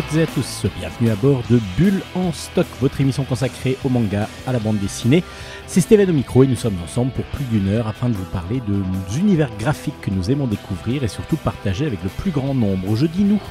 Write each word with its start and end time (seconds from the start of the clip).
Toutes 0.00 0.16
et 0.16 0.22
à 0.22 0.26
tous, 0.26 0.64
bienvenue 0.78 1.10
à 1.10 1.14
bord 1.14 1.42
de 1.50 1.60
Bulle 1.76 2.00
en 2.14 2.32
stock, 2.32 2.66
votre 2.80 3.02
émission 3.02 3.24
consacrée 3.24 3.76
au 3.84 3.90
manga, 3.90 4.30
à 4.46 4.52
la 4.52 4.58
bande 4.58 4.78
dessinée. 4.78 5.22
C'est 5.66 5.82
Stéphane 5.82 6.08
au 6.08 6.14
micro 6.14 6.42
et 6.42 6.46
nous 6.46 6.56
sommes 6.56 6.78
ensemble 6.82 7.10
pour 7.10 7.26
plus 7.26 7.44
d'une 7.44 7.68
heure 7.68 7.86
afin 7.86 8.08
de 8.08 8.14
vous 8.14 8.24
parler 8.24 8.62
de 8.66 8.82
univers 9.18 9.50
graphiques 9.58 10.00
que 10.00 10.10
nous 10.10 10.30
aimons 10.30 10.46
découvrir 10.46 11.04
et 11.04 11.08
surtout 11.08 11.36
partager 11.36 11.84
avec 11.84 12.02
le 12.02 12.08
plus 12.08 12.30
grand 12.30 12.54
nombre. 12.54 12.96
Je 12.96 13.04
dis 13.04 13.24
nous, 13.24 13.42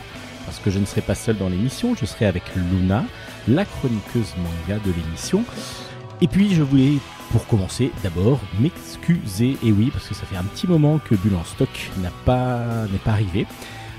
parce 0.45 0.57
que 0.57 0.71
je 0.71 0.79
ne 0.79 0.85
serai 0.85 1.01
pas 1.01 1.13
seul 1.13 1.38
dans 1.38 1.49
l'émission, 1.49 1.93
je 1.93 2.05
serai 2.05 2.25
avec 2.25 2.41
Luna, 2.55 3.05
la 3.47 3.66
chroniqueuse 3.66 4.33
manga 4.38 4.81
de 4.83 4.91
l'émission. 4.91 5.43
Et 6.19 6.27
puis 6.27 6.55
je 6.55 6.63
voulais 6.63 6.93
pour 7.31 7.45
commencer, 7.45 7.91
d'abord, 8.02 8.39
m'excuser. 8.59 9.55
Et 9.63 9.71
oui, 9.71 9.91
parce 9.93 10.07
que 10.07 10.16
ça 10.16 10.25
fait 10.25 10.38
un 10.38 10.45
petit 10.45 10.66
moment 10.66 10.97
que 10.97 11.13
Bulle 11.13 11.35
en 11.35 11.45
stock 11.45 11.69
n'a 12.02 12.11
pas, 12.25 12.88
n'est 12.91 12.97
pas 12.97 13.11
arrivé. 13.11 13.45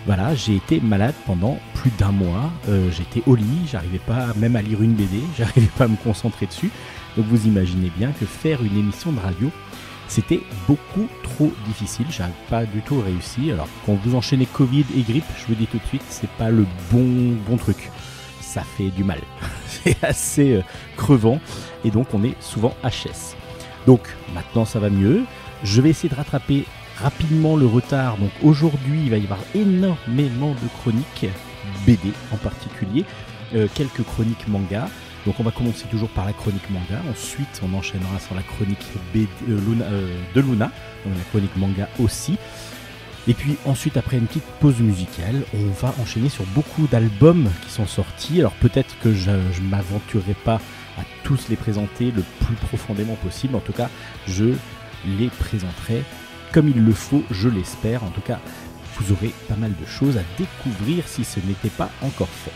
Voilà, 0.07 0.35
j'ai 0.35 0.57
été 0.57 0.81
malade 0.81 1.15
pendant 1.27 1.59
plus 1.75 1.91
d'un 1.99 2.13
mois. 2.13 2.51
Euh, 2.69 2.91
j'étais 2.91 3.23
au 3.27 3.35
lit, 3.35 3.67
j'arrivais 3.71 3.99
pas 3.99 4.29
même 4.37 4.57
à 4.57 4.63
lire 4.63 4.83
une 4.83 4.95
BD, 4.95 5.21
j'arrivais 5.39 5.71
pas 5.77 5.85
à 5.85 5.89
me 5.89 5.97
concentrer 5.97 6.47
dessus. 6.47 6.71
Donc 7.17 7.27
vous 7.27 7.47
imaginez 7.47 7.91
bien 7.97 8.13
que 8.13 8.25
faire 8.25 8.63
une 8.63 8.79
émission 8.79 9.13
de 9.13 9.21
radio, 9.21 9.51
c'était 10.09 10.41
beaucoup 10.67 11.07
trop 11.23 11.53
difficile. 11.67 12.07
J'arrive 12.11 12.35
pas 12.49 12.65
du 12.65 12.81
tout 12.81 13.01
réussi. 13.01 13.53
Alors 13.53 13.69
quand 13.85 13.95
vous 13.95 14.15
enchaînez 14.15 14.47
Covid 14.47 14.87
et 14.97 15.03
grippe, 15.03 15.25
je 15.39 15.47
vous 15.47 15.55
dis 15.55 15.67
tout 15.67 15.79
de 15.79 15.87
suite, 15.87 16.03
c'est 16.09 16.31
pas 16.31 16.51
le 16.51 16.67
bon 16.91 17.37
bon 17.47 17.57
truc. 17.57 17.91
Ça 18.41 18.63
fait 18.63 18.91
du 18.91 19.05
mal. 19.05 19.21
c'est 19.67 20.03
assez 20.03 20.55
euh, 20.55 20.63
crevant 20.97 21.41
et 21.85 21.91
donc 21.91 22.15
on 22.15 22.25
est 22.25 22.35
souvent 22.41 22.75
HS. 22.83 23.37
Donc 23.87 24.01
maintenant 24.35 24.65
ça 24.65 24.81
va 24.81 24.89
mieux. 24.89 25.25
Je 25.63 25.83
vais 25.83 25.91
essayer 25.91 26.09
de 26.09 26.15
rattraper 26.15 26.65
rapidement 27.03 27.57
le 27.57 27.67
retard. 27.67 28.17
Donc 28.19 28.31
aujourd'hui, 28.43 29.03
il 29.05 29.11
va 29.11 29.19
y 29.19 29.25
avoir 29.25 29.41
énormément 29.55 30.51
de 30.51 30.69
chroniques, 30.81 31.27
BD 31.87 32.13
en 32.33 32.37
particulier, 32.37 33.05
euh, 33.55 33.67
quelques 33.75 34.03
chroniques 34.03 34.49
manga. 34.49 34.89
Donc 35.27 35.39
on 35.39 35.43
va 35.43 35.51
commencer 35.51 35.87
toujours 35.91 36.09
par 36.09 36.25
la 36.25 36.33
chronique 36.33 36.69
manga, 36.71 37.03
ensuite 37.11 37.61
on 37.63 37.77
enchaînera 37.77 38.19
sur 38.19 38.35
la 38.35 38.43
chronique 38.43 38.87
euh, 39.17 39.27
euh, 39.49 40.17
de 40.35 40.41
Luna, 40.41 40.71
donc 41.05 41.15
la 41.17 41.25
chronique 41.31 41.57
manga 41.57 41.89
aussi. 41.99 42.39
Et 43.29 43.35
puis 43.35 43.57
ensuite, 43.67 43.99
après 43.99 44.17
une 44.17 44.27
petite 44.27 44.47
pause 44.61 44.81
musicale, 44.81 45.43
on 45.53 45.69
va 45.79 45.95
enchaîner 46.01 46.31
sur 46.31 46.45
beaucoup 46.55 46.87
d'albums 46.87 47.51
qui 47.63 47.71
sont 47.71 47.87
sortis. 47.87 48.41
Alors 48.41 48.55
peut-être 48.55 48.99
que 49.03 49.13
je 49.13 49.31
ne 49.31 49.69
m'aventurerai 49.69 50.33
pas 50.33 50.59
à 50.99 51.03
tous 51.23 51.49
les 51.51 51.57
présenter 51.57 52.13
le 52.13 52.25
plus 52.45 52.57
profondément 52.57 53.17
possible. 53.17 53.57
En 53.57 53.61
tout 53.61 53.75
cas, 53.75 53.91
je 54.27 54.55
les 55.19 55.29
présenterai 55.29 56.03
comme 56.53 56.69
il 56.69 56.85
le 56.85 56.93
faut, 56.93 57.23
je 57.31 57.49
l'espère. 57.49 58.05
En 58.05 58.11
tout 58.11 58.21
cas, 58.21 58.41
vous 58.97 59.13
aurez 59.13 59.33
pas 59.49 59.57
mal 59.57 59.73
de 59.81 59.87
choses 59.87 60.17
à 60.17 60.23
découvrir 60.39 61.07
si 61.07 61.25
ce 61.25 61.41
n'était 61.41 61.71
pas 61.71 61.91
encore 62.03 62.29
fait. 62.29 62.53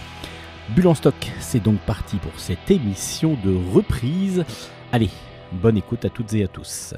Bulle 0.71 0.89
en 0.89 0.95
stock, 0.95 1.15
c'est 1.41 1.63
donc 1.63 1.79
parti 1.81 2.17
pour 2.17 2.33
cette 2.39 2.71
émission 2.71 3.37
de 3.45 3.55
reprise. 3.75 4.45
Allez, 4.93 5.11
bonne 5.53 5.77
écoute 5.77 6.05
à 6.05 6.11
toutes 6.11 6.33
et 6.35 6.45
à 6.45 6.49
tous. 6.49 6.95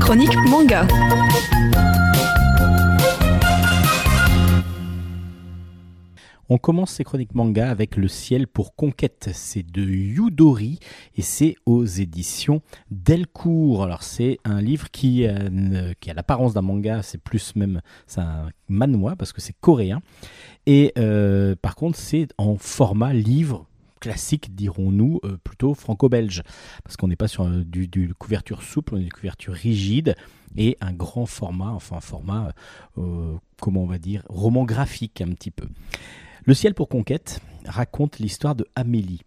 Chronique 0.00 0.36
manga. 0.48 0.86
On 6.52 6.58
commence 6.58 6.90
ces 6.90 7.04
chroniques 7.04 7.36
manga 7.36 7.70
avec 7.70 7.94
Le 7.94 8.08
ciel 8.08 8.48
pour 8.48 8.74
conquête. 8.74 9.30
C'est 9.32 9.62
de 9.62 9.84
Yudori 9.84 10.80
et 11.14 11.22
c'est 11.22 11.54
aux 11.64 11.84
éditions 11.84 12.60
Delcourt. 12.90 13.84
Alors 13.84 14.02
c'est 14.02 14.40
un 14.44 14.60
livre 14.60 14.90
qui, 14.90 15.28
euh, 15.28 15.92
a 16.08 16.12
l'apparence 16.12 16.52
d'un 16.52 16.62
manga, 16.62 17.02
c'est 17.04 17.22
plus 17.22 17.54
même 17.54 17.80
c'est 18.08 18.20
un 18.20 18.48
manhwa 18.68 19.14
parce 19.14 19.32
que 19.32 19.40
c'est 19.40 19.54
coréen. 19.60 20.02
Et 20.66 20.92
euh, 20.98 21.54
par 21.54 21.76
contre 21.76 21.96
c'est 21.96 22.26
en 22.36 22.56
format 22.56 23.12
livre 23.12 23.66
classique, 24.00 24.52
dirons-nous, 24.52 25.20
euh, 25.22 25.36
plutôt 25.44 25.74
franco-belge. 25.74 26.42
Parce 26.82 26.96
qu'on 26.96 27.06
n'est 27.06 27.14
pas 27.14 27.28
sur 27.28 27.46
du, 27.48 27.86
du, 27.86 28.12
couverture 28.14 28.64
souple, 28.64 28.96
on 28.96 28.98
est 28.98 29.02
une 29.02 29.12
couverture 29.12 29.54
rigide 29.54 30.16
et 30.56 30.76
un 30.80 30.92
grand 30.92 31.26
format, 31.26 31.70
enfin 31.70 31.98
un 31.98 32.00
format, 32.00 32.52
comment 33.60 33.84
on 33.84 33.86
va 33.86 33.98
dire, 33.98 34.24
roman 34.28 34.64
graphique 34.64 35.20
un 35.20 35.28
petit 35.28 35.52
peu. 35.52 35.68
Le 36.46 36.54
ciel 36.54 36.74
pour 36.74 36.88
conquête 36.88 37.40
raconte 37.66 38.18
l'histoire 38.18 38.54
de 38.54 38.66
Amélie. 38.74 39.20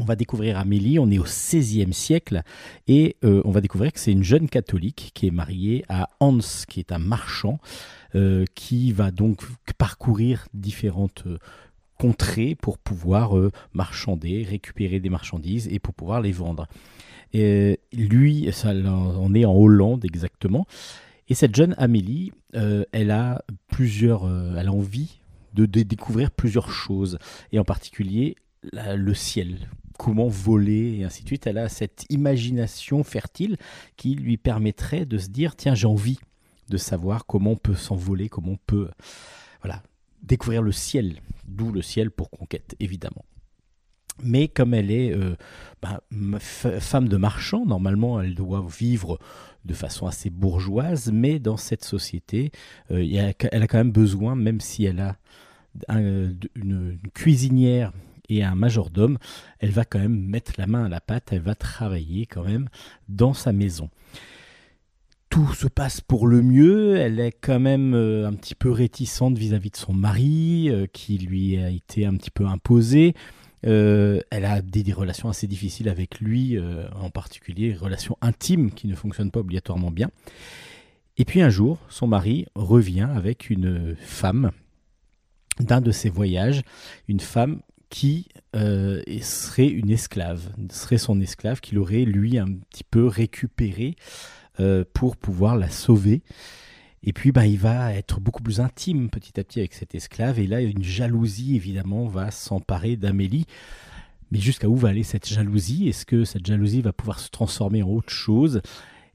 On 0.00 0.04
va 0.04 0.16
découvrir 0.16 0.58
Amélie, 0.58 0.98
on 0.98 1.10
est 1.10 1.18
au 1.18 1.24
XVIe 1.24 1.92
siècle, 1.92 2.42
et 2.86 3.16
euh, 3.24 3.42
on 3.44 3.50
va 3.50 3.60
découvrir 3.60 3.92
que 3.92 3.98
c'est 3.98 4.12
une 4.12 4.22
jeune 4.22 4.48
catholique 4.48 5.10
qui 5.14 5.26
est 5.26 5.32
mariée 5.32 5.84
à 5.88 6.08
Hans, 6.20 6.38
qui 6.68 6.80
est 6.80 6.92
un 6.92 6.98
marchand, 6.98 7.58
euh, 8.14 8.44
qui 8.54 8.92
va 8.92 9.10
donc 9.10 9.42
parcourir 9.76 10.46
différentes 10.54 11.24
euh, 11.26 11.38
contrées 11.98 12.54
pour 12.54 12.78
pouvoir 12.78 13.32
marchander, 13.72 14.44
récupérer 14.44 15.00
des 15.00 15.08
marchandises 15.08 15.66
et 15.68 15.80
pour 15.80 15.94
pouvoir 15.94 16.20
les 16.20 16.30
vendre. 16.30 16.68
Et 17.32 17.80
lui, 17.92 18.48
ça, 18.52 18.72
on 18.72 19.34
est 19.34 19.44
en 19.44 19.52
Hollande 19.52 20.04
exactement. 20.04 20.64
Et 21.28 21.34
cette 21.34 21.56
jeune 21.56 21.74
Amélie, 21.76 22.30
elle 22.52 23.10
a 23.10 23.42
plusieurs, 23.66 24.30
elle 24.56 24.68
a 24.68 24.72
envie 24.72 25.17
de, 25.66 25.82
découvrir 25.82 26.30
plusieurs 26.30 26.70
choses, 26.70 27.18
et 27.52 27.58
en 27.58 27.64
particulier 27.64 28.36
le 28.72 29.14
ciel, 29.14 29.68
comment 29.98 30.28
voler 30.28 30.98
et 30.98 31.04
ainsi 31.04 31.22
de 31.22 31.28
suite. 31.28 31.46
Elle 31.46 31.58
a 31.58 31.68
cette 31.68 32.06
imagination 32.08 33.04
fertile 33.04 33.56
qui 33.96 34.14
lui 34.14 34.36
permettrait 34.36 35.04
de 35.04 35.18
se 35.18 35.28
dire 35.28 35.56
tiens 35.56 35.74
j'ai 35.74 35.86
envie 35.86 36.18
de 36.68 36.76
savoir 36.76 37.26
comment 37.26 37.52
on 37.52 37.56
peut 37.56 37.74
s'envoler, 37.74 38.28
comment 38.28 38.52
on 38.52 38.58
peut 38.66 38.88
voilà 39.62 39.82
découvrir 40.22 40.62
le 40.62 40.72
ciel, 40.72 41.20
d'où 41.46 41.72
le 41.72 41.82
ciel 41.82 42.10
pour 42.10 42.30
conquête 42.30 42.74
évidemment. 42.80 43.24
Mais 44.24 44.48
comme 44.48 44.74
elle 44.74 44.90
est 44.90 45.12
euh, 45.12 45.36
bah, 45.80 46.00
femme 46.40 47.08
de 47.08 47.16
marchand, 47.16 47.64
normalement 47.66 48.20
elle 48.20 48.34
doit 48.34 48.66
vivre 48.68 49.18
de 49.64 49.74
façon 49.74 50.06
assez 50.06 50.30
bourgeoise, 50.30 51.12
mais 51.12 51.38
dans 51.38 51.56
cette 51.56 51.84
société, 51.84 52.50
euh, 52.90 53.34
elle 53.52 53.62
a 53.62 53.66
quand 53.68 53.78
même 53.78 53.92
besoin, 53.92 54.34
même 54.34 54.60
si 54.60 54.84
elle 54.84 55.00
a 55.00 55.16
une, 55.88 56.98
cuisinière 57.14 57.92
et 58.28 58.44
un 58.44 58.54
majordome, 58.54 59.18
elle 59.58 59.70
va 59.70 59.84
quand 59.84 59.98
même 59.98 60.18
mettre 60.18 60.52
la 60.58 60.66
main 60.66 60.84
à 60.84 60.88
la 60.88 61.00
pâte, 61.00 61.28
elle 61.32 61.40
va 61.40 61.54
travailler 61.54 62.26
quand 62.26 62.44
même 62.44 62.68
dans 63.08 63.32
sa 63.32 63.52
maison. 63.52 63.88
Tout 65.30 65.52
se 65.54 65.66
passe 65.66 66.00
pour 66.00 66.26
le 66.26 66.42
mieux, 66.42 66.96
elle 66.96 67.20
est 67.20 67.32
quand 67.32 67.60
même 67.60 67.94
euh, 67.94 68.26
un 68.26 68.32
petit 68.32 68.54
peu 68.54 68.70
réticente 68.70 69.36
vis-à-vis 69.36 69.70
de 69.70 69.76
son 69.76 69.92
mari, 69.92 70.70
euh, 70.70 70.86
qui 70.90 71.18
lui 71.18 71.58
a 71.58 71.68
été 71.68 72.06
un 72.06 72.16
petit 72.16 72.30
peu 72.30 72.46
imposé. 72.46 73.14
Euh, 73.66 74.20
elle 74.30 74.44
a 74.44 74.62
des, 74.62 74.92
relations 74.92 75.28
assez 75.28 75.46
difficiles 75.46 75.88
avec 75.88 76.20
lui, 76.20 76.58
en 76.94 77.10
particulier 77.10 77.74
relations 77.74 78.16
intimes 78.20 78.70
qui 78.70 78.86
ne 78.86 78.94
fonctionnent 78.94 79.30
pas 79.30 79.40
obligatoirement 79.40 79.90
bien. 79.90 80.10
Et 81.18 81.24
puis 81.24 81.42
un 81.42 81.50
jour, 81.50 81.78
son 81.88 82.06
mari 82.06 82.46
revient 82.54 83.08
avec 83.14 83.50
une 83.50 83.96
femme 83.96 84.52
d'un 85.60 85.80
de 85.80 85.90
ses 85.90 86.10
voyages, 86.10 86.62
une 87.08 87.20
femme 87.20 87.60
qui 87.90 88.28
euh, 88.54 89.02
serait 89.22 89.68
une 89.68 89.90
esclave, 89.90 90.50
serait 90.70 90.98
son 90.98 91.20
esclave 91.20 91.60
qu'il 91.60 91.78
aurait 91.78 92.04
lui 92.04 92.38
un 92.38 92.46
petit 92.70 92.84
peu 92.84 93.06
récupéré 93.06 93.96
euh, 94.60 94.84
pour 94.92 95.16
pouvoir 95.16 95.56
la 95.56 95.70
sauver. 95.70 96.22
Et 97.02 97.12
puis 97.12 97.32
bah, 97.32 97.46
il 97.46 97.58
va 97.58 97.94
être 97.94 98.20
beaucoup 98.20 98.42
plus 98.42 98.60
intime 98.60 99.08
petit 99.08 99.38
à 99.38 99.44
petit 99.44 99.60
avec 99.60 99.72
cette 99.72 99.94
esclave. 99.94 100.38
Et 100.38 100.46
là, 100.46 100.60
une 100.60 100.82
jalousie 100.82 101.56
évidemment 101.56 102.06
va 102.06 102.30
s'emparer 102.30 102.96
d'Amélie. 102.96 103.46
Mais 104.30 104.38
jusqu'à 104.40 104.68
où 104.68 104.76
va 104.76 104.90
aller 104.90 105.04
cette 105.04 105.28
jalousie? 105.28 105.88
Est-ce 105.88 106.04
que 106.04 106.24
cette 106.24 106.44
jalousie 106.44 106.82
va 106.82 106.92
pouvoir 106.92 107.18
se 107.20 107.30
transformer 107.30 107.82
en 107.82 107.88
autre 107.88 108.12
chose? 108.12 108.60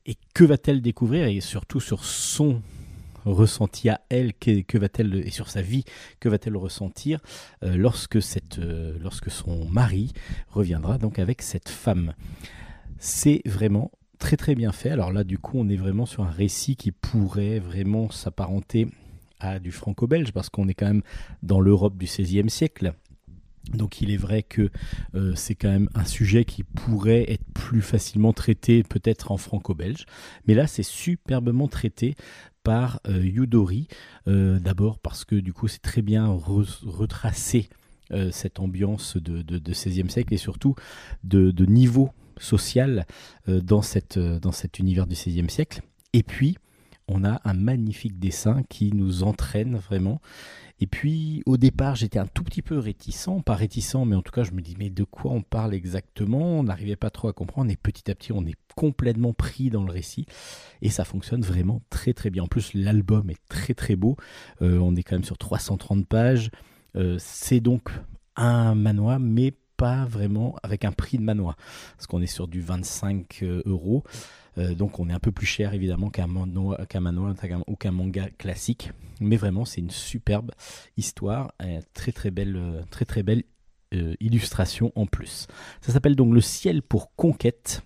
Et 0.06 0.16
que 0.34 0.44
va-t-elle 0.44 0.82
découvrir? 0.82 1.28
Et 1.28 1.40
surtout 1.40 1.80
sur 1.80 2.04
son 2.04 2.62
ressenti 3.26 3.90
à 3.90 4.02
elle, 4.10 4.34
que, 4.34 4.78
va-t-elle 4.78 5.16
et 5.16 5.32
sur 5.32 5.50
sa 5.50 5.62
vie, 5.62 5.84
que 6.20 6.30
va-t-elle 6.30 6.58
ressentir 6.58 7.20
euh, 7.64 7.76
lorsque 7.76 8.22
cette, 8.22 8.60
euh, 8.60 8.98
lorsque 9.00 9.32
son 9.32 9.66
mari 9.66 10.14
reviendra 10.50 10.98
donc 10.98 11.20
avec 11.20 11.42
cette 11.42 11.70
femme. 11.70 12.14
C'est 13.00 13.42
vraiment 13.46 13.92
très 14.20 14.38
très 14.38 14.56
bien 14.56 14.72
fait. 14.72 14.90
Alors 14.90 15.12
là, 15.12 15.24
du 15.24 15.38
coup, 15.38 15.58
on 15.60 15.68
est 15.70 15.76
vraiment 15.76 16.06
sur 16.06 16.24
un 16.24 16.30
récit 16.30 16.76
qui 16.76 16.92
pourrait 16.92 17.60
vraiment 17.60 18.10
s'apparenter 18.10 18.88
à 19.40 19.60
du 19.60 19.72
franco-belge 19.72 20.32
parce 20.32 20.50
qu'on 20.50 20.68
est 20.70 20.74
quand 20.74 20.88
même 20.88 21.04
dans 21.42 21.60
l'Europe 21.60 21.98
du 21.98 22.06
XVIe 22.06 22.50
siècle. 22.50 22.94
Donc 23.72 24.02
il 24.02 24.12
est 24.12 24.18
vrai 24.18 24.44
que 24.44 24.70
euh, 25.16 25.34
c'est 25.36 25.56
quand 25.56 25.70
même 25.70 25.90
un 25.96 26.06
sujet 26.06 26.44
qui 26.44 26.64
pourrait 26.64 27.32
être 27.32 27.46
plus 27.54 27.82
facilement 27.82 28.34
traité 28.34 28.84
peut-être 28.84 29.32
en 29.32 29.38
franco-belge. 29.38 30.06
Mais 30.48 30.54
là 30.54 30.68
c'est 30.68 30.84
superbement 30.84 31.68
traité 31.68 32.16
par 32.64 33.00
euh, 33.08 33.24
Yudori. 33.24 33.88
Euh, 34.28 34.60
d'abord 34.60 35.00
parce 35.00 35.26
que 35.26 35.36
du 35.36 35.54
coup 35.54 35.68
c'est 35.68 35.82
très 35.82 36.02
bien 36.02 36.28
retracé 36.28 37.70
cette 38.32 38.60
ambiance 38.60 39.18
de, 39.18 39.42
de, 39.42 39.72
XVIe 39.72 40.08
siècle 40.08 40.36
et 40.36 40.38
surtout 40.38 40.76
de, 41.24 41.66
niveau 41.66 42.12
social 42.38 43.08
dans, 43.48 43.82
dans 44.40 44.52
cet 44.52 44.80
univers 44.80 45.08
du 45.08 45.16
XVIe 45.16 45.50
siècle. 45.50 45.82
Et 46.12 46.22
puis 46.22 46.58
on 47.08 47.24
a 47.24 47.42
un 47.44 47.54
magnifique 47.54 48.20
dessin 48.20 48.64
qui 48.70 48.92
nous 48.94 49.24
entraîne 49.24 49.76
vraiment. 49.76 50.22
Et 50.80 50.88
puis 50.88 51.44
au 51.46 51.58
départ, 51.58 51.96
j'étais 51.96 52.20
un 52.20 52.26
tout 52.26 52.44
petit 52.44 52.62
peu 52.62 52.78
réticent, 52.78 53.42
pas 53.46 53.56
réticent, 53.56 54.06
mais 54.06 54.16
en 54.16 54.22
tout 54.22 54.32
cas, 54.32 54.44
je 54.44 54.52
me 54.52 54.62
dis 54.62 54.76
mais 54.78 54.90
de 54.90 55.04
quoi 55.04 55.32
on 55.32 55.42
parle 55.42 55.74
exactement? 55.74 56.60
On 56.60 56.64
n'arrivait 56.64 56.96
pas 56.96 57.10
trop 57.10 57.28
à 57.28 57.34
comprendre 57.34 57.72
et 57.72 57.78
petit 57.78 58.10
à 58.12 58.16
petit, 58.16 58.32
on 58.32 58.46
est 58.46 58.56
complètement 58.76 59.34
pris 59.34 59.70
dans 59.70 59.84
le 59.84 59.92
récit 59.92 60.26
et 60.82 60.90
ça 60.90 61.06
fonctionne 61.06 61.42
vraiment 61.42 61.82
très 61.90 62.14
très 62.14 62.30
bien. 62.30 62.44
En 62.44 62.48
plus, 62.48 62.74
l'album 62.74 63.30
est 63.30 63.42
très 63.50 63.74
très 63.74 63.96
beau. 63.96 64.18
Euh, 64.62 64.78
on 64.80 64.96
est 64.96 65.04
quand 65.04 65.16
même 65.16 65.24
sur 65.24 65.38
330 65.38 66.08
pages. 66.08 66.50
Euh, 66.96 67.18
c'est 67.20 67.60
donc 67.60 67.90
un 68.36 68.76
manoir, 68.76 69.20
mais 69.20 69.54
pas 69.78 70.06
vraiment 70.06 70.56
avec 70.64 70.86
un 70.86 70.92
prix 70.92 71.18
de 71.18 71.24
manoir, 71.24 71.56
parce 71.96 72.08
qu'on 72.08 72.22
est 72.22 72.28
sur 72.28 72.48
du 72.48 72.62
25 72.62 73.40
euh, 73.44 73.62
euros. 73.66 74.04
Euh, 74.58 74.76
donc 74.76 75.00
on 75.00 75.10
est 75.10 75.14
un 75.14 75.20
peu 75.20 75.32
plus 75.32 75.46
cher 75.46 75.74
évidemment 75.74 76.10
qu'un 76.10 76.30
ou 76.30 77.76
qu'un 77.76 77.92
manga 77.92 78.30
classique. 78.38 78.92
Mais 79.20 79.38
vraiment 79.38 79.66
c'est 79.66 79.82
une 79.82 79.92
superbe 79.92 80.52
histoire, 80.98 81.54
très 81.94 82.12
très 82.12 82.32
belle, 82.32 82.56
euh, 82.56 82.82
très 82.90 83.24
belle 83.24 83.44
euh, 83.94 84.16
illustration 84.20 84.92
en 84.96 85.06
plus. 85.06 85.48
Ça 85.82 85.92
s'appelle 85.92 86.16
donc 86.16 86.34
Le 86.34 86.42
ciel 86.42 86.82
pour 86.82 87.16
conquête. 87.16 87.82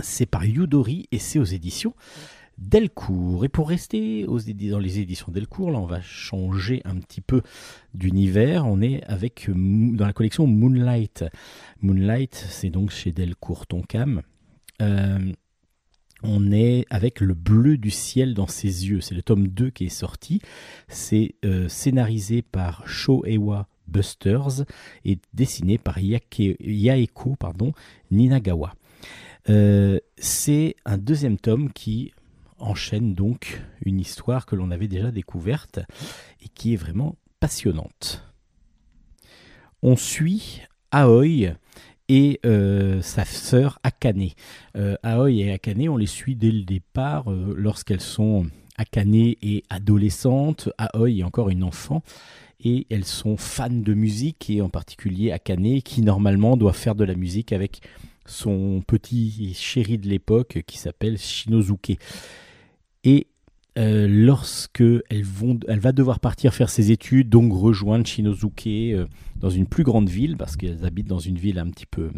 C'est 0.00 0.26
par 0.26 0.44
Yudori 0.44 1.06
et 1.12 1.20
c'est 1.20 1.38
aux 1.38 1.44
éditions 1.44 1.94
Delcourt. 2.58 3.44
Et 3.44 3.48
pour 3.48 3.68
rester 3.68 4.26
dans 4.26 4.78
les 4.78 4.98
éditions 4.98 5.30
Delcourt, 5.30 5.70
là 5.70 5.78
on 5.78 5.86
va 5.86 6.00
changer 6.00 6.82
un 6.84 6.96
petit 6.96 7.20
peu 7.20 7.42
d'univers. 7.94 8.66
On 8.66 8.80
est 8.82 9.04
avec 9.04 9.48
dans 9.48 10.06
la 10.06 10.12
collection 10.12 10.48
Moonlight. 10.48 11.24
Moonlight, 11.80 12.34
c'est 12.34 12.70
donc 12.70 12.90
chez 12.90 13.12
Delcourt 13.12 13.66
Tonkam. 13.68 14.22
On 16.24 16.50
est 16.50 16.86
avec 16.90 17.20
le 17.20 17.34
bleu 17.34 17.76
du 17.76 17.90
ciel 17.90 18.34
dans 18.34 18.46
ses 18.46 18.88
yeux. 18.88 19.00
C'est 19.00 19.14
le 19.14 19.22
tome 19.22 19.48
2 19.48 19.70
qui 19.70 19.86
est 19.86 19.88
sorti. 19.90 20.40
C'est 20.88 21.34
euh, 21.44 21.68
scénarisé 21.68 22.42
par 22.42 22.86
Shoewa 22.88 23.68
Busters 23.86 24.64
et 25.04 25.18
dessiné 25.34 25.78
par 25.78 25.98
Yaeko 25.98 27.36
Ninagawa. 28.10 28.74
Euh, 29.50 29.98
c'est 30.16 30.76
un 30.86 30.96
deuxième 30.96 31.38
tome 31.38 31.70
qui 31.72 32.12
enchaîne 32.58 33.14
donc 33.14 33.62
une 33.84 34.00
histoire 34.00 34.46
que 34.46 34.56
l'on 34.56 34.70
avait 34.70 34.88
déjà 34.88 35.10
découverte 35.10 35.80
et 36.42 36.48
qui 36.48 36.72
est 36.72 36.76
vraiment 36.76 37.16
passionnante. 37.40 38.24
On 39.82 39.96
suit 39.96 40.62
Aoi 40.90 41.56
et 42.08 42.40
euh, 42.44 43.02
sa 43.02 43.24
sœur 43.24 43.78
Akane. 43.82 44.28
Euh, 44.76 44.96
Aoi 45.02 45.32
et 45.32 45.52
Akane, 45.52 45.88
on 45.88 45.96
les 45.96 46.06
suit 46.06 46.36
dès 46.36 46.50
le 46.50 46.62
départ 46.62 47.30
euh, 47.30 47.54
lorsqu'elles 47.56 48.00
sont 48.00 48.46
Akane 48.76 49.14
et 49.14 49.62
adolescentes. 49.70 50.68
Aoi 50.78 51.10
est 51.10 51.22
encore 51.22 51.50
une 51.50 51.64
enfant 51.64 52.02
et 52.62 52.86
elles 52.90 53.04
sont 53.04 53.36
fans 53.36 53.68
de 53.70 53.94
musique 53.94 54.50
et 54.50 54.60
en 54.60 54.68
particulier 54.68 55.32
Akane 55.32 55.82
qui 55.82 56.02
normalement 56.02 56.56
doit 56.56 56.72
faire 56.72 56.94
de 56.94 57.04
la 57.04 57.14
musique 57.14 57.52
avec 57.52 57.80
son 58.26 58.82
petit 58.86 59.52
chéri 59.54 59.98
de 59.98 60.08
l'époque 60.08 60.62
qui 60.66 60.78
s'appelle 60.78 61.18
Shinozuke. 61.18 61.98
Et 63.04 63.26
euh, 63.76 64.06
lorsque 64.08 64.84
elle, 65.10 65.24
va 65.24 65.92
devoir 65.92 66.20
partir 66.20 66.54
faire 66.54 66.70
ses 66.70 66.92
études, 66.92 67.28
donc 67.28 67.52
rejoindre 67.52 68.06
Shinozuke 68.06 68.66
euh, 68.66 69.06
dans 69.36 69.50
une 69.50 69.66
plus 69.66 69.82
grande 69.82 70.08
ville, 70.08 70.36
parce 70.36 70.56
qu'elles 70.56 70.84
habitent 70.84 71.08
dans 71.08 71.18
une 71.18 71.38
ville 71.38 71.58
un 71.58 71.68
petit 71.70 71.86
peu 71.86 72.10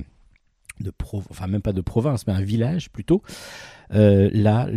de 0.81 0.93
enfin 1.31 1.47
même 1.47 1.63
pas 1.63 1.73
de 1.73 1.81
province, 1.81 2.27
mais 2.27 2.35
un 2.35 2.43
village 2.43 2.91
plutôt. 2.91 3.23
Euh, 3.95 4.29
là, 4.35 4.69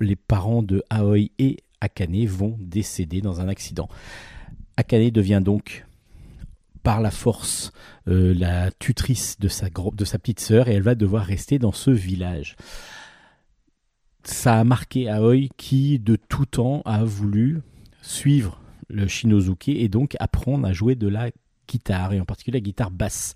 les 0.00 0.16
parents 0.16 0.62
de 0.62 0.82
Aoi 0.88 1.28
et 1.38 1.58
Akane 1.82 2.24
vont 2.24 2.56
décéder 2.58 3.20
dans 3.20 3.42
un 3.42 3.48
accident. 3.48 3.90
Akane 4.78 5.10
devient 5.10 5.42
donc 5.44 5.84
par 6.82 7.02
la 7.02 7.10
force 7.10 7.72
la 8.06 8.70
tutrice 8.70 9.38
de 9.38 9.48
sa, 9.48 9.68
de 9.70 10.04
sa 10.04 10.18
petite 10.18 10.40
sœur 10.40 10.68
et 10.68 10.74
elle 10.74 10.82
va 10.82 10.94
devoir 10.94 11.24
rester 11.24 11.58
dans 11.58 11.72
ce 11.72 11.90
village 11.90 12.56
ça 14.24 14.60
a 14.60 14.64
marqué 14.64 15.08
Aoi 15.08 15.48
qui, 15.56 15.98
de 15.98 16.16
tout 16.16 16.46
temps, 16.46 16.82
a 16.84 17.04
voulu 17.04 17.60
suivre 18.02 18.60
le 18.88 19.06
Shinozuke 19.06 19.68
et 19.68 19.88
donc 19.88 20.16
apprendre 20.20 20.66
à 20.66 20.72
jouer 20.72 20.94
de 20.94 21.08
la 21.08 21.30
guitare, 21.68 22.12
et 22.12 22.20
en 22.20 22.24
particulier 22.24 22.58
la 22.58 22.62
guitare 22.62 22.90
basse. 22.90 23.34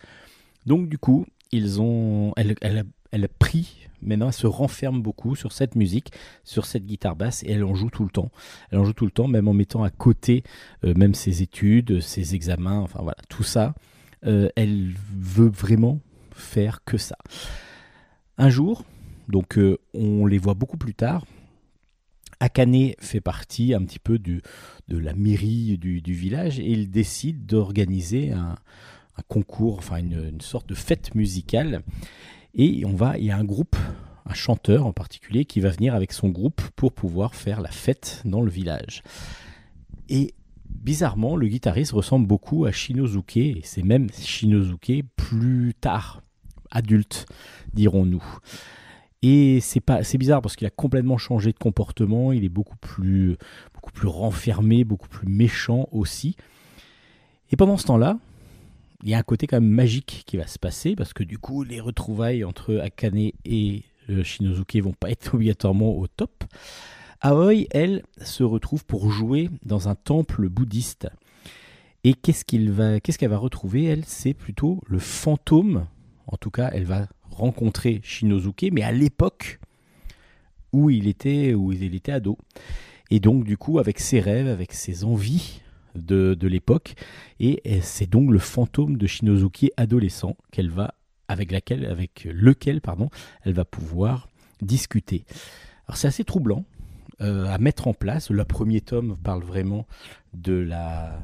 Donc, 0.67 0.88
du 0.88 0.99
coup, 0.99 1.26
ils 1.52 1.81
ont, 1.81 2.32
elle, 2.37 2.55
elle, 2.61 3.25
a 3.25 3.29
pris, 3.38 3.88
maintenant, 4.02 4.26
elle 4.26 4.32
se 4.32 4.46
renferme 4.46 5.00
beaucoup 5.00 5.35
sur 5.35 5.52
cette 5.52 5.76
musique, 5.76 6.12
sur 6.44 6.67
cette 6.67 6.85
guitare 6.85 7.17
basse, 7.17 7.43
et 7.44 7.52
elle 7.52 7.64
en 7.64 7.75
joue 7.75 7.91
tout 7.91 8.05
le 8.05 8.11
temps. 8.11 8.31
Elle 8.70 8.79
en 8.79 8.84
joue 8.84 8.93
tout 8.93 9.06
le 9.06 9.11
temps, 9.11 9.29
même 9.29 9.49
en 9.49 9.55
mettant 9.55 9.82
à 9.82 9.91
côté 9.91 10.43
euh, 10.84 10.94
même 10.94 11.14
ses 11.14 11.43
études, 11.43 12.00
ses 12.00 12.34
examens, 12.34 12.81
enfin 12.81 13.00
voilà, 13.02 13.19
tout 13.29 13.43
ça. 13.43 13.75
Euh, 14.26 14.49
elle 14.56 14.94
veut 15.17 15.49
vraiment 15.49 16.00
faire 16.32 16.84
que 16.84 16.99
ça. 16.99 17.17
Un 18.37 18.50
jour, 18.50 18.84
donc 19.28 19.58
euh, 19.58 19.78
on 19.94 20.26
les 20.26 20.38
voit 20.38 20.54
beaucoup 20.54 20.78
plus 20.78 20.94
tard. 20.94 21.25
Akane 22.40 22.92
fait 23.00 23.20
partie 23.20 23.75
un 23.75 23.82
petit 23.84 23.98
peu 23.98 24.19
de 24.19 24.40
la 24.88 25.12
mairie 25.12 25.76
du, 25.78 26.00
village 26.12 26.60
et 26.60 26.70
il 26.70 26.90
décide 26.90 27.46
d'organiser 27.46 28.30
un, 28.30 28.54
concours, 29.26 29.78
enfin 29.78 29.96
une, 29.96 30.40
sorte 30.40 30.69
de 30.69 30.75
fête 30.75 31.14
musicale. 31.16 31.82
Et 32.54 32.84
on 32.84 32.94
va, 32.94 33.19
il 33.19 33.25
y 33.25 33.30
a 33.32 33.36
un 33.36 33.44
groupe, 33.44 33.76
un 34.25 34.34
chanteur 34.34 34.86
en 34.86 34.92
particulier, 34.92 35.44
qui 35.44 35.58
va 35.58 35.70
venir 35.70 35.94
avec 35.94 36.12
son 36.12 36.28
groupe 36.28 36.62
pour 36.76 36.92
pouvoir 36.92 37.34
faire 37.34 37.60
la 37.60 37.70
fête 37.70 38.22
dans 38.24 38.40
le 38.40 38.50
village. 38.50 39.02
Et 40.08 40.34
bizarrement, 40.64 41.34
le 41.34 41.48
guitariste 41.48 41.92
ressemble 41.92 42.26
beaucoup 42.26 42.66
à 42.66 42.72
Shinozuke, 42.72 43.36
et 43.36 43.60
c'est 43.64 43.82
même 43.82 44.08
Shinozuke 44.12 45.03
plus 45.17 45.74
tard, 45.74 46.22
adulte, 46.70 47.26
dirons-nous. 47.74 48.22
Et 49.22 49.60
c'est 49.60 49.81
pas, 49.81 50.05
c'est 50.05 50.19
bizarre 50.19 50.41
parce 50.43 50.55
qu'il 50.55 50.67
a 50.67 50.70
complètement 50.70 51.19
changé 51.19 51.53
de 51.53 51.58
comportement. 51.58 52.32
Il 52.32 52.44
est 52.44 52.48
beaucoup 52.48 52.77
plus, 52.77 53.37
beaucoup 53.75 53.91
plus 53.91 54.08
renfermé, 54.08 54.84
beaucoup 54.84 55.08
plus 55.08 55.29
méchant 55.29 55.89
aussi. 55.91 56.37
Et 57.51 57.56
pendant 57.56 57.77
ce 57.77 57.87
temps-là, 57.87 58.19
il 59.03 59.10
y 59.10 59.15
a 59.15 59.19
un 59.19 59.22
côté 59.22 59.46
quand 59.46 59.56
même 59.56 59.70
magique 59.70 60.25
qui 60.27 60.37
va 60.37 60.46
se 60.46 60.58
passer 60.58 60.94
parce 60.94 61.13
que 61.13 61.25
du 61.25 61.39
coup, 61.39 61.65
les 61.65 61.81
retrouvailles 61.81 62.44
entre 62.44 62.77
Akane 62.79 63.31
et 63.44 63.84
euh, 64.10 64.22
Shinozuke 64.22 64.77
vont 64.77 64.93
pas 64.93 65.10
être 65.10 65.34
obligatoirement 65.34 65.96
au 65.96 66.06
top. 66.06 66.44
Aoi, 67.20 67.67
elle, 67.72 68.05
se 68.22 68.44
retrouve 68.44 68.84
pour 68.84 69.10
jouer 69.10 69.51
dans 69.65 69.89
un 69.89 69.96
temple 69.96 70.48
bouddhiste. 70.48 71.08
Et 72.05 72.15
qu'est-ce 72.15 72.44
qu'elle 72.44 72.70
va 72.70 73.39
retrouver 73.39 73.84
Elle, 73.84 74.05
c'est 74.05 74.34
plutôt 74.34 74.81
le 74.87 75.01
fantôme. 75.01 75.87
En 76.29 76.37
tout 76.37 76.51
cas, 76.51 76.70
elle 76.72 76.84
va 76.84 77.08
rencontrer 77.38 78.00
Shinozuke, 78.02 78.68
mais 78.72 78.82
à 78.82 78.92
l'époque 78.92 79.58
où 80.72 80.90
il 80.90 81.06
était 81.06 81.54
où 81.54 81.72
il 81.72 81.94
était 81.94 82.12
ado. 82.12 82.38
Et 83.10 83.20
donc 83.20 83.44
du 83.44 83.56
coup 83.56 83.78
avec 83.78 84.00
ses 84.00 84.20
rêves, 84.20 84.48
avec 84.48 84.72
ses 84.72 85.04
envies 85.04 85.62
de, 85.94 86.34
de 86.34 86.48
l'époque, 86.48 86.94
et 87.40 87.62
c'est 87.80 88.08
donc 88.08 88.30
le 88.30 88.38
fantôme 88.38 88.98
de 88.98 89.06
Shinozuke 89.06 89.70
adolescent 89.76 90.36
qu'elle 90.50 90.70
va 90.70 90.94
avec 91.28 91.52
laquelle 91.52 91.86
avec 91.86 92.28
lequel 92.30 92.80
pardon 92.80 93.10
elle 93.44 93.54
va 93.54 93.64
pouvoir 93.64 94.28
discuter. 94.60 95.24
Alors 95.86 95.96
c'est 95.96 96.08
assez 96.08 96.24
troublant 96.24 96.64
euh, 97.20 97.46
à 97.46 97.58
mettre 97.58 97.88
en 97.88 97.94
place. 97.94 98.30
Le 98.30 98.44
premier 98.44 98.80
tome 98.80 99.16
parle 99.22 99.42
vraiment 99.42 99.86
de 100.34 100.52
la, 100.52 101.18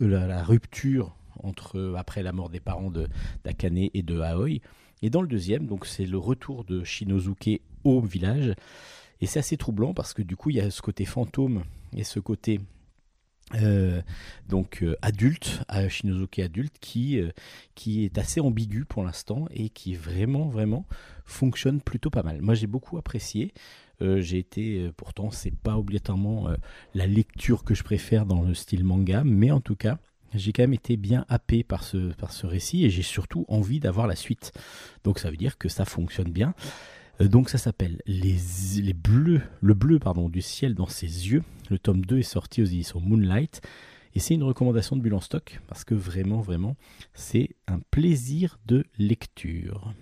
la, 0.00 0.42
rupture 0.42 1.14
entre 1.42 1.94
après 1.98 2.22
la 2.22 2.32
mort 2.32 2.48
des 2.48 2.60
parents 2.60 2.90
de 2.90 3.08
d'Akane 3.44 3.88
et 3.92 4.02
de 4.02 4.20
Aoi. 4.20 4.60
Et 5.02 5.10
dans 5.10 5.22
le 5.22 5.28
deuxième, 5.28 5.66
donc 5.66 5.86
c'est 5.86 6.06
le 6.06 6.18
retour 6.18 6.64
de 6.64 6.84
Shinozuke 6.84 7.60
au 7.84 8.00
village. 8.00 8.54
Et 9.20 9.26
c'est 9.26 9.38
assez 9.38 9.56
troublant 9.56 9.94
parce 9.94 10.14
que 10.14 10.22
du 10.22 10.36
coup, 10.36 10.50
il 10.50 10.56
y 10.56 10.60
a 10.60 10.70
ce 10.70 10.82
côté 10.82 11.04
fantôme 11.04 11.64
et 11.96 12.04
ce 12.04 12.20
côté 12.20 12.60
euh, 13.54 14.00
donc 14.48 14.82
euh, 14.82 14.96
adulte, 15.02 15.62
à 15.68 15.88
Shinozuke 15.88 16.38
adulte, 16.38 16.74
qui, 16.80 17.20
euh, 17.20 17.30
qui 17.74 18.04
est 18.04 18.18
assez 18.18 18.40
ambigu 18.40 18.84
pour 18.84 19.04
l'instant 19.04 19.46
et 19.50 19.68
qui 19.68 19.94
vraiment, 19.94 20.48
vraiment 20.48 20.86
fonctionne 21.24 21.80
plutôt 21.80 22.10
pas 22.10 22.22
mal. 22.22 22.40
Moi, 22.40 22.54
j'ai 22.54 22.66
beaucoup 22.66 22.98
apprécié. 22.98 23.52
j'ai 24.00 24.38
été, 24.38 24.90
pourtant, 24.96 25.30
c'est 25.30 25.54
pas 25.54 25.78
obligatoirement 25.78 26.48
la 26.94 27.06
lecture 27.06 27.62
que 27.62 27.72
je 27.74 27.84
préfère 27.84 28.26
dans 28.26 28.42
le 28.42 28.52
style 28.52 28.82
manga, 28.82 29.22
mais 29.24 29.52
en 29.52 29.60
tout 29.60 29.76
cas, 29.76 29.98
j'ai 30.34 30.52
quand 30.52 30.62
même 30.62 30.74
été 30.74 30.96
bien 30.96 31.24
happé 31.28 31.62
par 31.62 31.84
ce, 31.84 32.46
récit 32.46 32.84
et 32.84 32.90
j'ai 32.90 33.02
surtout 33.02 33.44
envie 33.48 33.80
d'avoir 33.80 34.06
la 34.06 34.16
suite. 34.16 34.52
Donc 35.04 35.18
ça 35.18 35.30
veut 35.30 35.36
dire 35.36 35.58
que 35.58 35.68
ça 35.68 35.84
fonctionne 35.84 36.30
bien. 36.30 36.54
Euh, 37.20 37.28
donc 37.28 37.48
ça 37.48 37.58
s'appelle 37.58 38.00
les, 38.06 38.92
bleus, 38.94 39.42
le 39.60 39.74
bleu 39.74 39.98
pardon, 39.98 40.28
du 40.28 40.42
ciel 40.42 40.74
dans 40.74 40.86
ses 40.86 41.30
yeux. 41.30 41.42
Le 41.70 41.78
tome 41.78 42.04
2 42.04 42.18
est 42.18 42.22
sorti 42.22 42.62
aux 42.62 42.66
éditions 42.66 43.00
Moonlight. 43.00 43.60
Et 44.14 44.20
c'est 44.20 44.34
une 44.34 44.42
recommandation 44.42 44.96
de 44.96 45.00
Bulle 45.00 45.14
en 45.14 45.20
stock 45.20 45.60
parce 45.66 45.84
que 45.84 45.94
vraiment, 45.94 46.40
vraiment, 46.40 46.76
c'est 47.14 47.50
un 47.66 47.80
plaisir 47.90 48.58
de 48.66 48.84
lecture. 48.98 49.94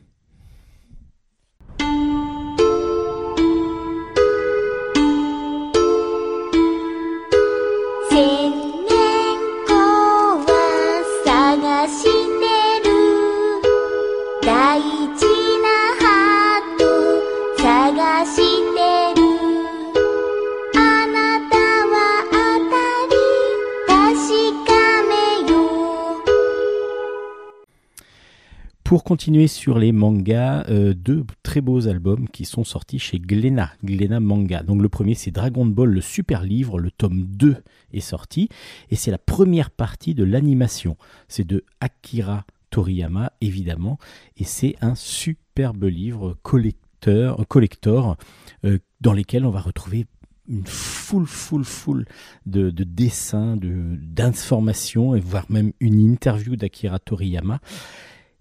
Pour 28.84 29.04
continuer 29.04 29.46
sur 29.46 29.78
les 29.78 29.92
mangas, 29.92 30.64
euh, 30.68 30.94
deux 30.94 31.24
très 31.42 31.60
beaux 31.60 31.88
albums 31.88 32.28
qui 32.28 32.44
sont 32.44 32.64
sortis 32.64 32.98
chez 32.98 33.18
Glénat, 33.18 33.70
Glénat 33.84 34.20
Manga. 34.20 34.62
Donc 34.62 34.82
le 34.82 34.88
premier 34.88 35.14
c'est 35.14 35.30
Dragon 35.30 35.66
Ball, 35.66 35.90
le 35.90 36.00
super 36.00 36.42
livre, 36.42 36.78
le 36.78 36.90
tome 36.90 37.22
2 37.22 37.56
est 37.92 38.00
sorti, 38.00 38.48
et 38.90 38.96
c'est 38.96 39.10
la 39.10 39.18
première 39.18 39.70
partie 39.70 40.14
de 40.14 40.24
l'animation. 40.24 40.96
C'est 41.28 41.46
de 41.46 41.64
Akira 41.80 42.44
Toriyama, 42.70 43.32
évidemment, 43.40 43.98
et 44.36 44.44
c'est 44.44 44.76
un 44.80 44.94
superbe 44.94 45.84
livre 45.84 46.36
collecteur, 46.42 47.46
collector 47.48 48.16
euh, 48.64 48.78
dans 49.00 49.12
lequel 49.12 49.44
on 49.44 49.50
va 49.50 49.60
retrouver 49.60 50.06
une 50.48 50.66
foule, 50.66 51.26
foule, 51.26 51.64
foule 51.64 52.04
de, 52.44 52.70
de 52.70 52.84
dessins, 52.84 53.56
d'informations, 53.56 55.14
et 55.14 55.20
voire 55.20 55.46
même 55.48 55.72
une 55.80 56.00
interview 56.00 56.56
d'Akira 56.56 56.98
Toriyama. 56.98 57.60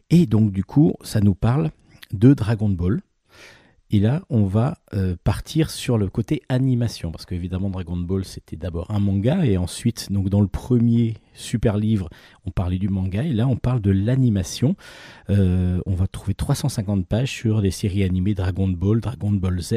Et 0.10 0.26
donc 0.26 0.52
du 0.52 0.64
coup, 0.64 0.94
ça 1.02 1.22
nous 1.22 1.36
parle 1.36 1.72
de 2.12 2.34
Dragon 2.34 2.70
Ball. 2.70 3.02
Et 3.92 4.00
là, 4.00 4.22
on 4.30 4.46
va 4.46 4.78
euh, 4.94 5.16
partir 5.24 5.72
sur 5.72 5.98
le 5.98 6.10
côté 6.10 6.44
animation, 6.48 7.12
parce 7.12 7.26
qu'évidemment, 7.26 7.72
Dragon 7.72 7.98
Ball, 7.98 8.24
c'était 8.24 8.56
d'abord 8.56 8.92
un 8.92 9.00
manga, 9.00 9.44
et 9.46 9.58
ensuite, 9.58 10.12
donc 10.12 10.30
dans 10.30 10.42
le 10.42 10.48
premier 10.48 11.16
super 11.34 11.76
livre, 11.78 12.08
on 12.46 12.52
parlait 12.52 12.78
du 12.78 12.88
manga, 12.88 13.24
et 13.24 13.34
là, 13.34 13.48
on 13.48 13.56
parle 13.56 13.82
de 13.82 13.90
l'animation. 13.90 14.76
Euh, 15.32 15.82
on 15.88 15.96
va 15.96 16.06
trouver 16.06 16.36
350 16.36 17.08
pages 17.08 17.32
sur 17.32 17.62
les 17.62 17.72
séries 17.72 18.04
animées 18.04 18.36
Dragon 18.36 18.68
Ball, 18.68 19.02
Dragon 19.02 19.32
Ball 19.32 19.60
Z, 19.60 19.74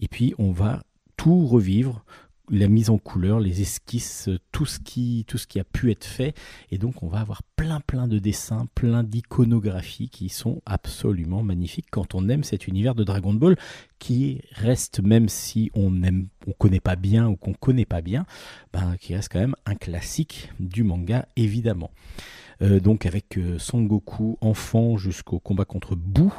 et 0.00 0.08
puis 0.08 0.34
on 0.38 0.52
va 0.52 0.84
tout 1.16 1.44
revivre 1.44 2.04
la 2.50 2.68
mise 2.68 2.90
en 2.90 2.98
couleur, 2.98 3.40
les 3.40 3.60
esquisses, 3.60 4.28
tout 4.52 4.66
ce 4.66 4.78
qui 4.78 5.24
a 5.60 5.64
pu 5.64 5.90
être 5.90 6.04
fait 6.04 6.34
et 6.70 6.78
donc 6.78 7.02
on 7.02 7.08
va 7.08 7.20
avoir 7.20 7.42
plein 7.56 7.80
plein 7.80 8.08
de 8.08 8.18
dessins, 8.18 8.66
plein 8.74 9.02
d'iconographies 9.02 10.08
qui 10.08 10.28
sont 10.28 10.62
absolument 10.66 11.42
magnifiques 11.42 11.88
quand 11.90 12.14
on 12.14 12.28
aime 12.28 12.44
cet 12.44 12.66
univers 12.66 12.94
de 12.94 13.04
Dragon 13.04 13.34
Ball 13.34 13.56
qui 13.98 14.40
reste 14.52 15.00
même 15.00 15.28
si 15.28 15.70
on 15.74 16.02
aime 16.02 16.28
on 16.46 16.52
connaît 16.52 16.80
pas 16.80 16.96
bien 16.96 17.28
ou 17.28 17.36
qu'on 17.36 17.52
connaît 17.52 17.84
pas 17.84 18.00
bien, 18.00 18.24
ben, 18.72 18.96
qui 18.98 19.14
reste 19.14 19.30
quand 19.32 19.40
même 19.40 19.56
un 19.66 19.74
classique 19.74 20.50
du 20.60 20.82
manga 20.82 21.26
évidemment. 21.36 21.90
Euh, 22.60 22.80
donc 22.80 23.06
avec 23.06 23.38
euh, 23.38 23.58
Son 23.58 23.82
Goku 23.82 24.36
enfant 24.40 24.96
jusqu'au 24.96 25.38
combat 25.38 25.64
contre 25.64 25.94
Boo, 25.94 26.32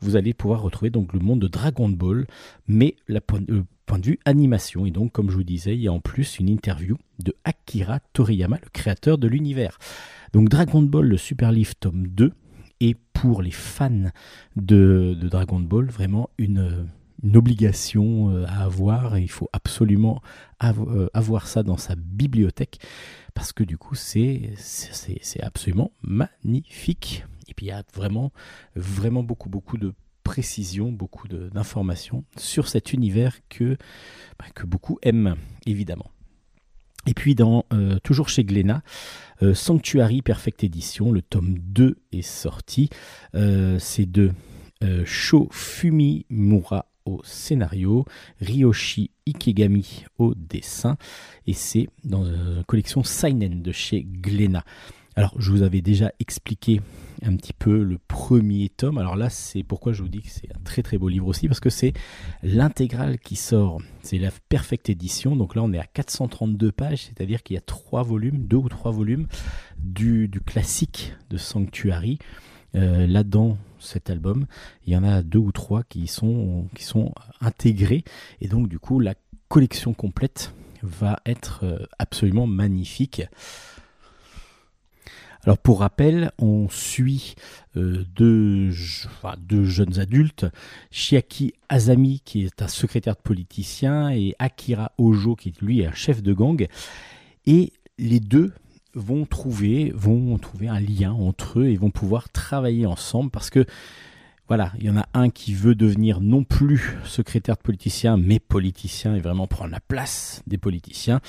vous 0.00 0.16
allez 0.16 0.34
pouvoir 0.34 0.62
retrouver 0.62 0.90
donc 0.90 1.12
le 1.12 1.20
monde 1.20 1.40
de 1.40 1.48
Dragon 1.48 1.88
Ball, 1.88 2.26
mais 2.68 2.96
la, 3.08 3.20
euh, 3.50 3.62
point 3.86 3.98
de 3.98 4.06
vue 4.06 4.18
animation. 4.24 4.86
Et 4.86 4.90
donc, 4.90 5.12
comme 5.12 5.30
je 5.30 5.36
vous 5.36 5.44
disais, 5.44 5.74
il 5.74 5.80
y 5.80 5.88
a 5.88 5.92
en 5.92 6.00
plus 6.00 6.38
une 6.38 6.48
interview 6.48 6.96
de 7.18 7.34
Akira 7.44 8.00
Toriyama, 8.12 8.58
le 8.62 8.68
créateur 8.70 9.18
de 9.18 9.28
l'univers. 9.28 9.78
Donc, 10.32 10.48
Dragon 10.48 10.82
Ball, 10.82 11.06
le 11.06 11.16
Super 11.16 11.52
Leaf 11.52 11.78
tome 11.78 12.06
2, 12.06 12.32
est 12.80 12.96
pour 13.12 13.42
les 13.42 13.50
fans 13.50 14.10
de, 14.56 15.16
Dragon 15.22 15.60
Ball 15.60 15.86
vraiment 15.86 16.30
une, 16.38 16.86
obligation 17.34 18.30
euh, 18.30 18.44
à 18.46 18.64
avoir. 18.64 19.16
Et 19.16 19.22
il 19.22 19.30
faut 19.30 19.48
absolument 19.52 20.22
euh, 20.62 21.08
avoir 21.14 21.46
ça 21.46 21.62
dans 21.62 21.76
sa 21.76 21.94
bibliothèque 21.96 22.78
parce 23.34 23.52
que 23.52 23.64
du 23.64 23.78
coup, 23.78 23.94
c'est 23.94 24.54
absolument 25.40 25.92
magnifique. 26.02 27.24
Et 27.48 27.54
puis, 27.54 27.66
il 27.66 27.68
y 27.70 27.72
a 27.72 27.82
vraiment, 27.94 28.32
vraiment 28.76 29.22
beaucoup, 29.22 29.48
beaucoup 29.48 29.78
de 29.78 29.94
précision, 30.22 30.92
beaucoup 30.92 31.26
d'informations 31.28 32.24
sur 32.36 32.68
cet 32.68 32.92
univers 32.92 33.36
que, 33.48 33.76
bah, 34.38 34.44
que 34.54 34.66
beaucoup 34.66 34.98
aiment, 35.02 35.36
évidemment. 35.66 36.10
Et 37.06 37.14
puis, 37.14 37.34
dans, 37.34 37.64
euh, 37.72 37.98
toujours 38.04 38.28
chez 38.28 38.44
Glénat, 38.44 38.82
Sanctuary 39.54 40.22
Perfect 40.22 40.62
Edition, 40.62 41.10
le 41.10 41.20
tome 41.20 41.58
2 41.58 41.98
est 42.12 42.22
sorti. 42.22 42.90
C'est 43.32 44.06
de 44.06 44.30
Sho 45.04 45.48
Fumimura 45.50 46.91
au 47.04 47.20
scénario, 47.24 48.04
Ryoshi 48.40 49.10
Ikegami 49.26 50.04
au 50.18 50.34
dessin, 50.34 50.96
et 51.46 51.52
c'est 51.52 51.88
dans 52.04 52.22
la 52.22 52.62
collection 52.64 53.04
Seinen 53.04 53.62
de 53.62 53.72
chez 53.72 54.02
Glénat. 54.02 54.64
Alors, 55.14 55.34
je 55.38 55.50
vous 55.50 55.62
avais 55.62 55.82
déjà 55.82 56.10
expliqué 56.20 56.80
un 57.22 57.36
petit 57.36 57.52
peu 57.52 57.82
le 57.82 57.98
premier 57.98 58.70
tome. 58.70 58.96
Alors 58.96 59.14
là, 59.14 59.28
c'est 59.28 59.62
pourquoi 59.62 59.92
je 59.92 60.02
vous 60.02 60.08
dis 60.08 60.22
que 60.22 60.30
c'est 60.30 60.50
un 60.54 60.60
très 60.64 60.82
très 60.82 60.96
beau 60.96 61.08
livre 61.08 61.26
aussi, 61.26 61.48
parce 61.48 61.60
que 61.60 61.68
c'est 61.68 61.92
l'intégrale 62.42 63.18
qui 63.18 63.36
sort. 63.36 63.80
C'est 64.02 64.18
la 64.18 64.30
Perfect 64.48 64.88
Edition. 64.88 65.36
Donc 65.36 65.54
là, 65.54 65.62
on 65.62 65.72
est 65.72 65.78
à 65.78 65.84
432 65.84 66.72
pages, 66.72 67.04
c'est-à-dire 67.04 67.42
qu'il 67.42 67.54
y 67.54 67.58
a 67.58 67.62
trois 67.62 68.02
volumes, 68.02 68.46
deux 68.46 68.56
ou 68.56 68.68
trois 68.70 68.90
volumes 68.90 69.26
du, 69.78 70.30
classique 70.46 71.14
de 71.28 71.36
Sanctuary. 71.36 72.18
Euh, 72.74 73.06
là 73.06 73.22
dans 73.22 73.58
cet 73.78 74.10
album, 74.10 74.46
il 74.86 74.92
y 74.92 74.96
en 74.96 75.04
a 75.04 75.22
deux 75.22 75.38
ou 75.38 75.52
trois 75.52 75.82
qui 75.82 76.06
sont, 76.06 76.68
qui 76.74 76.84
sont 76.84 77.12
intégrés. 77.40 78.04
Et 78.40 78.48
donc, 78.48 78.68
du 78.68 78.78
coup, 78.78 79.00
la 79.00 79.14
collection 79.48 79.92
complète 79.92 80.54
va 80.82 81.18
être 81.26 81.64
euh, 81.64 81.86
absolument 81.98 82.46
magnifique. 82.46 83.22
Alors 85.44 85.58
pour 85.58 85.80
rappel, 85.80 86.30
on 86.38 86.68
suit 86.68 87.34
euh, 87.76 88.04
deux, 88.14 88.70
jeunes 88.70 89.98
adultes, 89.98 90.46
Shiaki 90.92 91.54
Azami 91.68 92.22
qui 92.24 92.44
est 92.44 92.62
un 92.62 92.68
secrétaire 92.68 93.16
de 93.16 93.22
politicien 93.22 94.10
et 94.10 94.36
Akira 94.38 94.92
Ojo 94.98 95.34
qui 95.34 95.52
lui 95.60 95.80
est 95.80 95.86
un 95.86 95.94
chef 95.94 96.22
de 96.22 96.32
gang. 96.32 96.68
Et 97.46 97.72
les 97.98 98.20
deux 98.20 98.52
vont 98.94 99.24
trouver, 99.24 99.92
vont 99.94 100.38
trouver 100.38 100.68
un 100.68 100.80
lien 100.80 101.12
entre 101.12 101.60
eux 101.60 101.68
et 101.68 101.76
vont 101.76 101.90
pouvoir 101.90 102.30
travailler 102.30 102.86
ensemble 102.86 103.30
parce 103.30 103.50
que 103.50 103.64
voilà, 104.48 104.72
il 104.78 104.84
y 104.84 104.90
en 104.90 104.98
a 104.98 105.06
un 105.14 105.30
qui 105.30 105.54
veut 105.54 105.74
devenir 105.74 106.20
non 106.20 106.44
plus 106.44 106.98
secrétaire 107.04 107.56
de 107.56 107.62
politicien, 107.62 108.18
mais 108.18 108.38
politicien 108.38 109.14
et 109.14 109.20
vraiment 109.20 109.46
prendre 109.46 109.70
la 109.70 109.80
place 109.80 110.42
des 110.46 110.58
politiciens. 110.58 111.20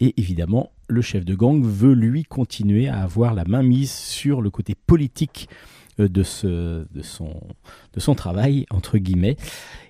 Et 0.00 0.14
évidemment, 0.20 0.72
le 0.88 1.00
chef 1.00 1.24
de 1.24 1.34
gang 1.34 1.62
veut 1.62 1.94
lui 1.94 2.24
continuer 2.24 2.88
à 2.88 3.02
avoir 3.02 3.34
la 3.34 3.44
main 3.44 3.62
mise 3.62 3.92
sur 3.92 4.42
le 4.42 4.50
côté 4.50 4.74
politique 4.74 5.48
euh, 6.00 6.08
de, 6.08 6.22
ce, 6.22 6.86
de, 6.92 7.02
son, 7.02 7.40
de 7.92 8.00
son 8.00 8.14
travail, 8.14 8.66
entre 8.70 8.98
guillemets. 8.98 9.36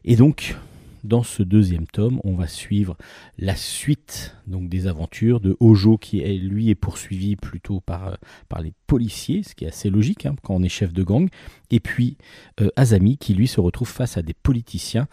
Et 0.04 0.16
donc, 0.16 0.56
dans 1.04 1.22
ce 1.22 1.42
deuxième 1.42 1.86
tome, 1.86 2.20
on 2.24 2.34
va 2.34 2.46
suivre 2.46 2.96
la 3.38 3.56
suite 3.56 4.36
donc 4.46 4.68
des 4.68 4.86
aventures 4.86 5.40
de 5.40 5.56
Ojo 5.60 5.98
qui 5.98 6.20
est, 6.20 6.36
lui 6.36 6.70
est 6.70 6.74
poursuivi 6.74 7.36
plutôt 7.36 7.80
par, 7.80 8.08
euh, 8.08 8.14
par 8.48 8.60
les 8.60 8.72
policiers, 8.86 9.42
ce 9.42 9.54
qui 9.54 9.64
est 9.64 9.68
assez 9.68 9.90
logique 9.90 10.26
hein, 10.26 10.36
quand 10.42 10.54
on 10.54 10.62
est 10.62 10.68
chef 10.68 10.92
de 10.92 11.02
gang, 11.02 11.28
et 11.70 11.80
puis 11.80 12.16
euh, 12.60 12.68
Azami 12.76 13.18
qui 13.18 13.34
lui 13.34 13.48
se 13.48 13.60
retrouve 13.60 13.88
face 13.88 14.16
à 14.16 14.22
des 14.22 14.34
politiciens 14.34 15.08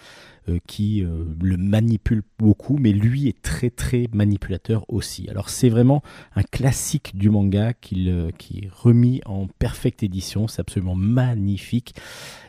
euh, 0.47 0.59
qui 0.67 1.05
le 1.41 1.57
manipulent 1.57 2.23
beaucoup, 2.37 2.77
mais 2.77 2.91
lui 2.91 3.27
est 3.27 3.41
très 3.41 3.69
très 3.69 4.07
manipulateur 4.13 4.85
aussi. 4.89 5.29
Alors 5.29 5.49
c'est 5.49 5.69
vraiment 5.69 6.01
un 6.35 6.43
classique 6.43 7.15
du 7.15 7.29
manga 7.29 7.73
qui 7.73 8.09
est 8.09 8.69
remis 8.71 9.21
en 9.25 9.47
perfecte 9.47 10.03
édition, 10.03 10.47
c'est 10.47 10.61
absolument 10.61 10.95
magnifique. 10.95 11.95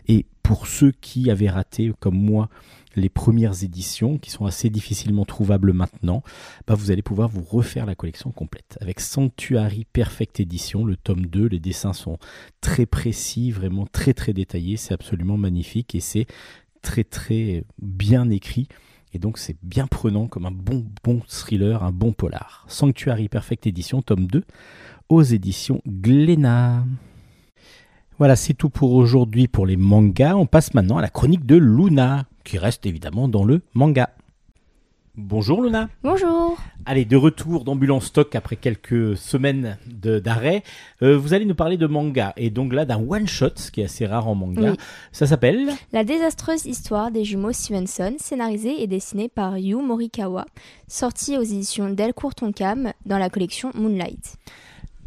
Et 0.09 0.26
pour 0.42 0.66
ceux 0.66 0.90
qui 0.90 1.30
avaient 1.30 1.49
raté, 1.49 1.92
comme 2.00 2.16
moi, 2.16 2.49
les 2.97 3.09
premières 3.09 3.62
éditions 3.62 4.18
qui 4.18 4.30
sont 4.30 4.47
assez 4.47 4.70
difficilement 4.70 5.25
trouvables 5.25 5.73
maintenant, 5.73 6.23
bah 6.66 6.75
vous 6.75 6.90
allez 6.90 7.02
pouvoir 7.02 7.28
vous 7.28 7.42
refaire 7.42 7.87
la 7.87 7.94
collection 7.94 8.30
complète. 8.30 8.78
Avec 8.80 9.00
Sanctuary 9.00 9.87
Perfect 9.92 10.40
Edition, 10.40 10.85
le 10.85 10.97
tome 10.97 11.26
2, 11.26 11.47
les 11.47 11.61
dessins 11.61 11.92
sont 11.92 12.18
très 12.61 12.87
précis, 12.87 13.50
vraiment 13.50 13.87
très 13.87 14.14
très 14.14 14.32
détaillés, 14.32 14.76
c'est 14.76 14.94
absolument 14.94 15.37
magnifique 15.37 15.94
et 15.94 16.00
c'est 16.00 16.26
très 16.82 17.04
très 17.04 17.64
bien 17.80 18.28
écrit. 18.30 18.68
Et 19.12 19.18
donc 19.18 19.38
c'est 19.38 19.56
bien 19.62 19.87
prenant 19.87 20.28
comme 20.28 20.47
un 20.47 20.52
bon 20.52 20.87
bon 21.02 21.20
thriller, 21.26 21.82
un 21.82 21.92
bon 21.92 22.12
polar. 22.12 22.64
Sanctuary 22.68 23.28
Perfect 23.28 23.66
Edition, 23.66 24.02
tome 24.02 24.26
2, 24.26 24.44
aux 25.09 25.23
éditions 25.23 25.82
Glénat. 25.87 26.85
Voilà, 28.18 28.37
c'est 28.37 28.54
tout 28.54 28.68
pour 28.68 28.92
aujourd'hui 28.92 29.49
pour 29.49 29.66
les 29.66 29.76
mangas. 29.76 30.35
On 30.35 30.47
passe 30.47 30.75
maintenant 30.75 30.99
à 30.99 31.02
la 31.02 31.09
chronique 31.09 31.47
de 31.47 31.56
Luna 31.56 32.26
qui 32.44 32.59
reste 32.59 32.87
évidemment 32.87 33.28
dans 33.28 33.44
le 33.44 33.62
manga. 33.75 34.11
Bonjour 35.16 35.62
Luna. 35.62 35.88
Bonjour. 36.02 36.56
Allez, 36.87 37.04
de 37.04 37.16
retour 37.16 37.64
d'Ambulance 37.64 38.06
Stock 38.06 38.35
après 38.35 38.56
quelques 38.56 39.16
semaines 39.16 39.76
d'arrêt. 39.87 40.62
Euh, 41.02 41.18
vous 41.18 41.35
allez 41.35 41.44
nous 41.44 41.54
parler 41.54 41.76
de 41.76 41.87
manga 41.87 42.32
et 42.37 42.49
donc 42.49 42.73
là 42.73 42.85
d'un 42.85 42.99
one-shot, 43.06 43.50
ce 43.56 43.70
qui 43.70 43.80
est 43.80 43.85
assez 43.85 44.06
rare 44.06 44.28
en 44.28 44.35
manga. 44.35 44.75
Ça 45.12 45.26
s'appelle 45.26 45.70
La 45.92 46.04
désastreuse 46.04 46.64
histoire 46.64 47.11
des 47.11 47.25
jumeaux 47.25 47.52
Stevenson, 47.52 48.14
scénarisée 48.18 48.82
et 48.82 48.87
dessinée 48.87 49.28
par 49.28 49.59
Yu 49.59 49.76
Morikawa, 49.76 50.47
sortie 50.87 51.37
aux 51.37 51.42
éditions 51.42 51.90
Delcourt 51.90 52.35
Tonkam 52.35 52.92
dans 53.04 53.18
la 53.18 53.30
collection 53.30 53.73
Moonlight. 53.75 54.37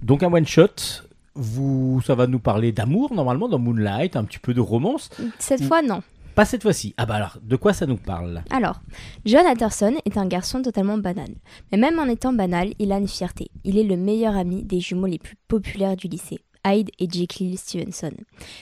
Donc 0.01 0.21
un 0.21 0.31
one-shot 0.31 1.03
vous, 1.35 1.99
ça 2.05 2.13
va 2.13 2.27
nous 2.27 2.39
parler 2.39 2.71
d'amour 2.71 3.13
normalement 3.13 3.47
dans 3.47 3.57
Moonlight, 3.57 4.15
un 4.15 4.23
petit 4.23 4.37
peu 4.37 4.53
de 4.53 4.61
romance. 4.61 5.09
Cette 5.39 5.63
fois, 5.63 5.81
non. 5.81 6.03
Pas 6.35 6.45
cette 6.45 6.63
fois-ci. 6.63 6.95
Ah 6.97 7.05
bah 7.05 7.15
alors, 7.15 7.37
de 7.43 7.55
quoi 7.55 7.73
ça 7.73 7.85
nous 7.85 7.97
parle? 7.97 8.43
Alors, 8.49 8.81
John 9.23 9.45
Atterson 9.45 9.95
est 10.05 10.17
un 10.17 10.25
garçon 10.25 10.63
totalement 10.63 10.97
banal. 10.97 11.29
Mais 11.71 11.77
même 11.77 11.99
en 11.99 12.05
étant 12.05 12.33
banal, 12.33 12.73
il 12.79 12.91
a 12.91 12.97
une 12.97 13.07
fierté. 13.07 13.51
Il 13.63 13.77
est 13.77 13.83
le 13.83 13.97
meilleur 13.97 14.35
ami 14.35 14.63
des 14.63 14.79
jumeaux 14.79 15.05
les 15.05 15.19
plus 15.19 15.35
populaires 15.47 15.95
du 15.95 16.07
lycée, 16.07 16.39
Hyde 16.65 16.89
et 16.97 17.07
Jekyll 17.07 17.57
Stevenson. 17.57 18.13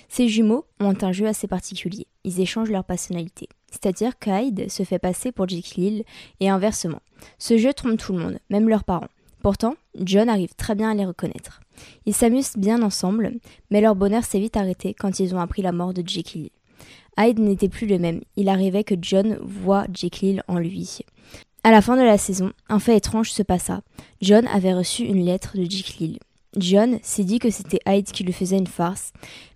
Ces 0.09 0.27
jumeaux 0.27 0.65
ont 0.81 0.97
un 1.01 1.13
jeu 1.13 1.27
assez 1.27 1.47
particulier. 1.47 2.07
Ils 2.25 2.41
échangent 2.41 2.71
leur 2.71 2.83
personnalité. 2.83 3.47
C'est-à-dire 3.71 4.19
que 4.19 4.29
Hyde 4.29 4.69
se 4.69 4.83
fait 4.83 4.99
passer 4.99 5.31
pour 5.31 5.47
Jekyll 5.47 6.03
et 6.41 6.49
inversement. 6.49 7.01
Ce 7.37 7.57
jeu 7.57 7.73
trompe 7.73 7.97
tout 7.97 8.11
le 8.11 8.19
monde, 8.19 8.39
même 8.49 8.67
leurs 8.67 8.83
parents. 8.83 9.07
Pourtant, 9.41 9.75
John 9.95 10.27
arrive 10.27 10.53
très 10.55 10.75
bien 10.75 10.91
à 10.91 10.93
les 10.93 11.05
reconnaître. 11.05 11.61
Ils 12.05 12.13
s'amusent 12.13 12.57
bien 12.57 12.83
ensemble, 12.83 13.31
mais 13.71 13.81
leur 13.81 13.95
bonheur 13.95 14.23
s'est 14.23 14.39
vite 14.39 14.57
arrêté 14.57 14.93
quand 14.93 15.19
ils 15.19 15.33
ont 15.33 15.39
appris 15.39 15.61
la 15.61 15.71
mort 15.71 15.93
de 15.93 16.07
Jekyll. 16.07 16.49
Hyde 17.17 17.39
n'était 17.39 17.69
plus 17.69 17.87
le 17.87 17.99
même. 17.99 18.21
Il 18.35 18.49
arrivait 18.49 18.83
que 18.83 18.95
John 19.01 19.37
voit 19.41 19.85
Jekyll 19.93 20.43
en 20.47 20.57
lui. 20.57 20.99
À 21.63 21.71
la 21.71 21.81
fin 21.81 21.95
de 21.95 22.01
la 22.01 22.17
saison, 22.17 22.51
un 22.69 22.79
fait 22.79 22.97
étrange 22.97 23.31
se 23.31 23.43
passa. 23.43 23.81
John 24.21 24.47
avait 24.47 24.73
reçu 24.73 25.03
une 25.03 25.25
lettre 25.25 25.57
de 25.57 25.69
Jekyll. 25.69 26.17
John 26.57 26.99
s'est 27.01 27.23
dit 27.23 27.39
que 27.39 27.49
c'était 27.49 27.79
Hyde 27.87 28.11
qui 28.11 28.23
lui 28.23 28.33
faisait 28.33 28.57
une 28.57 28.67
farce, 28.67 29.13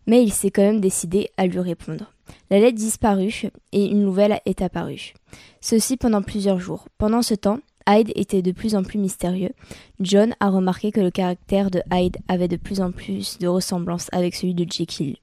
mais 0.08 0.24
il 0.24 0.32
s'est 0.32 0.52
quand 0.52 0.62
même 0.62 0.82
décidé 0.82 1.30
à 1.36 1.48
lui 1.48 1.60
répondre. 1.60 2.12
La 2.50 2.60
lettre 2.60 2.78
disparut 2.78 3.48
et 3.72 3.86
une 3.86 4.02
nouvelle 4.02 4.40
est 4.46 4.62
apparue. 4.62 5.14
Ceci 5.62 5.98
pendant 5.98 6.22
plusieurs 6.22 6.60
jours. 6.60 6.88
Pendant 6.98 7.22
ce 7.22 7.34
temps, 7.34 7.60
Hyde 7.88 8.12
était 8.16 8.42
de 8.42 8.52
plus 8.52 8.76
en 8.76 8.84
plus 8.84 8.98
mystérieux. 8.98 9.52
John 10.00 10.36
a 10.40 10.50
remarqué 10.50 10.92
que 10.92 11.02
le 11.02 11.12
caractère 11.12 11.70
de 11.70 11.82
Hyde 11.92 12.18
avait 12.28 12.48
de 12.48 12.56
plus 12.56 12.82
en 12.82 12.92
plus 12.92 13.38
de 13.40 13.48
ressemblance 13.48 14.10
avec 14.12 14.34
celui 14.36 14.54
de 14.54 14.66
Jekyll. 14.72 15.18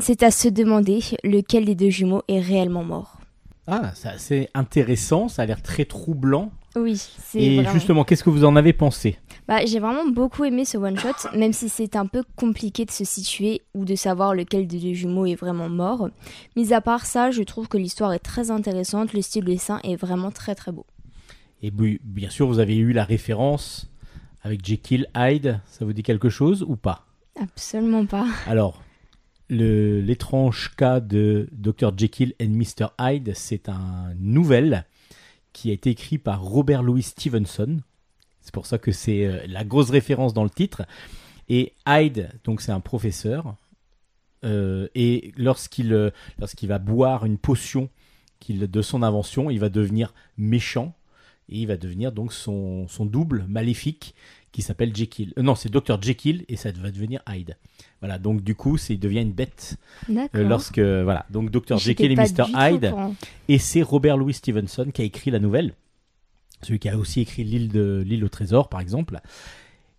C'est 0.00 0.22
à 0.22 0.30
se 0.30 0.48
demander 0.48 1.00
lequel 1.24 1.64
des 1.64 1.74
deux 1.74 1.90
jumeaux 1.90 2.22
est 2.28 2.40
réellement 2.40 2.84
mort. 2.84 3.18
Ah, 3.66 3.90
c'est 3.94 4.08
assez 4.08 4.48
intéressant, 4.54 5.28
ça 5.28 5.42
a 5.42 5.46
l'air 5.46 5.60
très 5.62 5.84
troublant. 5.84 6.50
Oui, 6.76 6.96
c'est 6.96 7.40
Et 7.40 7.56
vraiment... 7.56 7.72
justement, 7.72 8.04
qu'est-ce 8.04 8.22
que 8.22 8.30
vous 8.30 8.44
en 8.44 8.54
avez 8.56 8.72
pensé? 8.72 9.18
Bah, 9.48 9.66
j'ai 9.66 9.80
vraiment 9.80 10.06
beaucoup 10.06 10.44
aimé 10.44 10.64
ce 10.64 10.78
one-shot, 10.78 11.30
même 11.36 11.52
si 11.52 11.68
c'est 11.68 11.96
un 11.96 12.06
peu 12.06 12.22
compliqué 12.36 12.84
de 12.84 12.90
se 12.90 13.04
situer 13.04 13.62
ou 13.74 13.84
de 13.84 13.94
savoir 13.94 14.34
lequel 14.34 14.66
des 14.66 14.78
deux 14.78 14.94
jumeaux 14.94 15.26
est 15.26 15.34
vraiment 15.34 15.68
mort. 15.68 16.08
Mis 16.56 16.72
à 16.72 16.80
part 16.80 17.04
ça, 17.04 17.30
je 17.30 17.42
trouve 17.42 17.68
que 17.68 17.76
l'histoire 17.76 18.12
est 18.12 18.20
très 18.20 18.50
intéressante, 18.50 19.12
le 19.12 19.20
style 19.20 19.44
de 19.44 19.52
dessin 19.52 19.80
est 19.82 19.96
vraiment 19.96 20.30
très 20.30 20.54
très 20.54 20.70
beau. 20.70 20.86
Et 21.60 21.72
bien 21.72 22.30
sûr, 22.30 22.46
vous 22.46 22.60
avez 22.60 22.76
eu 22.76 22.92
la 22.92 23.04
référence 23.04 23.90
avec 24.42 24.64
Jekyll 24.64 25.08
Hyde, 25.16 25.60
ça 25.66 25.84
vous 25.84 25.92
dit 25.92 26.04
quelque 26.04 26.28
chose 26.28 26.64
ou 26.66 26.76
pas? 26.76 27.04
Absolument 27.40 28.06
pas. 28.06 28.26
Alors, 28.46 28.82
l'étrange 29.50 30.72
cas 30.76 31.00
de 31.00 31.48
Dr. 31.52 31.92
Jekyll 31.96 32.34
and 32.40 32.48
Mr. 32.50 32.88
Hyde, 33.00 33.32
c'est 33.34 33.68
un 33.68 34.12
nouvelle 34.18 34.84
qui 35.52 35.70
a 35.70 35.72
été 35.72 35.90
écrit 35.90 36.18
par 36.18 36.42
Robert 36.42 36.82
Louis 36.82 37.02
Stevenson. 37.02 37.80
C'est 38.40 38.52
pour 38.52 38.66
ça 38.66 38.78
que 38.78 38.92
c'est 38.92 39.26
euh, 39.26 39.40
la 39.48 39.64
grosse 39.64 39.90
référence 39.90 40.34
dans 40.34 40.44
le 40.44 40.50
titre. 40.50 40.82
Et 41.48 41.72
Hyde, 41.86 42.30
donc 42.44 42.60
c'est 42.60 42.72
un 42.72 42.80
professeur. 42.80 43.56
euh, 44.44 44.86
et 44.94 45.32
lorsqu'il 45.36 45.92
euh, 45.92 46.10
lorsqu'il 46.38 46.68
va 46.68 46.78
boire 46.78 47.24
une 47.26 47.38
potion 47.38 47.88
qu'il- 48.38 48.70
de 48.70 48.82
son 48.82 49.02
invention, 49.02 49.50
il 49.50 49.58
va 49.58 49.68
devenir 49.68 50.14
méchant. 50.36 50.94
Et 51.50 51.60
il 51.60 51.66
va 51.66 51.78
devenir 51.78 52.12
donc 52.12 52.32
son, 52.34 52.86
son 52.88 53.06
double 53.06 53.46
maléfique 53.48 54.14
qui 54.52 54.60
s'appelle 54.60 54.94
Jekyll. 54.94 55.32
Non, 55.38 55.54
c'est 55.54 55.70
Dr. 55.70 56.00
Jekyll 56.00 56.44
et 56.48 56.56
ça 56.56 56.70
va 56.72 56.90
devenir 56.90 57.22
Hyde. 57.26 57.56
Voilà, 58.00 58.18
donc 58.18 58.42
du 58.42 58.54
coup, 58.54 58.76
c'est, 58.76 58.94
il 58.94 59.00
devient 59.00 59.22
une 59.22 59.32
bête 59.32 59.76
euh, 60.08 60.26
lorsque. 60.34 60.78
Voilà, 60.78 61.26
donc 61.30 61.50
Dr. 61.50 61.78
Jekyll 61.78 62.12
et 62.12 62.16
Mr. 62.16 62.44
Hyde. 62.54 62.94
Et 63.48 63.58
c'est 63.58 63.82
Robert 63.82 64.16
Louis 64.16 64.34
Stevenson 64.34 64.90
qui 64.92 65.02
a 65.02 65.04
écrit 65.04 65.30
la 65.30 65.40
nouvelle. 65.40 65.74
Celui 66.62 66.78
qui 66.78 66.88
a 66.88 66.96
aussi 66.96 67.20
écrit 67.20 67.44
L'île, 67.44 67.68
de, 67.68 68.02
l'île 68.06 68.24
au 68.24 68.28
trésor, 68.28 68.68
par 68.68 68.80
exemple. 68.80 69.20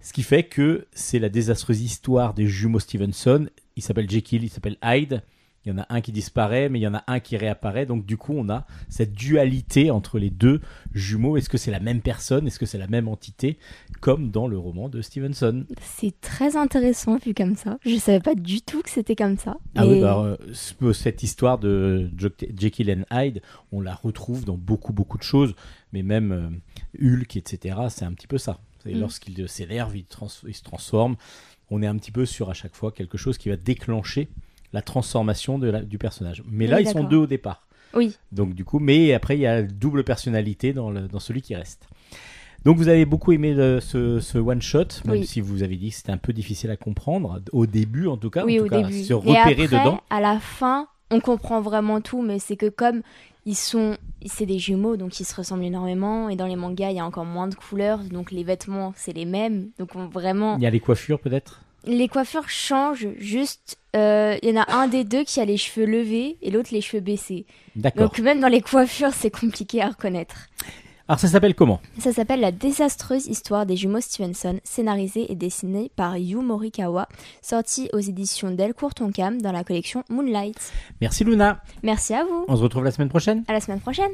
Ce 0.01 0.13
qui 0.13 0.23
fait 0.23 0.43
que 0.43 0.87
c'est 0.93 1.19
la 1.19 1.29
désastreuse 1.29 1.81
histoire 1.81 2.33
des 2.33 2.47
jumeaux 2.47 2.79
Stevenson. 2.79 3.49
Il 3.75 3.83
s'appelle 3.83 4.09
Jekyll, 4.09 4.43
il 4.43 4.49
s'appelle 4.49 4.77
Hyde. 4.83 5.21
Il 5.69 5.75
y 5.75 5.79
en 5.79 5.83
a 5.83 5.85
un 5.89 6.01
qui 6.01 6.11
disparaît, 6.11 6.67
mais 6.67 6.79
il 6.79 6.81
y 6.81 6.87
en 6.87 6.95
a 6.95 7.03
un 7.05 7.19
qui 7.19 7.37
réapparaît. 7.37 7.85
Donc 7.85 8.05
du 8.05 8.17
coup, 8.17 8.33
on 8.35 8.49
a 8.49 8.65
cette 8.89 9.13
dualité 9.13 9.91
entre 9.91 10.17
les 10.17 10.31
deux 10.31 10.61
jumeaux. 10.93 11.37
Est-ce 11.37 11.47
que 11.49 11.59
c'est 11.59 11.69
la 11.69 11.79
même 11.79 12.01
personne? 12.01 12.47
Est-ce 12.47 12.57
que 12.57 12.65
c'est 12.65 12.79
la 12.79 12.87
même 12.87 13.07
entité? 13.07 13.59
Comme 14.01 14.31
dans 14.31 14.47
le 14.47 14.57
roman 14.57 14.89
de 14.89 15.01
Stevenson. 15.03 15.65
C'est 15.81 16.19
très 16.21 16.55
intéressant 16.57 17.17
vu 17.17 17.33
comme 17.35 17.55
ça. 17.55 17.77
Je 17.85 17.95
savais 17.97 18.19
pas 18.19 18.33
du 18.33 18.61
tout 18.61 18.81
que 18.81 18.89
c'était 18.89 19.15
comme 19.15 19.37
ça. 19.37 19.57
Ah 19.75 19.85
Et 19.85 19.89
oui, 19.89 20.01
bah, 20.01 20.19
euh, 20.23 20.37
ce- 20.53 20.93
cette 20.93 21.21
histoire 21.21 21.59
de 21.59 22.09
Jekyll 22.57 22.91
and 22.91 23.03
Hyde, 23.15 23.41
on 23.71 23.81
la 23.81 23.93
retrouve 23.93 24.45
dans 24.45 24.57
beaucoup, 24.57 24.93
beaucoup 24.93 25.17
de 25.19 25.23
choses, 25.23 25.53
mais 25.93 26.01
même 26.01 26.31
euh, 26.31 26.49
Hulk, 26.99 27.35
etc., 27.37 27.77
c'est 27.89 28.05
un 28.05 28.13
petit 28.13 28.27
peu 28.27 28.37
ça. 28.39 28.59
Mm. 28.85 28.99
Lorsqu'il 28.99 29.47
s'énerve, 29.49 29.95
il, 29.95 30.05
il 30.47 30.55
se 30.55 30.63
transforme. 30.63 31.15
On 31.69 31.83
est 31.83 31.87
un 31.87 31.97
petit 31.97 32.11
peu 32.11 32.25
sur 32.25 32.49
à 32.49 32.53
chaque 32.53 32.75
fois 32.75 32.91
quelque 32.91 33.17
chose 33.17 33.37
qui 33.37 33.49
va 33.49 33.55
déclencher 33.57 34.27
la 34.73 34.81
transformation 34.81 35.57
de 35.59 35.69
la- 35.69 35.81
du 35.81 35.97
personnage. 35.97 36.43
Mais 36.49 36.65
Oui, 36.65 36.71
là, 36.71 36.81
ils 36.81 36.87
sont 36.87 37.03
deux 37.03 37.17
au 37.17 37.27
départ. 37.27 37.61
Oui, 37.95 38.15
Donc 38.31 38.53
du 38.53 38.63
coup, 38.65 38.77
mais 38.79 39.13
après, 39.13 39.35
il 39.35 39.41
y 39.41 39.47
a 39.47 39.63
double 39.63 40.03
personnalité 40.03 40.73
dans, 40.73 40.91
le- 40.91 41.07
dans 41.07 41.19
celui 41.19 41.41
qui 41.41 41.55
reste. 41.55 41.87
Donc 42.65 42.77
vous 42.77 42.87
avez 42.87 43.05
beaucoup 43.05 43.31
aimé 43.31 43.53
le- 43.53 43.79
ce, 43.79 44.19
ce 44.19 44.37
one 44.37 44.61
shot, 44.61 44.85
même 45.05 45.19
Oui. 45.19 45.25
si 45.25 45.41
vous 45.41 45.63
avez 45.63 45.75
dit 45.77 45.89
que 45.89 45.95
c'était 45.95 46.11
un 46.11 46.17
peu 46.17 46.33
difficile 46.33 46.69
à 46.69 46.77
comprendre 46.77 47.39
au 47.51 47.65
début, 47.65 48.05
en 48.07 48.17
tout 48.17 48.29
cas, 48.29 48.45
oui 48.45 48.59
en 48.59 48.63
au 48.63 48.67
tout 48.67 48.71
cas, 48.75 48.81
début. 48.83 49.03
se 49.03 49.13
Et 49.13 49.15
repérer 49.15 49.63
après, 49.63 49.79
dedans. 49.79 50.01
à 50.09 50.19
la 50.21 50.39
fin, 50.39 50.87
on 51.09 51.19
comprend 51.21 51.61
vraiment 51.61 51.99
tout, 52.01 52.21
mais 52.21 52.37
c'est 52.37 52.57
que 52.57 52.69
comme 52.69 53.01
ils 53.45 53.55
sont, 53.55 53.97
c'est 54.25 54.45
des 54.45 54.59
jumeaux, 54.59 54.97
donc 54.97 55.19
ils 55.19 55.25
se 55.25 55.33
ressemblent 55.33 55.63
énormément. 55.63 56.29
Et 56.29 56.35
dans 56.35 56.45
les 56.45 56.57
mangas, 56.57 56.91
il 56.91 56.97
y 56.97 56.99
a 56.99 57.05
encore 57.05 57.25
moins 57.25 57.47
de 57.47 57.55
couleurs, 57.55 57.99
donc 58.03 58.29
les 58.31 58.43
vêtements, 58.43 58.93
c'est 58.95 59.13
les 59.13 59.25
mêmes. 59.25 59.69
Donc 59.79 59.95
on, 59.95 60.07
vraiment, 60.07 60.57
Il 60.57 60.61
y 60.63 60.67
a 60.67 60.69
les 60.69 60.81
coiffures 60.81 61.19
peut-être? 61.19 61.63
Les 61.85 62.07
coiffures 62.07 62.49
changent. 62.49 63.07
Juste, 63.17 63.77
euh, 63.95 64.37
il 64.41 64.49
y 64.49 64.57
en 64.57 64.61
a 64.61 64.73
un 64.73 64.87
des 64.87 65.03
deux 65.03 65.23
qui 65.23 65.39
a 65.39 65.45
les 65.45 65.57
cheveux 65.57 65.85
levés 65.85 66.37
et 66.41 66.51
l'autre 66.51 66.69
les 66.71 66.81
cheveux 66.81 67.01
baissés. 67.01 67.45
D'accord. 67.75 68.03
Donc 68.03 68.19
même 68.19 68.39
dans 68.39 68.47
les 68.47 68.61
coiffures, 68.61 69.13
c'est 69.13 69.31
compliqué 69.31 69.81
à 69.81 69.89
reconnaître. 69.89 70.47
Alors 71.07 71.19
ça 71.19 71.27
s'appelle 71.27 71.55
comment? 71.55 71.81
Ça 71.97 72.13
s'appelle 72.13 72.39
La 72.39 72.51
désastreuse 72.51 73.25
histoire 73.25 73.65
des 73.65 73.75
jumeaux 73.75 73.99
Stevenson, 73.99 74.59
scénarisé 74.63 75.31
et 75.31 75.35
dessiné 75.35 75.89
par 75.95 76.17
Yu 76.17 76.35
Morikawa, 76.35 77.07
sorti 77.41 77.89
aux 77.93 77.99
éditions 77.99 78.51
Delcourt 78.51 78.93
Tonkam 78.93 79.41
dans 79.41 79.51
la 79.51 79.63
collection 79.63 80.03
Moonlight. 80.09 80.71
Merci 81.01 81.23
Luna. 81.23 81.63
Merci 81.81 82.13
à 82.13 82.23
vous. 82.23 82.45
On 82.47 82.55
se 82.55 82.61
retrouve 82.61 82.83
la 82.83 82.91
semaine 82.91 83.09
prochaine. 83.09 83.43
À 83.47 83.53
la 83.53 83.59
semaine 83.59 83.79
prochaine. 83.79 84.11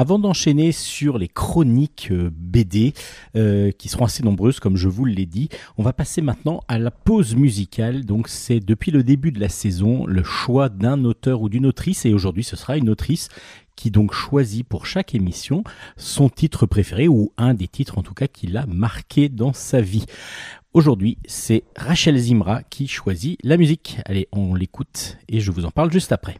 Avant 0.00 0.18
d'enchaîner 0.18 0.72
sur 0.72 1.18
les 1.18 1.28
chroniques 1.28 2.08
euh, 2.10 2.30
BD, 2.32 2.94
euh, 3.36 3.70
qui 3.70 3.90
seront 3.90 4.06
assez 4.06 4.22
nombreuses, 4.22 4.58
comme 4.58 4.78
je 4.78 4.88
vous 4.88 5.04
l'ai 5.04 5.26
dit, 5.26 5.50
on 5.76 5.82
va 5.82 5.92
passer 5.92 6.22
maintenant 6.22 6.62
à 6.68 6.78
la 6.78 6.90
pause 6.90 7.36
musicale. 7.36 8.06
Donc 8.06 8.28
c'est 8.28 8.60
depuis 8.60 8.92
le 8.92 9.02
début 9.02 9.30
de 9.30 9.38
la 9.38 9.50
saison 9.50 10.06
le 10.06 10.24
choix 10.24 10.70
d'un 10.70 11.04
auteur 11.04 11.42
ou 11.42 11.50
d'une 11.50 11.66
autrice, 11.66 12.06
et 12.06 12.14
aujourd'hui 12.14 12.44
ce 12.44 12.56
sera 12.56 12.78
une 12.78 12.88
autrice 12.88 13.28
qui 13.76 13.90
donc 13.90 14.14
choisit 14.14 14.66
pour 14.66 14.86
chaque 14.86 15.14
émission 15.14 15.64
son 15.98 16.30
titre 16.30 16.64
préféré, 16.64 17.06
ou 17.06 17.34
un 17.36 17.52
des 17.52 17.68
titres 17.68 17.98
en 17.98 18.02
tout 18.02 18.14
cas 18.14 18.26
qui 18.26 18.46
l'a 18.46 18.64
marqué 18.64 19.28
dans 19.28 19.52
sa 19.52 19.82
vie. 19.82 20.06
Aujourd'hui, 20.72 21.18
c'est 21.26 21.62
Rachel 21.76 22.16
Zimra 22.16 22.62
qui 22.62 22.88
choisit 22.88 23.38
la 23.44 23.58
musique. 23.58 23.98
Allez, 24.06 24.28
on 24.32 24.54
l'écoute 24.54 25.18
et 25.28 25.40
je 25.40 25.50
vous 25.50 25.66
en 25.66 25.70
parle 25.70 25.92
juste 25.92 26.10
après. 26.10 26.38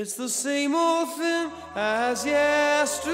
It's 0.00 0.14
the 0.14 0.28
same 0.28 0.76
old 0.76 1.08
thing 1.16 1.50
as 1.74 2.24
yesterday. 2.24 3.08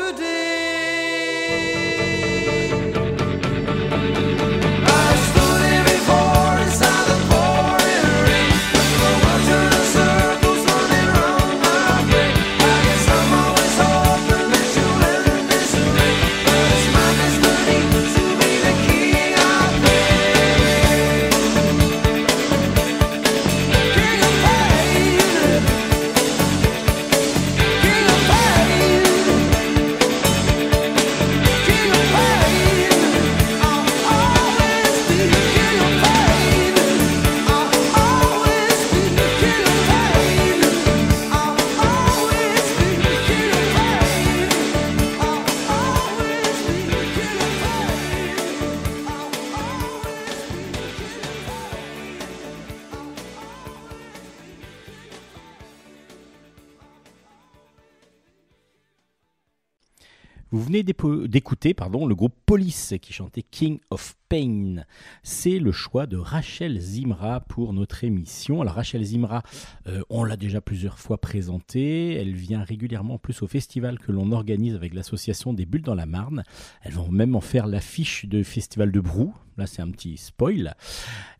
d'écouter 60.83 61.75
pardon, 61.75 62.07
le 62.07 62.15
groupe 62.15 62.35
Police 62.47 62.95
qui 63.01 63.13
chantait 63.13 63.43
King 63.43 63.79
of 63.91 64.17
Pain. 64.29 64.85
C'est 65.23 65.59
le 65.59 65.73
choix 65.73 66.07
de 66.07 66.17
Rachel 66.17 66.81
Zimra 66.81 67.41
pour 67.41 67.73
notre 67.73 68.03
émission. 68.03 68.63
Alors 68.63 68.75
Rachel 68.75 69.05
Zimra, 69.05 69.43
euh, 69.87 70.03
on 70.11 70.25
l'a 70.25 70.37
déjà 70.37 70.61
plusieurs 70.61 70.99
fois 70.99 71.19
présentée. 71.19 72.15
Elle 72.15 72.35
vient 72.35 72.63
régulièrement 72.63 73.19
plus 73.19 73.43
au 73.43 73.47
festival 73.47 73.99
que 73.99 74.11
l'on 74.11 74.33
organise 74.33 74.75
avec 74.75 74.95
l'association 74.95 75.53
des 75.53 75.67
Bulles 75.67 75.83
dans 75.83 75.95
la 75.95 76.07
Marne. 76.07 76.43
Elles 76.83 76.95
vont 76.95 77.11
même 77.11 77.37
en 77.37 77.41
faire 77.41 77.67
l'affiche 77.67 78.27
de 78.27 78.43
Festival 78.43 78.91
de 78.91 79.01
Brou. 79.01 79.35
Là, 79.57 79.67
c'est 79.67 79.83
un 79.83 79.91
petit 79.91 80.17
spoil. 80.17 80.75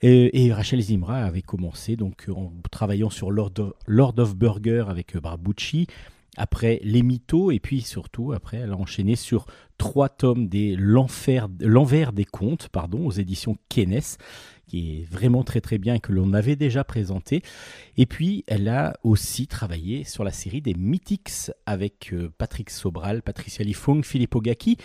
Euh, 0.05 0.31
et, 0.33 0.53
Rachel 0.53 0.81
Zimra 0.81 1.25
avait 1.25 1.43
commencé 1.43 1.97
donc 1.97 2.27
en 2.29 2.53
travaillant 2.71 3.11
sur 3.11 3.31
Lord 3.31 3.53
of, 3.59 3.73
Lord 3.87 4.15
of 4.19 4.37
Burger 4.37 4.85
avec 4.89 5.17
euh, 5.17 5.21
Barbucci 5.21 5.89
après 6.37 6.81
Les 6.83 7.03
Mythos, 7.03 7.51
et 7.51 7.61
puis 7.61 7.81
surtout, 7.81 8.33
après, 8.33 8.59
elle 8.59 8.73
a 8.73 8.77
enchaîné 8.77 9.17
sur 9.17 9.47
trois 9.79 10.09
tomes 10.09 10.49
des 10.49 10.77
L'envers 10.77 12.13
des 12.13 12.25
contes, 12.25 12.69
pardon, 12.69 13.07
aux 13.07 13.11
éditions 13.11 13.57
Kenes, 13.69 14.17
qui 14.67 15.01
est 15.01 15.05
vraiment 15.11 15.45
très 15.45 15.61
très 15.61 15.79
bien, 15.79 15.99
que 15.99 16.13
l'on 16.13 16.33
avait 16.33 16.57
déjà 16.57 16.85
présenté. 16.85 17.43
Et 17.97 18.07
puis, 18.07 18.45
elle 18.47 18.69
a 18.69 18.95
aussi 19.03 19.47
travaillé 19.47 20.05
sur 20.05 20.25
la 20.25 20.33
série 20.33 20.63
des 20.63 20.75
Mythics 20.75 21.51
avec 21.67 22.13
euh, 22.13 22.33
Patrick 22.39 22.71
Sobral, 22.71 23.23
Patricia 23.23 23.65
Lifong, 23.65 24.05
Philippe 24.05 24.35
Ogaki. 24.35 24.77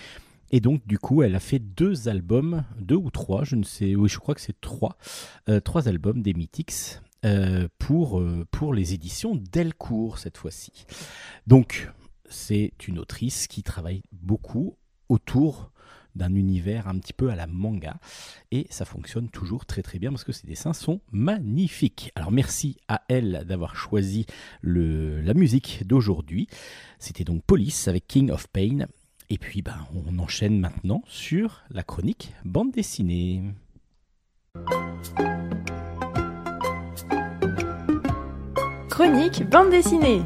Et 0.52 0.60
donc, 0.60 0.86
du 0.88 0.98
coup, 0.98 1.22
elle 1.22 1.36
a 1.36 1.40
fait 1.40 1.60
deux 1.60 2.10
albums, 2.10 2.64
deux 2.80 2.96
ou 2.96 3.12
trois, 3.12 3.44
je 3.44 3.56
ne 3.56 3.64
sais, 3.64 3.96
oui, 3.96 4.10
je 4.10 4.18
crois 4.18 4.36
que 4.36 4.42
c'est 4.42 4.60
trois, 4.60 4.98
euh, 5.48 5.60
trois 5.60 5.88
albums 5.88 6.22
des 6.22 6.34
Mythics. 6.34 7.00
Euh, 7.26 7.68
pour, 7.80 8.22
euh, 8.22 8.48
pour 8.50 8.74
les 8.74 8.94
éditions 8.94 9.36
Delcourt 9.36 10.20
cette 10.20 10.38
fois-ci. 10.38 10.72
Donc, 11.48 11.90
c'est 12.30 12.72
une 12.88 12.98
autrice 12.98 13.48
qui 13.48 13.62
travaille 13.62 14.04
beaucoup 14.14 14.78
autour 15.10 15.72
d'un 16.16 16.34
univers 16.34 16.88
un 16.88 16.98
petit 16.98 17.12
peu 17.12 17.30
à 17.30 17.36
la 17.36 17.46
manga 17.46 18.00
et 18.52 18.68
ça 18.70 18.86
fonctionne 18.86 19.30
toujours 19.30 19.66
très 19.66 19.82
très 19.82 20.00
bien 20.00 20.12
parce 20.12 20.24
que 20.24 20.32
ses 20.32 20.48
dessins 20.48 20.72
sont 20.72 21.02
magnifiques. 21.12 22.12
Alors 22.16 22.32
merci 22.32 22.78
à 22.88 23.02
elle 23.10 23.44
d'avoir 23.46 23.76
choisi 23.76 24.26
le, 24.62 25.22
la 25.22 25.34
musique 25.34 25.84
d'aujourd'hui. 25.86 26.48
C'était 27.00 27.26
donc 27.26 27.44
Police 27.44 27.90
avec 27.90 28.08
King 28.08 28.32
of 28.32 28.48
Pain 28.48 28.86
et 29.30 29.38
puis 29.38 29.62
ben, 29.62 29.88
on 29.94 30.20
enchaîne 30.20 30.58
maintenant 30.58 31.04
sur 31.08 31.64
la 31.70 31.84
chronique 31.84 32.34
bande 32.46 32.72
dessinée. 32.72 33.44
Chronique 39.00 39.50
bande 39.50 39.70
dessinée. 39.70 40.24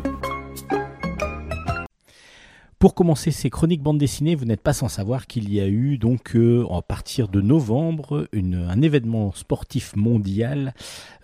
Pour 2.80 2.96
commencer 2.96 3.30
ces 3.30 3.52
chroniques 3.52 3.84
bande 3.84 4.00
dessinée, 4.00 4.34
vous 4.34 4.46
n'êtes 4.46 4.64
pas 4.64 4.74
sans 4.74 4.88
savoir 4.88 5.28
qu'il 5.28 5.54
y 5.54 5.62
a 5.62 5.68
eu 5.68 6.00
donc 6.00 6.36
euh, 6.36 6.66
à 6.72 6.82
partir 6.82 7.28
de 7.28 7.40
novembre 7.40 8.28
un 8.34 8.82
événement 8.82 9.32
sportif 9.34 9.96
mondial 9.96 10.74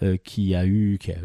euh, 0.04 0.16
qui 0.24 0.54
a 0.54 0.68
eu 0.68 1.00
qui 1.00 1.12
a 1.12 1.18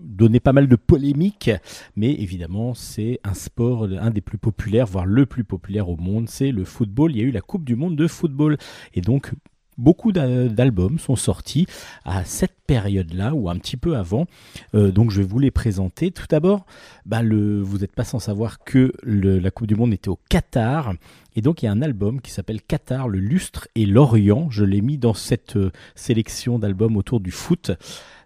donné 0.00 0.40
pas 0.40 0.54
mal 0.54 0.66
de 0.66 0.76
polémiques, 0.76 1.50
mais 1.94 2.10
évidemment 2.10 2.72
c'est 2.72 3.20
un 3.22 3.34
sport 3.34 3.84
un 3.84 4.10
des 4.10 4.22
plus 4.22 4.38
populaires, 4.38 4.86
voire 4.86 5.04
le 5.04 5.26
plus 5.26 5.44
populaire 5.44 5.90
au 5.90 5.98
monde, 5.98 6.30
c'est 6.30 6.52
le 6.52 6.64
football. 6.64 7.12
Il 7.12 7.18
y 7.18 7.20
a 7.20 7.24
eu 7.24 7.32
la 7.32 7.42
Coupe 7.42 7.64
du 7.64 7.76
Monde 7.76 7.96
de 7.96 8.06
football 8.06 8.56
et 8.94 9.02
donc 9.02 9.30
beaucoup 9.78 10.12
d'a- 10.12 10.48
d'albums 10.48 10.98
sont 10.98 11.16
sortis 11.16 11.66
à 12.04 12.24
cette 12.24 12.56
période-là 12.66 13.34
ou 13.34 13.48
un 13.48 13.56
petit 13.58 13.76
peu 13.76 13.96
avant. 13.96 14.26
Euh, 14.74 14.90
donc 14.90 15.10
je 15.10 15.20
vais 15.22 15.26
vous 15.26 15.38
les 15.38 15.50
présenter. 15.50 16.10
Tout 16.10 16.26
d'abord, 16.28 16.66
bah, 17.04 17.22
vous 17.22 17.78
n'êtes 17.78 17.94
pas 17.94 18.04
sans 18.04 18.18
savoir 18.18 18.64
que 18.64 18.92
la 19.04 19.50
Coupe 19.50 19.66
du 19.66 19.76
Monde 19.76 19.92
était 19.92 20.08
au 20.08 20.18
Qatar. 20.28 20.94
Et 21.36 21.42
donc 21.42 21.62
il 21.62 21.66
y 21.66 21.68
a 21.68 21.72
un 21.72 21.82
album 21.82 22.20
qui 22.20 22.30
s'appelle 22.30 22.62
Qatar, 22.62 23.08
le 23.08 23.18
lustre 23.18 23.68
et 23.74 23.86
l'Orient. 23.86 24.48
Je 24.50 24.64
l'ai 24.64 24.80
mis 24.80 24.98
dans 24.98 25.14
cette 25.14 25.56
euh, 25.56 25.70
sélection 25.94 26.58
d'albums 26.58 26.96
autour 26.96 27.20
du 27.20 27.30
foot 27.30 27.70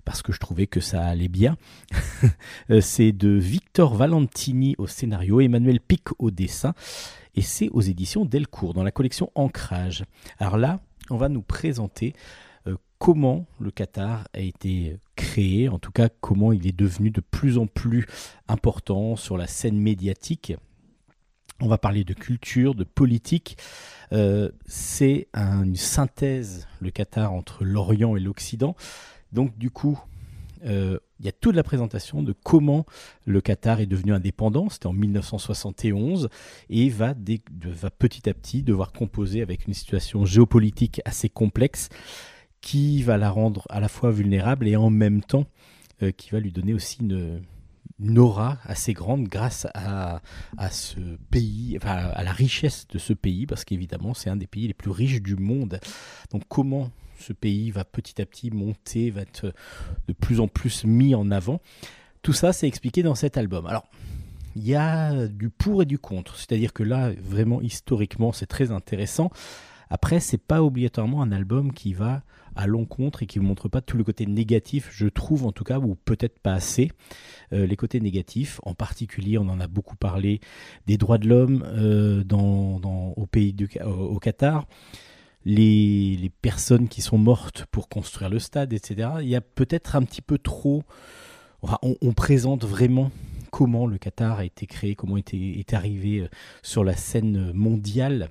parce 0.05 0.23
que 0.23 0.33
je 0.33 0.39
trouvais 0.41 0.67
que 0.67 0.81
ça 0.81 1.03
allait 1.03 1.29
bien. 1.29 1.57
Euh, 2.71 2.81
c'est 2.81 3.11
de 3.13 3.31
Victor 3.31 3.95
Valentini 3.95 4.75
au 4.79 4.87
scénario, 4.87 5.41
Emmanuel 5.41 5.81
Pic 5.81 6.03
au 6.19 6.31
dessin. 6.31 6.75
Et 7.35 7.43
c'est 7.43 7.69
aux 7.71 7.81
éditions 7.81 8.25
Delcourt, 8.25 8.75
dans 8.75 8.83
la 8.85 8.91
collection 8.91 9.31
Ancrage. 9.35 10.05
Alors 10.39 10.57
là, 10.57 10.81
on 11.11 11.16
va 11.16 11.29
nous 11.29 11.42
présenter 11.42 12.14
euh, 12.66 12.77
comment 12.99 13.46
le 13.59 13.70
Qatar 13.70 14.29
a 14.35 14.40
été 14.40 14.99
créé, 15.16 15.68
en 15.68 15.79
tout 15.79 15.92
cas 15.92 16.09
comment 16.20 16.53
il 16.53 16.66
est 16.66 16.77
devenu 16.77 17.11
de 17.11 17.20
plus 17.20 17.59
en 17.59 17.66
plus 17.66 18.07
important 18.49 19.16
sur 19.16 19.37
la 19.37 19.46
scène 19.46 19.79
médiatique. 19.79 20.55
On 21.62 21.68
va 21.68 21.77
parler 21.79 22.05
de 22.05 22.14
culture, 22.14 22.75
de 22.75 22.85
politique. 22.85 23.59
Euh, 24.12 24.51
c'est 24.66 25.29
un- 25.35 25.62
une 25.64 25.77
synthèse, 25.77 26.66
le 26.81 26.90
Qatar, 26.90 27.33
entre 27.35 27.64
l'Orient 27.64 28.16
et 28.16 28.20
l'Occident. 28.20 28.75
Donc 29.33 29.57
du 29.59 29.70
coup, 29.70 29.99
euh, 30.64 30.99
il 31.18 31.27
y 31.27 31.29
a 31.29 31.33
toute 31.33 31.55
la 31.55 31.62
présentation 31.62 32.23
de 32.23 32.33
comment 32.33 32.87
le 33.25 33.40
Qatar 33.40 33.81
est 33.81 33.87
devenu 33.87 34.12
indépendant. 34.12 34.68
C'était 34.68 34.87
en 34.87 34.92
1971 34.92 36.29
et 36.68 36.88
va, 36.88 37.14
petit 37.14 38.29
à 38.29 38.35
petit 38.35 38.62
devoir 38.62 38.92
composer 38.92 39.42
avec 39.42 39.66
une 39.66 39.75
situation 39.75 40.25
géopolitique 40.25 41.01
assez 41.05 41.29
complexe 41.29 41.88
qui 42.61 43.03
va 43.03 43.16
la 43.16 43.31
rendre 43.31 43.66
à 43.70 43.81
la 43.81 43.88
fois 43.88 44.11
vulnérable 44.11 44.68
et 44.68 44.77
en 44.77 44.90
même 44.90 45.23
temps 45.23 45.46
euh, 46.03 46.11
qui 46.11 46.31
va 46.31 46.40
lui 46.40 46.53
donner 46.53 46.75
aussi 46.75 46.99
une, 47.01 47.42
une 47.99 48.18
aura 48.18 48.59
assez 48.64 48.92
grande 48.92 49.29
grâce 49.29 49.66
à, 49.75 50.20
à 50.59 50.70
ce 50.70 51.01
pays, 51.31 51.77
enfin 51.77 52.11
à 52.14 52.23
la 52.23 52.33
richesse 52.33 52.87
de 52.88 52.99
ce 52.99 53.12
pays, 53.12 53.46
parce 53.46 53.64
qu'évidemment 53.64 54.14
c'est 54.14 54.31
un 54.31 54.37
des 54.37 54.46
pays 54.46 54.66
les 54.66 54.75
plus 54.75 54.90
riches 54.90 55.23
du 55.23 55.37
monde. 55.37 55.81
Donc 56.33 56.42
comment 56.49 56.90
ce 57.20 57.33
pays 57.33 57.70
va 57.70 57.85
petit 57.85 58.20
à 58.20 58.26
petit 58.26 58.50
monter, 58.50 59.11
va 59.11 59.22
être 59.22 59.52
de 60.09 60.12
plus 60.12 60.40
en 60.40 60.48
plus 60.48 60.85
mis 60.85 61.14
en 61.14 61.30
avant. 61.30 61.61
Tout 62.22 62.33
ça, 62.33 62.52
c'est 62.52 62.68
expliqué 62.68 63.02
dans 63.02 63.14
cet 63.14 63.37
album. 63.37 63.66
Alors, 63.66 63.87
il 64.56 64.66
y 64.66 64.74
a 64.74 65.26
du 65.28 65.48
pour 65.48 65.83
et 65.83 65.87
du 65.87 65.98
contre. 65.98 66.37
C'est-à-dire 66.37 66.72
que 66.72 66.83
là, 66.83 67.12
vraiment, 67.22 67.61
historiquement, 67.61 68.33
c'est 68.33 68.46
très 68.46 68.70
intéressant. 68.72 69.30
Après, 69.90 70.20
c'est 70.20 70.38
pas 70.38 70.62
obligatoirement 70.62 71.22
un 71.22 71.33
album 71.33 71.72
qui 71.72 71.94
va 71.94 72.22
à 72.56 72.66
l'encontre 72.66 73.22
et 73.22 73.26
qui 73.26 73.38
ne 73.40 73.44
montre 73.44 73.68
pas 73.68 73.80
tout 73.80 73.96
le 73.96 74.04
côté 74.04 74.26
négatif, 74.26 74.88
je 74.92 75.06
trouve 75.06 75.46
en 75.46 75.52
tout 75.52 75.64
cas, 75.64 75.78
ou 75.78 75.94
peut-être 75.94 76.38
pas 76.38 76.52
assez. 76.52 76.90
Euh, 77.52 77.66
les 77.66 77.76
côtés 77.76 78.00
négatifs, 78.00 78.61
en 78.64 78.74
particulier, 78.74 79.38
on 79.38 79.48
en 79.48 79.61
a 79.61 79.66
beaucoup 79.66 79.96
parlé, 79.96 80.40
des 80.87 80.96
droits 80.96 81.18
de 81.18 81.28
l'homme 81.28 81.64
euh, 81.66 82.24
dans, 82.24 83.14
au 83.16 83.26
pays 83.26 83.52
du, 83.52 83.68
au 83.85 84.18
Qatar, 84.18 84.66
les, 85.44 86.31
personnes 86.42 86.88
qui 86.88 87.03
sont 87.03 87.18
mortes 87.18 87.66
pour 87.70 87.88
construire 87.88 88.31
le 88.31 88.38
stade, 88.38 88.72
etc. 88.72 89.11
Il 89.20 89.29
y 89.29 89.37
a 89.37 89.40
peut-être 89.40 89.96
un 89.96 90.03
petit 90.03 90.22
peu 90.22 90.38
trop. 90.38 90.83
on, 91.83 92.12
présente 92.12 92.64
vraiment 92.64 93.11
comment 93.50 93.87
le 93.87 93.98
Qatar 93.98 94.38
a 94.38 94.44
été 94.44 94.66
créé, 94.66 94.94
comment 94.94 95.16
était, 95.16 95.37
est 95.37 95.74
arrivé 95.74 96.20
euh, 96.20 96.29
sur 96.62 96.85
la 96.85 96.94
scène 96.94 97.53
mondiale 97.53 98.31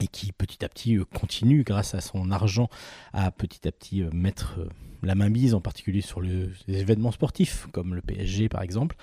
et 0.00 0.06
qui 0.06 0.32
petit 0.32 0.64
à 0.64 0.68
petit 0.68 0.96
euh, 0.96 1.04
continue 1.04 1.64
grâce 1.64 1.94
à 1.94 2.00
son 2.00 2.30
argent 2.30 2.68
à 3.12 3.30
petit 3.30 3.66
à 3.66 3.72
petit 3.72 4.02
euh, 4.02 4.10
mettre 4.12 4.60
la 5.02 5.14
main 5.14 5.28
mise 5.28 5.54
en 5.54 5.60
particulier 5.60 6.00
sur 6.00 6.20
le- 6.20 6.52
les 6.68 6.78
événements 6.80 7.10
sportifs 7.10 7.66
comme 7.72 7.94
le 7.94 8.00
PSG 8.00 8.48
par 8.48 8.62
exemple. 8.62 8.96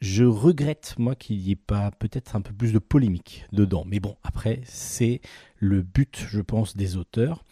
Je 0.00 0.24
regrette 0.24 0.94
moi 0.98 1.14
qu'il 1.14 1.36
n'y 1.38 1.50
ait 1.50 1.56
pas 1.56 1.90
peut-être 1.90 2.34
un 2.34 2.40
peu 2.40 2.54
plus 2.54 2.72
de 2.72 2.78
polémique 2.78 3.44
dedans. 3.52 3.84
Mais 3.86 4.00
bon, 4.00 4.16
après, 4.22 4.62
c'est 4.64 5.20
le 5.58 5.82
but, 5.82 6.24
je 6.26 6.40
pense, 6.40 6.74
des 6.74 6.96
auteurs. 6.96 7.44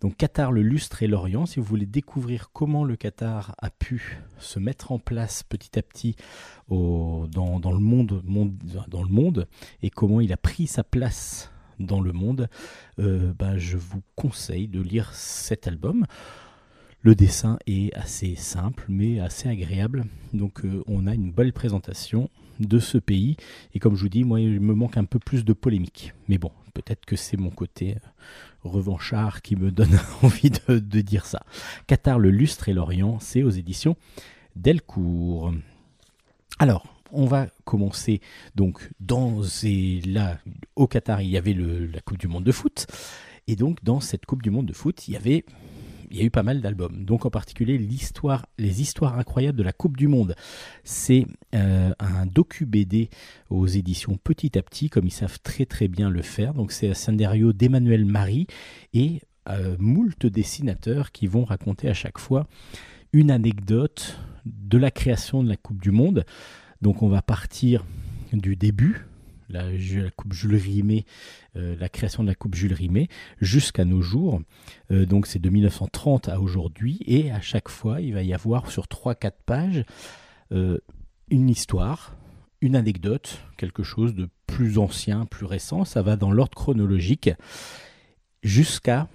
Donc 0.00 0.16
Qatar, 0.16 0.50
le 0.50 0.62
lustre 0.62 1.04
et 1.04 1.06
l'Orient, 1.06 1.46
si 1.46 1.60
vous 1.60 1.64
voulez 1.64 1.86
découvrir 1.86 2.50
comment 2.52 2.82
le 2.82 2.96
Qatar 2.96 3.54
a 3.58 3.70
pu 3.70 4.18
se 4.38 4.58
mettre 4.58 4.90
en 4.90 4.98
place 4.98 5.44
petit 5.44 5.78
à 5.78 5.82
petit 5.82 6.16
dans, 6.68 7.28
le 7.70 7.78
monde, 7.78 9.46
et 9.82 9.90
comment 9.90 10.20
il 10.20 10.32
a 10.32 10.36
pris 10.36 10.66
sa 10.66 10.82
place 10.82 11.52
dans 11.78 12.00
le 12.00 12.12
monde, 12.12 12.48
bah, 12.98 13.58
je 13.58 13.76
vous 13.76 14.02
conseille 14.16 14.66
de 14.66 14.80
lire 14.80 15.14
cet 15.14 15.68
album. 15.68 16.04
Le 17.04 17.16
dessin 17.16 17.58
est 17.66 17.92
assez 17.94 18.36
simple 18.36 18.84
mais 18.88 19.18
assez 19.18 19.48
agréable. 19.48 20.04
Donc 20.32 20.64
euh, 20.64 20.84
on 20.86 21.08
a 21.08 21.14
une 21.14 21.32
belle 21.32 21.52
présentation 21.52 22.30
de 22.60 22.78
ce 22.78 22.96
pays. 22.96 23.36
Et 23.74 23.80
comme 23.80 23.96
je 23.96 24.02
vous 24.02 24.08
dis, 24.08 24.22
moi 24.22 24.40
il 24.40 24.60
me 24.60 24.72
manque 24.72 24.96
un 24.96 25.04
peu 25.04 25.18
plus 25.18 25.44
de 25.44 25.52
polémique. 25.52 26.14
Mais 26.28 26.38
bon, 26.38 26.52
peut-être 26.74 27.04
que 27.04 27.16
c'est 27.16 27.36
mon 27.36 27.50
côté 27.50 27.96
euh, 27.96 27.98
revanchard 28.62 29.42
qui 29.42 29.56
me 29.56 29.72
donne 29.72 29.98
envie 30.22 30.50
de, 30.68 30.78
dire 31.00 31.26
ça. 31.26 31.42
Qatar, 31.88 32.20
le 32.20 32.30
lustre 32.30 32.68
et 32.68 32.72
l'Orient, 32.72 33.18
c'est 33.18 33.42
aux 33.42 33.50
éditions 33.50 33.96
Delcourt. 34.54 35.52
Alors, 36.60 36.86
on 37.10 37.26
va 37.26 37.48
commencer 37.64 38.20
donc 38.54 38.90
dans 39.00 39.42
et 39.64 40.00
là 40.02 40.38
au 40.76 40.86
Qatar, 40.86 41.20
il 41.20 41.30
y 41.30 41.36
avait 41.36 41.54
la 41.54 42.00
Coupe 42.00 42.18
du 42.18 42.28
Monde 42.28 42.44
de 42.44 42.52
foot. 42.52 42.86
Et 43.48 43.56
donc 43.56 43.82
dans 43.82 43.98
cette 43.98 44.24
Coupe 44.24 44.42
du 44.42 44.50
Monde 44.50 44.66
de 44.66 44.72
foot, 44.72 45.08
il 45.08 45.14
y 45.14 45.16
avait 45.16 45.44
il 46.12 46.18
y 46.18 46.22
a 46.22 46.24
eu 46.24 46.30
pas 46.30 46.42
mal 46.42 46.60
d'albums. 46.60 47.04
Donc 47.04 47.26
en 47.26 47.30
particulier 47.30 47.78
l'histoire, 47.78 48.46
les 48.58 48.82
histoires 48.82 49.18
incroyables 49.18 49.56
de 49.56 49.62
la 49.62 49.72
Coupe 49.72 49.96
du 49.96 50.08
Monde. 50.08 50.34
C'est 50.84 51.26
euh, 51.54 51.92
un 51.98 52.26
docu 52.26 52.66
BD 52.66 53.08
aux 53.50 53.66
éditions 53.66 54.18
Petit 54.22 54.58
à 54.58 54.62
Petit, 54.62 54.90
comme 54.90 55.06
ils 55.06 55.12
savent 55.12 55.40
très 55.42 55.64
très 55.64 55.88
bien 55.88 56.10
le 56.10 56.22
faire. 56.22 56.54
Donc 56.54 56.70
c'est 56.72 56.90
un 56.90 56.94
scénario 56.94 57.52
d'Emmanuel 57.52 58.04
Marie 58.04 58.46
et 58.92 59.20
euh, 59.48 59.74
moult 59.78 60.26
dessinateurs 60.26 61.12
qui 61.12 61.26
vont 61.26 61.44
raconter 61.44 61.88
à 61.88 61.94
chaque 61.94 62.18
fois 62.18 62.46
une 63.12 63.30
anecdote 63.30 64.20
de 64.44 64.78
la 64.78 64.90
création 64.90 65.42
de 65.42 65.48
la 65.48 65.56
Coupe 65.56 65.80
du 65.82 65.90
Monde. 65.90 66.24
Donc 66.82 67.02
on 67.02 67.08
va 67.08 67.22
partir 67.22 67.84
du 68.32 68.56
début, 68.56 69.06
la, 69.52 70.10
Coupe 70.16 70.32
Jules 70.32 70.56
Rimet, 70.56 71.04
euh, 71.56 71.76
la 71.78 71.88
création 71.88 72.22
de 72.22 72.28
la 72.28 72.34
Coupe 72.34 72.54
Jules 72.54 72.74
Rimet, 72.74 73.08
jusqu'à 73.40 73.84
nos 73.84 74.02
jours. 74.02 74.40
Euh, 74.90 75.06
donc 75.06 75.26
c'est 75.26 75.38
de 75.38 75.48
1930 75.48 76.28
à 76.28 76.40
aujourd'hui, 76.40 77.00
et 77.06 77.30
à 77.30 77.40
chaque 77.40 77.68
fois, 77.68 78.00
il 78.00 78.14
va 78.14 78.22
y 78.22 78.34
avoir 78.34 78.70
sur 78.70 78.86
3-4 78.86 79.32
pages 79.44 79.84
euh, 80.52 80.78
une 81.30 81.48
histoire, 81.48 82.16
une 82.60 82.76
anecdote, 82.76 83.40
quelque 83.56 83.82
chose 83.82 84.14
de 84.14 84.28
plus 84.46 84.78
ancien, 84.78 85.26
plus 85.26 85.46
récent. 85.46 85.84
Ça 85.84 86.02
va 86.02 86.16
dans 86.16 86.30
l'ordre 86.30 86.54
chronologique 86.54 87.30
jusqu'à 88.42 89.08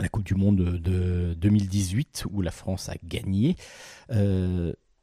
la 0.00 0.08
Coupe 0.08 0.24
du 0.24 0.34
Monde 0.34 0.56
de, 0.56 0.78
de 0.78 1.34
2018 1.34 2.26
où 2.30 2.42
la 2.42 2.50
France 2.50 2.88
a 2.88 2.94
gagné. 3.04 3.56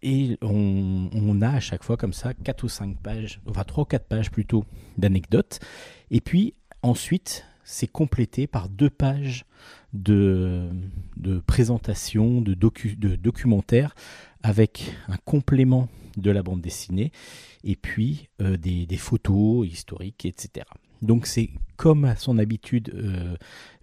Et 0.01 0.37
on, 0.41 1.41
a 1.41 1.49
à 1.49 1.59
chaque 1.59 1.83
fois 1.83 1.97
comme 1.97 2.13
ça 2.13 2.33
4 2.33 2.63
ou 2.63 2.69
5 2.69 2.97
pages, 3.01 3.41
enfin 3.47 3.63
3 3.63 3.83
ou 3.83 3.85
4 3.85 4.05
pages 4.05 4.31
plutôt 4.31 4.65
d'anecdotes. 4.97 5.59
Et 6.11 6.21
puis 6.21 6.53
ensuite, 6.81 7.45
c'est 7.63 7.87
complété 7.87 8.47
par 8.47 8.69
deux 8.69 8.89
pages 8.89 9.45
de, 9.93 10.69
présentation, 11.45 12.41
de, 12.41 12.53
docu, 12.53 12.95
de 12.95 13.15
documentaires 13.15 13.95
avec 14.41 14.95
un 15.07 15.17
complément 15.17 15.89
de 16.17 16.31
la 16.31 16.43
bande 16.43 16.61
dessinée 16.61 17.11
et 17.63 17.75
puis 17.75 18.29
euh, 18.41 18.57
des 18.57 18.97
photos 18.97 19.67
historiques, 19.67 20.25
etc. 20.25 20.65
Donc 21.01 21.25
c'est 21.25 21.49
comme 21.77 22.03
à 22.03 22.15
son 22.15 22.37
habitude, 22.39 22.91
euh, 22.93 23.35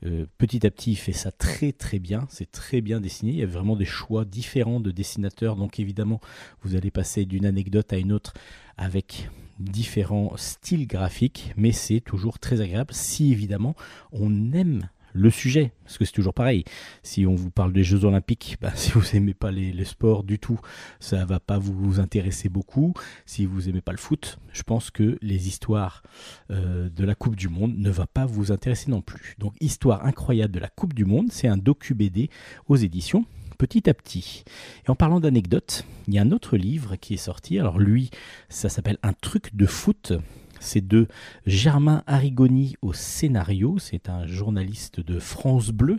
euh, 0.04 0.26
petit 0.36 0.66
à 0.66 0.70
petit, 0.70 0.92
il 0.92 0.96
fait 0.96 1.12
ça 1.12 1.32
très 1.32 1.72
très 1.72 1.98
bien. 1.98 2.26
C'est 2.28 2.50
très 2.50 2.80
bien 2.80 3.00
dessiné. 3.00 3.32
Il 3.32 3.38
y 3.38 3.42
a 3.42 3.46
vraiment 3.46 3.76
des 3.76 3.86
choix 3.86 4.24
différents 4.24 4.80
de 4.80 4.90
dessinateurs. 4.90 5.56
Donc 5.56 5.80
évidemment, 5.80 6.20
vous 6.62 6.76
allez 6.76 6.90
passer 6.90 7.24
d'une 7.24 7.46
anecdote 7.46 7.92
à 7.92 7.96
une 7.96 8.12
autre 8.12 8.34
avec 8.76 9.30
différents 9.58 10.36
styles 10.36 10.86
graphiques, 10.86 11.54
mais 11.56 11.72
c'est 11.72 12.00
toujours 12.00 12.38
très 12.38 12.60
agréable 12.60 12.92
si 12.92 13.32
évidemment 13.32 13.74
on 14.12 14.52
aime 14.52 14.90
le 15.16 15.30
sujet, 15.30 15.72
parce 15.84 15.98
que 15.98 16.04
c'est 16.04 16.12
toujours 16.12 16.34
pareil. 16.34 16.64
Si 17.02 17.26
on 17.26 17.34
vous 17.34 17.50
parle 17.50 17.72
des 17.72 17.84
Jeux 17.84 18.04
Olympiques, 18.04 18.56
bah, 18.60 18.72
si 18.74 18.90
vous 18.92 19.02
n'aimez 19.12 19.34
pas 19.34 19.50
les, 19.50 19.84
sports 19.84 20.24
du 20.24 20.38
tout, 20.38 20.60
ça 21.00 21.24
va 21.24 21.40
pas 21.40 21.58
vous 21.58 22.00
intéresser 22.00 22.48
beaucoup. 22.48 22.92
Si 23.24 23.46
vous 23.46 23.62
n'aimez 23.62 23.80
pas 23.80 23.92
le 23.92 23.98
foot, 23.98 24.38
je 24.52 24.62
pense 24.62 24.90
que 24.90 25.18
les 25.22 25.48
histoires 25.48 26.02
euh, 26.50 26.88
de 26.90 27.04
la 27.04 27.14
Coupe 27.14 27.36
du 27.36 27.48
Monde 27.48 27.76
ne 27.76 27.90
va 27.90 28.06
pas 28.06 28.26
vous 28.26 28.52
intéresser 28.52 28.90
non 28.90 29.00
plus. 29.00 29.36
Donc, 29.38 29.54
Histoire 29.60 30.04
incroyable 30.04 30.52
de 30.52 30.60
la 30.60 30.68
Coupe 30.68 30.94
du 30.94 31.04
Monde, 31.04 31.28
c'est 31.30 31.48
un 31.48 31.56
docu-BD 31.56 32.30
aux 32.68 32.76
éditions 32.76 33.24
petit 33.56 33.88
à 33.88 33.94
petit. 33.94 34.44
Et 34.86 34.90
en 34.90 34.94
parlant 34.94 35.18
d'anecdotes, 35.18 35.84
il 36.06 36.14
y 36.14 36.18
a 36.18 36.22
un 36.22 36.30
autre 36.30 36.56
livre 36.56 36.96
qui 36.96 37.14
est 37.14 37.16
sorti. 37.16 37.58
Alors 37.58 37.78
lui, 37.78 38.10
ça 38.48 38.68
s'appelle 38.68 38.98
Un 39.02 39.12
truc 39.14 39.56
de 39.56 39.66
foot. 39.66 40.12
C'est 40.60 40.86
de 40.86 41.08
Germain 41.46 42.02
Arrigoni 42.06 42.76
au 42.82 42.92
scénario. 42.92 43.78
C'est 43.78 44.08
un 44.08 44.26
journaliste 44.26 45.00
de 45.00 45.18
France 45.18 45.70
Bleu, 45.70 45.98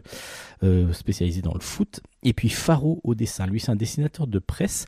euh, 0.64 0.92
spécialisé 0.94 1.42
dans 1.42 1.54
le 1.54 1.60
foot. 1.60 2.02
Et 2.24 2.34
puis 2.34 2.50
Faro 2.50 3.00
au 3.04 3.16
dessin. 3.16 3.48
Lui, 3.48 3.60
c'est 3.60 3.72
un 3.72 3.76
dessinateur 3.76 4.28
de 4.28 4.40
presse. 4.40 4.86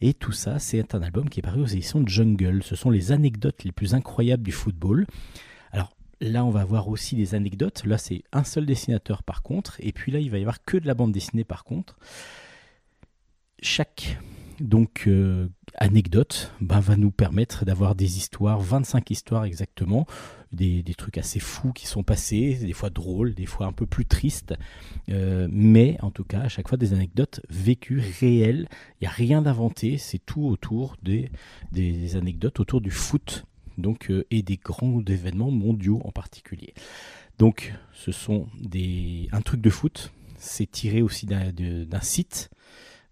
Et 0.00 0.14
tout 0.14 0.32
ça, 0.32 0.58
c'est 0.58 0.94
un 0.94 1.02
album 1.02 1.28
qui 1.28 1.40
est 1.40 1.42
paru 1.42 1.62
aux 1.62 1.66
éditions 1.66 2.06
Jungle. 2.06 2.62
Ce 2.62 2.76
sont 2.76 2.90
les 2.90 3.12
anecdotes 3.12 3.64
les 3.64 3.72
plus 3.72 3.94
incroyables 3.94 4.42
du 4.42 4.52
football. 4.52 5.06
Alors, 5.72 5.94
Là, 6.22 6.44
on 6.44 6.50
va 6.50 6.60
avoir 6.60 6.88
aussi 6.88 7.16
des 7.16 7.34
anecdotes. 7.34 7.86
Là, 7.86 7.96
c'est 7.96 8.24
un 8.32 8.44
seul 8.44 8.66
dessinateur 8.66 9.22
par 9.22 9.42
contre. 9.42 9.76
Et 9.78 9.92
puis 9.92 10.12
là, 10.12 10.18
il 10.18 10.30
va 10.30 10.36
y 10.36 10.42
avoir 10.42 10.62
que 10.62 10.76
de 10.76 10.86
la 10.86 10.92
bande 10.92 11.12
dessinée 11.12 11.44
par 11.44 11.64
contre. 11.64 11.96
Chaque 13.62 14.18
donc 14.60 15.04
euh, 15.06 15.48
anecdote 15.80 16.52
ben, 16.60 16.78
va 16.78 16.96
nous 16.96 17.10
permettre 17.10 17.64
d'avoir 17.64 17.94
des 17.94 18.18
histoires, 18.18 18.60
25 18.60 19.10
histoires 19.10 19.44
exactement, 19.44 20.06
des, 20.52 20.82
des, 20.82 20.94
trucs 20.94 21.16
assez 21.18 21.40
fous 21.40 21.72
qui 21.72 21.86
sont 21.86 22.02
passés, 22.02 22.54
des 22.54 22.72
fois 22.72 22.90
drôles, 22.90 23.34
des 23.34 23.46
fois 23.46 23.66
un 23.66 23.72
peu 23.72 23.86
plus 23.86 24.04
tristes, 24.04 24.54
euh, 25.08 25.48
mais 25.50 25.96
en 26.02 26.10
tout 26.10 26.24
cas 26.24 26.40
à 26.40 26.48
chaque 26.48 26.68
fois 26.68 26.78
des 26.78 26.92
anecdotes 26.92 27.40
vécues, 27.48 28.02
réelles. 28.20 28.68
Il 29.00 29.04
n'y 29.04 29.08
a 29.08 29.10
rien 29.10 29.42
d'inventé, 29.42 29.96
c'est 29.96 30.18
tout 30.18 30.44
autour 30.44 30.96
des, 31.02 31.30
des 31.72 32.16
anecdotes 32.16 32.60
autour 32.60 32.80
du 32.80 32.90
foot 32.90 33.46
donc, 33.78 34.10
euh, 34.10 34.26
et 34.30 34.42
des 34.42 34.56
grands 34.56 35.02
événements 35.06 35.50
mondiaux 35.50 36.00
en 36.04 36.12
particulier. 36.12 36.74
Donc, 37.38 37.72
ce 37.92 38.12
sont 38.12 38.48
des, 38.60 39.28
un 39.32 39.40
truc 39.40 39.60
de 39.60 39.70
foot. 39.70 40.12
C'est 40.36 40.70
tiré 40.70 41.02
aussi 41.02 41.26
d'un 41.26 41.52
d'un 41.52 42.00
site. 42.00 42.50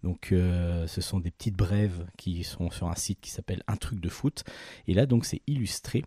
Donc, 0.02 0.32
euh, 0.32 0.86
ce 0.86 1.00
sont 1.00 1.20
des 1.20 1.30
petites 1.30 1.56
brèves 1.56 2.06
qui 2.16 2.44
sont 2.44 2.70
sur 2.70 2.88
un 2.88 2.94
site 2.94 3.20
qui 3.20 3.30
s'appelle 3.30 3.62
Un 3.66 3.76
truc 3.76 4.00
de 4.00 4.08
foot. 4.08 4.44
Et 4.86 4.94
là, 4.94 5.06
donc, 5.06 5.24
c'est 5.24 5.42
illustré 5.46 6.04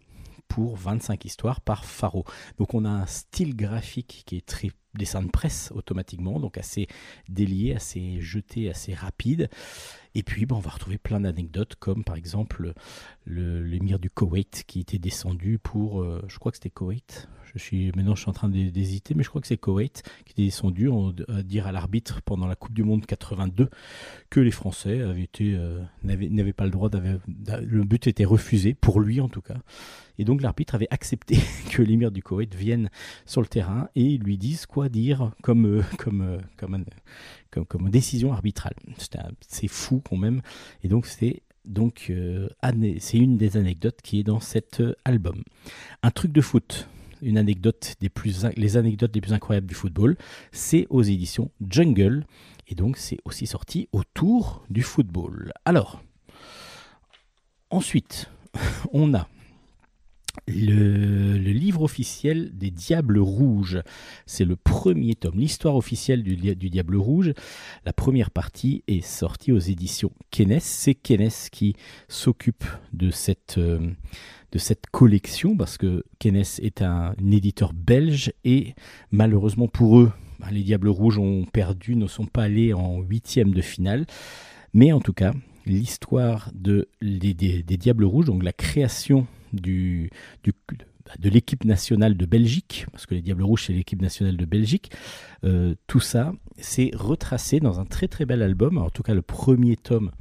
pour 0.47 0.75
25 0.75 1.23
histoires 1.25 1.61
par 1.61 1.85
Faro. 1.85 2.25
Donc, 2.57 2.73
on 2.73 2.83
a 2.85 2.89
un 2.89 3.05
style 3.05 3.55
graphique 3.55 4.23
qui 4.25 4.35
est 4.37 4.45
très 4.45 4.71
dessin 4.93 5.23
de 5.23 5.29
presse 5.29 5.71
automatiquement, 5.73 6.39
donc 6.41 6.57
assez 6.57 6.87
délié, 7.29 7.73
assez 7.73 8.19
jeté, 8.19 8.69
assez 8.69 8.93
rapide. 8.93 9.49
Et 10.15 10.23
puis, 10.23 10.45
bon, 10.45 10.57
on 10.57 10.59
va 10.59 10.71
retrouver 10.71 10.97
plein 10.97 11.21
d'anecdotes, 11.21 11.75
comme 11.75 12.03
par 12.03 12.15
exemple 12.17 12.73
le- 13.25 13.61
l'émir 13.63 13.99
du 13.99 14.09
Koweït 14.09 14.63
qui 14.67 14.81
était 14.81 14.99
descendu 14.99 15.59
pour, 15.59 16.01
euh, 16.01 16.21
je 16.27 16.37
crois 16.37 16.51
que 16.51 16.57
c'était 16.57 16.69
Koweït? 16.69 17.29
Je 17.53 17.59
suis 17.59 17.91
maintenant, 17.95 18.15
je 18.15 18.21
suis 18.21 18.29
en 18.29 18.33
train 18.33 18.49
d'hé- 18.49 18.71
d'hésiter, 18.71 19.13
mais 19.13 19.23
je 19.23 19.29
crois 19.29 19.41
que 19.41 19.47
c'est 19.47 19.57
Koweït 19.57 20.03
qui 20.25 20.31
était 20.33 20.43
descendu 20.43 20.87
en- 20.89 21.13
à 21.27 21.43
dire 21.43 21.67
à 21.67 21.71
l'arbitre 21.71 22.21
pendant 22.23 22.47
la 22.47 22.55
Coupe 22.55 22.73
du 22.73 22.83
Monde 22.83 23.05
82 23.05 23.69
que 24.29 24.39
les 24.39 24.51
Français 24.51 25.01
avaient 25.01 25.29
euh, 25.41 25.81
n'avaient 26.03 26.53
pas 26.53 26.65
le 26.65 26.71
droit, 26.71 26.89
le 26.91 27.83
but 27.83 28.07
était 28.07 28.25
refusé 28.25 28.73
pour 28.73 28.99
lui 28.99 29.19
en 29.21 29.29
tout 29.29 29.41
cas. 29.41 29.57
Et 30.17 30.23
donc 30.23 30.41
l'arbitre 30.41 30.75
avait 30.75 30.87
accepté 30.91 31.37
que 31.71 31.81
l'émir 31.81 32.11
du 32.11 32.21
Koweït 32.23 32.53
vienne 32.55 32.89
sur 33.25 33.41
le 33.41 33.47
terrain 33.47 33.89
et 33.95 34.17
lui 34.17 34.37
disent 34.37 34.65
quoi 34.65 34.87
dire 34.89 35.31
comme, 35.41 35.65
euh, 35.65 35.81
euh, 36.07 36.39
comme, 36.57 37.65
comme, 37.65 37.89
décision 37.89 38.31
arbitrale. 38.31 38.75
C'est 39.47 39.67
fou 39.67 40.01
quand 40.07 40.17
même. 40.17 40.41
Et 40.83 40.87
donc 40.87 41.05
c'est 41.05 41.41
donc 41.65 42.11
c'est 42.99 43.17
une 43.17 43.37
des 43.37 43.55
anecdotes 43.57 43.99
qui 44.01 44.19
est 44.19 44.23
dans 44.23 44.39
cet 44.39 44.81
album. 45.05 45.43
Un 46.01 46.09
truc 46.11 46.31
de 46.31 46.41
foot. 46.41 46.87
Les 47.21 47.37
anecdotes 47.37 47.95
les 47.99 48.09
plus 48.09 48.45
incroyables 49.33 49.67
du 49.67 49.75
football, 49.75 50.17
c'est 50.51 50.87
aux 50.89 51.03
éditions 51.03 51.51
Jungle, 51.67 52.25
et 52.67 52.75
donc 52.75 52.97
c'est 52.97 53.17
aussi 53.25 53.47
sorti 53.47 53.87
autour 53.91 54.63
du 54.69 54.81
football. 54.81 55.51
Alors, 55.65 56.01
ensuite, 57.69 58.29
on 58.93 59.13
a 59.13 59.27
le, 60.47 61.37
livre 61.37 61.81
officiel 61.83 62.51
des 62.57 62.71
Diables 62.71 63.19
Rouges. 63.19 63.81
C'est 64.25 64.45
le 64.45 64.55
premier 64.55 65.15
tome, 65.15 65.37
l'histoire 65.37 65.75
officielle 65.75 66.23
du 66.23 66.69
Diable 66.69 66.95
Rouge. 66.97 67.33
La 67.85 67.93
première 67.93 68.31
partie 68.31 68.83
est 68.87 69.05
sortie 69.05 69.51
aux 69.51 69.59
éditions 69.59 70.11
Kenes. 70.29 70.59
C'est 70.59 70.95
Kenes 70.95 71.29
qui 71.51 71.75
s'occupe 72.07 72.65
de 72.93 73.11
cette, 73.11 73.57
euh, 73.57 73.91
de 74.51 74.57
cette 74.57 74.87
collection 74.87 75.55
parce 75.55 75.77
que 75.77 76.03
Kenes 76.19 76.43
est 76.61 76.81
un, 76.81 77.13
éditeur 77.31 77.73
belge 77.73 78.33
et 78.43 78.73
malheureusement 79.11 79.67
pour 79.67 79.99
eux, 79.99 80.11
ben, 80.39 80.49
les 80.51 80.63
Diables 80.63 80.89
Rouges 80.89 81.17
ont 81.17 81.45
perdu, 81.45 81.95
ne 81.95 82.07
sont 82.07 82.25
pas 82.25 82.43
allés 82.43 82.73
en 82.73 82.99
huitième 82.99 83.51
de 83.53 83.61
finale. 83.61 84.05
Mais 84.73 84.91
en 84.91 84.99
tout 84.99 85.13
cas, 85.13 85.33
l'histoire 85.65 86.49
de, 86.53 86.87
des, 87.01 87.63
Diables 87.63 88.05
Rouges, 88.05 88.25
donc 88.25 88.43
la 88.43 88.53
création 88.53 89.27
du- 89.53 90.09
de 91.19 91.29
l'équipe 91.29 91.65
nationale 91.65 92.15
de 92.15 92.25
Belgique, 92.25 92.85
parce 92.91 93.05
que 93.05 93.15
les 93.15 93.21
Diables 93.21 93.43
Rouges, 93.43 93.65
c'est 93.67 93.73
l'équipe 93.73 94.01
nationale 94.01 94.37
de 94.37 94.45
Belgique, 94.45 94.91
euh, 95.43 95.75
tout 95.87 95.99
ça, 95.99 96.33
c'est 96.57 96.91
retracé 96.93 97.59
dans 97.59 97.79
un 97.79 97.85
très 97.85 98.07
très 98.07 98.25
bel 98.25 98.41
album. 98.41 98.77
En 98.77 98.89
tout 98.89 99.03
cas, 99.03 99.13
le 99.13 99.21
premier 99.21 99.75
tome 99.75 100.11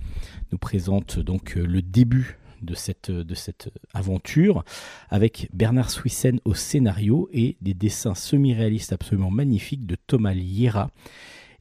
nous 0.53 0.59
présente 0.59 1.19
donc 1.19 1.57
euh, 1.57 1.65
le 1.65 1.83
début 1.83 2.39
de 2.63 2.75
cette, 2.75 3.11
de 3.11 3.35
cette 3.35 3.71
aventure, 3.95 4.65
avec 5.09 5.49
Bernard 5.53 5.91
Swissen 5.91 6.41
au 6.45 6.55
scénario 6.55 7.29
et 7.33 7.57
des 7.61 7.75
dessins 7.75 8.15
semi-réalistes 8.15 8.93
absolument 8.93 9.31
magnifiques 9.31 9.87
de 9.87 9.97
Thomas 10.07 10.35
Liera. 10.35 10.91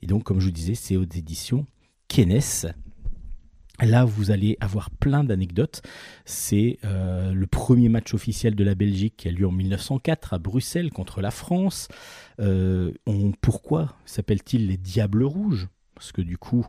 Et 0.01 0.07
donc, 0.07 0.23
comme 0.23 0.39
je 0.39 0.45
vous 0.45 0.51
disais, 0.51 0.75
c'est 0.75 0.95
aux 0.95 1.03
éditions 1.03 1.65
Kenes. 2.07 2.73
Là, 3.81 4.03
vous 4.03 4.31
allez 4.31 4.57
avoir 4.59 4.89
plein 4.89 5.23
d'anecdotes. 5.23 5.81
C'est 6.25 6.79
euh, 6.83 7.33
le 7.33 7.47
premier 7.47 7.87
match 7.87 8.13
officiel 8.13 8.55
de 8.55 8.63
la 8.63 8.75
Belgique 8.75 9.15
qui 9.17 9.29
a 9.29 9.31
lieu 9.31 9.47
en 9.47 9.51
1904 9.51 10.33
à 10.33 10.37
Bruxelles 10.37 10.91
contre 10.91 11.21
la 11.21 11.31
France. 11.31 11.87
Euh, 12.39 12.91
pourquoi 13.41 13.95
s'appellent-ils 14.05 14.67
les 14.67 14.77
Diables 14.77 15.23
Rouges? 15.23 15.69
Parce 15.99 16.13
que 16.13 16.21
du 16.21 16.37
coup, 16.37 16.65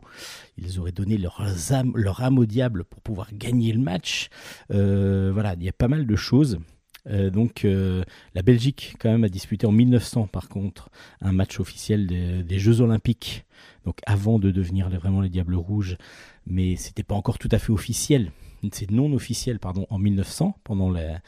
ils 0.57 0.77
auraient 0.77 0.91
donné 0.91 1.17
leur 1.17 1.41
âme, 1.71 1.93
leur 1.95 2.21
âme 2.21 2.37
au 2.37 2.45
diable 2.45 2.83
pour 2.83 2.99
pouvoir 2.99 3.29
gagner 3.31 3.71
le 3.71 3.79
match. 3.79 4.27
Euh, 4.71 5.31
voilà, 5.33 5.53
il 5.53 5.63
y 5.63 5.69
a 5.69 5.73
pas 5.73 5.87
mal 5.87 6.05
de 6.05 6.15
choses. 6.17 6.59
Euh, 7.07 7.29
donc, 7.29 7.63
euh, 7.63 8.03
la 8.35 8.41
Belgique, 8.41 8.95
quand 8.99 9.09
même, 9.09 9.23
a 9.23 9.29
disputé 9.29 9.65
en 9.65 9.71
1900, 9.71 10.27
par 10.27 10.49
contre, 10.49 10.89
un 11.21 11.31
match 11.31 11.61
officiel 11.61 12.07
des, 12.45 12.59
Jeux 12.59 12.81
Olympiques. 12.81 13.45
Donc, 13.85 13.99
avant 14.05 14.37
de 14.37 14.51
devenir 14.51 14.89
vraiment 14.89 15.21
les 15.21 15.29
Diables 15.29 15.55
Rouges 15.55 15.97
mais 16.45 16.75
c'était 16.75 17.03
pas 17.03 17.15
encore 17.15 17.37
tout 17.37 17.49
à 17.51 17.59
fait 17.59 17.71
officiel. 17.71 18.33
C'est 18.73 18.91
non 18.91 19.13
officiel, 19.13 19.59
pardon, 19.59 19.87
en 19.89 19.97
1900, 19.97 20.57
pendant 20.65 20.89
la, 20.89 21.21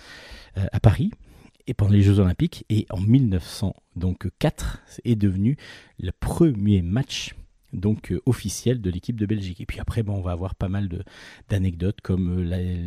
à 0.55 0.79
Paris, 0.81 1.11
et 1.67 1.73
pendant 1.73 1.93
les 1.93 2.01
Jeux 2.01 2.19
Olympiques, 2.19 2.65
et 2.69 2.85
en 2.89 2.99
1904 2.99 4.81
est 5.05 5.15
devenu 5.15 5.55
le 5.99 6.11
premier 6.11 6.81
match 6.81 7.35
donc 7.73 8.11
euh, 8.11 8.21
officiel 8.25 8.81
de 8.81 8.89
l'équipe 8.89 9.15
de 9.19 9.25
Belgique. 9.25 9.61
Et 9.61 9.65
puis 9.65 9.79
après, 9.79 10.03
on 10.07 10.21
va 10.21 10.31
avoir 10.31 10.55
pas 10.55 10.69
mal 10.69 10.89
d'anecdotes 11.49 12.01
comme 12.01 12.39
euh, 12.39 12.43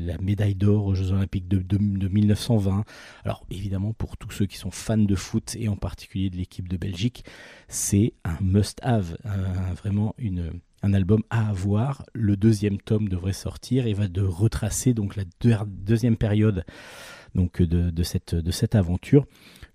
la, 0.07 0.19
médaille 0.19 0.55
d'or 0.55 0.87
aux 0.87 0.95
Jeux 0.95 1.13
Olympiques 1.13 1.49
de, 1.49 1.59
de- 1.59 1.77
de 1.79 2.09
1920. 2.09 2.85
Alors 3.25 3.45
évidemment, 3.51 3.93
pour 3.93 4.17
tous 4.17 4.31
ceux 4.31 4.47
qui 4.47 4.57
sont 4.57 4.71
fans 4.71 4.97
de 4.97 5.15
foot 5.15 5.57
et 5.59 5.69
en 5.69 5.77
particulier 5.77 6.31
de 6.31 6.37
l'équipe 6.37 6.69
de 6.69 6.77
Belgique, 6.77 7.25
c'est 7.69 8.15
un 8.25 8.37
must-have, 8.41 9.17
vraiment 9.77 10.15
une, 10.19 10.53
un 10.83 10.95
album 10.95 11.23
à 11.31 11.49
avoir. 11.49 12.05
Le 12.13 12.37
deuxième 12.37 12.79
tome 12.79 13.09
devrait 13.09 13.33
sortir 13.33 13.87
et 13.87 13.93
va 13.95 14.09
de 14.09 14.23
retracer 14.23 14.95
donc 14.95 15.17
la 15.17 15.25
deux- 15.41 15.55
deuxième 15.67 16.17
période 16.17 16.65
donc 17.35 17.61
de, 17.61 17.91
de 17.91 18.03
cette, 18.03 18.35
de 18.35 18.51
cette 18.51 18.75
aventure 18.75 19.27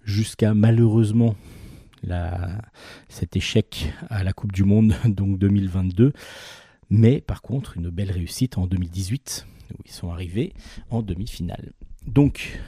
jusqu'à 0.04 0.54
malheureusement 0.54 1.36
cet 3.10 3.36
échec 3.36 3.94
à 4.10 4.24
la 4.24 4.34
Coupe 4.34 4.52
du 4.52 4.64
Monde 4.64 4.94
donc 5.06 5.38
2022. 5.38 6.14
Mais 6.90 7.22
par 7.22 7.42
contre, 7.42 7.78
une 7.78 7.90
belle 7.90 8.12
réussite 8.12 8.58
en 8.58 8.68
2018, 8.68 9.48
où 9.74 9.82
ils 9.86 9.92
sont 9.92 10.12
arrivés 10.12 10.54
en 10.90 11.02
demi-finale. 11.02 11.72
Donc, 12.06 12.60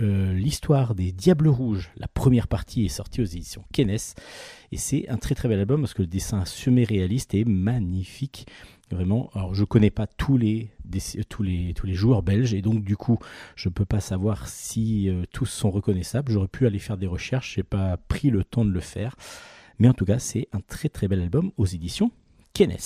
euh, 0.00 0.32
l'histoire 0.32 0.94
des 0.94 1.12
Diables 1.12 1.48
Rouges, 1.48 1.90
la 1.96 2.08
première 2.08 2.48
partie 2.48 2.84
est 2.84 2.88
sortie 2.88 3.20
aux 3.20 3.26
éditions 3.26 3.64
Kennes, 3.72 3.90
et 3.90 4.76
c'est 4.76 5.08
un 5.08 5.16
très 5.16 5.34
très 5.34 5.48
bel 5.48 5.60
album 5.60 5.80
parce 5.80 5.94
que 5.94 6.02
le 6.02 6.08
dessin 6.08 6.44
semi-réaliste 6.44 7.34
est 7.34 7.44
magnifique. 7.44 8.46
Vraiment, 8.92 9.30
alors 9.34 9.54
je 9.54 9.64
connais 9.64 9.90
pas 9.90 10.06
tous 10.06 10.36
les, 10.36 10.70
tous 11.30 11.42
les, 11.42 11.72
tous 11.72 11.86
les 11.86 11.94
joueurs 11.94 12.22
belges, 12.22 12.52
et 12.52 12.60
donc 12.60 12.84
du 12.84 12.94
coup, 12.94 13.18
je 13.56 13.70
peux 13.70 13.86
pas 13.86 14.00
savoir 14.00 14.48
si 14.48 15.08
euh, 15.08 15.24
tous 15.32 15.46
sont 15.46 15.70
reconnaissables. 15.70 16.30
J'aurais 16.30 16.48
pu 16.48 16.66
aller 16.66 16.78
faire 16.78 16.98
des 16.98 17.06
recherches, 17.06 17.54
j'ai 17.54 17.62
pas 17.62 17.96
pris 17.96 18.28
le 18.28 18.44
temps 18.44 18.66
de 18.66 18.70
le 18.70 18.80
faire. 18.80 19.16
Mais 19.78 19.88
en 19.88 19.94
tout 19.94 20.04
cas, 20.04 20.18
c'est 20.18 20.48
un 20.52 20.60
très 20.60 20.90
très 20.90 21.08
bel 21.08 21.22
album 21.22 21.52
aux 21.56 21.66
éditions 21.66 22.10
Kennes. 22.52 22.76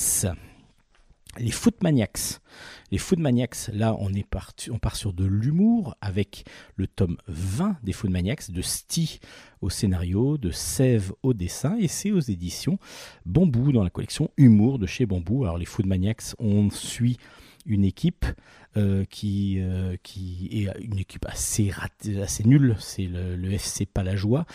Les 1.39 1.51
Footmaniacs. 1.51 2.41
Les 2.91 2.99
Footmaniacs, 2.99 3.69
là, 3.73 3.97
on, 3.99 4.13
est 4.13 4.27
parti, 4.27 4.71
on 4.71 4.79
part 4.79 4.97
sur 4.97 5.13
de 5.13 5.25
l'humour 5.25 5.97
avec 6.01 6.45
le 6.77 6.87
tome 6.87 7.17
20 7.29 7.77
des 7.83 7.93
Footmaniacs, 7.93 8.51
de 8.51 8.63
Sti 8.63 9.21
au 9.61 9.71
scénario, 9.71 10.39
de 10.39 10.51
Sève 10.51 11.13
au 11.23 11.35
dessin, 11.35 11.77
et 11.79 11.89
c'est 11.89 12.13
aux 12.13 12.21
éditions 12.21 12.79
Bambou 13.25 13.73
dans 13.73 13.83
la 13.83 13.91
collection 13.91 14.31
Humour 14.37 14.79
de 14.79 14.87
chez 14.87 15.05
Bambou. 15.05 15.45
Alors, 15.45 15.59
les 15.59 15.65
Footmaniacs, 15.65 16.35
on 16.39 16.71
suit 16.71 17.19
une 17.67 17.85
équipe 17.85 18.25
euh, 18.77 19.05
qui, 19.05 19.57
euh, 19.59 19.97
qui 20.03 20.49
est 20.53 20.71
une 20.81 20.99
équipe 20.99 21.27
assez 21.27 21.73
nulle, 22.45 22.77
c'est 22.79 23.07
le, 23.07 23.37
le 23.37 23.53
FC 23.53 23.87
Palajoie. 23.87 24.47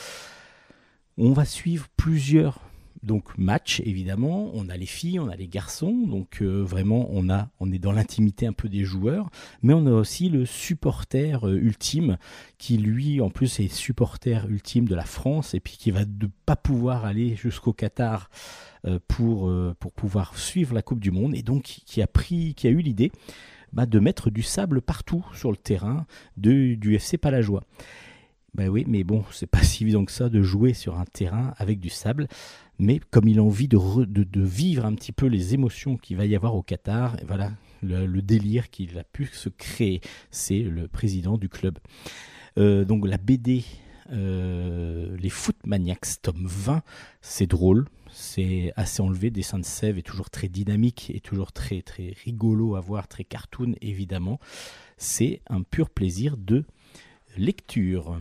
On 1.18 1.34
va 1.34 1.46
suivre 1.46 1.88
plusieurs 1.98 2.71
donc 3.04 3.38
matchs 3.38 3.82
évidemment, 3.84 4.52
on 4.54 4.70
a 4.70 4.78
les 4.78 4.86
filles, 4.86 5.20
on 5.20 5.30
a 5.30 5.36
les 5.36 5.48
garçons, 5.48 6.06
donc 6.08 6.42
euh, 6.42 6.64
vraiment 6.64 7.08
on 7.12 7.30
a 7.30 7.50
on 7.60 7.72
est 7.72 7.80
dans 7.80 7.92
l'intimité 7.92 8.46
un 8.46 8.54
peu 8.54 8.70
des 8.70 8.84
joueurs, 8.84 9.30
mais 9.64 9.74
on 9.74 9.86
a 9.88 9.92
aussi 9.92 10.30
le 10.30 10.46
supporter 10.46 11.48
euh, 11.48 11.56
ultime 11.56 12.18
qui 12.58 12.78
lui 12.78 13.20
en 13.20 13.30
plus 13.30 13.60
est 13.60 13.68
supporter 13.68 14.48
ultime 14.50 14.88
de 14.88 14.96
la 14.96 15.06
France 15.06 15.54
et 15.56 15.60
puis 15.60 15.78
qui 15.78 15.90
va 15.90 16.02
ne 16.02 16.28
pas 16.46 16.56
pouvoir 16.56 17.06
aller 17.06 17.36
jusqu'au 17.36 17.74
Qatar 17.74 18.30
euh, 18.86 19.00
pour 19.08 19.52
pour 19.80 19.92
pouvoir 19.94 20.38
suivre 20.38 20.76
la 20.76 20.82
Coupe 20.82 21.00
du 21.00 21.12
monde 21.12 21.36
et 21.36 21.42
donc 21.42 21.64
qui 21.64 22.02
a 22.02 22.08
pris 22.08 22.54
qui 22.54 22.68
a 22.68 22.70
eu 22.70 22.82
l'idée 22.82 23.12
bah, 23.74 23.86
de 23.86 24.00
mettre 24.00 24.30
du 24.30 24.44
sable 24.44 24.82
partout 24.82 25.26
sur 25.34 25.50
le 25.50 25.58
terrain 25.58 26.06
du 26.38 26.96
FC 26.96 27.18
Palajoie. 27.18 27.64
Ben 28.54 28.68
oui, 28.68 28.84
mais 28.88 29.04
bon, 29.04 29.24
c'est 29.32 29.48
pas 29.48 29.64
si 29.64 29.84
évident 29.84 30.06
que 30.06 30.12
ça 30.12 30.30
de 30.30 30.42
jouer 30.42 30.74
sur 30.74 31.00
un 31.00 31.06
terrain 31.06 31.54
avec 31.58 31.80
du 31.80 31.90
sable. 31.90 32.28
Mais 32.80 33.00
comme 33.12 33.28
il 33.28 33.40
a 33.40 33.44
envie 33.44 33.68
de, 33.68 33.78
re- 33.78 34.06
de, 34.06 34.42
vivre 34.42 34.86
un 34.86 34.94
petit 34.96 35.12
peu 35.12 35.28
les 35.28 35.54
émotions 35.54 35.98
qu'il 35.98 36.18
va 36.18 36.26
y 36.26 36.36
avoir 36.36 36.56
au 36.56 36.64
Qatar, 36.64 37.16
voilà 37.28 37.52
le, 37.84 38.22
délire 38.22 38.70
qu'il 38.70 38.98
a 38.98 39.04
pu 39.04 39.28
se 39.28 39.50
créer. 39.50 40.02
C'est 40.32 40.60
le 40.60 40.88
président 40.88 41.38
du 41.38 41.48
club. 41.48 41.78
Euh, 42.58 42.84
donc 42.84 43.08
la 43.08 43.18
BD, 43.18 43.64
euh, 44.12 45.16
les 45.18 45.30
Footmaniacs, 45.30 46.22
tome 46.22 46.46
20, 46.48 46.82
c'est 47.22 47.48
drôle, 47.48 47.88
c'est 48.12 48.74
assez 48.76 49.02
enlevé. 49.02 49.30
Dessin 49.30 49.60
de 49.60 49.66
Sève 49.66 49.98
est 49.98 50.04
toujours 50.04 50.30
très 50.30 50.50
dynamique 50.50 51.12
et 51.14 51.22
toujours 51.22 51.54
très 51.54 51.82
très 51.82 52.14
rigolo 52.26 52.76
à 52.76 52.82
voir, 52.82 53.08
très 53.08 53.24
cartoon 53.24 53.76
évidemment. 53.82 54.40
C'est 54.98 55.42
un 55.48 55.62
pur 55.62 55.90
plaisir 55.90 56.36
de 56.36 56.66
lecture. 57.38 58.20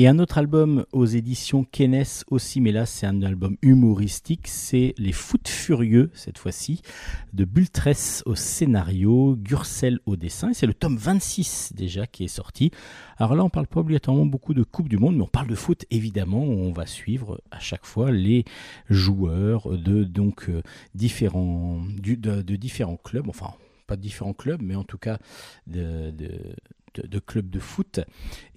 Et 0.00 0.06
un 0.06 0.20
autre 0.20 0.38
album 0.38 0.84
aux 0.92 1.06
éditions 1.06 1.64
Kennes 1.64 2.04
aussi, 2.30 2.60
mais 2.60 2.70
là 2.70 2.86
c'est 2.86 3.04
un 3.04 3.20
album 3.22 3.56
humoristique, 3.62 4.46
c'est 4.46 4.94
Les 4.96 5.10
Foot 5.10 5.48
Furieux 5.48 6.12
cette 6.14 6.38
fois-ci, 6.38 6.82
de 7.32 7.44
Bultress 7.44 8.22
au 8.24 8.36
scénario, 8.36 9.34
Gurcel 9.36 9.98
au 10.06 10.14
dessin, 10.14 10.52
c'est 10.52 10.66
le 10.66 10.74
tome 10.74 10.96
26 10.96 11.72
déjà 11.74 12.06
qui 12.06 12.22
est 12.22 12.28
sorti. 12.28 12.70
Alors 13.16 13.34
là 13.34 13.42
on 13.42 13.50
parle 13.50 13.66
pas 13.66 13.80
obligatoirement 13.80 14.24
beaucoup 14.24 14.54
de 14.54 14.62
Coupe 14.62 14.88
du 14.88 14.98
Monde, 14.98 15.16
mais 15.16 15.24
on 15.24 15.26
parle 15.26 15.48
de 15.48 15.56
foot 15.56 15.84
évidemment, 15.90 16.42
on 16.42 16.70
va 16.70 16.86
suivre 16.86 17.40
à 17.50 17.58
chaque 17.58 17.84
fois 17.84 18.12
les 18.12 18.44
joueurs 18.88 19.68
de 19.76 20.04
donc 20.04 20.48
euh, 20.48 20.62
différents, 20.94 21.82
clubs, 23.02 23.28
enfin 23.28 23.52
pas 23.88 23.96
de 23.96 24.02
différents 24.02 24.34
clubs, 24.34 24.62
mais 24.62 24.76
en 24.76 24.84
tout 24.84 24.98
cas 24.98 25.18
de, 25.66 26.12
de- 26.94 27.18
clubs 27.18 27.50
de 27.50 27.58
foot. 27.58 28.00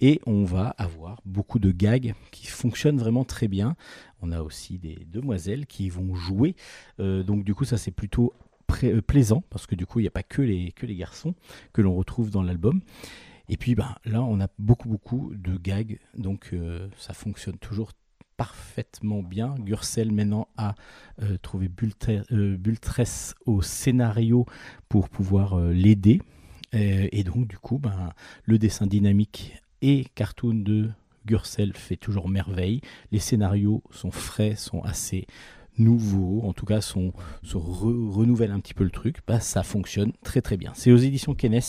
Et 0.00 0.20
on 0.26 0.44
va 0.44 0.68
avoir 0.78 1.20
beaucoup 1.24 1.58
de 1.58 1.70
gags 1.72 2.14
qui 2.30 2.46
fonctionnent 2.46 2.98
vraiment 2.98 3.24
très 3.24 3.48
bien. 3.48 3.76
On 4.20 4.32
a 4.32 4.42
aussi 4.42 4.78
des 4.78 5.06
demoiselles 5.10 5.66
qui 5.66 5.88
vont 5.90 6.14
jouer. 6.14 6.54
Euh, 7.00 7.22
donc 7.22 7.44
du 7.44 7.54
coup, 7.54 7.64
ça 7.64 7.76
c'est 7.76 7.90
plutôt 7.90 8.32
euh, 8.84 9.00
plaisant 9.02 9.42
parce 9.50 9.66
que 9.66 9.74
du 9.74 9.84
coup, 9.86 9.98
il 10.00 10.02
n'y 10.02 10.08
a 10.08 10.12
pas 10.12 10.22
que 10.22 10.42
les, 10.42 10.72
que 10.72 10.86
les 10.86 10.94
garçons 10.96 11.34
que 11.72 11.82
l'on 11.82 11.94
retrouve 11.94 12.30
dans 12.30 12.42
l'album. 12.42 12.80
Et 13.48 13.56
puis 13.56 13.74
ben, 13.74 13.96
là, 14.04 14.22
on 14.22 14.40
a 14.40 14.48
beaucoup, 14.58 14.88
beaucoup 14.88 15.32
de 15.34 15.56
gags. 15.56 15.98
Donc 16.16 16.50
euh, 16.52 16.88
ça 16.96 17.12
fonctionne 17.12 17.58
toujours 17.58 17.92
parfaitement 18.36 19.22
bien. 19.22 19.54
Gurcel 19.58 20.10
maintenant 20.10 20.48
a 20.56 20.74
trouvé 21.42 21.68
Bultre- 21.68 22.24
Bultress 22.56 23.34
au 23.46 23.62
scénario 23.62 24.46
pour 24.88 25.08
pouvoir 25.10 25.60
l'aider. 25.60 26.20
Euh, 26.74 27.08
et 27.12 27.24
donc, 27.24 27.46
du 27.46 27.58
coup, 27.58 27.78
ben, 27.78 28.12
le 28.44 28.58
dessin 28.58 28.86
dynamique 28.86 29.54
et 29.82 30.06
cartoon 30.14 30.54
de 30.54 30.90
Gurcel 31.26 31.74
fait 31.74 31.96
toujours 31.96 32.28
merveille. 32.28 32.80
Les 33.10 33.18
scénarios 33.18 33.82
sont 33.90 34.10
frais, 34.10 34.54
sont 34.56 34.80
assez 34.82 35.26
nouveaux, 35.78 36.42
en 36.44 36.52
tout 36.52 36.66
cas, 36.66 36.80
sont, 36.80 37.12
renouvellent 37.52 38.52
un 38.52 38.60
petit 38.60 38.74
peu 38.74 38.84
le 38.84 38.90
truc. 38.90 39.18
Bah, 39.26 39.40
ça 39.40 39.62
fonctionne 39.62 40.12
très 40.22 40.42
très 40.42 40.56
bien. 40.56 40.72
C'est 40.74 40.92
aux 40.92 40.96
éditions 40.96 41.34
Kennes, 41.34 41.60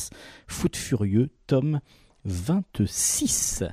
Foot 0.48 0.76
Furieux, 0.76 1.30
tome 1.48 1.80
26. 2.26 3.64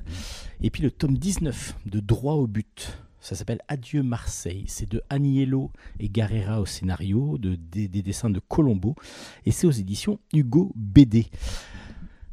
Et 0.61 0.69
puis 0.69 0.83
le 0.83 0.91
tome 0.91 1.17
19 1.17 1.75
de 1.85 1.99
Droit 1.99 2.33
au 2.33 2.47
but. 2.47 2.97
Ça 3.21 3.35
s'appelle 3.35 3.61
Adieu 3.67 4.03
Marseille. 4.03 4.65
C'est 4.67 4.89
de 4.89 5.01
Aniello 5.09 5.71
et 5.99 6.09
Guerrera 6.09 6.59
au 6.59 6.65
scénario, 6.65 7.37
de, 7.37 7.55
des, 7.55 7.87
des 7.87 8.01
dessins 8.01 8.29
de 8.29 8.39
Colombo. 8.39 8.95
Et 9.45 9.51
c'est 9.51 9.67
aux 9.67 9.71
éditions 9.71 10.19
Hugo 10.33 10.71
BD. 10.75 11.27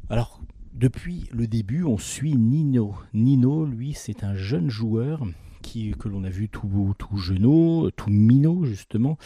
Alors, 0.09 0.41
depuis 0.73 1.29
le 1.31 1.45
début, 1.45 1.83
on 1.83 1.97
suit 1.97 2.35
Nino. 2.35 2.95
Nino, 3.13 3.65
lui, 3.65 3.93
c'est 3.93 4.23
un 4.23 4.33
jeune 4.35 4.69
joueur 4.69 5.25
qui, 5.61 5.91
que 5.91 6.07
l'on 6.07 6.23
a 6.23 6.29
vu 6.29 6.49
tout, 6.49 6.95
tout 6.97 7.17
jeunot, 7.17 7.91
tout 7.91 8.09
minot, 8.09 8.65
justement, 8.65 9.17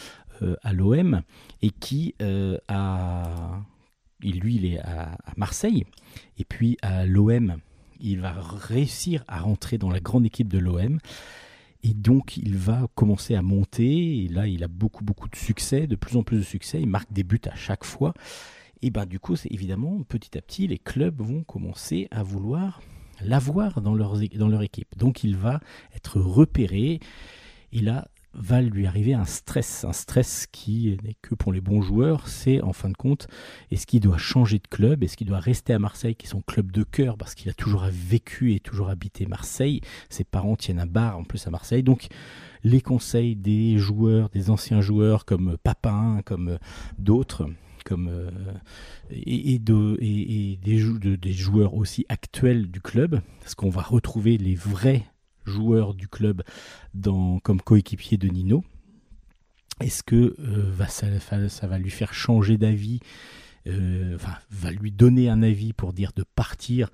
euh, 0.42 0.56
à 0.62 0.72
l'OM, 0.72 1.22
et 1.62 1.70
qui 1.70 2.14
euh, 2.20 2.58
a. 2.68 3.62
Lui, 4.20 4.56
il 4.56 4.66
est 4.66 4.78
à, 4.80 5.12
à 5.12 5.32
Marseille, 5.36 5.86
et 6.38 6.44
puis 6.44 6.76
à 6.82 7.06
l'OM, 7.06 7.56
il 8.00 8.20
va 8.20 8.32
réussir 8.32 9.24
à 9.28 9.40
rentrer 9.40 9.78
dans 9.78 9.90
la 9.90 10.00
grande 10.00 10.26
équipe 10.26 10.48
de 10.48 10.58
l'OM. 10.58 10.98
Et 11.86 11.92
donc, 11.92 12.38
il 12.38 12.56
va 12.56 12.88
commencer 12.94 13.34
à 13.34 13.42
monter. 13.42 14.26
Là, 14.30 14.46
il 14.48 14.64
a 14.64 14.68
beaucoup, 14.68 15.04
beaucoup 15.04 15.28
de 15.28 15.36
succès, 15.36 15.86
de 15.86 15.96
plus 15.96 16.16
en 16.16 16.22
plus 16.22 16.38
de 16.38 16.42
succès. 16.42 16.80
Il 16.80 16.88
marque 16.88 17.12
des 17.12 17.24
buts 17.24 17.42
à 17.44 17.54
chaque 17.54 17.84
fois. 17.84 18.14
Et 18.80 18.88
ben, 18.88 19.04
du 19.04 19.20
coup, 19.20 19.36
c'est 19.36 19.52
évidemment, 19.52 20.02
petit 20.08 20.36
à 20.38 20.40
petit, 20.40 20.66
les 20.66 20.78
clubs 20.78 21.20
vont 21.20 21.44
commencer 21.44 22.08
à 22.10 22.22
vouloir 22.22 22.80
l'avoir 23.20 23.82
dans 23.82 23.94
leur 23.94 24.62
équipe. 24.62 24.96
Donc, 24.96 25.24
il 25.24 25.36
va 25.36 25.60
être 25.94 26.18
repéré. 26.20 27.00
Et 27.72 27.80
là, 27.80 28.08
va 28.36 28.60
lui 28.60 28.86
arriver 28.86 29.14
un 29.14 29.24
stress. 29.24 29.84
Un 29.84 29.92
stress 29.92 30.46
qui 30.50 30.96
n'est 31.04 31.16
que 31.22 31.34
pour 31.34 31.52
les 31.52 31.60
bons 31.60 31.82
joueurs. 31.82 32.28
C'est, 32.28 32.60
en 32.62 32.72
fin 32.72 32.88
de 32.88 32.96
compte, 32.96 33.28
est-ce 33.70 33.86
qu'il 33.86 34.00
doit 34.00 34.18
changer 34.18 34.58
de 34.58 34.66
club 34.68 35.02
Est-ce 35.02 35.16
qu'il 35.16 35.26
doit 35.26 35.38
rester 35.38 35.72
à 35.72 35.78
Marseille, 35.78 36.14
qui 36.16 36.26
est 36.26 36.30
son 36.30 36.40
club 36.42 36.72
de 36.72 36.82
cœur, 36.82 37.16
parce 37.16 37.34
qu'il 37.34 37.50
a 37.50 37.54
toujours 37.54 37.84
vécu 37.90 38.54
et 38.54 38.60
toujours 38.60 38.88
habité 38.90 39.26
Marseille 39.26 39.80
Ses 40.10 40.24
parents 40.24 40.56
tiennent 40.56 40.80
un 40.80 40.86
bar 40.86 41.18
en 41.18 41.24
plus 41.24 41.46
à 41.46 41.50
Marseille. 41.50 41.82
Donc, 41.82 42.08
les 42.62 42.80
conseils 42.80 43.36
des 43.36 43.78
joueurs, 43.78 44.28
des 44.30 44.50
anciens 44.50 44.80
joueurs 44.80 45.24
comme 45.24 45.56
Papin, 45.62 46.20
comme 46.24 46.58
d'autres, 46.98 47.46
comme 47.84 48.08
euh, 48.08 48.30
et, 49.10 49.52
et 49.54 49.58
de- 49.58 49.98
et- 50.00 50.52
et 50.52 50.56
des, 50.56 51.16
des 51.18 51.32
joueurs 51.34 51.74
aussi 51.74 52.06
actuels 52.08 52.70
du 52.70 52.80
club, 52.80 53.20
parce 53.40 53.54
qu'on 53.54 53.68
va 53.68 53.82
retrouver 53.82 54.38
les 54.38 54.54
vrais 54.54 55.04
joueurs 55.44 55.94
du 55.94 56.08
club 56.08 56.42
comme 57.42 57.60
coéquipier 57.60 58.16
de 58.16 58.28
Nino. 58.28 58.64
Est-ce 59.80 60.02
que 60.02 60.36
euh, 60.38 60.72
ça, 60.88 61.66
va- 61.66 61.78
lui 61.78 61.90
faire 61.90 62.14
changer 62.14 62.58
d'avis 62.58 63.00
euh, 63.66 64.14
enfin, 64.14 64.34
va 64.50 64.70
lui 64.70 64.92
donner 64.92 65.28
un 65.28 65.42
avis 65.42 65.72
pour 65.72 65.92
dire 65.92 66.12
de 66.14 66.22
partir 66.22 66.90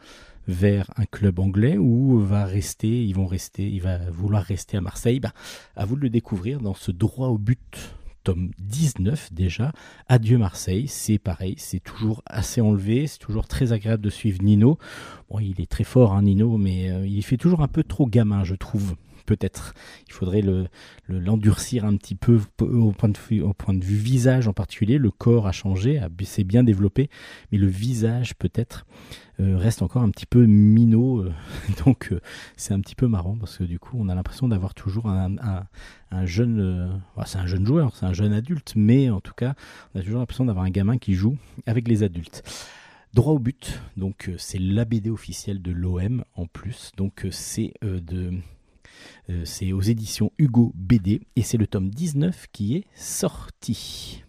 vers 0.48 0.90
un 0.96 1.04
club 1.04 1.38
anglais 1.38 1.76
ou 1.76 2.18
va 2.20 2.44
rester, 2.44 3.04
ils 3.04 3.14
vont 3.14 3.26
rester, 3.26 3.68
il 3.68 3.82
va 3.82 3.98
vouloir 4.10 4.42
rester 4.42 4.76
à 4.76 4.80
Marseille? 4.80 5.20
Ben, 5.20 5.32
à 5.76 5.84
vous 5.84 5.96
de 5.96 6.00
le 6.00 6.10
découvrir 6.10 6.60
dans 6.60 6.74
ce 6.74 6.90
droit 6.90 7.28
au 7.28 7.38
but, 7.38 7.94
tome 8.30 8.50
19 8.58 9.32
déjà. 9.32 9.72
Adieu 10.08 10.38
Marseille, 10.38 10.86
c'est 10.88 11.18
pareil, 11.18 11.54
c'est 11.58 11.80
toujours 11.80 12.22
assez 12.26 12.60
enlevé, 12.60 13.06
c'est 13.06 13.18
toujours 13.18 13.48
très 13.48 13.72
agréable 13.72 14.02
de 14.02 14.10
suivre 14.10 14.42
Nino. 14.42 14.78
Bon, 15.30 15.38
il 15.38 15.60
est 15.60 15.70
très 15.70 15.84
fort, 15.84 16.12
hein, 16.12 16.22
Nino, 16.22 16.56
mais 16.56 16.90
euh, 16.90 17.06
il 17.06 17.22
fait 17.22 17.36
toujours 17.36 17.62
un 17.62 17.68
peu 17.68 17.82
trop 17.82 18.06
gamin, 18.06 18.44
je 18.44 18.54
trouve. 18.54 18.94
Peut-être. 19.36 19.74
Il 20.08 20.12
faudrait 20.12 20.42
le 20.42 20.66
le- 21.08 21.20
l'endurcir 21.20 21.84
un 21.84 21.96
petit 21.96 22.14
peu 22.16 22.40
au 22.60 22.92
point, 22.92 23.08
de 23.08 23.18
vue, 23.28 23.42
au 23.42 23.52
point 23.52 23.74
de 23.74 23.84
vue 23.84 23.96
visage 23.96 24.48
en 24.48 24.52
particulier. 24.52 24.98
Le 24.98 25.10
corps 25.10 25.46
a 25.46 25.52
changé, 25.52 26.00
s'est 26.24 26.44
bien 26.44 26.62
développé, 26.64 27.08
mais 27.50 27.58
le 27.58 27.66
visage 27.68 28.34
peut-être 28.36 28.86
euh, 29.40 29.56
reste 29.56 29.82
encore 29.82 30.02
un 30.02 30.10
petit 30.10 30.26
peu 30.26 30.44
minot. 30.46 31.20
euh, 31.20 31.32
donc 31.84 32.08
euh, 32.12 32.20
c'est 32.56 32.74
un 32.74 32.80
petit 32.80 32.94
peu 32.96 33.06
marrant 33.06 33.36
parce 33.38 33.56
que 33.58 33.64
du 33.64 33.78
coup 33.78 33.96
on 33.98 34.08
a 34.08 34.14
l'impression 34.14 34.48
d'avoir 34.48 34.74
toujours 34.74 35.06
un, 35.08 35.36
un- 35.38 35.66
un 36.10 36.26
jeune, 36.26 37.00
c'est 37.24 37.38
un 37.38 37.46
jeune 37.46 37.64
joueur, 37.66 37.94
c'est 37.96 38.04
un 38.06 38.12
jeune 38.12 38.32
adulte, 38.32 38.72
mais 38.76 39.10
en 39.10 39.20
tout 39.20 39.34
cas 39.34 39.54
on 39.94 40.00
a 40.00 40.02
toujours 40.02 40.18
l'impression 40.18 40.44
d'avoir 40.44 40.64
un 40.64 40.70
gamin 40.70 40.98
qui 40.98 41.14
joue 41.14 41.36
avec 41.66 41.86
les 41.88 42.02
adultes. 42.02 42.42
Droit 43.14 43.32
au 43.32 43.38
but, 43.40 43.80
donc 43.96 44.30
c'est 44.38 44.58
la 44.60 44.84
BD 44.84 45.10
officielle 45.10 45.60
de 45.62 45.72
l'OM 45.72 46.22
en 46.36 46.46
plus, 46.46 46.92
donc 46.96 47.26
c'est 47.32 47.72
de 47.82 48.32
c'est 49.44 49.72
aux 49.72 49.80
éditions 49.80 50.32
Hugo 50.38 50.72
BD 50.74 51.20
et 51.36 51.42
c'est 51.42 51.58
le 51.58 51.66
tome 51.66 51.90
19 51.90 52.46
qui 52.52 52.76
est 52.76 52.84
sorti. 52.94 54.24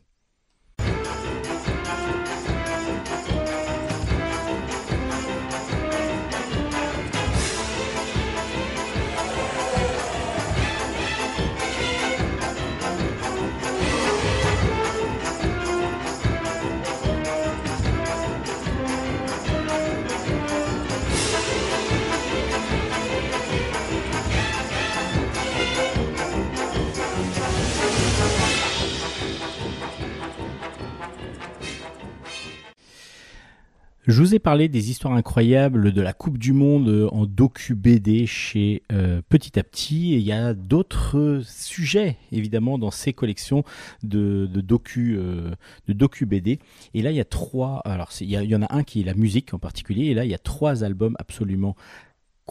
Je 34.08 34.20
vous 34.20 34.34
ai 34.34 34.40
parlé 34.40 34.68
des 34.68 34.90
histoires 34.90 35.14
incroyables 35.14 35.92
de 35.92 36.02
la 36.02 36.12
Coupe 36.12 36.40
du 36.40 36.54
Monde 36.54 36.90
euh, 36.90 37.08
en 37.12 37.28
docu 37.28 37.76
BD 37.76 38.26
chez 38.26 38.82
euh, 38.92 39.22
Petit 39.30 39.60
à 39.60 39.64
Petit. 39.64 40.16
Et 40.16 40.18
il 40.18 40.24
y 40.24 40.32
a 40.32 40.56
d'autres 40.56 41.44
sujets, 41.46 42.18
évidemment, 42.32 42.80
dans 42.80 42.90
ces 42.90 43.14
collections 43.14 43.64
de, 44.02 44.50
de 44.52 44.60
docu, 44.60 45.18
euh, 45.20 45.52
de 45.88 45.94
docu 45.94 46.26
BD. 46.26 46.58
Et 46.96 47.04
là, 47.04 47.12
il 47.12 47.18
y 47.18 47.20
a 47.20 47.26
trois. 47.26 47.84
Alors, 47.86 48.10
il 48.20 48.32
y 48.32 48.56
en 48.56 48.64
a 48.64 48.76
un 48.76 48.82
qui 48.82 49.02
est 49.02 49.04
la 49.04 49.14
musique 49.14 49.54
en 49.54 49.60
particulier. 49.60 50.06
Et 50.06 50.14
là, 50.16 50.26
il 50.26 50.32
y 50.32 50.36
a 50.36 50.40
trois 50.40 50.84
albums 50.84 51.16
absolument 51.20 51.76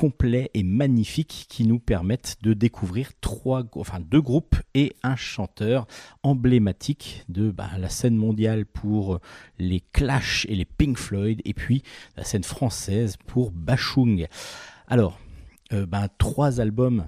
complets 0.01 0.51
et 0.55 0.63
magnifiques 0.63 1.45
qui 1.51 1.67
nous 1.67 1.79
permettent 1.79 2.39
de 2.41 2.55
découvrir 2.55 3.11
trois, 3.21 3.63
deux 4.01 4.23
groupes 4.23 4.57
et 4.73 4.95
un 5.03 5.15
chanteur 5.15 5.87
emblématique 6.23 7.23
de 7.29 7.51
bah, 7.51 7.69
la 7.79 7.91
scène 7.91 8.17
mondiale 8.17 8.65
pour 8.65 9.21
les 9.59 9.83
Clash 9.93 10.47
et 10.49 10.57
les 10.57 10.65
Pink 10.65 10.97
Floyd, 10.97 11.43
et 11.45 11.53
puis 11.53 11.83
la 12.17 12.25
scène 12.25 12.45
française 12.45 13.19
pour 13.27 13.51
Bachung. 13.51 14.27
Alors, 14.89 15.21
euh, 15.75 15.85
ben, 15.85 16.09
trois 16.17 16.63
albums 16.63 17.05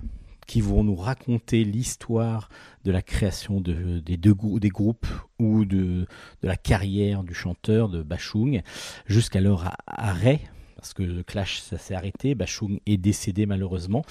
qui 0.46 0.60
vont 0.60 0.84
nous 0.84 0.96
raconter 0.96 1.64
l'histoire 1.64 2.50
de 2.84 2.92
la 2.92 3.00
création 3.00 3.62
de- 3.62 4.00
des 4.00 4.18
deux 4.18 4.34
groupes 4.34 5.06
ou 5.38 5.64
de, 5.64 6.06
de 6.42 6.46
la 6.46 6.58
carrière 6.58 7.22
du 7.24 7.32
chanteur 7.32 7.88
de 7.88 8.02
Bachung 8.02 8.60
jusqu'à 9.06 9.40
leur 9.40 9.74
arrêt, 9.86 10.42
parce 10.82 10.94
que 10.94 11.22
Clash 11.22 11.60
ça 11.60 11.78
s'est 11.78 11.94
arrêté, 11.94 12.34
Bachung 12.34 12.80
est 12.86 12.96
décédé 12.96 13.46
malheureusement, 13.46 14.04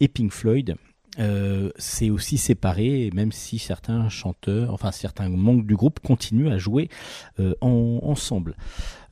et 0.00 0.08
Pink 0.08 0.32
Floyd 0.32 0.74
euh, 1.18 1.70
s'est 1.76 2.08
aussi 2.08 2.38
séparé, 2.38 3.10
même 3.14 3.30
si 3.30 3.58
certains 3.58 4.08
chanteurs, 4.08 4.72
enfin 4.72 4.90
certains 4.90 5.28
membres 5.28 5.62
du 5.64 5.76
groupe 5.76 6.00
continuent 6.00 6.48
à 6.48 6.56
jouer 6.56 6.88
euh, 7.40 7.54
en- 7.60 8.00
ensemble. 8.02 8.56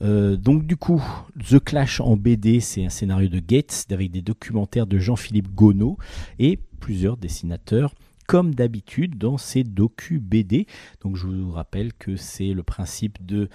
Euh, 0.01 0.37
donc 0.37 0.67
du 0.67 0.77
coup, 0.77 1.03
The 1.51 1.63
Clash 1.63 2.01
en 2.01 2.17
BD, 2.17 2.61
c'est 2.61 2.85
un 2.85 2.89
scénario 2.89 3.29
de 3.29 3.41
Gates 3.41 3.87
avec 3.91 4.11
des 4.11 4.23
documentaires 4.23 4.87
de 4.87 4.99
Jean-Philippe 4.99 5.55
Gonod 5.55 5.97
et 6.39 6.59
plusieurs 6.81 7.19
dessinateurs 7.19 7.95
comme 8.27 8.55
d'habitude 8.55 9.19
dans 9.19 9.37
ces 9.37 9.63
docu 9.63 10.19
BD. 10.19 10.67
Donc 11.03 11.17
je 11.17 11.27
vous 11.27 11.53
rappelle 11.53 11.93
que 11.93 12.17
c'est 12.17 12.55
le 12.55 12.63
principe 12.63 13.25
de 13.25 13.49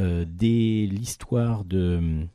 l'histoire 0.00 1.64
de 1.64 2.26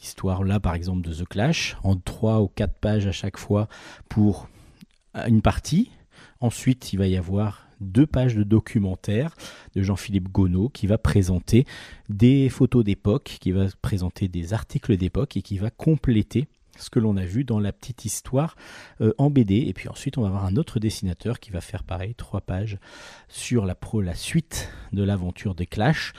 l'histoire 0.00 0.44
là 0.44 0.60
par 0.60 0.74
exemple 0.74 1.02
de 1.02 1.12
The 1.12 1.26
Clash 1.26 1.76
en 1.82 1.96
trois 1.96 2.40
ou 2.40 2.48
quatre 2.48 2.74
pages 2.74 3.06
à 3.06 3.12
chaque 3.12 3.38
fois 3.38 3.68
pour 4.08 4.48
une 5.26 5.42
partie. 5.42 5.90
Ensuite, 6.40 6.92
il 6.92 6.98
va 6.98 7.06
y 7.06 7.16
avoir 7.16 7.66
deux 7.80 8.06
pages 8.06 8.34
de 8.34 8.42
documentaire 8.42 9.34
de 9.74 9.82
Jean-Philippe 9.82 10.28
Gonod 10.28 10.72
qui 10.72 10.86
va 10.86 10.98
présenter 10.98 11.66
des 12.08 12.48
photos 12.48 12.84
d'époque, 12.84 13.36
qui 13.40 13.52
va 13.52 13.66
présenter 13.82 14.28
des 14.28 14.52
articles 14.52 14.96
d'époque 14.96 15.36
et 15.36 15.42
qui 15.42 15.58
va 15.58 15.70
compléter 15.70 16.46
ce 16.78 16.88
que 16.88 16.98
l'on 16.98 17.16
a 17.16 17.24
vu 17.24 17.44
dans 17.44 17.58
la 17.58 17.72
petite 17.72 18.04
histoire 18.04 18.56
euh, 19.00 19.12
en 19.18 19.30
BD. 19.30 19.64
Et 19.66 19.72
puis 19.72 19.88
ensuite, 19.88 20.18
on 20.18 20.22
va 20.22 20.28
avoir 20.28 20.44
un 20.44 20.56
autre 20.56 20.78
dessinateur 20.78 21.40
qui 21.40 21.50
va 21.50 21.60
faire 21.60 21.84
pareil, 21.84 22.14
trois 22.14 22.40
pages 22.40 22.78
sur 23.28 23.66
la, 23.66 23.74
pro, 23.74 24.00
la 24.00 24.14
suite 24.14 24.70
de 24.92 25.02
l'aventure 25.02 25.54
des 25.54 25.66
Clash. 25.66 26.12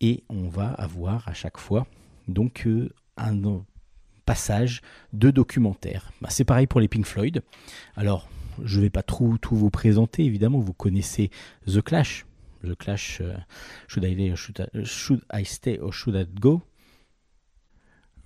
Et 0.00 0.22
on 0.28 0.48
va 0.48 0.68
avoir 0.68 1.26
à 1.28 1.34
chaque 1.34 1.58
fois 1.58 1.86
donc 2.28 2.66
euh, 2.66 2.90
un 3.16 3.64
passage 4.24 4.82
de 5.12 5.30
documentaire. 5.30 6.10
Bah, 6.20 6.28
c'est 6.30 6.44
pareil 6.44 6.66
pour 6.66 6.80
les 6.80 6.88
Pink 6.88 7.06
Floyd. 7.06 7.42
Alors, 7.96 8.28
je 8.62 8.78
ne 8.78 8.84
vais 8.84 8.90
pas 8.90 9.02
tout 9.02 9.38
vous 9.50 9.70
présenter, 9.70 10.24
évidemment, 10.24 10.58
vous 10.58 10.72
connaissez 10.72 11.30
The 11.66 11.80
Clash. 11.82 12.26
The 12.64 12.74
Clash, 12.74 13.20
euh, 13.20 13.36
should, 13.86 14.04
I 14.04 14.14
Stay 14.14 14.30
or 14.30 14.36
should, 14.36 14.70
I, 14.74 14.84
should 14.84 15.24
I 15.32 15.44
Stay 15.44 15.78
or 15.78 15.92
Should 15.92 16.16
I 16.16 16.26
Go? 16.40 16.62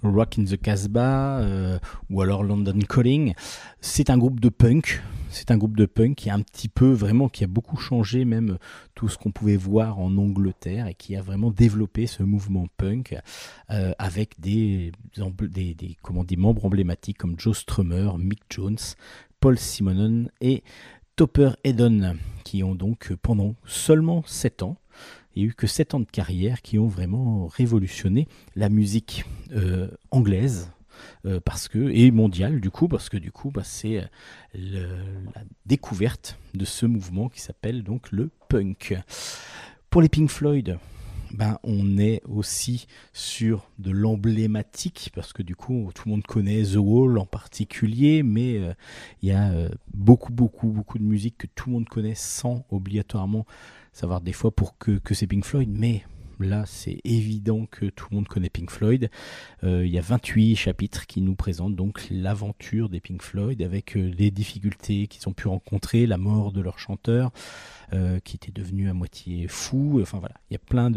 Rock 0.03 0.39
in 0.39 0.45
the 0.45 0.57
Casbah 0.57 1.41
euh, 1.41 1.79
ou 2.09 2.23
alors 2.23 2.43
London 2.43 2.79
Calling. 2.89 3.35
C'est 3.81 4.09
un 4.09 4.17
groupe 4.17 4.41
de 4.41 4.49
punk. 4.49 5.03
C'est 5.31 5.53
un 5.53 5.57
groupe 5.57 5.77
de 5.77 5.87
punk 5.87 6.17
qui 6.17 6.29
a 6.29 6.35
un 6.35 6.43
petit 6.43 6.69
peu 6.69 6.91
vraiment, 6.91 7.29
qui 7.29 7.45
a 7.45 7.47
beaucoup 7.47 7.77
changé 7.77 8.25
même 8.25 8.59
tout 8.95 9.09
ce 9.09 9.17
qu'on 9.17 9.31
pouvait 9.31 9.57
voir 9.57 10.01
en 10.01 10.17
Angleterre 10.17 10.89
et 10.89 10.95
qui 10.95 11.15
a 11.15 11.23
vraiment 11.23 11.51
développé 11.51 12.07
ce 12.07 12.23
mouvement 12.23 12.67
punk 12.77 13.17
euh, 13.71 13.93
avec 13.99 14.41
des, 14.41 14.93
membres 16.37 16.65
emblématiques 16.65 17.19
comme 17.19 17.39
Joe 17.39 17.57
Strummer, 17.57 18.19
Mick 18.19 18.43
Jones, 18.51 18.79
Paul 19.39 19.59
Simonon 19.59 20.27
et 20.41 20.65
Topper 21.15 21.51
Edon 21.65 22.17
qui 22.45 22.65
ont 22.65 22.75
donc 22.75 23.13
pendant 23.23 23.55
seulement 23.65 24.25
7 24.27 24.65
ans 24.65 24.77
il 25.37 25.43
n'y 25.43 25.49
a 25.49 25.51
eu 25.51 25.55
que 25.55 25.67
7 25.67 25.95
ans 25.95 26.01
de 26.01 26.07
carrière 26.07 26.61
qui 26.61 26.79
ont 26.79 26.89
vraiment 26.89 27.47
révolutionné 27.47 28.27
la 28.57 28.69
musique 28.69 29.25
euh, 29.53 29.89
anglaise 30.11 30.71
euh, 31.27 31.41
parce 31.45 31.69
que 31.69 31.79
et 31.91 32.11
mondiale 32.11 32.61
du 32.61 32.71
coup 32.71 32.89
parce 32.89 33.09
que 33.09 33.17
du 33.17 33.33
coup 33.33 33.51
bah, 33.51 33.63
c'est 33.65 34.09
le, 34.55 34.87
la 35.35 35.43
découverte 35.67 36.39
de 36.55 36.65
ce 36.65 36.87
mouvement 36.87 37.29
qui 37.29 37.41
s'appelle 37.41 37.83
donc 37.83 38.11
le 38.13 38.31
punk. 38.49 38.97
Pour 39.91 40.03
les 40.03 40.09
Pink 40.09 40.31
Floyd, 40.31 40.79
ben, 41.33 41.59
on 41.63 41.99
est 41.99 42.23
aussi 42.29 42.87
sur 43.13 43.69
de 43.79 43.91
l'emblématique 43.91 45.11
parce 45.15 45.33
que 45.33 45.43
du 45.43 45.57
coup 45.57 45.91
tout 45.95 46.05
le 46.07 46.13
monde 46.13 46.27
connaît 46.27 46.63
The 46.63 46.77
Wall 46.77 47.19
en 47.19 47.27
particulier 47.27 48.23
mais 48.23 48.55
il 48.55 48.63
euh, 48.65 48.75
y 49.23 49.31
a 49.31 49.51
euh, 49.51 49.69
beaucoup 49.95 50.33
beaucoup 50.33 50.69
beaucoup 50.69 50.99
de 50.99 51.05
musique 51.05 51.39
que 51.39 51.47
tout 51.47 51.71
le 51.71 51.75
monde 51.75 51.89
connaît 51.89 52.17
sans 52.17 52.65
obligatoirement 52.71 53.47
savoir 53.93 54.21
des 54.21 54.33
fois 54.33 54.51
pour 54.51 54.79
que, 54.79 54.93
que 54.99 55.15
c'est 55.15 55.27
Pink 55.27 55.45
Floyd, 55.45 55.69
mais 55.73 56.05
là 56.43 56.65
c'est 56.67 57.01
évident 57.05 57.67
que 57.67 57.87
tout 57.87 58.07
le 58.11 58.17
monde 58.17 58.29
connaît 58.29 58.51
Pink 58.51 58.71
Floyd. 58.71 59.11
Euh, 59.65 59.85
il 59.85 59.93
y 59.93 59.99
a 59.99 60.03
28 60.03 60.57
chapitres 60.57 61.07
qui 61.07 61.21
nous 61.21 61.35
présentent 61.35 61.77
donc 61.77 62.07
l'aventure 62.11 62.89
des 62.89 63.01
Pink 63.01 63.23
Floyd 63.23 63.63
avec 63.63 63.97
euh, 63.97 64.13
les 64.19 64.31
difficultés 64.31 65.07
qu'ils 65.07 65.29
ont 65.29 65.33
pu 65.33 65.49
rencontrer, 65.49 66.07
la 66.07 66.19
mort 66.19 66.53
de 66.53 66.61
leur 66.61 66.79
chanteur 66.79 67.31
euh, 67.93 68.19
qui 68.21 68.37
était 68.37 68.53
devenu 68.53 68.89
à 68.89 68.95
moitié 68.95 69.49
fou. 69.49 69.99
Enfin 70.01 70.19
voilà, 70.19 70.37
il 70.51 70.55
y 70.55 70.57
a 70.57 70.61
plein 70.61 70.91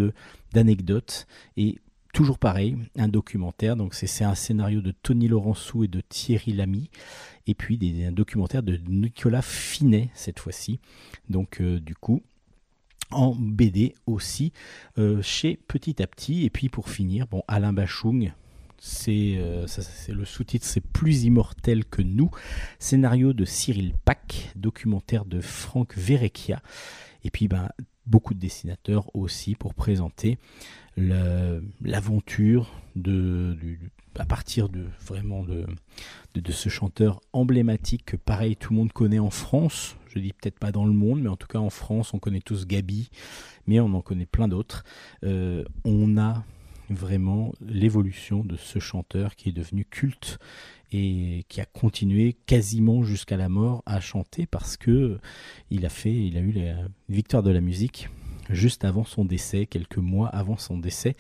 d'anecdotes 0.53 1.27
et 1.57 1.79
toujours 2.13 2.37
pareil, 2.37 2.77
un 2.97 3.07
documentaire. 3.07 3.75
Donc 3.75 3.93
c'est 3.93 4.23
un 4.23 4.35
scénario 4.35 4.81
de 4.81 4.91
Tony 4.91 5.27
Laurenceau 5.27 5.83
et 5.83 5.87
de 5.87 6.01
Thierry 6.01 6.53
Lamy, 6.53 6.89
et 7.47 7.55
puis 7.55 7.79
un 8.07 8.11
documentaire 8.11 8.63
de 8.63 8.79
Nicolas 8.87 9.41
Finet 9.41 10.09
cette 10.13 10.39
fois-ci. 10.39 10.79
Donc 11.29 11.61
du 11.61 11.95
coup 11.95 12.21
en 13.14 13.36
BD 13.36 13.93
aussi 14.05 14.51
euh, 14.97 15.22
chez 15.22 15.57
Petit 15.68 16.01
à 16.01 16.07
Petit. 16.07 16.43
Et 16.45 16.49
puis 16.49 16.70
pour 16.70 16.89
finir, 16.89 17.28
bon, 17.28 17.43
Alain 17.47 17.74
Bachung, 17.74 18.34
c'est 18.80 19.36
euh, 19.38 19.66
le 20.09 20.26
sous-titre, 20.26 20.66
c'est 20.66 20.82
Plus 20.86 21.24
immortel 21.24 21.86
que 21.86 22.01
nous. 22.01 22.30
Scénario 22.80 23.34
de 23.34 23.45
Cyril 23.45 23.93
Pack, 24.05 24.51
documentaire 24.55 25.26
de 25.26 25.39
Franck 25.41 25.95
Verrecchia. 25.95 26.61
Et 27.24 27.30
puis 27.30 27.47
ben, 27.47 27.70
beaucoup 28.05 28.34
de 28.34 28.39
dessinateurs 28.39 29.09
aussi 29.16 29.55
pour 29.55 29.74
présenter 29.74 30.38
l'aventure 31.82 32.72
du- 32.95 33.80
à 34.18 34.26
partir 34.26 34.70
de 34.70 34.86
vraiment 35.05 35.43
de, 35.43 35.66
de, 36.36 36.51
ce 36.51 36.70
chanteur 36.70 37.22
emblématique 37.34 38.05
que 38.05 38.16
pareil 38.16 38.55
tout 38.55 38.74
le 38.74 38.80
monde 38.80 38.93
connaît 38.93 39.20
en 39.20 39.30
France. 39.30 39.95
Je 40.07 40.20
dis 40.20 40.34
peut-être 40.34 40.59
pas 40.59 40.72
dans 40.72 40.86
le 40.86 40.93
monde, 40.93 41.22
mais 41.22 41.30
en 41.30 41.36
tout 41.36 41.47
cas 41.47 41.59
en 41.59 41.70
France, 41.70 42.14
on 42.14 42.20
connaît 42.20 42.41
tous 42.41 42.68
Gabi, 42.68 43.09
mais 43.66 43.80
on 43.80 43.93
en 43.93 44.01
connaît 44.01 44.28
plein 44.28 44.47
d'autres. 44.47 44.84
Euh, 45.24 45.64
on 45.86 46.18
a 46.18 46.43
vraiment 46.89 47.53
l'évolution 47.61 48.43
de 48.43 48.57
ce 48.57 48.80
chanteur 48.80 49.36
qui 49.36 49.49
est 49.49 49.53
devenu 49.53 49.86
culte 49.86 50.38
et 50.91 51.45
qui 51.49 51.59
a 51.61 51.66
continué 51.66 52.36
quasiment 52.45 53.03
jusqu'à 53.03 53.38
la 53.38 53.49
mort 53.49 53.82
à 53.86 53.99
chanter 53.99 54.45
parce 54.45 54.78
que 54.78 55.20
il 55.72 55.86
a 55.86 55.89
fait, 55.89 56.14
il 56.14 56.38
a 56.38 56.41
eu 56.41 56.51
la 56.51 56.76
victoire 57.09 57.41
de 57.41 57.49
la 57.49 57.61
musique 57.61 58.09
juste 58.49 58.84
avant 58.84 59.03
son 59.03 59.26
décès, 59.26 59.66
quelques 59.66 59.97
mois 59.97 60.28
avant 60.28 60.57
son 60.57 60.78
décès. 60.78 61.16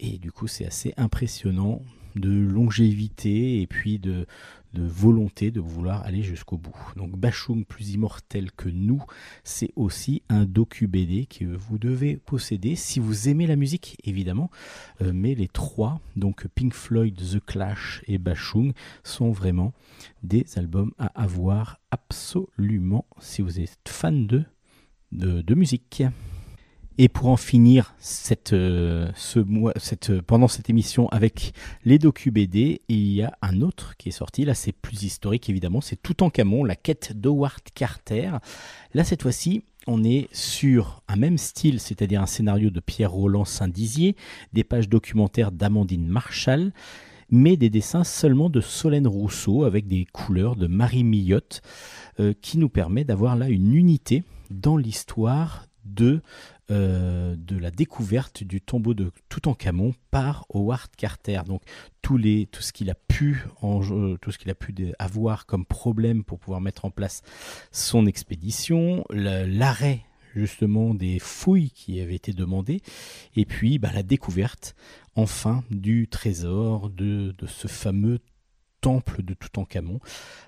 Et 0.00 0.18
du 0.18 0.32
coup, 0.32 0.46
c'est 0.46 0.66
assez 0.66 0.92
impressionnant 0.96 1.82
de 2.18 2.30
longévité 2.30 3.60
et 3.60 3.66
puis 3.66 3.98
de, 3.98 4.26
volonté 4.74 5.50
de 5.50 5.60
vouloir 5.60 6.02
aller 6.02 6.22
jusqu'au 6.22 6.58
bout. 6.58 6.76
Donc 6.96 7.16
Bachung 7.16 7.64
plus 7.64 7.92
immortel 7.92 8.52
que 8.52 8.68
nous, 8.68 9.02
c'est 9.42 9.70
aussi 9.74 10.22
un 10.28 10.44
docu 10.44 10.86
BD 10.86 11.24
que 11.24 11.46
vous 11.46 11.78
devez 11.78 12.18
posséder 12.18 12.76
si 12.76 13.00
vous 13.00 13.30
aimez 13.30 13.46
la 13.46 13.56
musique 13.56 13.96
évidemment. 14.04 14.50
Euh, 15.00 15.12
mais 15.14 15.34
les 15.34 15.48
trois, 15.48 16.00
donc 16.14 16.46
Pink 16.48 16.74
Floyd, 16.74 17.16
The 17.16 17.42
Clash 17.42 18.02
et 18.06 18.18
Bachung, 18.18 18.74
sont 19.02 19.30
vraiment 19.30 19.72
des 20.22 20.44
albums 20.56 20.92
à 20.98 21.06
avoir 21.20 21.80
absolument 21.90 23.06
si 23.18 23.40
vous 23.40 23.60
êtes 23.60 23.78
fan 23.86 24.26
de, 24.26 24.44
de 25.12 25.54
musique. 25.54 26.02
Et 26.98 27.08
pour 27.08 27.28
en 27.28 27.36
finir 27.36 27.94
cette, 27.98 28.54
euh, 28.54 29.10
euh, 29.36 30.22
pendant 30.26 30.48
cette 30.48 30.70
émission 30.70 31.08
avec 31.10 31.52
les 31.84 31.98
docu 31.98 32.30
BD, 32.30 32.80
il 32.88 33.12
y 33.12 33.22
a 33.22 33.36
un 33.42 33.60
autre 33.60 33.96
qui 33.98 34.08
est 34.08 34.12
sorti. 34.12 34.46
Là, 34.46 34.54
c'est 34.54 34.72
plus 34.72 35.02
historique 35.02 35.50
évidemment. 35.50 35.82
C'est 35.82 36.00
Toutankhamon, 36.02 36.64
la 36.64 36.74
quête 36.74 37.12
d'Howard 37.14 37.60
Carter. 37.74 38.30
Là, 38.94 39.04
cette 39.04 39.22
fois-ci, 39.22 39.62
on 39.86 40.04
est 40.04 40.28
sur 40.32 41.02
un 41.08 41.16
même 41.16 41.36
style, 41.36 41.80
c'est-à-dire 41.80 42.22
un 42.22 42.26
scénario 42.26 42.70
de 42.70 42.80
Pierre 42.80 43.12
Roland 43.12 43.44
Saint-Dizier, 43.44 44.16
des 44.54 44.64
pages 44.64 44.88
documentaires 44.88 45.52
d'Amandine 45.52 46.08
Marshall, 46.08 46.72
mais 47.30 47.56
des 47.58 47.70
dessins 47.70 48.04
seulement 48.04 48.48
de 48.48 48.60
Solène 48.62 49.06
Rousseau 49.06 49.64
avec 49.64 49.86
des 49.86 50.06
couleurs 50.06 50.56
de 50.56 50.66
Marie 50.66 51.04
Millotte, 51.04 51.60
euh, 52.20 52.32
qui 52.40 52.56
nous 52.56 52.70
permet 52.70 53.04
d'avoir 53.04 53.36
là 53.36 53.50
une 53.50 53.74
unité 53.74 54.24
dans 54.50 54.76
l'histoire 54.76 55.66
de 55.84 56.20
euh, 56.70 57.36
de 57.38 57.56
la 57.56 57.70
découverte 57.70 58.42
du 58.42 58.60
tombeau 58.60 58.92
de 58.92 59.12
Toutankhamon 59.28 59.94
par 60.10 60.46
Howard 60.52 60.90
Carter. 60.96 61.42
Donc 61.46 61.62
tous 62.02 62.16
les, 62.16 62.46
tout 62.46 62.62
ce 62.62 62.72
qu'il 62.72 62.90
a 62.90 62.94
pu, 62.94 63.44
en, 63.62 63.80
tout 64.16 64.32
ce 64.32 64.38
qu'il 64.38 64.50
a 64.50 64.54
pu 64.54 64.74
avoir 64.98 65.46
comme 65.46 65.64
problème 65.64 66.24
pour 66.24 66.40
pouvoir 66.40 66.60
mettre 66.60 66.84
en 66.84 66.90
place 66.90 67.22
son 67.70 68.06
expédition, 68.06 69.04
l'arrêt 69.10 70.02
justement 70.34 70.92
des 70.92 71.18
fouilles 71.18 71.70
qui 71.70 72.00
avaient 72.00 72.16
été 72.16 72.32
demandées, 72.32 72.82
et 73.36 73.46
puis 73.46 73.78
bah, 73.78 73.90
la 73.94 74.02
découverte 74.02 74.74
enfin 75.14 75.64
du 75.70 76.08
trésor 76.08 76.90
de, 76.90 77.34
de 77.38 77.46
ce 77.46 77.68
fameux 77.68 78.18
temple 78.86 79.24
de 79.24 79.34
Toutankhamon 79.34 79.98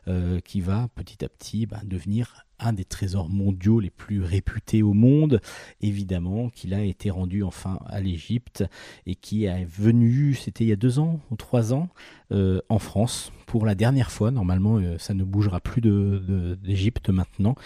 euh, 0.07 0.39
qui 0.39 0.61
va 0.61 0.87
petit 0.95 1.25
à 1.25 1.29
petit 1.29 1.67
bah, 1.67 1.81
devenir 1.85 2.47
un 2.61 2.73
des 2.73 2.85
trésors 2.85 3.29
mondiaux 3.29 3.81
les 3.81 3.91
plus 3.91 4.23
réputés 4.23 4.81
au 4.81 4.93
monde, 4.93 5.41
évidemment, 5.81 6.49
qu'il 6.49 6.73
a 6.73 6.85
été 6.85 7.11
rendu 7.11 7.43
enfin 7.43 7.81
à 7.87 8.01
l'Égypte 8.01 8.63
et 9.07 9.17
qui 9.17 9.45
est 9.47 9.65
venu, 9.65 10.35
c'était 10.35 10.63
il 10.63 10.69
y 10.69 10.73
a 10.73 10.77
deux 10.77 11.01
ans 11.01 11.19
ou 11.33 11.37
trois 11.37 11.73
ans, 11.75 11.89
euh, 12.31 12.61
en 12.69 12.79
France 12.79 13.33
pour 13.47 13.67
la 13.67 13.75
dernière 13.75 14.13
fois. 14.13 14.31
Normalement, 14.31 14.77
euh, 14.77 14.99
ça 14.99 15.15
ne 15.15 15.25
bougera 15.25 15.59
plus 15.59 15.81
de- 15.81 16.23
de- 16.25 16.55
d'Égypte 16.55 17.09
maintenant. 17.11 17.57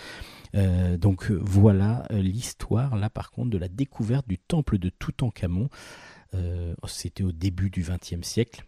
Euh, 0.54 0.96
donc 0.96 1.30
voilà 1.30 2.06
l'histoire, 2.10 2.96
là 2.96 3.10
par 3.10 3.30
contre, 3.30 3.50
de 3.50 3.58
la 3.58 3.68
découverte 3.68 4.26
du 4.26 4.38
temple 4.38 4.78
de 4.78 4.88
Toutankhamon. 4.88 5.68
C'était 6.86 7.24
au 7.24 7.32
début 7.32 7.68
du 7.68 7.82
XXe 7.82 8.26
siècle. 8.26 8.64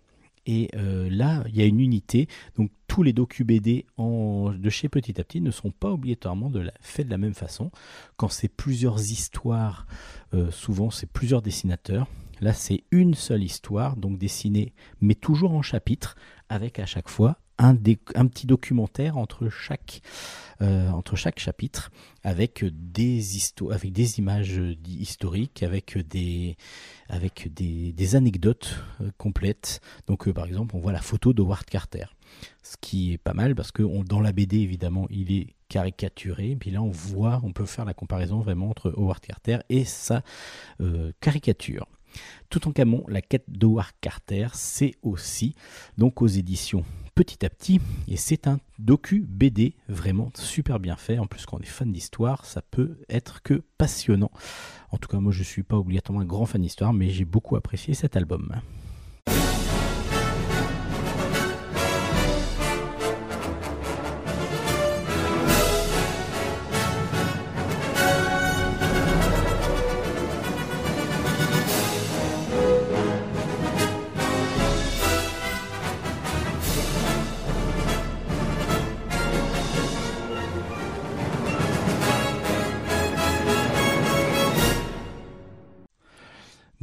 Et 0.46 0.68
euh, 0.74 1.08
là, 1.10 1.44
il 1.48 1.56
y 1.56 1.62
a 1.62 1.66
une 1.66 1.80
unité. 1.80 2.28
Donc 2.56 2.70
tous 2.86 3.02
les 3.02 3.12
docu 3.12 3.44
BD 3.44 3.86
de 3.98 4.70
chez 4.70 4.88
Petit 4.88 5.20
à 5.20 5.24
Petit 5.24 5.40
ne 5.40 5.50
sont 5.50 5.70
pas 5.70 5.90
obligatoirement 5.90 6.50
faits 6.80 7.06
de 7.06 7.10
la 7.10 7.18
même 7.18 7.34
façon. 7.34 7.70
Quand 8.16 8.28
c'est 8.28 8.48
plusieurs 8.48 9.00
histoires, 9.00 9.86
euh, 10.34 10.50
souvent 10.50 10.90
c'est 10.90 11.10
plusieurs 11.10 11.42
dessinateurs. 11.42 12.06
Là, 12.40 12.52
c'est 12.52 12.84
une 12.90 13.14
seule 13.14 13.44
histoire, 13.44 13.96
donc 13.96 14.18
dessinée, 14.18 14.74
mais 15.00 15.14
toujours 15.14 15.52
en 15.52 15.62
chapitre, 15.62 16.16
avec 16.48 16.78
à 16.78 16.86
chaque 16.86 17.08
fois 17.08 17.38
un, 17.58 17.76
petit 17.76 18.46
documentaire 18.46 19.16
entre 19.16 19.48
chaque, 19.48 20.00
euh, 20.60 20.88
entre 20.90 21.16
chaque 21.16 21.38
chapitre, 21.38 21.90
avec 22.22 22.64
des, 22.64 23.20
histo- 23.20 23.72
avec 23.72 23.92
des 23.92 24.18
images 24.18 24.60
historiques, 24.86 25.62
avec 25.62 25.98
des, 26.08 26.56
avec 27.08 27.52
des, 27.52 28.16
anecdotes 28.16 28.76
euh, 29.00 29.10
complètes. 29.18 29.80
Donc, 30.06 30.26
euh, 30.26 30.32
par 30.32 30.46
exemple, 30.46 30.74
on 30.76 30.80
voit 30.80 30.92
la 30.92 31.00
photo 31.00 31.32
de 31.32 31.42
Howard 31.42 31.64
Carter, 31.64 32.06
ce 32.62 32.76
qui 32.80 33.12
est 33.12 33.18
pas 33.18 33.34
mal 33.34 33.54
parce 33.54 33.72
que 33.72 33.82
dans 34.04 34.20
la 34.20 34.32
BD, 34.32 34.58
évidemment, 34.58 35.06
il 35.10 35.32
est 35.32 35.54
caricaturé. 35.68 36.56
Puis 36.58 36.70
là, 36.70 36.82
on 36.82 36.90
voit, 36.90 37.40
on 37.44 37.52
peut 37.52 37.66
faire 37.66 37.84
la 37.84 37.94
comparaison 37.94 38.40
vraiment 38.40 38.70
entre 38.70 38.92
Howard 38.96 39.20
Carter 39.20 39.58
et 39.68 39.84
sa 39.84 40.22
caricature. 41.20 41.86
Toutankhamon, 42.48 43.04
la 43.08 43.22
quête 43.22 43.44
d'Howard 43.48 43.90
Carter, 44.00 44.48
c'est 44.52 44.94
aussi 45.02 45.54
donc 45.98 46.22
aux 46.22 46.28
éditions 46.28 46.84
Petit 47.14 47.46
à 47.46 47.50
Petit, 47.50 47.80
et 48.08 48.16
c'est 48.16 48.48
un 48.48 48.58
docu 48.80 49.20
BD 49.20 49.76
vraiment 49.88 50.32
super 50.34 50.80
bien 50.80 50.96
fait. 50.96 51.20
En 51.20 51.28
plus, 51.28 51.46
quand 51.46 51.58
on 51.58 51.60
est 51.60 51.66
fan 51.66 51.92
d'histoire, 51.92 52.44
ça 52.44 52.60
peut 52.60 52.98
être 53.08 53.40
que 53.40 53.62
passionnant. 53.78 54.32
En 54.90 54.98
tout 54.98 55.08
cas, 55.08 55.20
moi, 55.20 55.30
je 55.30 55.44
suis 55.44 55.62
pas 55.62 55.76
obligatoirement 55.76 56.22
un 56.22 56.26
grand 56.26 56.44
fan 56.44 56.60
d'histoire, 56.60 56.92
mais 56.92 57.10
j'ai 57.10 57.24
beaucoup 57.24 57.54
apprécié 57.54 57.94
cet 57.94 58.16
album. 58.16 58.60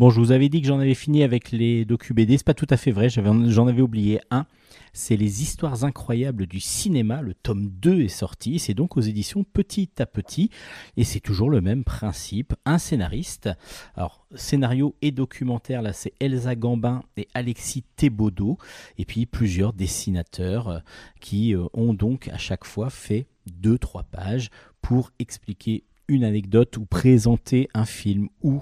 Bon, 0.02 0.10
je 0.10 0.20
vous 0.20 0.32
avais 0.32 0.49
dit 0.49 0.64
que 0.64 0.68
j'en 0.68 0.80
avais 0.80 0.95
fini 0.95 1.22
avec 1.22 1.52
les 1.52 1.86
docu 1.86 2.16
BD. 2.16 2.36
C'est 2.36 2.43
pas 2.43 2.56
tout 2.56 2.66
à 2.72 2.78
fait 2.78 2.89
vrai. 2.89 3.08
J'en 3.10 3.68
avais 3.68 3.84
oublié 3.84 4.20
un. 4.32 4.47
C'est 4.93 5.16
les 5.16 5.43
histoires 5.43 5.84
incroyables 5.84 6.47
du 6.47 6.60
cinéma. 6.60 7.22
Le 7.22 7.36
tome 7.36 7.68
2 7.70 8.02
est 8.02 8.08
sorti. 8.08 8.58
C'est 8.58 8.74
donc 8.74 8.97
aux 8.97 9.02
éditions 9.02 9.43
Petit 9.43 9.91
à 9.99 10.08
Petit. 10.08 10.49
Et 10.97 11.04
c'est 11.04 11.20
toujours 11.20 11.52
le 11.52 11.62
même 11.62 11.84
principe. 11.84 12.56
Un 12.66 12.80
scénariste. 12.80 13.52
Alors, 13.93 14.26
scénario 14.34 14.95
et 15.04 15.12
documentaire, 15.12 15.84
là, 15.84 15.93
c'est 15.93 16.14
Elsa 16.20 16.56
Gambin 16.56 17.04
et 17.16 17.28
Alexis 17.36 17.84
Thébaudot. 17.95 18.58
Et 18.97 19.06
puis 19.06 19.28
plusieurs 19.28 19.72
dessinateurs 19.72 20.68
euh, 20.68 20.80
qui 21.20 21.54
euh, 21.54 21.68
ont 21.74 21.93
donc 21.93 22.28
à 22.30 22.39
chaque 22.39 22.66
fois 22.66 22.89
fait 22.89 23.28
deux, 23.45 23.78
trois 23.78 24.02
pages 24.02 24.49
pour 24.82 25.12
expliquer 25.20 25.84
une 26.08 26.24
anecdote 26.24 26.78
ou 26.78 26.86
présenter 26.86 27.70
un 27.74 27.86
film 27.86 28.30
ou 28.41 28.62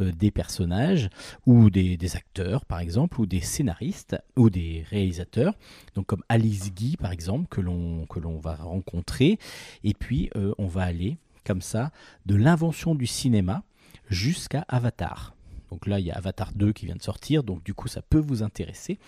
euh, 0.00 0.12
des 0.12 0.30
personnages 0.30 1.08
ou 1.46 1.70
des, 1.70 1.98
acteurs 2.16 2.64
par 2.64 2.80
exemple 2.80 3.20
ou 3.20 3.26
des 3.26 3.40
scénaristes 3.40 4.16
ou 4.36 4.50
des 4.50 4.84
réalisateurs. 4.88 5.54
Donc 5.94 6.06
comme 6.06 6.22
Alice 6.28 6.74
Guy 6.74 6.96
par 6.96 7.12
exemple 7.12 7.46
que 7.48 7.60
l'on 7.60 8.06
que 8.06 8.20
l'on 8.20 8.38
va 8.38 8.54
rencontrer. 8.54 9.38
Et 9.84 9.94
puis 9.94 10.30
euh, 10.36 10.52
on 10.58 10.66
va 10.66 10.82
aller 10.82 11.16
comme 11.44 11.62
ça 11.62 11.90
de 12.26 12.34
l'invention 12.34 12.94
du 12.94 13.06
cinéma 13.06 13.62
jusqu'à 14.08 14.64
Avatar 14.68 15.34
donc 15.70 15.86
là, 15.86 16.00
il 16.00 16.06
y 16.06 16.10
a 16.10 16.16
Avatar 16.16 16.52
2 16.54 16.72
qui 16.72 16.86
vient 16.86 16.96
de 16.96 17.02
sortir, 17.02 17.42
donc 17.42 17.62
du 17.62 17.74
coup, 17.74 17.88
ça 17.88 18.02
peut 18.02 18.18
vous 18.18 18.42
intéresser. 18.42 18.98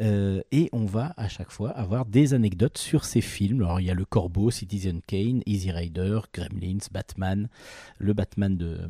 Euh, 0.00 0.42
et 0.52 0.68
on 0.72 0.84
va 0.84 1.14
à 1.16 1.28
chaque 1.28 1.50
fois 1.50 1.70
avoir 1.70 2.04
des 2.04 2.34
anecdotes 2.34 2.78
sur 2.78 3.04
ces 3.04 3.20
films. 3.20 3.62
Alors, 3.62 3.80
il 3.80 3.86
y 3.86 3.90
a 3.90 3.94
Le 3.94 4.04
Corbeau, 4.04 4.50
Citizen 4.50 5.00
Kane, 5.06 5.42
Easy 5.46 5.70
Rider, 5.70 6.20
Gremlins, 6.32 6.86
Batman, 6.92 7.48
le 7.98 8.12
Batman 8.12 8.56
de, 8.56 8.88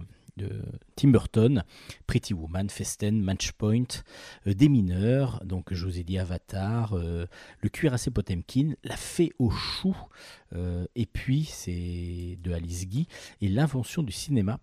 Tim 0.96 1.08
Burton, 1.10 1.62
Pretty 2.06 2.34
Woman, 2.34 2.68
Festen, 2.68 3.20
Matchpoint, 3.20 4.02
euh, 4.46 4.54
Des 4.54 4.68
mineurs, 4.68 5.40
donc 5.44 5.72
je 5.72 5.84
vous 5.86 5.98
ai 5.98 6.02
dit 6.02 6.18
Avatar, 6.18 6.94
euh, 6.94 7.26
Le 7.60 7.68
cuirassé 7.68 8.10
Potemkin, 8.10 8.74
La 8.82 8.96
fée 8.96 9.32
aux 9.38 9.50
choux, 9.50 9.96
euh, 10.54 10.86
et 10.96 11.06
puis 11.06 11.44
c'est 11.44 12.38
de 12.42 12.52
Alice 12.52 12.88
Guy, 12.88 13.06
et 13.40 13.48
l'invention 13.48 14.02
du 14.02 14.12
cinéma 14.12 14.58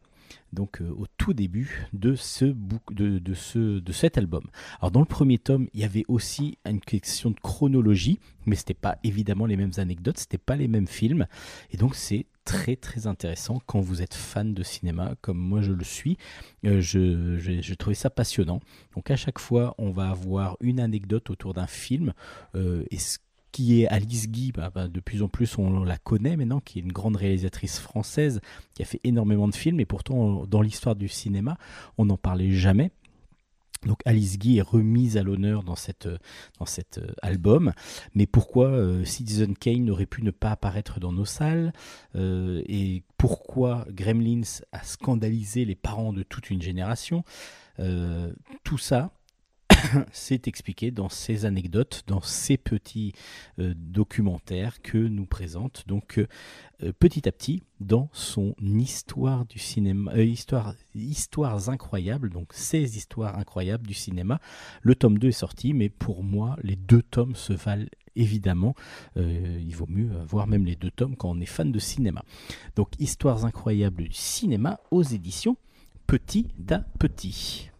donc 0.53 0.81
euh, 0.81 0.89
au 0.89 1.05
tout 1.17 1.33
début 1.33 1.87
de 1.93 2.15
ce, 2.15 2.45
bouc- 2.45 2.93
de, 2.93 3.19
de 3.19 3.33
ce 3.33 3.79
de 3.79 3.91
cet 3.91 4.17
album. 4.17 4.43
Alors 4.79 4.91
dans 4.91 4.99
le 4.99 5.05
premier 5.05 5.37
tome, 5.37 5.67
il 5.73 5.79
y 5.79 5.83
avait 5.83 6.05
aussi 6.07 6.57
une 6.65 6.81
question 6.81 7.31
de 7.31 7.39
chronologie, 7.39 8.19
mais 8.45 8.55
c'était 8.55 8.73
pas 8.73 8.97
évidemment 9.03 9.45
les 9.45 9.57
mêmes 9.57 9.71
anecdotes, 9.77 10.17
c'était 10.17 10.37
pas 10.37 10.55
les 10.55 10.67
mêmes 10.67 10.87
films, 10.87 11.27
et 11.71 11.77
donc 11.77 11.95
c'est 11.95 12.25
très 12.43 12.75
très 12.75 13.05
intéressant 13.05 13.61
quand 13.67 13.81
vous 13.81 14.01
êtes 14.01 14.15
fan 14.15 14.53
de 14.53 14.63
cinéma, 14.63 15.15
comme 15.21 15.37
moi 15.37 15.61
je 15.61 15.71
le 15.73 15.83
suis. 15.83 16.17
Euh, 16.65 16.81
je 16.81 17.37
j'ai 17.37 17.75
trouvé 17.75 17.93
ça 17.95 18.09
passionnant. 18.09 18.61
Donc 18.95 19.11
à 19.11 19.15
chaque 19.15 19.37
fois, 19.39 19.75
on 19.77 19.91
va 19.91 20.09
avoir 20.09 20.57
une 20.59 20.79
anecdote 20.79 21.29
autour 21.29 21.53
d'un 21.53 21.67
film, 21.67 22.13
euh, 22.55 22.83
et 22.89 22.97
ce 22.97 23.19
qui 23.51 23.81
est 23.81 23.87
Alice 23.87 24.29
Guy, 24.29 24.51
bah, 24.51 24.71
bah, 24.73 24.87
de 24.87 24.99
plus 24.99 25.23
en 25.23 25.27
plus 25.27 25.57
on 25.57 25.83
la 25.83 25.97
connaît 25.97 26.37
maintenant, 26.37 26.59
qui 26.59 26.79
est 26.79 26.81
une 26.81 26.91
grande 26.91 27.15
réalisatrice 27.15 27.79
française, 27.79 28.41
qui 28.73 28.81
a 28.81 28.85
fait 28.85 29.01
énormément 29.03 29.47
de 29.47 29.55
films, 29.55 29.79
et 29.79 29.85
pourtant 29.85 30.45
dans 30.45 30.61
l'histoire 30.61 30.95
du 30.95 31.07
cinéma, 31.07 31.57
on 31.97 32.05
n'en 32.05 32.17
parlait 32.17 32.51
jamais. 32.51 32.91
Donc 33.85 33.99
Alice 34.05 34.37
Guy 34.37 34.57
est 34.59 34.61
remise 34.61 35.17
à 35.17 35.23
l'honneur 35.23 35.63
dans, 35.63 35.75
cette, 35.75 36.07
cet 36.65 36.99
euh, 36.99 37.13
album. 37.21 37.73
Mais 38.13 38.27
pourquoi 38.27 38.67
euh, 38.67 39.03
Citizen 39.05 39.55
Kane 39.55 39.89
aurait 39.89 40.05
pu 40.05 40.21
ne 40.21 40.31
pas 40.31 40.51
apparaître 40.51 40.99
dans 40.99 41.11
nos 41.11 41.25
salles 41.25 41.73
Euh, 42.15 42.61
Et 42.67 43.03
pourquoi 43.17 43.85
Gremlins 43.89 44.61
a 44.71 44.83
scandalisé 44.83 45.65
les 45.65 45.75
parents 45.75 46.13
de 46.13 46.23
toute 46.23 46.49
une 46.49 46.61
génération? 46.61 47.23
Tout 48.63 48.77
ça, 48.77 49.11
c'est 50.11 50.47
expliqué 50.47 50.91
dans 50.91 51.09
ces 51.09 51.45
anecdotes, 51.45 52.03
dans 52.07 52.21
ces 52.21 52.57
petits 52.57 53.13
euh, 53.59 53.73
documentaires 53.75 54.81
que 54.81 54.97
nous 54.97 55.25
présente 55.25 55.83
donc 55.87 56.17
euh, 56.17 56.27
euh, 56.83 56.91
petit 56.97 57.27
à 57.27 57.31
petit 57.31 57.63
dans 57.79 58.09
son 58.13 58.55
histoire 58.61 59.45
du 59.45 59.59
cinéma, 59.59 60.15
histoire, 60.17 60.75
histoires 60.93 61.69
incroyables, 61.69 62.29
donc 62.29 62.49
ces 62.53 62.97
histoires 62.97 63.37
incroyables 63.37 63.87
du 63.87 63.93
cinéma. 63.93 64.39
Le 64.81 64.95
tome 64.95 65.17
2 65.17 65.29
est 65.29 65.31
sorti, 65.31 65.73
mais 65.73 65.89
pour 65.89 66.23
moi, 66.23 66.57
les 66.61 66.75
deux 66.75 67.01
tomes 67.01 67.35
se 67.35 67.53
valent 67.53 67.87
évidemment. 68.15 68.75
Il 69.15 69.75
vaut 69.75 69.87
mieux 69.89 70.11
voir 70.27 70.45
même 70.45 70.65
les 70.65 70.75
deux 70.75 70.91
tomes 70.91 71.15
quand 71.15 71.31
on 71.31 71.39
est 71.39 71.45
fan 71.47 71.71
de 71.71 71.79
cinéma. 71.79 72.23
Donc, 72.75 72.89
histoires 72.99 73.45
incroyables 73.45 74.03
du 74.03 74.13
cinéma 74.13 74.79
aux 74.91 75.01
éditions 75.01 75.57
Petit 76.05 76.49
à 76.69 76.79
Petit. 76.99 77.70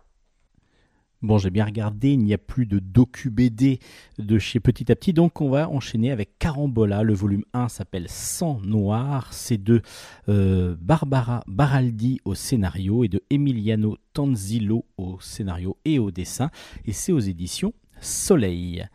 Bon, 1.22 1.38
j'ai 1.38 1.52
bien 1.52 1.66
regardé, 1.66 2.14
il 2.14 2.24
n'y 2.24 2.34
a 2.34 2.40
plus 2.40 2.66
de 2.66 2.80
docu-BD 2.80 3.78
de 4.18 4.40
chez 4.40 4.60
Petit 4.60 4.92
à 4.92 4.96
Petit, 4.96 5.14
donc 5.14 5.40
on 5.40 5.52
va 5.52 5.70
enchaîner 5.70 6.10
avec 6.10 6.40
Carambola. 6.40 7.04
Le 7.04 7.14
volume 7.14 7.44
1 7.54 7.70
s'appelle 7.70 8.10
Sang 8.10 8.60
Noir. 8.64 9.32
C'est 9.32 9.62
de 9.62 9.84
euh, 10.30 10.76
Barbara 10.82 11.44
Baraldi 11.46 12.20
au 12.26 12.34
scénario 12.34 13.04
et 13.04 13.08
de 13.08 13.22
Emiliano 13.30 13.98
Tanzillo 14.14 14.84
au 14.98 15.20
scénario 15.20 15.78
et 15.86 16.00
au 16.00 16.10
dessin. 16.10 16.50
Et 16.86 16.92
c'est 16.92 17.12
aux 17.12 17.20
éditions 17.20 17.74
Soleil. 18.00 18.88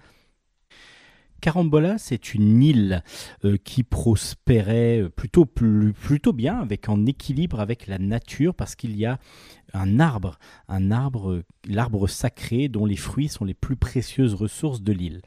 Carambola, 1.40 1.96
c'est 1.98 2.34
une 2.34 2.60
île 2.60 3.04
euh, 3.44 3.56
qui 3.62 3.84
prospérait 3.84 5.04
plutôt, 5.14 5.44
plutôt 5.44 6.32
bien, 6.32 6.58
avec 6.58 6.88
en 6.88 7.06
équilibre 7.06 7.60
avec 7.60 7.86
la 7.86 7.98
nature, 7.98 8.54
parce 8.54 8.74
qu'il 8.74 8.96
y 8.96 9.06
a 9.06 9.20
un 9.76 10.00
arbre, 10.00 10.38
un 10.68 10.90
arbre, 10.90 11.42
l'arbre 11.66 12.08
sacré 12.08 12.68
dont 12.68 12.86
les 12.86 12.96
fruits 12.96 13.28
sont 13.28 13.44
les 13.44 13.54
plus 13.54 13.76
précieuses 13.76 14.34
ressources 14.34 14.82
de 14.82 14.92
l'île. 14.92 15.22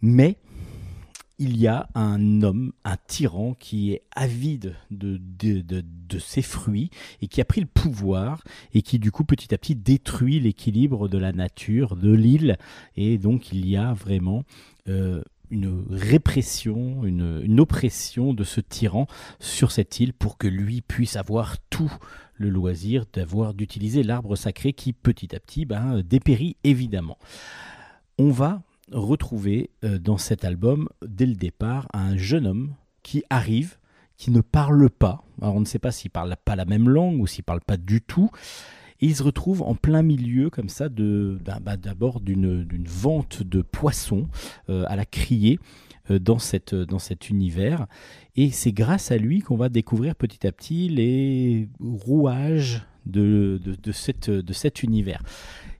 Mais 0.00 0.38
il 1.38 1.56
y 1.56 1.66
a 1.66 1.88
un 1.94 2.42
homme, 2.42 2.72
un 2.84 2.96
tyran, 3.08 3.54
qui 3.58 3.92
est 3.92 4.02
avide 4.14 4.76
de, 4.90 5.18
de, 5.18 5.62
de, 5.62 6.18
ses 6.18 6.42
fruits 6.42 6.90
et 7.20 7.26
qui 7.26 7.40
a 7.40 7.44
pris 7.44 7.60
le 7.60 7.66
pouvoir 7.66 8.44
et 8.74 8.82
qui 8.82 8.98
du 8.98 9.10
coup 9.10 9.24
petit 9.24 9.52
à 9.52 9.58
petit 9.58 9.74
détruit 9.74 10.38
l'équilibre 10.38 11.08
de 11.08 11.18
la 11.18 11.32
nature, 11.32 11.96
de 11.96 12.12
l'île. 12.12 12.58
Et 12.96 13.18
donc 13.18 13.50
il 13.50 13.66
y 13.66 13.76
a 13.76 13.92
vraiment 13.92 14.44
euh, 14.88 15.22
une 15.50 15.84
répression, 15.90 17.04
une 17.04 17.60
oppression 17.60 18.34
de 18.34 18.44
ce 18.44 18.60
tyran 18.60 19.06
sur 19.40 19.72
cette 19.72 19.98
île 20.00 20.12
pour 20.12 20.38
que 20.38 20.46
lui 20.46 20.80
puisse 20.80 21.16
avoir 21.16 21.58
tout 21.70 21.92
le 22.34 22.48
loisir 22.48 23.04
d'avoir 23.12 23.54
d'utiliser 23.54 24.02
l'arbre 24.02 24.36
sacré 24.36 24.72
qui 24.72 24.92
petit 24.92 25.34
à 25.34 25.40
petit 25.40 25.64
ben, 25.64 26.02
dépérit 26.02 26.56
évidemment. 26.64 27.18
On 28.18 28.30
va 28.30 28.62
retrouver 28.90 29.70
euh, 29.84 29.98
dans 29.98 30.18
cet 30.18 30.44
album 30.44 30.88
dès 31.06 31.26
le 31.26 31.34
départ 31.34 31.88
un 31.92 32.16
jeune 32.16 32.46
homme 32.46 32.74
qui 33.02 33.24
arrive 33.30 33.78
qui 34.16 34.30
ne 34.30 34.40
parle 34.40 34.88
pas. 34.90 35.24
Alors 35.40 35.56
on 35.56 35.60
ne 35.60 35.64
sait 35.64 35.78
pas 35.78 35.90
s'il 35.90 36.10
parle 36.10 36.36
pas 36.44 36.54
la 36.54 36.64
même 36.64 36.88
langue 36.88 37.20
ou 37.20 37.26
s'il 37.26 37.44
parle 37.44 37.60
pas 37.60 37.76
du 37.76 38.00
tout. 38.00 38.30
Et 39.00 39.06
il 39.06 39.16
se 39.16 39.22
retrouve 39.24 39.62
en 39.62 39.74
plein 39.74 40.02
milieu 40.02 40.48
comme 40.48 40.68
ça 40.68 40.88
de 40.88 41.38
bah, 41.44 41.76
d'abord 41.76 42.20
d'une 42.20 42.84
vente 42.86 43.42
de 43.42 43.60
poissons 43.62 44.28
euh, 44.68 44.84
à 44.86 44.94
la 44.94 45.04
criée 45.04 45.58
dans 46.10 46.38
cette 46.38 46.74
dans 46.74 46.98
cet 46.98 47.30
univers. 47.30 47.86
Et 48.36 48.50
c'est 48.50 48.72
grâce 48.72 49.10
à 49.10 49.16
lui 49.16 49.40
qu'on 49.40 49.56
va 49.56 49.68
découvrir 49.68 50.14
petit 50.14 50.46
à 50.46 50.52
petit 50.52 50.88
les 50.88 51.68
rouages 51.80 52.82
de, 53.06 53.60
de, 53.62 53.74
de 53.74 53.92
cette, 53.92 54.30
de 54.30 54.52
cet 54.52 54.82
univers. 54.82 55.22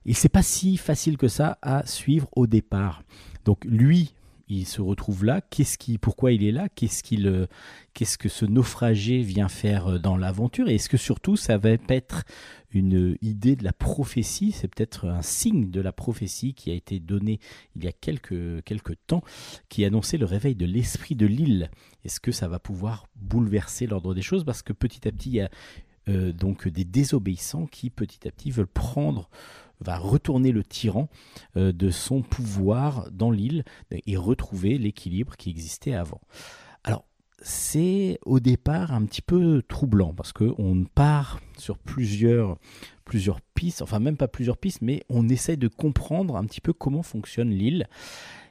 Et 0.05 0.13
c'est 0.13 0.29
pas 0.29 0.43
si 0.43 0.77
facile 0.77 1.17
que 1.17 1.27
ça 1.27 1.57
à 1.61 1.85
suivre 1.85 2.27
au 2.35 2.47
départ. 2.47 3.03
Donc 3.45 3.63
lui, 3.65 4.13
il 4.47 4.65
se 4.65 4.81
retrouve 4.81 5.25
là. 5.25 5.41
Qu'est-ce 5.41 5.77
qui, 5.77 5.97
pourquoi 5.97 6.31
il 6.31 6.43
est 6.43 6.51
là 6.51 6.69
Qu'est-ce 6.69 7.03
qu'il, 7.03 7.27
euh, 7.27 7.47
qu'est-ce 7.93 8.17
que 8.17 8.29
ce 8.29 8.45
naufragé 8.45 9.21
vient 9.21 9.47
faire 9.47 9.87
euh, 9.87 9.99
dans 9.99 10.17
l'aventure 10.17 10.69
Et 10.69 10.75
est-ce 10.75 10.89
que 10.89 10.97
surtout 10.97 11.35
ça 11.35 11.57
va 11.57 11.69
être 11.87 12.23
une 12.71 13.15
idée 13.21 13.55
de 13.55 13.63
la 13.63 13.73
prophétie 13.73 14.51
C'est 14.51 14.67
peut-être 14.67 15.07
un 15.07 15.21
signe 15.21 15.69
de 15.69 15.81
la 15.81 15.91
prophétie 15.91 16.53
qui 16.53 16.71
a 16.71 16.73
été 16.73 16.99
donné 16.99 17.39
il 17.75 17.83
y 17.83 17.87
a 17.87 17.91
quelques 17.91 18.63
quelques 18.63 18.97
temps, 19.07 19.23
qui 19.69 19.85
annonçait 19.85 20.17
le 20.17 20.25
réveil 20.25 20.55
de 20.55 20.65
l'esprit 20.65 21.15
de 21.15 21.25
l'île. 21.25 21.69
Est-ce 22.03 22.19
que 22.19 22.31
ça 22.31 22.47
va 22.47 22.59
pouvoir 22.59 23.07
bouleverser 23.15 23.87
l'ordre 23.87 24.13
des 24.13 24.21
choses? 24.21 24.43
Parce 24.43 24.61
que 24.61 24.73
petit 24.73 25.07
à 25.07 25.11
petit, 25.11 25.29
il 25.29 25.35
y 25.35 25.41
a 25.41 25.49
euh, 26.09 26.33
donc 26.33 26.67
des 26.67 26.83
désobéissants 26.83 27.65
qui 27.65 27.89
petit 27.89 28.27
à 28.27 28.31
petit 28.31 28.51
veulent 28.51 28.67
prendre 28.67 29.29
va 29.83 29.97
retourner 29.97 30.51
le 30.51 30.63
tyran 30.63 31.09
euh, 31.57 31.71
de 31.71 31.89
son 31.89 32.21
pouvoir 32.21 33.09
dans 33.11 33.31
l'île 33.31 33.63
et 33.91 34.17
retrouver 34.17 34.77
l'équilibre 34.77 35.35
qui 35.37 35.49
existait 35.49 35.93
avant. 35.93 36.21
Alors, 36.83 37.05
c'est 37.41 38.19
au 38.25 38.39
départ 38.39 38.93
un 38.93 39.05
petit 39.05 39.21
peu 39.21 39.61
troublant 39.67 40.13
parce 40.13 40.31
qu'on 40.31 40.85
part 40.95 41.39
sur 41.57 41.77
plusieurs, 41.77 42.57
plusieurs 43.05 43.41
pistes, 43.41 43.81
enfin 43.81 43.99
même 43.99 44.17
pas 44.17 44.27
plusieurs 44.27 44.57
pistes, 44.57 44.81
mais 44.81 45.03
on 45.09 45.27
essaie 45.29 45.57
de 45.57 45.67
comprendre 45.67 46.37
un 46.37 46.45
petit 46.45 46.61
peu 46.61 46.73
comment 46.73 47.03
fonctionne 47.03 47.49
l'île. 47.49 47.87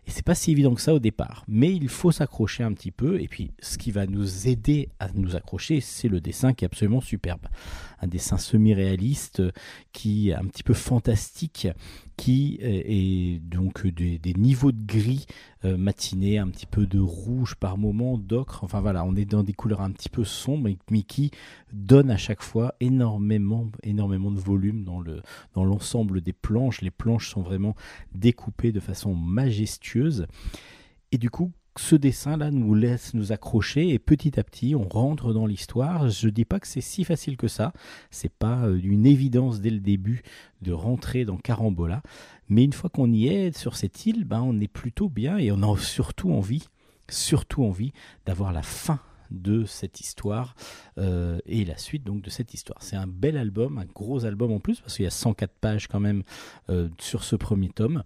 Et 0.06 0.10
c'est 0.10 0.24
pas 0.24 0.34
si 0.34 0.50
évident 0.50 0.74
que 0.74 0.80
ça 0.80 0.94
au 0.94 0.98
départ, 0.98 1.44
mais 1.46 1.72
il 1.72 1.88
faut 1.88 2.10
s'accrocher 2.10 2.64
un 2.64 2.72
petit 2.72 2.90
peu. 2.90 3.20
Et 3.20 3.28
puis, 3.28 3.52
ce 3.60 3.78
qui 3.78 3.92
va 3.92 4.06
nous 4.06 4.48
aider 4.48 4.88
à 4.98 5.08
nous 5.14 5.36
accrocher, 5.36 5.80
c'est 5.80 6.08
le 6.08 6.20
dessin 6.20 6.54
qui 6.54 6.64
est 6.64 6.66
absolument 6.66 7.00
superbe. 7.00 7.46
Un 8.00 8.08
dessin 8.08 8.36
semi-réaliste 8.36 9.40
euh, 9.40 9.52
qui 9.92 10.30
est 10.30 10.34
un 10.34 10.46
petit 10.46 10.64
peu 10.64 10.74
fantastique, 10.74 11.68
qui 12.16 12.58
euh, 12.62 12.82
est 12.84 13.40
donc 13.44 13.86
des, 13.86 14.18
des 14.18 14.34
niveaux 14.34 14.72
de 14.72 14.84
gris 14.84 15.26
euh, 15.64 15.76
matinés, 15.76 16.38
un 16.38 16.48
petit 16.48 16.66
peu 16.66 16.86
de 16.86 16.98
rouge 16.98 17.54
par 17.54 17.78
moment, 17.78 18.18
d'ocre. 18.18 18.64
Enfin 18.64 18.80
voilà, 18.80 19.04
on 19.04 19.14
est 19.16 19.24
dans 19.24 19.42
des 19.42 19.52
couleurs 19.52 19.80
un 19.80 19.90
petit 19.92 20.08
peu 20.08 20.24
sombres, 20.24 20.64
mais- 20.64 20.78
mais 20.90 21.02
qui 21.02 21.30
donne 21.72 22.10
à 22.10 22.16
chaque 22.16 22.42
fois 22.42 22.74
énormément, 22.80 23.70
énormément 23.82 24.30
de 24.30 24.40
volume 24.40 24.84
dans 24.84 25.00
le 25.00 25.22
dans 25.54 25.64
l'ensemble 25.64 26.20
des 26.20 26.32
planches. 26.32 26.80
Les 26.82 26.90
planches 26.90 27.30
sont 27.30 27.42
vraiment 27.42 27.74
découpées 28.14 28.72
de 28.72 28.80
façon 28.80 29.14
majestueuse. 29.14 30.26
Et 31.12 31.18
du 31.18 31.30
coup, 31.30 31.52
ce 31.76 31.96
dessin-là 31.96 32.50
nous 32.50 32.74
laisse 32.74 33.14
nous 33.14 33.32
accrocher 33.32 33.90
et 33.90 33.98
petit 33.98 34.38
à 34.38 34.44
petit, 34.44 34.74
on 34.74 34.86
rentre 34.88 35.32
dans 35.32 35.46
l'histoire. 35.46 36.08
Je 36.08 36.28
dis 36.28 36.44
pas 36.44 36.60
que 36.60 36.66
c'est 36.66 36.82
si 36.82 37.04
facile 37.04 37.36
que 37.36 37.48
ça. 37.48 37.72
C'est 38.10 38.32
pas 38.32 38.66
euh, 38.66 38.78
une 38.82 39.06
évidence 39.06 39.60
dès 39.60 39.70
le 39.70 39.80
début 39.80 40.22
de 40.60 40.72
rentrer 40.72 41.24
dans 41.24 41.38
Carambola. 41.38 42.02
Mais 42.48 42.64
une 42.64 42.72
fois 42.72 42.90
qu'on 42.90 43.10
y 43.10 43.28
est 43.28 43.56
sur 43.56 43.76
cette 43.76 44.04
île, 44.04 44.24
ben, 44.24 44.42
on 44.42 44.60
est 44.60 44.68
plutôt 44.68 45.08
bien 45.08 45.38
et 45.38 45.50
on 45.50 45.62
a 45.62 45.78
surtout 45.78 46.32
envie, 46.32 46.68
surtout 47.08 47.64
envie 47.64 47.92
d'avoir 48.26 48.52
la 48.52 48.62
fin 48.62 49.00
de 49.30 49.64
cette 49.64 50.00
histoire 50.00 50.54
euh, 50.98 51.38
et 51.46 51.64
la 51.64 51.78
suite 51.78 52.04
donc 52.04 52.20
de 52.20 52.28
cette 52.28 52.52
histoire. 52.52 52.82
C'est 52.82 52.96
un 52.96 53.06
bel 53.06 53.38
album, 53.38 53.78
un 53.78 53.86
gros 53.86 54.26
album 54.26 54.52
en 54.52 54.60
plus 54.60 54.80
parce 54.80 54.96
qu'il 54.96 55.04
y 55.04 55.08
a 55.08 55.10
104 55.10 55.50
pages 55.60 55.88
quand 55.88 56.00
même 56.00 56.22
euh, 56.68 56.90
sur 56.98 57.24
ce 57.24 57.34
premier 57.34 57.70
tome 57.70 58.02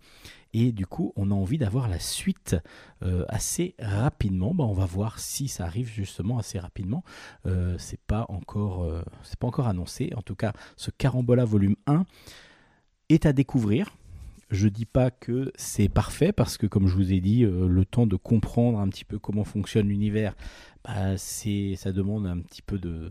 et 0.57 0.72
du 0.72 0.86
coup 0.86 1.12
on 1.16 1.30
a 1.30 1.34
envie 1.34 1.59
d'avoir 1.59 1.86
la 1.86 1.98
suite 1.98 2.57
euh, 3.02 3.24
assez 3.28 3.74
rapidement. 3.78 4.54
Bah, 4.54 4.64
on 4.64 4.72
va 4.72 4.86
voir 4.86 5.18
si 5.18 5.48
ça 5.48 5.64
arrive 5.64 5.88
justement 5.88 6.38
assez 6.38 6.59
rapidement. 6.59 7.04
Euh, 7.44 7.76
c'est 7.78 8.00
pas 8.00 8.24
encore 8.30 8.84
euh, 8.84 9.02
c'est 9.22 9.38
pas 9.38 9.46
encore 9.46 9.68
annoncé. 9.68 10.12
En 10.16 10.22
tout 10.22 10.34
cas, 10.34 10.54
ce 10.76 10.90
Carambola 10.90 11.44
volume 11.44 11.76
1 11.86 12.07
est 13.11 13.26
à 13.26 13.34
découvrir. 13.34 13.94
Je 14.50 14.68
dis 14.68 14.86
pas 14.86 15.11
que 15.11 15.52
c'est 15.57 15.90
parfait 15.90 16.32
parce 16.32 16.57
que 16.57 16.66
comme 16.66 16.86
je 16.86 16.94
vous 16.94 17.12
ai 17.12 17.20
dit, 17.20 17.44
euh, 17.44 17.68
le 17.68 17.84
temps 17.84 18.07
de 18.07 18.16
comprendre 18.16 18.78
un 18.78 18.88
petit 18.88 19.04
peu 19.04 19.18
comment 19.18 19.44
fonctionne 19.44 19.88
l'univers, 19.88 20.36
bah, 20.84 21.18
c'est 21.18 21.74
ça 21.76 21.92
demande 21.92 22.26
un 22.26 22.38
petit 22.38 22.62
peu 22.62 22.78
de 22.78 23.11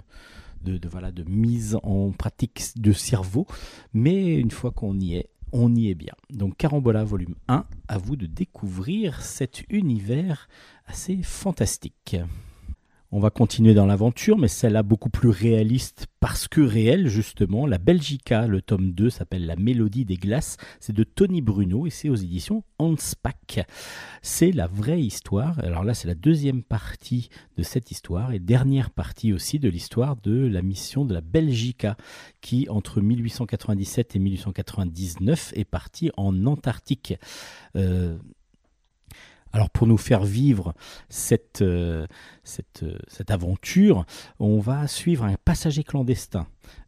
de, 0.63 0.77
de, 0.77 0.89
voilà, 0.89 1.11
de 1.11 1.23
mise 1.23 1.77
en 1.83 2.11
pratique 2.11 2.71
de 2.77 2.91
cerveau. 2.91 3.45
Mais 3.93 4.35
une 4.35 4.49
fois 4.49 4.71
qu'on 4.71 4.99
y 4.99 5.15
est, 5.15 5.29
on 5.55 5.73
y 5.73 5.89
est 5.89 5.95
bien. 5.95 6.13
Donc 6.29 6.57
Carambola 6.57 7.03
volume 7.03 7.35
1, 7.47 7.65
à 7.87 7.97
vous 7.97 8.15
de 8.17 8.25
découvrir 8.25 9.21
cet 9.21 9.63
univers 9.69 10.49
assez 10.85 11.21
fantastique. 11.23 12.17
On 13.11 13.19
va 13.19 13.29
continuer 13.29 13.73
dans 13.73 13.85
l'aventure, 13.85 14.37
mais 14.37 14.47
celle-là 14.47 14.83
beaucoup 14.83 15.09
plus 15.09 15.29
réaliste 15.29 16.07
parce 16.19 16.47
que 16.47 16.61
réelle, 16.61 17.07
justement. 17.07 17.67
La 17.67 17.77
Belgica, 17.77 18.47
le 18.47 18.61
tome 18.61 18.93
2 18.93 19.11
s'appelle 19.11 19.45
La 19.45 19.55
Mélodie 19.55 20.05
des 20.05 20.15
Glaces. 20.15 20.57
C'est 20.79 20.91
de 20.91 21.03
Tony 21.03 21.41
Bruno 21.41 21.85
et 21.85 21.91
c'est 21.91 22.09
aux 22.09 22.15
éditions 22.15 22.63
Hanspach. 22.79 23.63
C'est 24.23 24.51
la 24.51 24.65
vraie 24.65 25.01
histoire. 25.01 25.59
Alors 25.59 25.83
là, 25.83 25.93
c'est 25.93 26.07
la 26.07 26.15
deuxième 26.15 26.63
partie 26.63 27.29
de 27.57 27.63
cette 27.63 27.91
histoire 27.91 28.33
et 28.33 28.39
dernière 28.39 28.89
partie 28.89 29.33
aussi 29.33 29.59
de 29.59 29.69
l'histoire 29.69 30.15
de 30.17 30.47
la 30.47 30.63
mission 30.63 31.05
de 31.05 31.13
la 31.13 31.21
Belgica 31.21 31.97
qui, 32.41 32.67
entre 32.69 33.01
1897 33.01 34.15
et 34.15 34.19
1899, 34.19 35.53
est 35.55 35.63
partie 35.63 36.09
en 36.17 36.47
Antarctique. 36.47 37.13
Euh, 37.75 38.17
alors 39.55 39.69
pour 39.69 39.87
nous 39.87 39.97
faire 39.97 40.25
vivre 40.25 40.73
cette, 41.07 41.61
euh, 41.61 42.05
euh, 42.83 42.97
cette 43.07 43.31
aventure, 43.31 44.05
on 44.37 44.59
va 44.59 44.85
suivre 44.85 45.23
un 45.23 45.35
passager 45.45 45.85
clandestin 45.85 46.45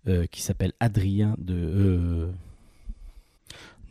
euh, 0.10 0.26
qui 0.26 0.42
s'appelle 0.42 0.74
Adrien 0.82 1.36
de... 1.38 2.28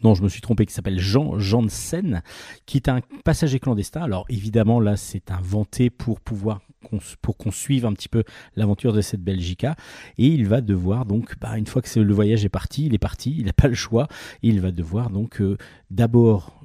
non, 0.04 0.14
je 0.14 0.22
me 0.22 0.28
suis 0.28 0.42
trompé, 0.42 0.66
qui 0.66 0.74
s'appelle 0.74 1.00
Jean 1.00 1.38
Janssen, 1.38 2.22
qui 2.66 2.76
est 2.76 2.90
un 2.90 3.00
passager 3.24 3.60
clandestin. 3.60 4.02
Alors 4.02 4.26
évidemment, 4.28 4.78
là, 4.78 4.98
c'est 4.98 5.30
inventé 5.30 5.88
pour 5.88 6.20
pouvoir 6.20 6.60
pour 7.22 7.36
qu'on 7.38 7.50
suive 7.50 7.86
un 7.86 7.94
petit 7.94 8.10
peu 8.10 8.24
l'aventure 8.56 8.92
de 8.92 9.00
cette 9.00 9.22
Belgica. 9.22 9.74
Et 10.18 10.26
il 10.26 10.46
va 10.46 10.60
devoir 10.60 11.06
donc, 11.06 11.38
bah, 11.40 11.56
une 11.56 11.66
fois 11.66 11.80
que 11.80 11.98
le 11.98 12.14
voyage 12.14 12.44
est 12.44 12.50
parti, 12.50 12.84
il 12.84 12.94
est 12.94 12.98
parti, 12.98 13.34
il 13.38 13.46
n'a 13.46 13.54
pas 13.54 13.68
le 13.68 13.74
choix. 13.74 14.06
Il 14.42 14.60
va 14.60 14.70
devoir 14.70 15.08
donc 15.08 15.42
d'abord 15.90 16.62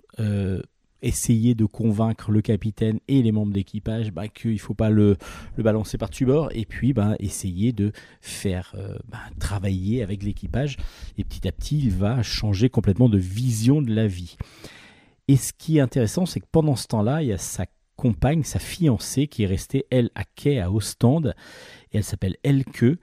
essayer 1.01 1.55
de 1.55 1.65
convaincre 1.65 2.31
le 2.31 2.41
capitaine 2.41 2.99
et 3.07 3.21
les 3.21 3.31
membres 3.31 3.53
d'équipage 3.53 4.11
bah, 4.11 4.27
qu'il 4.27 4.53
ne 4.53 4.57
faut 4.57 4.73
pas 4.73 4.89
le, 4.89 5.17
le 5.55 5.63
balancer 5.63 5.97
par-dessus 5.97 6.25
bord. 6.25 6.49
Et 6.53 6.65
puis 6.65 6.93
bah, 6.93 7.15
essayer 7.19 7.71
de 7.71 7.91
faire 8.21 8.73
euh, 8.75 8.97
bah, 9.09 9.19
travailler 9.39 10.03
avec 10.03 10.23
l'équipage. 10.23 10.77
Et 11.17 11.23
petit 11.23 11.47
à 11.47 11.51
petit, 11.51 11.79
il 11.79 11.91
va 11.91 12.21
changer 12.23 12.69
complètement 12.69 13.09
de 13.09 13.17
vision 13.17 13.81
de 13.81 13.93
la 13.93 14.07
vie. 14.07 14.37
Et 15.27 15.37
ce 15.37 15.53
qui 15.53 15.77
est 15.77 15.81
intéressant, 15.81 16.25
c'est 16.25 16.39
que 16.39 16.47
pendant 16.51 16.75
ce 16.75 16.87
temps-là, 16.87 17.21
il 17.21 17.29
y 17.29 17.33
a 17.33 17.37
sa 17.37 17.65
compagne, 17.95 18.43
sa 18.43 18.59
fiancée, 18.59 19.27
qui 19.27 19.43
est 19.43 19.47
restée, 19.47 19.85
elle, 19.91 20.09
à 20.15 20.23
quai 20.23 20.59
à 20.59 20.71
Ostende. 20.71 21.35
Et 21.91 21.97
elle 21.97 22.03
s'appelle 22.03 22.35
Elke. 22.43 22.97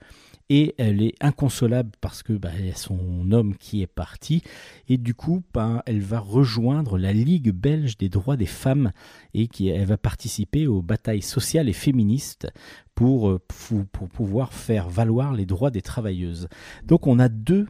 Et 0.51 0.73
elle 0.79 1.03
est 1.03 1.13
inconsolable 1.21 1.91
parce 2.01 2.23
que 2.23 2.33
bah, 2.33 2.49
son 2.75 3.31
homme 3.31 3.55
qui 3.55 3.83
est 3.83 3.87
parti. 3.87 4.41
Et 4.87 4.97
du 4.97 5.13
coup, 5.13 5.43
bah, 5.53 5.83
elle 5.85 6.01
va 6.01 6.19
rejoindre 6.19 6.97
la 6.97 7.13
Ligue 7.13 7.51
belge 7.51 7.97
des 7.97 8.09
droits 8.09 8.35
des 8.35 8.47
femmes 8.47 8.91
et 9.35 9.47
qui, 9.47 9.67
elle 9.69 9.85
va 9.85 9.97
participer 9.97 10.65
aux 10.65 10.81
batailles 10.81 11.21
sociales 11.21 11.69
et 11.69 11.73
féministes 11.73 12.47
pour, 12.95 13.29
euh, 13.29 13.39
pou- 13.47 13.85
pour 13.91 14.09
pouvoir 14.09 14.53
faire 14.53 14.89
valoir 14.89 15.33
les 15.33 15.45
droits 15.45 15.69
des 15.71 15.83
travailleuses. 15.83 16.47
Donc 16.83 17.05
on 17.05 17.19
a 17.19 17.29
deux 17.29 17.67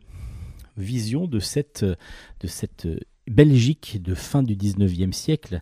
visions 0.78 1.28
de 1.28 1.40
cette, 1.40 1.84
de 1.84 2.48
cette 2.48 2.88
Belgique 3.30 4.02
de 4.02 4.16
fin 4.16 4.42
du 4.42 4.56
19e 4.56 5.12
siècle 5.12 5.60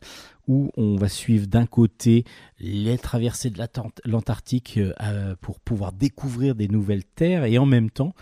où 0.47 0.71
on 0.77 0.95
va 0.95 1.09
suivre 1.09 1.47
d'un 1.47 1.65
côté 1.65 2.23
les 2.59 2.97
traversées 2.97 3.49
de 3.49 3.61
l'Antarctique 4.05 4.77
euh, 4.77 5.35
pour 5.41 5.59
pouvoir 5.59 5.91
découvrir 5.91 6.55
des 6.55 6.67
nouvelles 6.67 7.03
terres 7.03 7.45
et 7.45 7.57
en 7.57 7.65
même 7.65 7.89
temps 7.89 8.13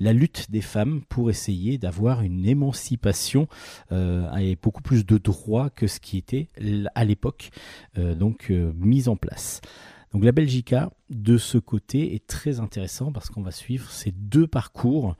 la 0.00 0.12
lutte 0.12 0.50
des 0.50 0.60
femmes 0.60 1.02
pour 1.08 1.30
essayer 1.30 1.78
d'avoir 1.78 2.22
une 2.22 2.46
émancipation 2.46 3.48
euh, 3.92 4.34
et 4.36 4.56
beaucoup 4.60 4.82
plus 4.82 5.06
de 5.06 5.18
droits 5.18 5.70
que 5.70 5.86
ce 5.86 6.00
qui 6.00 6.18
était 6.18 6.48
à 6.94 7.04
l'époque 7.04 7.50
euh, 7.98 8.14
donc 8.14 8.50
euh, 8.50 8.72
mis 8.76 9.08
en 9.08 9.16
place. 9.16 9.60
Donc 10.14 10.22
la 10.22 10.30
Belgica, 10.30 10.92
de 11.10 11.36
ce 11.38 11.58
côté, 11.58 12.14
est 12.14 12.24
très 12.24 12.60
intéressant 12.60 13.10
parce 13.10 13.30
qu'on 13.30 13.42
va 13.42 13.50
suivre 13.50 13.90
ces 13.90 14.12
deux 14.12 14.46
parcours 14.46 15.16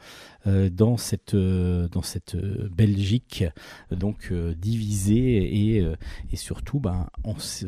euh, 0.47 0.71
dans 0.71 0.97
cette, 0.97 1.35
euh, 1.35 1.89
euh, 2.35 2.69
Belgique 2.71 3.45
donc 3.91 4.33
divisée 4.33 5.75
et, 5.77 6.37
surtout 6.37 6.79
ben, 6.79 7.09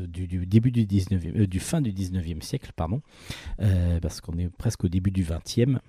du, 0.07 0.47
début 0.47 0.71
du 0.71 0.87
19e, 0.87 1.47
du 1.47 1.59
fin 1.59 1.81
du 1.81 1.93
19e 1.93 2.43
siècle, 2.43 2.71
pardon, 2.77 3.03
parce 4.01 4.21
qu'on 4.21 4.39
est 4.39 4.49
presque 4.49 4.85
au 4.85 4.89
début 4.89 5.11
du 5.11 5.25
20e. 5.25 5.81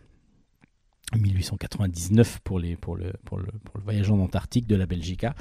1899 1.15 2.39
pour, 2.43 2.59
les, 2.59 2.75
pour, 2.75 2.97
le, 2.97 3.13
pour, 3.23 3.37
le, 3.37 3.47
pour 3.63 3.77
le 3.77 3.83
voyage 3.83 4.11
en 4.11 4.19
Antarctique 4.19 4.67
de 4.67 4.75
la 4.75 4.85
Belgica. 4.87 5.35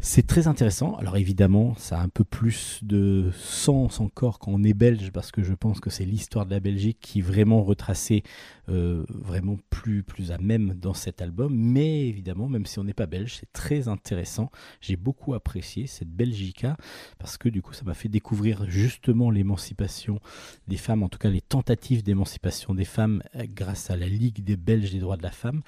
C'est 0.00 0.26
très 0.26 0.46
intéressant. 0.46 0.94
Alors 0.96 1.16
évidemment, 1.16 1.74
ça 1.76 1.98
a 1.98 2.02
un 2.02 2.08
peu 2.08 2.22
plus 2.22 2.80
de 2.82 3.30
sens 3.34 3.98
encore 3.98 4.38
quand 4.38 4.52
on 4.52 4.62
est 4.62 4.74
belge, 4.74 5.10
parce 5.10 5.32
que 5.32 5.42
je 5.42 5.54
pense 5.54 5.80
que 5.80 5.90
c'est 5.90 6.04
l'histoire 6.04 6.44
de 6.44 6.50
la 6.50 6.60
Belgique 6.60 6.98
qui 7.00 7.18
est 7.18 7.22
vraiment 7.22 7.62
retracée, 7.62 8.22
euh, 8.68 9.04
vraiment 9.08 9.56
plus, 9.70 10.02
plus 10.02 10.32
à 10.32 10.38
même 10.38 10.74
dans 10.74 10.94
cet 10.94 11.22
album. 11.22 11.56
Mais 11.56 12.06
évidemment, 12.06 12.48
même 12.48 12.66
si 12.66 12.78
on 12.78 12.84
n'est 12.84 12.94
pas 12.94 13.06
belge, 13.06 13.38
c'est 13.40 13.52
très 13.52 13.88
intéressant. 13.88 14.50
J'ai 14.80 14.96
beaucoup 14.96 15.34
apprécié 15.34 15.86
cette 15.86 16.10
Belgica, 16.10 16.76
parce 17.18 17.38
que 17.38 17.48
du 17.48 17.62
coup, 17.62 17.72
ça 17.72 17.84
m'a 17.84 17.94
fait 17.94 18.08
découvrir 18.08 18.68
justement 18.70 19.30
l'émancipation 19.30 20.20
des 20.68 20.76
femmes, 20.76 21.02
en 21.02 21.08
tout 21.08 21.18
cas 21.18 21.30
les 21.30 21.40
tentatives 21.40 22.02
d'émancipation 22.02 22.74
des 22.74 22.84
femmes 22.84 23.22
euh, 23.34 23.44
grâce 23.48 23.90
à 23.90 23.96
la 23.96 24.08
Ligue 24.08 24.44
des 24.44 24.56
Belges 24.56 24.92
des 24.92 25.00
droits 25.00 25.16
de 25.16 25.22
la 25.22 25.32
femme 25.32 25.62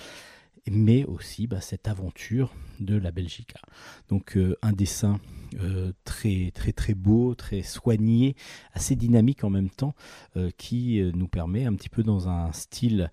mais 0.71 1.05
aussi 1.05 1.47
bah, 1.47 1.61
cette 1.61 1.89
aventure 1.89 2.53
de 2.81 2.97
la 2.97 3.11
Belgica. 3.11 3.61
Donc 4.09 4.37
euh, 4.37 4.57
un 4.63 4.73
dessin 4.73 5.21
euh, 5.61 5.93
très 6.05 6.51
très 6.51 6.95
beau, 6.95 7.35
très 7.35 7.63
soigné, 7.63 8.37
assez 8.73 8.97
dynamique 8.97 9.45
en 9.45 9.51
même 9.51 9.71
temps, 9.71 9.95
euh, 10.37 10.51
qui 10.57 11.01
nous 11.15 11.29
permet 11.29 11.65
un 11.65 11.75
petit 11.75 11.89
peu 11.89 12.03
dans 12.03 12.29
un 12.29 12.53
style 12.53 13.11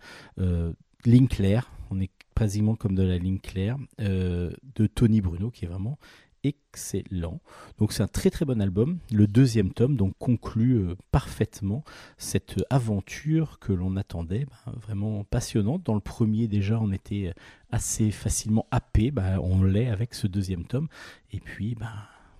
ligne 1.05 1.27
claire, 1.27 1.71
on 1.91 1.99
est 1.99 2.09
quasiment 2.35 2.75
comme 2.75 2.95
de 2.95 3.03
la 3.03 3.17
ligne 3.17 3.39
claire, 3.39 3.77
de 3.99 4.87
Tony 4.93 5.21
Bruno, 5.21 5.51
qui 5.51 5.65
est 5.65 5.67
vraiment 5.67 5.97
excellent. 6.45 7.39
Donc 7.77 7.91
c'est 7.91 8.03
un 8.03 8.07
très 8.07 8.29
très 8.29 8.45
bon 8.45 8.61
album. 8.61 8.99
Le 9.11 9.27
deuxième 9.27 9.73
tome 9.73 9.95
donc 9.95 10.13
conclut 10.19 10.75
euh, 10.75 10.95
parfaitement 11.11 11.83
cette 12.17 12.55
aventure 12.69 13.59
que 13.59 13.73
l'on 13.73 13.97
attendait, 13.97 14.45
ben, 14.45 14.73
vraiment 14.79 15.23
passionnante. 15.23 15.83
Dans 15.83 15.95
le 15.95 15.99
premier 15.99 16.47
déjà 16.47 16.79
on 16.79 16.91
était 16.91 17.33
assez 17.71 18.11
facilement 18.11 18.67
happé, 18.71 19.11
ben, 19.11 19.39
on 19.39 19.63
l'est 19.63 19.87
avec 19.87 20.13
ce 20.13 20.27
deuxième 20.27 20.65
tome. 20.65 20.87
Et 21.31 21.39
puis 21.39 21.75
ben, 21.75 21.91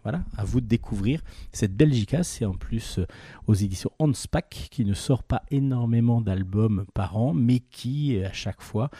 voilà, 0.05 0.23
à 0.37 0.43
vous 0.43 0.61
de 0.61 0.67
découvrir 0.67 1.21
cette 1.51 1.75
Belgica. 1.75 2.21
C'est 2.21 2.45
en 2.45 2.53
plus 2.53 2.99
euh, 2.99 3.07
aux 3.47 3.55
éditions 3.55 3.89
Hanspach 3.97 4.69
qui 4.69 4.85
ne 4.85 4.93
sort 4.93 5.23
pas 5.23 5.41
énormément 5.49 6.21
d'albums 6.21 6.85
par 6.93 7.17
an, 7.17 7.33
mais 7.33 7.59
qui 7.59 8.15
euh, 8.15 8.27
à 8.27 8.31
chaque 8.31 8.61
fois 8.61 8.91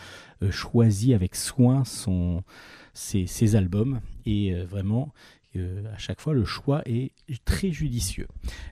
euh, 0.41 0.49
choisit 0.49 1.13
avec 1.13 1.35
soin 1.35 1.85
son, 1.85 2.43
ses, 2.95 3.55
albums. 3.55 3.99
Et 4.25 4.53
euh, 4.53 4.65
vraiment, 4.65 5.13
euh, 5.55 5.93
à 5.93 5.97
chaque 5.97 6.21
fois, 6.21 6.33
le 6.33 6.45
choix 6.45 6.81
est 6.85 7.11
très 7.45 7.71
judicieux. 7.71 8.27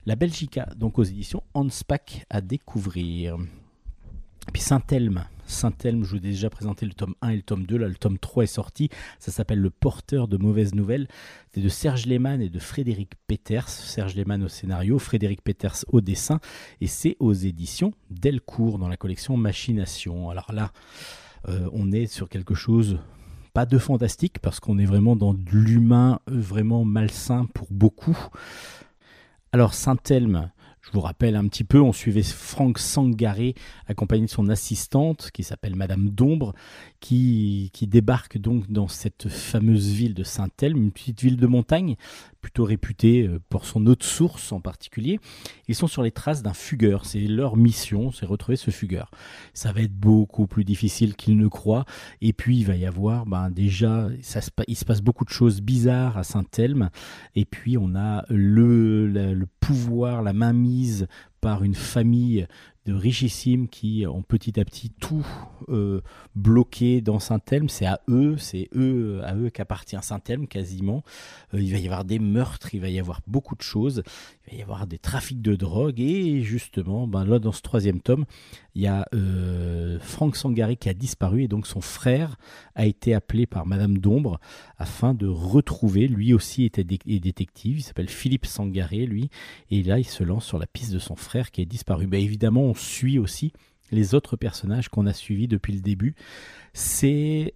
La 0.06 0.16
Belgica, 0.16 0.68
donc 0.76 0.98
aux 0.98 1.04
éditions 1.04 1.42
Hanspach 1.54 2.24
à 2.30 2.40
découvrir. 2.40 3.36
Puis 4.52 4.62
Saint-Elme. 4.62 5.24
Saint-Elme, 5.46 6.04
je 6.04 6.10
vous 6.10 6.16
ai 6.16 6.20
déjà 6.20 6.48
présenté 6.48 6.86
le 6.86 6.92
tome 6.92 7.14
1 7.20 7.30
et 7.30 7.36
le 7.36 7.42
tome 7.42 7.66
2. 7.66 7.76
Là, 7.76 7.88
le 7.88 7.94
tome 7.94 8.18
3 8.18 8.44
est 8.44 8.46
sorti. 8.46 8.88
Ça 9.18 9.30
s'appelle 9.30 9.60
Le 9.60 9.70
porteur 9.70 10.26
de 10.28 10.36
mauvaises 10.36 10.74
nouvelles. 10.74 11.06
C'est 11.52 11.60
de 11.60 11.68
Serge 11.68 12.06
Lehmann 12.06 12.40
et 12.40 12.48
de 12.48 12.58
Frédéric 12.58 13.12
Peters. 13.26 13.68
Serge 13.68 14.14
Lehmann 14.14 14.42
au 14.42 14.48
scénario, 14.48 14.98
Frédéric 14.98 15.42
Peters 15.42 15.84
au 15.88 16.00
dessin. 16.00 16.40
Et 16.80 16.86
c'est 16.86 17.16
aux 17.20 17.32
éditions 17.32 17.92
Delcourt 18.10 18.78
dans 18.78 18.88
la 18.88 18.96
collection 18.96 19.36
Machination. 19.36 20.30
Alors 20.30 20.52
là, 20.52 20.72
euh, 21.48 21.68
on 21.72 21.92
est 21.92 22.06
sur 22.06 22.28
quelque 22.28 22.54
chose 22.54 22.98
pas 23.54 23.66
de 23.66 23.78
fantastique 23.78 24.40
parce 24.40 24.58
qu'on 24.58 24.78
est 24.78 24.84
vraiment 24.84 25.14
dans 25.14 25.32
de 25.32 25.50
l'humain 25.52 26.18
euh, 26.28 26.38
vraiment 26.38 26.84
malsain 26.84 27.46
pour 27.54 27.68
beaucoup. 27.70 28.18
Alors 29.52 29.74
Saint-Elme, 29.74 30.50
je 30.80 30.90
vous 30.90 31.00
rappelle 31.00 31.36
un 31.36 31.46
petit 31.46 31.62
peu, 31.62 31.80
on 31.80 31.92
suivait 31.92 32.24
Franck 32.24 32.80
Sangaré 32.80 33.54
accompagné 33.86 34.26
de 34.26 34.30
son 34.30 34.48
assistante 34.48 35.30
qui 35.32 35.44
s'appelle 35.44 35.76
Madame 35.76 36.10
d'Ombre 36.10 36.52
qui, 36.98 37.70
qui 37.72 37.86
débarque 37.86 38.38
donc 38.38 38.68
dans 38.70 38.88
cette 38.88 39.28
fameuse 39.28 39.88
ville 39.88 40.14
de 40.14 40.24
Saint-Elme, 40.24 40.76
une 40.76 40.90
petite 40.90 41.22
ville 41.22 41.36
de 41.36 41.46
montagne 41.46 41.94
plutôt 42.44 42.64
réputée 42.64 43.26
euh, 43.26 43.40
pour 43.48 43.64
son 43.64 43.86
eau 43.86 43.94
de 43.96 44.02
source 44.02 44.52
en 44.52 44.60
particulier. 44.60 45.18
Ils 45.66 45.74
sont 45.74 45.86
sur 45.86 46.02
les 46.02 46.10
traces 46.10 46.42
d'un 46.42 46.52
fugueur, 46.52 47.06
c'est 47.06 47.20
leur 47.20 47.56
mission, 47.56 48.12
c'est 48.12 48.26
retrouver 48.26 48.56
ce 48.56 48.70
fugueur. 48.70 49.10
Ça 49.54 49.72
va 49.72 49.80
être 49.80 49.94
beaucoup 49.94 50.46
plus 50.46 50.62
difficile 50.64 51.16
qu'ils 51.16 51.38
ne 51.38 51.48
croient 51.48 51.86
et 52.20 52.34
puis 52.34 52.58
il 52.58 52.66
va 52.66 52.76
y 52.76 52.84
avoir 52.84 53.24
ben, 53.24 53.48
déjà, 53.48 54.08
ça 54.20 54.42
se, 54.42 54.50
il 54.68 54.76
se 54.76 54.84
passe 54.84 55.00
beaucoup 55.00 55.24
de 55.24 55.30
choses 55.30 55.62
bizarres 55.62 56.18
à 56.18 56.22
Saint-Elme 56.22 56.90
et 57.34 57.46
puis 57.46 57.78
on 57.78 57.94
a 57.94 58.26
le, 58.28 59.06
la- 59.08 59.32
le 59.32 59.46
pouvoir, 59.60 60.22
la 60.22 60.34
mainmise 60.34 61.06
par 61.40 61.64
une 61.64 61.74
famille 61.74 62.46
de 62.86 62.92
richissimes 62.92 63.68
qui 63.68 64.04
ont 64.06 64.22
petit 64.22 64.60
à 64.60 64.64
petit 64.64 64.90
tout 64.90 65.26
euh, 65.68 66.02
bloqué 66.34 67.00
dans 67.00 67.18
Saint-Elme. 67.18 67.68
C'est 67.68 67.86
à 67.86 68.00
eux, 68.08 68.36
c'est 68.36 68.68
eux, 68.74 69.20
à 69.24 69.34
eux 69.34 69.48
qu'appartient 69.48 69.96
Saint-Elme 70.00 70.46
quasiment. 70.46 71.02
Euh, 71.54 71.62
il 71.62 71.72
va 71.72 71.78
y 71.78 71.86
avoir 71.86 72.04
des 72.04 72.18
meurtres, 72.18 72.74
il 72.74 72.80
va 72.80 72.88
y 72.90 72.98
avoir 72.98 73.20
beaucoup 73.26 73.54
de 73.56 73.62
choses, 73.62 74.02
il 74.46 74.52
va 74.52 74.58
y 74.58 74.62
avoir 74.62 74.86
des 74.86 74.98
trafics 74.98 75.40
de 75.40 75.56
drogue 75.56 75.98
et 76.00 76.42
justement, 76.42 77.06
ben 77.06 77.24
là 77.24 77.38
dans 77.38 77.52
ce 77.52 77.62
troisième 77.62 78.00
tome, 78.00 78.26
il 78.74 78.82
y 78.82 78.86
a 78.86 79.06
euh, 79.14 79.98
Franck 80.00 80.36
Sangari 80.36 80.76
qui 80.76 80.88
a 80.88 80.94
disparu 80.94 81.44
et 81.44 81.48
donc 81.48 81.66
son 81.66 81.80
frère 81.80 82.36
a 82.74 82.86
été 82.86 83.14
appelé 83.14 83.46
par 83.46 83.66
Madame 83.66 83.98
d'Ombre 83.98 84.40
afin 84.78 85.14
de 85.14 85.26
retrouver. 85.26 86.08
Lui 86.08 86.34
aussi 86.34 86.64
était 86.64 86.84
détective, 86.84 87.78
il 87.78 87.82
s'appelle 87.82 88.08
Philippe 88.08 88.46
Sangaré 88.46 89.06
lui, 89.06 89.30
et 89.70 89.82
là 89.82 89.98
il 89.98 90.06
se 90.06 90.24
lance 90.24 90.44
sur 90.44 90.58
la 90.58 90.66
piste 90.66 90.92
de 90.92 90.98
son 90.98 91.16
frère 91.16 91.50
qui 91.50 91.62
est 91.62 91.66
disparu. 91.66 92.06
Ben, 92.06 92.20
évidemment, 92.20 92.62
on 92.62 92.74
suit 92.74 93.18
aussi 93.18 93.52
les 93.90 94.14
autres 94.14 94.36
personnages 94.36 94.88
qu'on 94.88 95.06
a 95.06 95.12
suivis 95.12 95.48
depuis 95.48 95.72
le 95.72 95.80
début. 95.80 96.14
C'est 96.72 97.54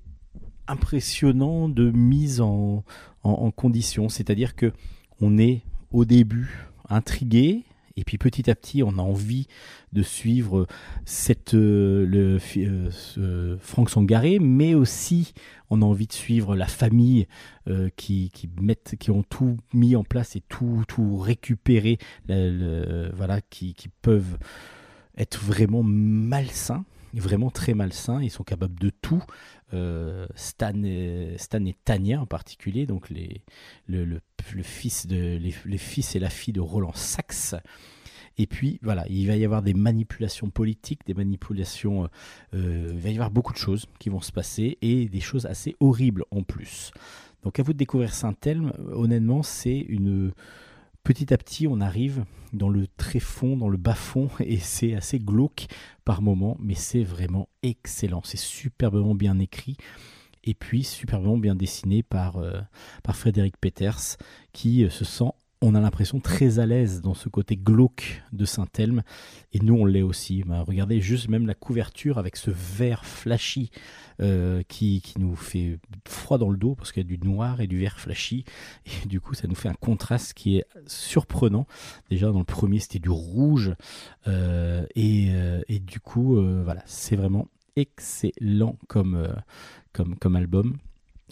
impressionnant 0.67 1.69
de 1.69 1.91
mise 1.91 2.41
en, 2.41 2.85
en, 3.23 3.31
en 3.31 3.51
condition, 3.51 4.09
c'est-à-dire 4.09 4.55
que 4.55 4.73
on 5.21 5.39
est 5.39 5.63
au 5.91 6.05
début 6.05 6.69
intrigué. 6.89 7.65
Et 7.99 8.05
puis 8.05 8.17
petit 8.17 8.49
à 8.49 8.55
petit, 8.55 8.85
on 8.85 8.91
a 8.91 9.03
envie 9.03 9.49
de 9.93 10.03
suivre 10.03 10.69
cette, 11.05 11.55
euh, 11.55 12.07
le, 12.07 12.39
euh, 13.19 13.57
Franck 13.61 13.91
Sangaré, 13.91 14.39
mais 14.39 14.75
aussi 14.75 15.33
on 15.69 15.83
a 15.83 15.85
envie 15.85 16.07
de 16.07 16.13
suivre 16.13 16.55
la 16.55 16.69
famille 16.69 17.27
euh, 17.67 17.91
qui, 17.97 18.31
qui, 18.33 18.49
mettent, 18.61 18.95
qui 19.01 19.11
ont 19.11 19.25
tout 19.25 19.57
mis 19.75 19.97
en 19.97 20.05
place 20.05 20.37
et 20.37 20.43
tout, 20.49 20.85
tout 20.87 21.17
récupéré, 21.17 21.99
voilà, 22.29 23.41
qui, 23.51 23.75
qui 23.75 23.89
peuvent 23.89 24.39
être 25.17 25.41
vraiment 25.41 25.83
malsains, 25.83 26.85
vraiment 27.15 27.51
très 27.51 27.75
malsains. 27.75 28.23
Ils 28.23 28.31
sont 28.31 28.45
capables 28.45 28.79
de 28.79 28.91
tout. 28.91 29.23
Euh, 29.75 30.27
Stan, 30.35 30.83
et, 30.83 31.35
Stan 31.39 31.65
et 31.65 31.77
Tania 31.85 32.21
en 32.21 32.27
particulier, 32.27 32.87
donc 32.87 33.11
les, 33.11 33.43
le, 33.87 34.21
fils 34.63 35.07
de, 35.07 35.39
les 35.39 35.79
fils 35.79 36.17
et 36.17 36.19
la 36.19 36.31
fille 36.31 36.55
de 36.55 36.61
Roland 36.61 36.95
Sachs. 36.95 37.55
Et 38.39 38.47
puis 38.47 38.79
voilà, 38.83 39.05
il 39.09 39.27
va 39.27 39.37
y 39.37 39.45
avoir 39.45 39.63
des 39.63 39.75
manipulations 39.75 40.49
politiques, 40.49 41.01
des 41.07 41.15
manipulations, 41.15 42.05
euh, 42.05 42.09
euh, 42.55 42.91
il 42.93 43.01
va 43.01 43.09
y 43.11 43.15
avoir 43.15 43.33
beaucoup 43.33 43.53
de 43.53 43.59
choses 43.59 43.87
qui 43.99 44.09
vont 44.09 44.21
se 44.21 44.33
passer 44.33 44.79
et 44.81 45.09
des 45.09 45.21
choses 45.21 45.45
assez 45.45 45.77
horribles 45.81 46.25
en 46.31 46.45
plus. 46.45 46.93
Donc 47.43 47.59
à 47.59 47.63
vous 47.63 47.73
de 47.73 47.79
découvrir 47.79 48.15
Saint-Elme, 48.15 48.73
honnêtement, 48.93 49.43
c'est 49.43 49.79
une 49.79 50.33
petit 51.09 51.33
à 51.33 51.39
petit, 51.39 51.67
on 51.67 51.81
arrive 51.81 52.27
dans 52.53 52.69
le 52.69 52.87
tréfond, 52.87 53.57
dans 53.57 53.71
le 53.71 53.79
bas-fond, 53.79 54.29
et 54.41 54.59
c'est 54.59 54.95
assez 54.95 55.19
glauque 55.19 55.67
par 56.05 56.21
moment, 56.21 56.59
mais 56.61 56.75
c'est 56.75 57.03
vraiment 57.03 57.49
excellent. 57.63 58.21
C'est 58.25 58.37
superbement 58.37 59.15
bien 59.15 59.39
écrit, 59.39 59.79
et 60.45 60.53
puis 60.53 60.85
superbement 60.85 61.39
bien 61.39 61.55
dessiné 61.55 62.03
par, 62.03 62.37
euh, 62.37 62.61
par 63.03 63.17
Frédéric 63.17 63.57
Peters, 63.59 64.19
qui 64.53 64.85
euh, 64.85 64.91
se 64.91 65.07
sent, 65.07 65.33
on 65.61 65.75
a 65.75 65.81
l'impression, 65.81 66.21
très 66.21 66.61
à 66.61 66.67
l'aise 66.67 67.01
dans 67.01 67.15
ce 67.15 67.29
côté 67.29 67.57
glauque 67.57 68.23
de 68.33 68.45
Saint-Elme, 68.45 69.03
et 69.53 69.59
nous 69.59 69.75
on 69.75 69.85
l'est 69.85 70.03
aussi. 70.03 70.45
Ben, 70.45 70.63
regardez 70.63 71.01
juste 71.01 71.29
même 71.29 71.47
la 71.47 71.55
couverture 71.55 72.19
avec 72.19 72.37
ce 72.37 72.51
vert 72.51 73.05
flashy 73.05 73.71
euh, 74.21 74.63
qui, 74.69 75.01
qui 75.01 75.19
nous 75.19 75.35
fait 75.35 75.81
froid 76.07 76.39
dans 76.39 76.51
le 76.51 76.57
dos, 76.57 76.75
parce 76.75 76.93
qu'il 76.93 77.03
y 77.03 77.07
a 77.07 77.17
du 77.17 77.19
noir 77.27 77.61
et 77.61 77.67
du 77.67 77.79
vert 77.79 77.99
flashy, 77.99 78.45
et 78.87 79.09
du 79.09 79.21
coup, 79.21 79.35
ça 79.35 79.49
nous 79.49 79.57
fait 79.57 79.69
un 79.69 79.75
contraste 79.75 80.35
qui 80.35 80.59
est 80.59 80.65
surprenant. 80.87 81.67
Déjà, 82.09 82.31
dans 82.31 82.39
le 82.39 82.45
premier, 82.45 82.79
c'était 82.79 83.01
du 83.01 83.11
rouge. 83.11 83.75
euh, 84.27 84.87
et, 84.95 85.29
euh, 85.31 85.61
et 85.69 85.81
du 85.81 85.99
coup, 86.01 86.41
voilà, 86.63 86.83
c'est 86.87 87.17
vraiment 87.17 87.49
excellent 87.77 88.77
comme, 88.87 89.29
comme, 89.93 90.17
comme 90.17 90.37
album, 90.37 90.77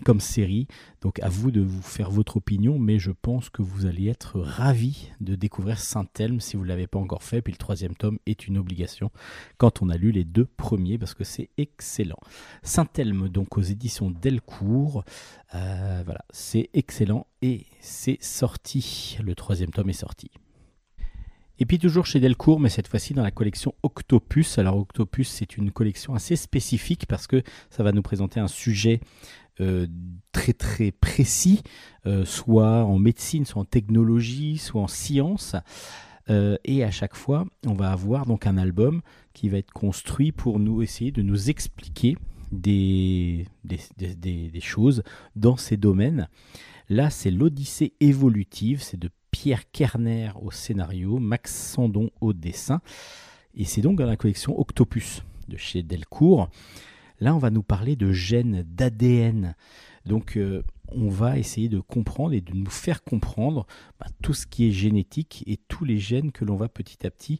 comme 0.05 0.20
série. 0.20 0.66
Donc, 1.01 1.20
à 1.20 1.28
vous 1.28 1.51
de 1.51 1.61
vous 1.61 1.82
faire 1.82 2.11
votre 2.11 2.36
opinion, 2.36 2.78
mais 2.78 2.99
je 2.99 3.11
pense 3.11 3.51
que 3.51 3.62
vous 3.62 3.86
allez 3.86 4.09
être 4.09 4.40
ravis 4.40 5.11
de 5.20 5.34
découvrir 5.34 5.78
Saint-Elme 5.78 6.40
si 6.40 6.57
vous 6.57 6.64
ne 6.64 6.68
l'avez 6.68 6.86
pas 6.86 6.99
encore 6.99 7.22
fait. 7.22 7.42
Puis 7.42 7.53
le 7.53 7.59
troisième 7.59 7.94
tome 7.94 8.18
est 8.26 8.47
une 8.47 8.59
obligation 8.59 9.11
quand 9.59 9.82
on 9.82 9.88
a 9.88 9.97
lu 9.97 10.12
les 10.12 10.24
deux 10.24 10.47
premiers, 10.47 10.99
parce 10.99 11.14
que 11.14 11.24
c'est 11.24 11.51
excellent. 11.57 12.18
Saint-Elme, 12.62 13.28
donc 13.28 13.59
aux 13.59 13.62
éditions 13.62 14.11
Delcourt. 14.11 15.05
Euh, 15.55 16.03
voilà, 16.05 16.24
c'est 16.30 16.70
excellent 16.74 17.26
et 17.42 17.66
c'est 17.80 18.22
sorti. 18.22 19.18
Le 19.22 19.34
troisième 19.34 19.70
tome 19.70 19.90
est 19.90 19.94
sorti. 19.94 20.30
Et 21.59 21.66
puis 21.66 21.78
toujours 21.78 22.04
chez 22.04 22.20
Delcourt, 22.20 22.61
mais 22.61 22.68
cette 22.68 22.88
fois-ci 22.88 23.14
dans 23.14 23.22
la 23.22 23.30
collection 23.30 23.74
Octopus. 23.82 24.59
Alors 24.59 24.76
Octopus, 24.76 25.28
c'est 25.28 25.57
une 25.57 25.70
collection 25.70 26.14
assez 26.14 26.36
spécifique 26.36 27.07
parce 27.07 27.26
que 27.26 27.42
ça 27.70 27.82
va 27.82 27.92
nous 27.92 28.02
présenter 28.02 28.40
un 28.40 28.48
sujet 28.48 29.00
euh, 29.61 29.86
très 30.32 30.52
très 30.52 30.92
précis, 30.92 31.62
euh, 32.04 32.26
soit 32.26 32.84
en 32.84 32.98
médecine, 32.98 33.46
soit 33.46 33.62
en 33.62 33.64
technologie, 33.64 34.59
soit 34.59 34.82
en 34.82 34.86
science. 34.86 35.57
Euh, 36.28 36.59
et 36.64 36.84
à 36.84 36.90
chaque 36.90 37.14
fois, 37.14 37.46
on 37.66 37.72
va 37.72 37.90
avoir 37.90 38.26
donc 38.26 38.46
un 38.46 38.59
album 38.59 39.00
qui 39.32 39.48
va 39.48 39.59
être 39.59 39.72
construit 39.72 40.32
pour 40.32 40.59
nous 40.59 40.82
essayer 40.82 41.11
de 41.11 41.22
nous 41.22 41.48
expliquer 41.48 42.16
des, 42.52 43.46
des, 43.64 44.61
choses 44.61 45.02
dans 45.36 45.57
ces 45.57 45.76
domaines. 45.76 46.28
Là, 46.88 47.11
c'est 47.11 47.30
l'Odyssée 47.30 47.94
évolutive, 48.00 48.82
c'est 48.82 48.98
de 48.98 49.11
Pierre 49.39 49.70
Kerner 49.70 50.30
au 50.41 50.51
scénario, 50.51 51.18
Max 51.18 51.55
Sandon 51.55 52.11
au 52.22 52.32
dessin, 52.32 52.80
et 53.55 53.66
c'est 53.66 53.82
donc 53.82 53.99
dans 53.99 54.07
la 54.07 54.16
collection 54.16 54.59
Octopus 54.59 55.22
de 55.49 55.59
chez 55.59 55.82
Delcourt. 55.82 56.49
Là, 57.20 57.34
on 57.34 57.39
va 57.39 57.51
nous 57.51 57.62
parler 57.62 57.97
de 57.97 58.12
gènes, 58.12 58.62
d'ADN. 58.66 59.55
Donc, 60.07 60.39
euh, 60.39 60.62
on 60.89 61.11
va 61.11 61.37
essayer 61.39 61.68
de 61.68 61.80
comprendre 61.80 62.32
et 62.32 62.41
de 62.41 62.55
nous 62.55 62.70
faire 62.70 63.05
comprendre 63.05 63.66
bah, 64.01 64.07
tout 64.22 64.32
ce 64.32 64.47
qui 64.47 64.68
est 64.68 64.72
génétique 64.72 65.45
et 65.47 65.59
tous 65.68 65.84
les 65.84 65.99
gènes 65.99 66.32
que 66.32 66.47
l'on 66.47 66.57
va 66.57 66.68
petit 66.70 67.07
à 67.07 67.11
petit 67.11 67.39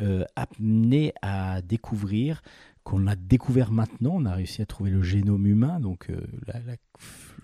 euh, 0.00 0.24
amener 0.36 1.12
à 1.20 1.60
découvrir, 1.60 2.40
qu'on 2.82 3.06
a 3.06 3.14
découvert 3.14 3.72
maintenant. 3.72 4.12
On 4.14 4.24
a 4.24 4.32
réussi 4.34 4.62
à 4.62 4.66
trouver 4.66 4.90
le 4.90 5.02
génome 5.02 5.46
humain, 5.46 5.80
donc 5.80 6.08
euh, 6.08 6.18
la- 6.46 6.60
la- 6.60 6.76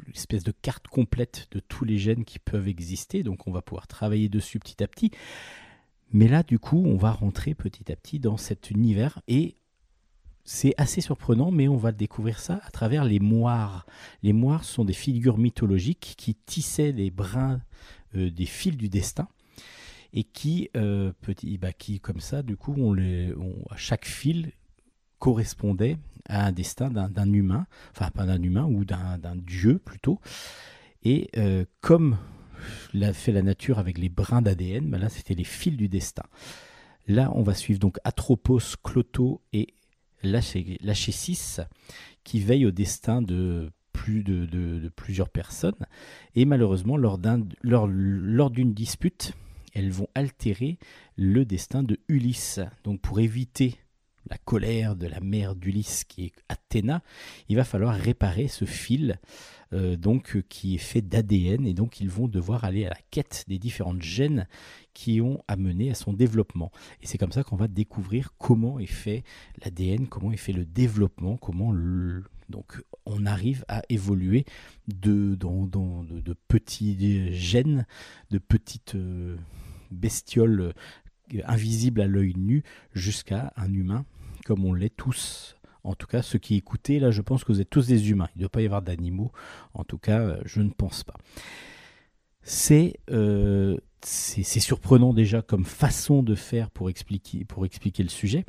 l'espèce 0.07 0.45
de 0.45 0.53
carte 0.53 0.89
complète 0.89 1.49
de 1.53 1.61
tous 1.61 1.85
les 1.85 1.99
gènes 1.99 2.25
qui 2.25 2.39
peuvent 2.39 2.69
exister. 2.69 3.23
Donc, 3.23 3.47
on 3.47 3.53
va 3.53 3.63
pouvoir 3.63 3.87
travailler 3.87 4.29
dessus 4.29 4.59
petit 4.59 4.83
à 4.83 4.89
petit. 4.89 5.11
Mais 6.13 6.29
là, 6.29 6.43
du 6.43 6.59
coup, 6.59 6.83
on 6.85 6.97
va 6.97 7.11
rentrer 7.13 7.55
petit 7.55 7.91
à 7.91 7.97
petit 7.97 8.19
dans 8.19 8.37
cet 8.37 8.71
univers 8.71 9.21
et 9.29 9.57
c'est 10.45 10.75
assez 10.77 11.01
surprenant, 11.01 11.51
mais 11.51 11.69
on 11.69 11.77
va 11.77 11.93
découvrir 11.93 12.41
ça 12.41 12.61
à 12.65 12.71
travers 12.71 13.05
les 13.05 13.21
moires. 13.21 13.87
Les 14.23 14.33
moires 14.33 14.65
sont 14.65 14.85
des 14.85 14.93
figures 14.93 15.39
mythologiques 15.39 16.15
qui 16.19 16.35
tissaient 16.35 16.93
des 16.93 17.11
brins, 17.11 17.61
euh, 18.17 18.31
des 18.31 18.47
fils 18.47 18.77
du 18.77 18.89
destin, 18.89 19.29
et 20.13 20.25
qui, 20.25 20.69
euh, 20.77 21.13
petit, 21.23 21.57
bah, 21.59 21.73
qui 21.73 22.01
comme 22.01 22.21
ça, 22.21 22.43
du 22.43 22.57
coup, 22.57 22.75
on 22.77 22.93
les, 22.93 23.33
on- 23.35 23.65
à 23.71 23.77
chaque 23.77 24.05
fil 24.05 24.53
correspondait 25.23 25.99
à 26.29 26.47
un 26.47 26.51
destin 26.53 26.91
d'un 26.91 27.33
humain, 27.33 27.69
enfin 27.93 28.11
pas 28.11 28.27
d'un 28.27 28.43
humain 28.43 28.65
ou 28.65 28.85
d'un 28.85 29.37
dieu 29.37 29.79
plutôt. 29.79 30.19
Et 31.05 31.31
euh, 31.37 31.65
comme 31.81 32.19
l'a 32.93 33.13
fait 33.13 33.31
la 33.31 33.43
nature 33.43 33.79
avec 33.79 33.99
les 33.99 34.09
brins 34.09 34.43
d'ADN, 34.43 34.91
bah 34.91 34.99
là 34.99 35.09
c'était 35.09 35.35
les 35.35 35.45
fils 35.45 35.77
du 35.77 35.89
destin. 35.89 36.25
Là, 37.07 37.31
on 37.37 37.43
va 37.45 37.55
suivre 37.55 37.79
donc 37.79 37.99
Atropos, 38.03 38.77
Cloto 38.83 39.41
et 39.53 39.75
Lachésis 40.25 41.61
qui 42.25 42.41
veillent 42.41 42.67
au 42.67 42.73
destin 42.73 43.23
de 43.23 43.71
plus 43.93 44.25
de, 44.25 44.45
de- 44.47 44.81
de 44.81 44.89
plusieurs 44.89 45.29
personnes. 45.29 45.87
Et 46.35 46.45
malheureusement, 46.45 46.97
lors- 46.97 47.21
lors 47.63 48.51
d'une 48.51 48.75
dispute, 48.75 49.35
elles 49.73 49.93
vont 49.93 50.09
altérer 50.17 50.79
le 51.17 51.45
destin 51.45 51.85
de 51.85 52.01
Ulysse. 52.09 52.59
Donc 52.83 53.01
pour 53.01 53.21
éviter 53.21 53.77
la 54.29 54.39
colère 54.39 54.97
de 54.97 55.07
la 55.07 55.21
mère 55.21 55.55
d'Ulysse 55.55 56.05
qui 56.05 56.27
est 56.27 56.33
Athéna, 56.49 57.03
il 57.49 57.57
va 57.57 57.65
falloir 57.65 57.95
réparer 57.95 58.49
ce 58.49 58.65
fil 58.65 59.19
euh, 59.73 59.97
donc 59.97 60.37
euh, 60.37 60.43
qui 60.49 60.75
est 60.75 60.79
fait 60.79 61.01
d'ADN 61.01 61.67
et 61.67 61.73
donc 61.73 62.01
ils 62.01 62.11
vont 62.11 62.29
devoir 62.29 62.65
aller 62.65 62.85
à 62.85 62.91
la 62.91 62.99
quête 63.11 63.45
des 63.49 63.59
différentes 63.59 64.03
gènes 64.03 64.47
qui 64.93 65.21
ont 65.21 65.43
amené 65.49 65.91
à 65.91 65.95
son 65.95 66.13
développement. 66.13 66.71
Et 67.01 67.07
c'est 67.07 67.17
comme 67.17 67.33
ça 67.33 67.43
qu'on 67.43 67.57
va 67.57 67.69
découvrir 67.69 68.35
comment 68.37 68.79
est 68.79 68.87
fait 68.87 69.25
l'ADN, 69.65 70.09
comment 70.09 70.31
est 70.33 70.37
fait 70.37 70.53
le 70.53 70.67
développement, 70.67 71.37
comment 71.37 71.73
donc 72.51 72.83
on 73.07 73.25
arrive 73.25 73.65
à 73.69 73.83
évoluer 73.89 74.45
de 74.89 75.37
petits 76.49 77.33
gènes, 77.33 77.87
de 78.31 78.39
petites 78.39 78.95
euh, 78.95 79.37
bestioles 79.91 80.75
euh, 81.35 81.41
invisibles 81.47 82.01
à 82.01 82.07
l'œil 82.07 82.35
nu, 82.37 82.63
jusqu'à 82.93 83.53
un 83.57 83.73
humain, 83.73 84.05
comme 84.45 84.65
on 84.65 84.73
l'est 84.75 84.95
tous. 84.97 85.57
En 85.85 85.95
tout 85.95 86.07
cas, 86.07 86.23
ceux 86.23 86.39
qui 86.39 86.57
écoutez, 86.57 87.01
là, 87.01 87.11
je 87.11 87.23
pense 87.23 87.45
que 87.45 87.53
vous 87.53 87.61
êtes 87.61 87.71
tous 87.71 87.89
des 87.89 88.11
humains. 88.11 88.29
Il 88.35 88.39
ne 88.39 88.43
doit 88.43 88.51
pas 88.51 88.63
y 88.63 88.67
avoir 88.67 88.83
d'animaux. 88.83 89.33
En 89.75 89.85
tout 89.85 89.99
cas, 89.99 90.21
euh, 90.21 90.41
je 90.45 90.61
ne 90.61 90.71
pense 90.71 91.03
pas. 91.03 91.15
C'est 92.43 92.95
euh, 93.11 93.77
surprenant 94.05 95.13
déjà 95.13 95.43
comme 95.43 95.65
façon 95.65 96.23
de 96.23 96.35
faire 96.35 96.71
pour 96.71 96.91
expliquer, 96.91 97.45
pour 97.45 97.67
expliquer 97.67 98.03
le 98.03 98.09
sujet. 98.09 98.45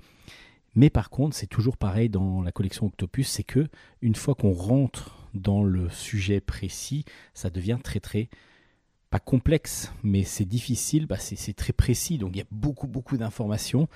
Mais 0.76 0.90
par 0.90 1.10
contre, 1.10 1.36
c'est 1.36 1.48
toujours 1.48 1.78
pareil 1.78 2.10
dans 2.10 2.42
la 2.42 2.52
collection 2.52 2.88
Octopus, 2.88 3.28
c'est 3.28 3.44
que 3.44 3.68
une 4.02 4.16
fois 4.16 4.34
qu'on 4.34 4.54
rentre 4.54 5.30
dans 5.34 5.64
le 5.64 5.90
sujet 5.90 6.42
précis, 6.42 7.06
ça 7.34 7.50
devient 7.50 7.78
très 7.84 8.00
très 8.00 8.30
pas 9.14 9.20
complexe, 9.20 9.94
mais 10.02 10.24
c'est 10.24 10.44
difficile, 10.44 11.06
bah 11.06 11.20
c'est 11.20 11.54
très 11.54 11.72
précis, 11.72 12.18
donc 12.18 12.32
il 12.34 12.40
y 12.40 12.42
a 12.42 12.48
beaucoup 12.50 12.88
beaucoup 12.88 13.16
d'informations 13.16 13.88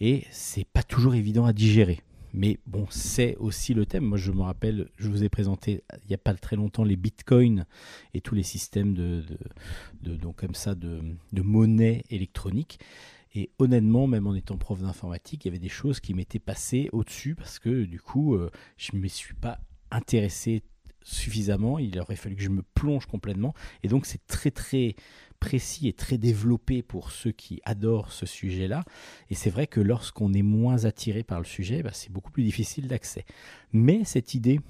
et 0.00 0.24
c'est 0.32 0.64
pas 0.64 0.82
toujours 0.82 1.14
évident 1.14 1.44
à 1.44 1.52
digérer. 1.52 2.00
Mais 2.34 2.58
bon, 2.66 2.84
c'est 2.90 3.36
aussi 3.36 3.72
le 3.72 3.86
thème. 3.86 4.02
Moi, 4.02 4.18
je 4.18 4.32
me 4.32 4.42
rappelle, 4.42 4.88
je 4.96 5.10
vous 5.10 5.22
ai 5.22 5.28
présenté 5.28 5.84
il 6.02 6.08
n'y 6.08 6.14
a 6.16 6.18
pas 6.18 6.34
très 6.34 6.56
longtemps 6.56 6.82
les 6.82 6.96
bitcoins 6.96 7.66
et 8.14 8.20
tous 8.20 8.34
les 8.34 8.42
systèmes 8.42 8.94
de, 8.94 9.22
donc 10.02 10.40
comme 10.40 10.56
ça 10.56 10.74
de, 10.74 11.02
monnaie 11.40 12.02
électronique. 12.10 12.80
Et 13.36 13.52
honnêtement, 13.60 14.08
même 14.08 14.26
en 14.26 14.34
étant 14.34 14.56
prof 14.56 14.80
d'informatique, 14.80 15.44
il 15.44 15.48
y 15.48 15.50
avait 15.50 15.60
des 15.60 15.68
choses 15.68 16.00
qui 16.00 16.14
m'étaient 16.14 16.40
passées 16.40 16.88
au-dessus 16.90 17.36
parce 17.36 17.60
que 17.60 17.84
du 17.84 18.00
coup, 18.00 18.34
euh, 18.34 18.50
je 18.76 18.96
ne 18.96 19.02
me 19.02 19.06
suis 19.06 19.34
pas 19.34 19.60
intéressé 19.92 20.64
suffisamment. 21.08 21.78
Il 21.78 21.98
aurait 21.98 22.16
fallu 22.16 22.36
que 22.36 22.42
je 22.42 22.48
me 22.48 22.62
plonge 22.62 23.06
complètement. 23.06 23.54
Et 23.82 23.88
donc, 23.88 24.06
c'est 24.06 24.26
très 24.26 24.50
très 24.50 24.94
précis 25.40 25.88
et 25.88 25.92
très 25.92 26.18
développé 26.18 26.82
pour 26.82 27.12
ceux 27.12 27.30
qui 27.30 27.60
adorent 27.64 28.12
ce 28.12 28.26
sujet-là. 28.26 28.84
Et 29.30 29.34
c'est 29.34 29.50
vrai 29.50 29.66
que 29.66 29.80
lorsqu'on 29.80 30.32
est 30.32 30.42
moins 30.42 30.84
attiré 30.84 31.22
par 31.22 31.38
le 31.38 31.44
sujet, 31.44 31.82
bah, 31.82 31.90
c'est 31.92 32.10
beaucoup 32.10 32.30
plus 32.30 32.42
difficile 32.42 32.88
d'accès. 32.88 33.24
Mais 33.72 34.04
cette 34.04 34.34
idée 34.34 34.60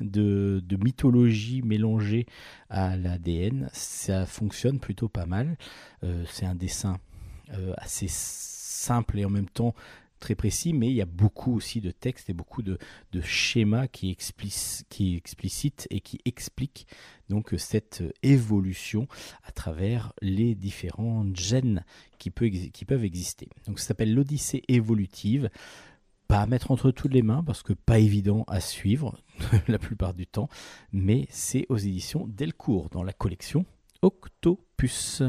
de, 0.00 0.62
mythologie 0.82 1.62
mélangée 1.62 2.26
à 2.68 2.96
l'ADN, 2.96 3.68
ça 3.72 4.26
fonctionne 4.26 4.80
plutôt 4.80 5.08
pas 5.08 5.26
mal. 5.26 5.56
Euh, 6.02 6.24
c'est 6.28 6.46
un 6.46 6.54
dessin 6.54 6.98
euh, 7.52 7.74
assez 7.76 8.08
simple 8.08 9.18
et 9.18 9.24
en 9.24 9.30
même 9.30 9.48
temps 9.48 9.74
très 10.18 10.34
précis, 10.34 10.72
mais 10.72 10.88
il 10.88 10.94
y 10.94 11.02
a 11.02 11.06
beaucoup 11.06 11.54
aussi 11.54 11.80
de 11.80 11.90
textes 11.90 12.30
et 12.30 12.32
beaucoup 12.32 12.62
de, 12.62 12.78
schémas 13.22 13.86
qui, 13.86 14.16
qui 14.88 15.16
explicitent 15.16 15.86
et 15.90 16.00
qui 16.00 16.20
expliquent 16.24 16.86
donc 17.28 17.54
cette 17.56 18.02
évolution 18.22 19.06
à 19.44 19.52
travers 19.52 20.12
les 20.20 20.54
différents 20.54 21.24
gènes 21.34 21.84
qui, 22.18 22.32
qui 22.72 22.84
peuvent 22.84 23.04
exister. 23.04 23.48
Donc 23.66 23.78
ça 23.78 23.88
s'appelle 23.88 24.14
l'Odyssée 24.14 24.62
évolutive. 24.68 25.50
Pas 26.26 26.40
à 26.40 26.46
mettre 26.46 26.70
entre 26.70 26.90
toutes 26.90 27.12
les 27.12 27.22
mains 27.22 27.44
parce 27.44 27.62
que 27.62 27.74
pas 27.74 27.98
évident 27.98 28.44
à 28.48 28.60
suivre 28.60 29.20
la 29.68 29.78
plupart 29.78 30.14
du 30.14 30.26
temps, 30.26 30.48
mais 30.90 31.26
c'est 31.28 31.66
aux 31.68 31.76
éditions 31.76 32.26
Delcourt 32.26 32.88
dans 32.88 33.02
la 33.02 33.12
collection 33.12 33.66
Octopus. 34.00 35.22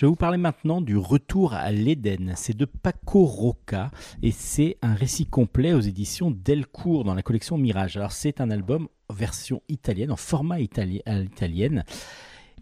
Je 0.00 0.06
vais 0.06 0.08
vous 0.08 0.16
parler 0.16 0.38
maintenant 0.38 0.80
du 0.80 0.96
Retour 0.96 1.52
à 1.52 1.70
l'Éden. 1.70 2.32
C'est 2.34 2.56
de 2.56 2.64
Paco 2.64 3.26
Roca 3.26 3.90
et 4.22 4.30
c'est 4.30 4.78
un 4.80 4.94
récit 4.94 5.26
complet 5.26 5.74
aux 5.74 5.80
éditions 5.80 6.30
Delcourt 6.30 7.04
dans 7.04 7.12
la 7.12 7.20
collection 7.20 7.58
Mirage. 7.58 7.98
Alors 7.98 8.12
c'est 8.12 8.40
un 8.40 8.50
album 8.50 8.88
version 9.12 9.60
italienne, 9.68 10.10
en 10.10 10.16
format 10.16 10.58
itali- 10.58 11.02
à 11.04 11.18
l'italienne. 11.18 11.84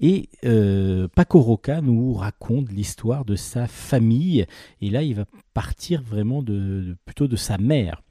Et 0.01 0.31
euh, 0.45 1.07
Paco 1.15 1.39
Roca 1.39 1.81
nous 1.81 2.13
raconte 2.13 2.73
l'histoire 2.73 3.25
de 3.25 3.37
sa 3.37 3.69
famille. 3.69 4.45
Et 4.81 4.91
là, 4.91 5.05
il 5.05 5.15
va 5.15 5.25
partir 5.55 6.03
vraiment 6.03 6.43
de, 6.43 6.55
de- 6.55 6.97
plutôt 7.05 7.29
de 7.29 7.37
sa 7.37 7.57
mère. 7.57 8.03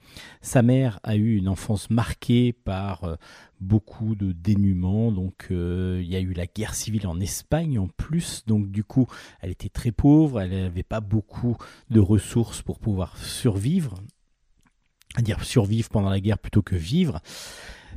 Sa 0.42 0.62
mère 0.62 1.02
a 1.04 1.18
eu 1.18 1.36
une 1.36 1.50
enfance 1.50 1.90
marquée 1.90 2.54
par 2.54 3.04
euh, 3.04 3.16
beaucoup 3.60 4.16
de 4.16 4.32
dénuement. 4.32 5.12
Donc, 5.12 5.48
euh, 5.52 6.00
il 6.04 6.10
y 6.10 6.16
a 6.16 6.20
eu 6.20 6.34
la 6.34 6.46
guerre 6.46 6.76
civile 6.76 7.08
en 7.08 7.20
Espagne 7.20 7.80
en 7.80 7.88
plus. 7.88 8.44
Donc, 8.46 8.72
du 8.72 8.84
coup, 8.84 9.08
elle 9.42 9.52
était 9.52 9.70
très 9.70 9.92
pauvre. 9.92 10.42
Elle 10.42 10.52
n'avait 10.52 10.84
pas 10.84 11.02
beaucoup 11.02 11.58
de 11.90 12.00
ressources 12.00 12.62
pour 12.62 12.80
pouvoir 12.80 13.18
survivre. 13.18 13.96
À 15.16 15.22
dire 15.22 15.44
survivre 15.44 15.90
pendant 15.90 16.10
la 16.10 16.20
guerre 16.20 16.38
plutôt 16.40 16.62
que 16.62 16.76
vivre. 16.76 17.22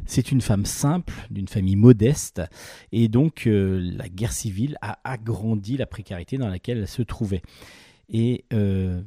C'est 0.06 0.32
une 0.32 0.40
femme 0.40 0.64
simple, 0.64 1.14
d'une 1.30 1.46
famille 1.46 1.76
modeste, 1.76 2.42
et 2.90 3.08
donc 3.08 3.46
euh, 3.46 3.78
la 3.96 4.08
guerre 4.08 4.32
civile 4.32 4.76
a 4.80 4.98
agrandi 5.04 5.76
la 5.76 5.86
précarité 5.86 6.38
dans 6.38 6.48
laquelle 6.48 6.78
elle 6.78 6.88
se 6.88 7.02
trouvait. 7.02 7.42
Et 8.08 8.44
euh, 8.52 9.02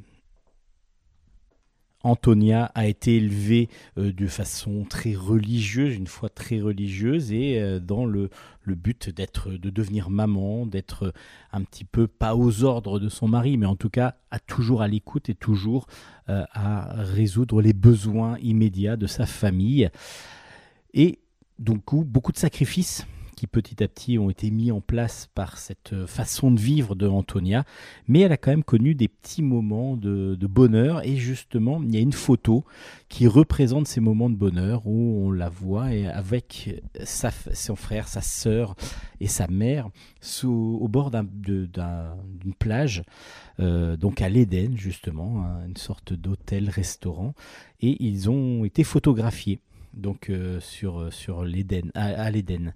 Antonia 2.04 2.70
a 2.74 2.86
été 2.86 3.16
élevée 3.16 3.68
euh, 3.98 4.12
de 4.12 4.26
façon 4.26 4.84
très 4.84 5.14
religieuse, 5.14 5.96
une 5.96 6.06
foi 6.06 6.28
très 6.28 6.60
religieuse, 6.60 7.32
et 7.32 7.58
euh, 7.60 7.80
dans 7.80 8.04
le, 8.04 8.30
but 8.66 9.10
de 9.10 9.70
devenir 9.70 10.10
maman, 10.10 10.66
d'être 10.66 11.12
un 11.52 11.62
petit 11.62 11.84
peu 11.84 12.06
pas 12.06 12.36
aux 12.36 12.62
ordres 12.62 13.00
de 13.00 13.08
son 13.08 13.26
mari, 13.26 13.56
mais 13.56 13.66
en 13.66 13.76
tout 13.76 13.90
cas 13.90 14.16
à 14.30 14.38
toujours 14.38 14.82
à 14.82 14.88
l'écoute 14.88 15.28
et 15.28 15.34
toujours 15.34 15.86
euh, 16.28 16.44
à 16.52 16.92
résoudre 17.02 17.60
les 17.62 17.72
besoins 17.72 18.38
immédiats 18.38 18.96
de 18.96 19.06
sa 19.06 19.26
famille. 19.26 19.90
Et 20.92 21.20
donc 21.58 21.94
beaucoup 21.94 22.32
de 22.32 22.38
sacrifices 22.38 23.06
qui 23.34 23.46
petit 23.46 23.82
à 23.82 23.88
petit 23.88 24.18
ont 24.18 24.30
été 24.30 24.50
mis 24.50 24.70
en 24.70 24.80
place 24.80 25.28
par 25.34 25.58
cette 25.58 25.92
euh, 25.92 26.06
façon 26.06 26.50
de 26.50 26.60
vivre 26.60 26.94
de 26.94 27.06
Antonia, 27.06 27.64
mais 28.08 28.20
elle 28.20 28.32
a 28.32 28.36
quand 28.36 28.50
même 28.50 28.64
connu 28.64 28.94
des 28.94 29.08
petits 29.08 29.42
moments 29.42 29.96
de, 29.96 30.36
bonheur. 30.46 31.04
Et 31.06 31.16
justement 31.16 31.82
il 31.82 31.94
y 31.94 31.96
a 31.96 32.00
une 32.00 32.12
photo 32.12 32.64
qui 33.08 33.26
représente 33.26 33.86
ces 33.86 34.00
moments 34.00 34.30
de 34.30 34.36
bonheur 34.36 34.86
où 34.86 35.26
on 35.26 35.30
la 35.30 35.48
voit 35.48 35.92
et 35.92 36.06
avec 36.06 36.82
sa, 37.04 37.30
son 37.30 37.76
frère, 37.76 38.08
sa 38.08 38.20
sœur 38.20 38.74
et 39.20 39.26
sa 39.26 39.46
mère 39.48 39.90
au 40.44 40.88
bord 40.88 41.10
d'une 41.10 42.54
plage, 42.58 43.02
euh, 43.60 43.96
donc 43.96 44.22
à 44.22 44.28
l'Éden 44.28 44.76
justement, 44.76 45.44
hein, 45.44 45.66
une 45.66 45.76
sorte 45.76 46.12
d'hôtel-restaurant, 46.12 47.34
et 47.80 48.02
ils 48.04 48.30
ont 48.30 48.64
été 48.64 48.84
photographiés 48.84 49.60
donc 49.96 50.30
euh, 50.30 50.60
sur, 50.60 51.12
sur 51.12 51.44
l'Éden, 51.44 51.90
à, 51.94 52.06
à 52.06 52.30
l'Éden. 52.30 52.72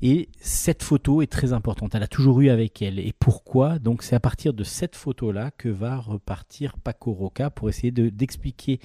Et 0.00 0.28
cette 0.40 0.82
photo 0.84 1.22
est 1.22 1.26
très 1.32 1.52
importante. 1.52 1.94
Elle 1.94 2.04
a 2.04 2.08
toujours 2.08 2.40
eu 2.40 2.50
avec 2.50 2.82
elle. 2.82 3.00
Et 3.00 3.12
pourquoi? 3.18 3.78
Donc 3.80 4.02
c'est 4.04 4.14
à 4.14 4.20
partir 4.20 4.54
de 4.54 4.62
cette 4.62 4.94
photo-là 4.94 5.50
que 5.50 5.68
va 5.68 5.96
repartir 5.96 6.78
Paco 6.78 7.12
Roca 7.12 7.50
pour 7.50 7.68
essayer 7.68 7.90
de- 7.90 8.08
d'expliquer 8.08 8.78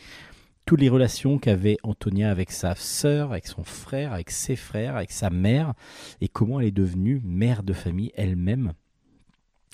toutes 0.65 0.79
les 0.81 0.89
relations 0.89 1.37
qu'avait 1.37 1.77
Antonia 1.83 2.31
avec 2.31 2.49
sa 2.49 2.73
sœur, 2.73 3.31
avec 3.31 3.47
son 3.47 3.63
frère, 3.63 4.13
avec 4.13 4.31
ses 4.31 4.55
frères, 4.55 4.95
avec 4.95 5.11
sa 5.11 5.29
mère, 5.29 5.73
et 6.21 6.29
comment 6.29 6.59
elle 6.59 6.67
est 6.67 6.71
devenue 6.71 7.21
mère 7.23 7.63
de 7.63 7.73
famille 7.73 8.11
elle-même. 8.15 8.73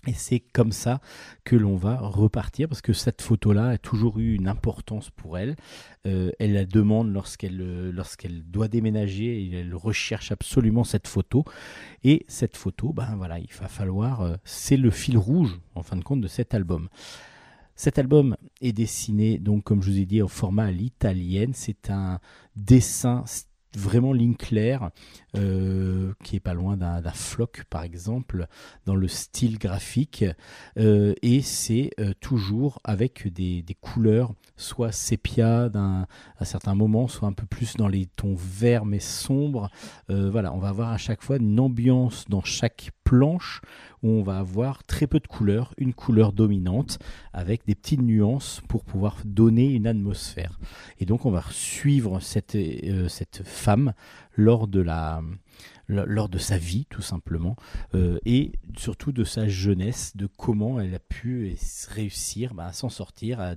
Et 0.08 0.14
c'est 0.14 0.40
comme 0.40 0.72
ça 0.72 1.02
que 1.44 1.58
l'on 1.58 1.76
va 1.76 1.98
repartir, 1.98 2.70
parce 2.70 2.82
que 2.82 2.94
cette 2.94 3.22
photo-là 3.22 3.70
a 3.70 3.78
toujours 3.78 4.20
eu 4.20 4.34
une 4.34 4.48
importance 4.48 5.10
pour 5.10 5.38
elle. 5.38 5.58
Euh, 6.08 6.32
elle 6.40 6.54
la 6.54 6.66
demande 6.66 7.12
lorsqu'elle 7.12 7.60
euh, 7.62 7.92
lorsqu'elle 7.92 8.44
doit 8.44 8.70
déménager, 8.70 9.52
elle 9.52 9.76
recherche 9.76 10.32
absolument 10.32 10.86
cette 10.86 11.08
photo. 11.08 11.44
Et 12.04 12.26
cette 12.30 12.56
photo, 12.56 12.94
ben 12.94 13.16
voilà, 13.18 13.40
il 13.40 13.52
va 13.60 13.68
falloir, 13.68 14.22
euh, 14.22 14.36
c'est 14.46 14.78
le 14.78 14.90
fil 14.90 15.18
rouge, 15.18 15.60
en 15.76 15.84
fin 15.84 15.98
de 15.98 16.04
compte, 16.04 16.22
de 16.22 16.30
cet 16.30 16.54
album. 16.54 16.88
Cet 17.76 18.00
album 18.00 18.38
est 18.62 18.74
dessiné, 18.74 19.38
donc 19.38 19.64
comme 19.64 19.82
je 19.82 19.92
vous 19.92 20.00
ai 20.00 20.06
dit, 20.06 20.22
au 20.22 20.28
format 20.28 20.66
à 20.66 20.72
l'italienne. 20.72 21.52
C'est 21.54 21.90
un 21.90 22.20
dessin 22.56 23.24
vraiment 23.76 24.14
ligne 24.14 24.36
claire, 24.36 24.90
euh, 25.36 26.14
qui 26.24 26.36
est 26.36 26.40
pas 26.40 26.54
loin 26.54 26.78
d'un 26.78 27.02
floc, 27.12 27.64
par 27.70 27.84
exemple, 27.84 28.48
dans 28.86 28.96
le 28.96 29.08
style 29.08 29.60
graphique. 29.60 30.26
Euh, 30.78 31.14
et 31.22 31.42
c'est 31.42 31.92
euh, 32.00 32.14
toujours 32.20 32.80
avec 32.84 33.28
des, 33.28 33.64
couleurs, 33.80 34.34
soit 34.56 34.92
sépia 34.92 35.70
d'un 35.70 36.08
à 36.38 36.46
certains 36.46 36.76
moments, 36.76 37.08
soit 37.08 37.28
un 37.28 37.34
peu 37.34 37.46
plus 37.46 37.76
dans 37.76 37.88
les 37.88 38.08
tons 38.08 38.36
verts 38.36 38.86
mais 38.86 39.00
sombres. 39.00 39.70
Voilà, 40.08 40.54
on 40.54 40.60
va 40.60 40.70
avoir 40.70 40.90
à 40.90 40.98
chaque 40.98 41.22
fois 41.22 41.38
une 41.38 41.60
ambiance 41.60 42.26
dans 42.28 42.44
chaque 42.44 42.92
planche 43.10 43.62
où 44.04 44.10
on 44.12 44.22
va 44.22 44.38
avoir 44.38 44.84
très 44.84 45.08
peu 45.08 45.20
de 45.20 45.26
couleurs, 45.26 45.74
une 45.80 45.96
couleur 45.96 46.32
dominante 46.32 47.00
avec 47.34 47.66
des 47.66 47.74
petites 47.74 48.04
nuances 48.04 48.62
pour 48.68 48.86
pouvoir 48.86 49.18
donner 49.26 49.66
une 49.74 49.88
atmosphère. 49.88 50.60
Et 51.00 51.06
donc 51.06 51.26
on 51.26 51.32
va 51.32 51.44
suivre 51.50 52.20
cette, 52.20 52.54
euh, 52.54 53.08
cette 53.08 53.42
femme 53.44 53.94
lors 54.36 54.68
de 54.68 54.80
la 54.80 55.24
lors 55.90 56.30
de 56.30 56.38
sa 56.38 56.58
vie, 56.58 56.86
tout 56.90 57.02
simplement, 57.02 57.56
euh, 57.96 58.20
et 58.26 58.54
surtout 58.78 59.12
de 59.12 59.24
sa 59.24 59.48
jeunesse, 59.48 60.16
de 60.16 60.28
comment 60.28 60.80
elle 60.80 60.94
a 60.94 61.00
pu 61.00 61.56
réussir 61.90 62.54
bah, 62.54 62.68
à 62.68 62.74
s'en 62.74 62.90
sortir, 62.90 63.40
à, 63.42 63.56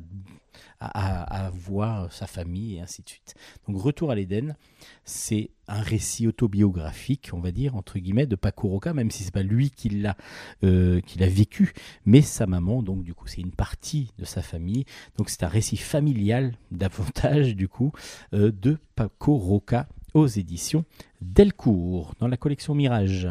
à, 0.81 1.51
voir 1.51 2.13
sa 2.13 2.27
famille 2.27 2.77
et 2.77 2.81
ainsi 2.81 3.03
de 3.03 3.09
suite. 3.09 3.35
Donc 3.69 3.81
Retour 3.81 4.11
à 4.11 4.15
l'Éden, 4.15 4.57
c'est 5.05 5.51
un 5.69 5.81
récit 5.81 6.27
autobiographique, 6.27 7.31
on 7.33 7.41
va 7.41 7.53
dire, 7.53 7.77
entre 7.77 7.99
guillemets, 7.99 8.27
de 8.27 8.37
Paco 8.37 8.69
Roca, 8.69 8.93
même 8.93 9.11
si 9.11 9.23
c'est 9.23 9.33
pas 9.33 9.43
lui 9.43 9.71
qui 9.71 9.91
l'a 9.91 10.17
euh, 10.65 11.01
qui 11.01 11.19
l'a 11.19 11.29
vécu, 11.29 11.73
mais 12.05 12.23
sa 12.23 12.47
maman, 12.47 12.83
donc 12.83 13.05
du 13.05 13.15
coup 13.15 13.27
c'est 13.29 13.41
une 13.41 13.53
partie 13.53 14.13
de 14.19 14.25
sa 14.25 14.43
famille, 14.43 14.85
donc 15.17 15.31
c'est 15.31 15.45
un 15.45 15.49
récit 15.49 15.77
familial 15.77 16.55
davantage 16.71 17.55
du 17.55 17.69
coup 17.69 17.93
euh, 18.35 18.51
de 18.53 18.79
Paco 18.97 19.37
Roca 19.37 19.89
aux 20.15 20.27
éditions 20.27 20.85
Delcourt, 21.21 22.15
dans 22.19 22.29
la 22.29 22.37
collection 22.37 22.75
Mirage. 22.75 23.29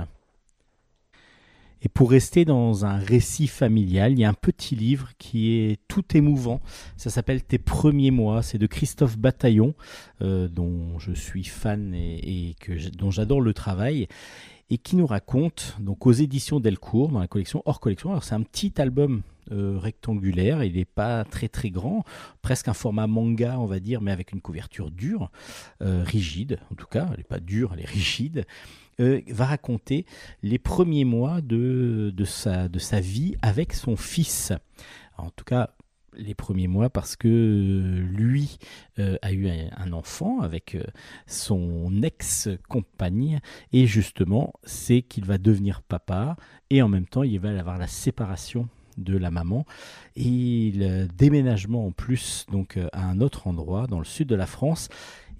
Et 1.84 1.90
pour 1.90 2.12
rester 2.12 2.46
dans 2.46 2.86
un 2.86 2.98
récit 2.98 3.48
familial, 3.48 4.12
il 4.12 4.20
y 4.20 4.24
a 4.24 4.30
un 4.30 4.34
petit 4.34 4.76
livre 4.76 5.10
qui 5.18 5.54
est 5.54 5.80
tout 5.88 6.06
émouvant. 6.16 6.62
Ça 6.96 7.10
s'appelle 7.10 7.44
Tes 7.44 7.58
premiers 7.58 8.12
mois. 8.12 8.44
C'est 8.44 8.60
de 8.60 8.68
Christophe 8.68 9.18
Bataillon, 9.18 9.74
euh, 10.22 10.48
dont 10.48 11.00
je 11.00 11.12
suis 11.12 11.44
fan 11.44 11.94
et, 11.96 12.56
que 12.60 12.90
dont 12.96 13.10
j'adore 13.10 13.42
le 13.42 13.54
travail, 13.54 14.08
et 14.70 14.78
qui 14.78 14.96
nous 14.96 15.08
raconte, 15.08 15.76
donc 15.80 16.06
aux 16.06 16.12
éditions 16.12 16.60
Delcourt, 16.60 17.10
dans 17.10 17.20
la 17.20 17.28
collection 17.28 17.64
hors 17.66 17.80
collection. 17.80 18.12
Alors 18.12 18.24
c'est 18.24 18.36
un 18.36 18.44
petit 18.44 18.80
album 18.80 19.24
euh, 19.52 19.78
rectangulaire, 19.78 20.64
il 20.64 20.76
n'est 20.76 20.86
pas 20.86 21.24
très 21.26 21.50
très 21.50 21.70
grand, 21.70 22.04
presque 22.42 22.68
un 22.68 22.74
format 22.74 23.08
manga, 23.08 23.60
on 23.60 23.66
va 23.66 23.80
dire, 23.80 24.02
mais 24.02 24.12
avec 24.12 24.32
une 24.32 24.42
couverture 24.42 24.92
dure, 24.92 25.32
euh, 25.82 26.04
rigide 26.06 26.60
en 26.72 26.76
tout 26.76 26.88
cas. 26.88 27.08
Elle 27.12 27.18
n'est 27.18 27.24
pas 27.24 27.40
dure, 27.40 27.72
elle 27.74 27.82
est 27.82 27.90
rigide. 27.90 28.46
Euh, 29.00 29.22
va 29.30 29.46
raconter 29.46 30.06
les 30.44 30.60
premiers 30.60 31.06
mois 31.06 31.42
de, 31.42 32.14
de, 32.16 32.26
sa, 32.26 32.68
de 32.68 32.80
sa 32.80 33.00
vie 33.00 33.36
avec 33.42 33.74
son 33.74 33.96
fils. 33.96 34.54
En 35.18 35.30
tout 35.32 35.46
cas, 35.46 35.72
les 36.14 36.36
premiers 36.36 36.68
mois 36.68 36.90
parce 36.90 37.16
que 37.16 38.04
lui 38.12 38.58
a 38.98 39.32
eu 39.32 39.48
un, 39.48 39.94
enfant 39.94 40.42
avec 40.42 40.78
son 41.26 42.04
ex-compagne 42.04 43.40
et 43.72 43.88
justement 43.88 44.54
c'est 44.64 45.04
qu'il 45.04 45.24
va 45.24 45.38
devenir 45.38 45.82
papa 45.82 46.36
et 46.70 46.82
en 46.82 46.90
même 46.90 47.06
temps 47.06 47.24
il 47.24 47.40
va 47.40 47.58
avoir 47.58 47.78
la 47.78 47.88
séparation 47.88 48.68
de 48.98 49.18
la 49.18 49.32
maman. 49.32 49.66
Et 50.16 50.72
le 50.76 51.08
déménagement 51.08 51.86
en 51.86 51.92
plus 51.92 52.46
donc 52.52 52.78
euh, 52.78 52.88
à 52.94 53.06
un 53.06 53.22
autre 53.22 53.48
endroit 53.48 53.88
dans 53.88 54.00
le 54.00 54.06
sud 54.06 54.28
de 54.28 54.36
la 54.36 54.48
France. 54.48 54.90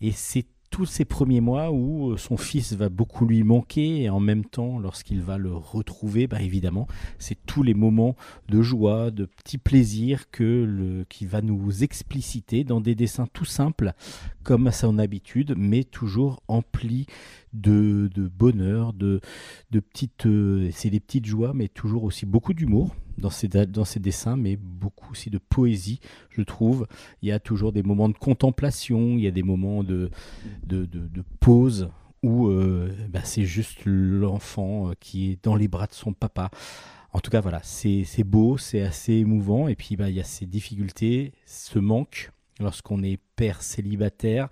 Et 0.02 0.12
c'est 0.12 0.46
tous 0.72 0.86
ces 0.86 1.04
premiers 1.04 1.42
mois 1.42 1.70
où 1.70 2.12
euh, 2.12 2.18
son 2.18 2.38
fils 2.38 2.74
va 2.74 2.88
beaucoup 2.88 3.26
lui 3.26 3.44
manquer 3.44 4.04
et 4.04 4.10
en 4.10 4.22
même 4.22 4.46
temps 4.46 4.80
lorsqu'il 4.80 5.22
va 5.22 5.38
le 5.38 5.54
retrouver 5.54 6.28
bah 6.28 6.42
évidemment 6.42 6.88
c'est 7.20 7.38
tous 7.46 7.62
les 7.62 7.74
moments 7.74 8.16
de 8.48 8.62
joie 8.62 9.12
de 9.12 9.26
petits 9.26 9.58
plaisirs 9.58 10.32
que 10.32 10.44
le 10.44 11.06
qui 11.10 11.26
va 11.26 11.42
nous 11.42 11.84
expliciter 11.84 12.64
dans 12.64 12.80
des 12.80 12.96
dessins 12.96 13.28
tout 13.34 13.46
simples 13.46 13.92
comme 14.44 14.66
à 14.66 14.72
son 14.72 14.98
habitude 14.98 15.56
mais 15.58 15.84
toujours 15.84 16.42
emplis 16.48 17.06
de, 17.54 18.10
de 18.16 18.30
bonheur 18.30 18.94
de 18.94 19.20
de 19.72 19.80
petites 19.82 20.26
euh, 20.26 20.70
c'est 20.72 20.90
des 20.90 21.02
petites 21.02 21.26
joies 21.26 21.52
mais 21.54 21.68
toujours 21.68 22.06
aussi 22.06 22.26
beaucoup 22.26 22.54
d'humour 22.54 22.96
dans 23.18 23.30
ces 23.30 23.48
dans 23.48 23.84
dessins 23.98 24.36
mais 24.36 24.56
beaucoup 24.56 25.12
aussi 25.12 25.30
de 25.30 25.38
poésie 25.38 26.00
je 26.30 26.42
trouve 26.42 26.88
il 27.22 27.30
y 27.30 27.32
a 27.32 27.40
toujours 27.40 27.72
des 27.72 27.84
moments 27.84 28.10
de 28.10 28.18
contemplation 28.18 29.18
il 29.18 29.22
y 29.22 29.28
a 29.28 29.32
des 29.32 29.44
moments 29.44 29.84
de 29.84 30.10
de, 30.66 30.86
de, 30.86 31.24
pause 31.40 31.90
où 32.24 32.48
euh, 32.48 32.92
bah, 33.10 33.22
c'est 33.24 33.46
juste 33.46 33.80
l'enfant 33.86 34.90
euh, 34.90 34.94
qui 35.00 35.32
est 35.32 35.44
dans 35.44 35.56
les 35.56 35.68
bras 35.68 35.88
de 35.88 35.94
son 35.94 36.14
papa. 36.14 36.52
En 37.14 37.20
tout 37.20 37.32
cas, 37.32 37.42
voilà, 37.42 37.60
c'est 37.64 38.04
c'est 38.06 38.24
beau, 38.24 38.58
c'est 38.58 38.82
assez 38.82 39.14
émouvant. 39.14 39.68
Et 39.68 39.76
puis, 39.76 39.96
bah, 39.96 40.10
il 40.10 40.16
y 40.16 40.20
a 40.20 40.24
ces 40.24 40.46
difficultés, 40.46 41.34
ce 41.46 41.80
manque 41.80 42.32
lorsqu'on 42.60 43.02
est 43.04 43.20
père 43.36 43.64
célibataire, 43.64 44.50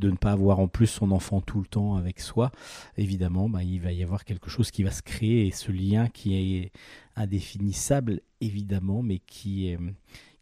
de 0.00 0.10
ne 0.10 0.16
pas 0.16 0.32
avoir 0.32 0.58
en 0.58 0.68
plus 0.68 0.86
son 0.88 1.12
enfant 1.12 1.40
tout 1.40 1.60
le 1.60 1.66
temps 1.66 1.96
avec 1.96 2.20
soi. 2.20 2.50
Évidemment, 2.96 3.48
bah, 3.48 3.62
il 3.62 3.80
va 3.80 3.92
y 3.92 4.02
avoir 4.02 4.24
quelque 4.24 4.50
chose 4.50 4.70
qui 4.70 4.82
va 4.82 4.90
se 4.90 5.02
créer 5.02 5.46
et 5.46 5.52
ce 5.52 5.70
lien 5.70 6.08
qui 6.08 6.34
est 6.36 6.72
indéfinissable, 7.16 8.20
évidemment, 8.40 9.02
mais 9.02 9.18
qui 9.20 9.68
est 9.68 9.78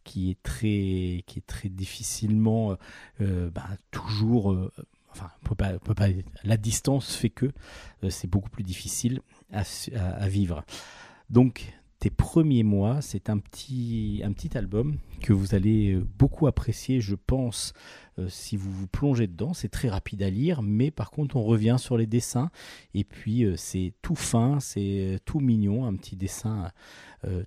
qui 0.03 0.31
est 0.31 0.41
très 0.41 1.23
qui 1.27 1.39
est 1.39 1.45
très 1.45 1.69
difficilement 1.69 2.77
euh, 3.21 3.49
bah, 3.51 3.67
toujours 3.91 4.51
euh, 4.53 4.71
enfin 5.11 5.29
peut 5.43 5.55
pas, 5.55 6.07
la 6.43 6.57
distance 6.57 7.15
fait 7.15 7.29
que 7.29 7.47
euh, 8.03 8.09
c'est 8.09 8.27
beaucoup 8.27 8.49
plus 8.49 8.63
difficile 8.63 9.21
à, 9.51 9.63
à- 9.95 10.09
à 10.23 10.27
vivre 10.29 10.63
donc 11.29 11.78
tes 11.99 12.09
premiers 12.09 12.63
mois 12.63 13.01
c'est 13.01 13.29
un 13.29 13.37
petit 13.37 14.21
un 14.23 14.31
petit 14.31 14.57
album 14.57 14.97
que 15.21 15.33
vous 15.33 15.53
allez 15.53 15.91
euh, 15.91 16.07
beaucoup 16.17 16.47
apprécier 16.47 17.01
je 17.01 17.15
pense 17.15 17.73
euh, 18.17 18.27
si 18.29 18.55
vous 18.55 18.71
vous 18.71 18.87
plongez 18.87 19.27
dedans. 19.27 19.53
C'est 19.53 19.69
très 19.69 19.89
rapide 19.89 20.23
à 20.23 20.29
lire 20.29 20.61
mais 20.61 20.91
par 20.91 21.11
contre 21.11 21.35
on 21.35 21.43
revient 21.43 21.75
sur 21.77 21.97
les 21.97 22.07
dessins. 22.07 22.51
Et 22.93 23.03
puis 23.03 23.43
euh, 23.43 23.55
c'est 23.57 23.93
tout 24.01 24.15
fin 24.15 24.61
c'est 24.61 25.19
tout 25.25 25.41
mignon 25.41 25.85
un 25.85 25.95
petit 25.95 26.15
dessin 26.15 26.71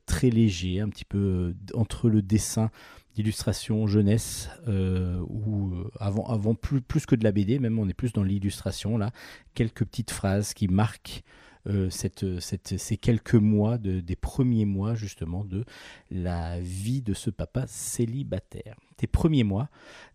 très 0.05 0.29
léger 0.29 0.81
un 0.81 0.91
petit 0.91 1.07
peu 1.07 1.55
entre 1.73 2.11
le 2.11 2.21
dessin 2.21 2.71
d'illustration 3.15 3.87
jeunesse 3.87 4.51
ou 4.67 5.73
avant, 5.99 6.27
avant 6.27 6.55
plus, 6.55 6.83
plus 6.83 7.07
que 7.07 7.15
de 7.15 7.25
la 7.25 7.33
BD, 7.33 7.59
même 7.59 7.79
on 7.79 7.89
est 7.89 7.95
plus 7.95 8.13
dans 8.13 8.23
l'illustration 8.23 8.99
là, 8.99 9.13
quelques 9.55 9.87
petites 9.87 10.11
phrases 10.11 10.53
qui 10.53 10.69
marquent 10.69 11.23
euh, 11.69 11.91
cette, 11.91 12.41
ces 12.41 12.97
quelques 12.97 13.35
mois, 13.35 13.79
de, 13.79 14.01
des 14.01 14.17
premiers 14.17 14.65
mois 14.65 14.95
justement 14.95 15.45
de 15.45 15.65
la 16.11 16.61
vie 16.61 17.03
de 17.03 17.15
ce 17.15 17.31
papa 17.31 17.67
célibataire. 17.67 18.77
Tes 18.97 19.07
premiers 19.07 19.45
mois, 19.45 19.69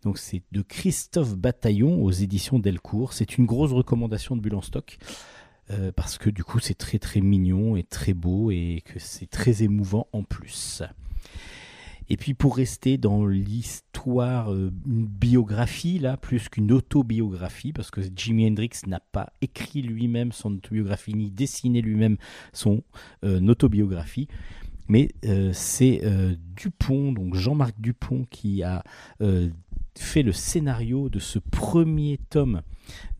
donc 0.03 0.17
c'est 0.17 0.43
de 0.51 0.61
Christophe 0.61 1.35
Bataillon 1.35 2.03
aux 2.03 2.11
éditions 2.11 2.59
Delcourt. 2.59 3.13
C'est 3.13 3.37
une 3.37 3.45
grosse 3.45 3.71
recommandation 3.71 4.35
de 4.35 4.41
Bulle 4.41 4.61
stock. 4.63 4.97
euh, 5.71 5.91
parce 5.91 6.17
que 6.17 6.29
du 6.29 6.43
coup 6.43 6.59
c'est 6.59 6.77
très 6.77 6.99
très 6.99 7.21
mignon 7.21 7.75
et 7.75 7.83
très 7.83 8.13
beau 8.13 8.51
et 8.51 8.83
que 8.85 8.99
c'est 8.99 9.29
très 9.29 9.63
émouvant 9.63 10.07
en 10.13 10.23
plus. 10.23 10.83
Et 12.09 12.17
puis 12.17 12.33
pour 12.33 12.55
rester 12.55 12.97
dans 12.97 13.25
l'histoire, 13.25 14.53
euh, 14.53 14.71
une 14.85 15.05
biographie 15.05 15.99
là, 15.99 16.17
plus 16.17 16.49
qu'une 16.49 16.71
autobiographie, 16.71 17.73
parce 17.73 17.91
que 17.91 18.01
Jimi 18.15 18.47
Hendrix 18.47 18.69
n'a 18.87 18.99
pas 18.99 19.31
écrit 19.41 19.81
lui-même 19.81 20.31
son 20.31 20.55
autobiographie 20.55 21.13
ni 21.13 21.29
dessiné 21.29 21.81
lui-même 21.81 22.17
son 22.53 22.83
euh, 23.23 23.45
autobiographie, 23.47 24.27
mais 24.87 25.09
euh, 25.25 25.51
c'est 25.53 26.01
Dupont, 26.55 27.11
donc 27.11 27.35
Jean-Marc 27.35 27.75
Dupont, 27.79 28.25
qui 28.29 28.63
a 28.63 28.83
fait 29.99 30.23
le 30.23 30.31
scénario 30.31 31.09
de 31.09 31.19
ce 31.19 31.39
premier 31.39 32.19
tome 32.29 32.61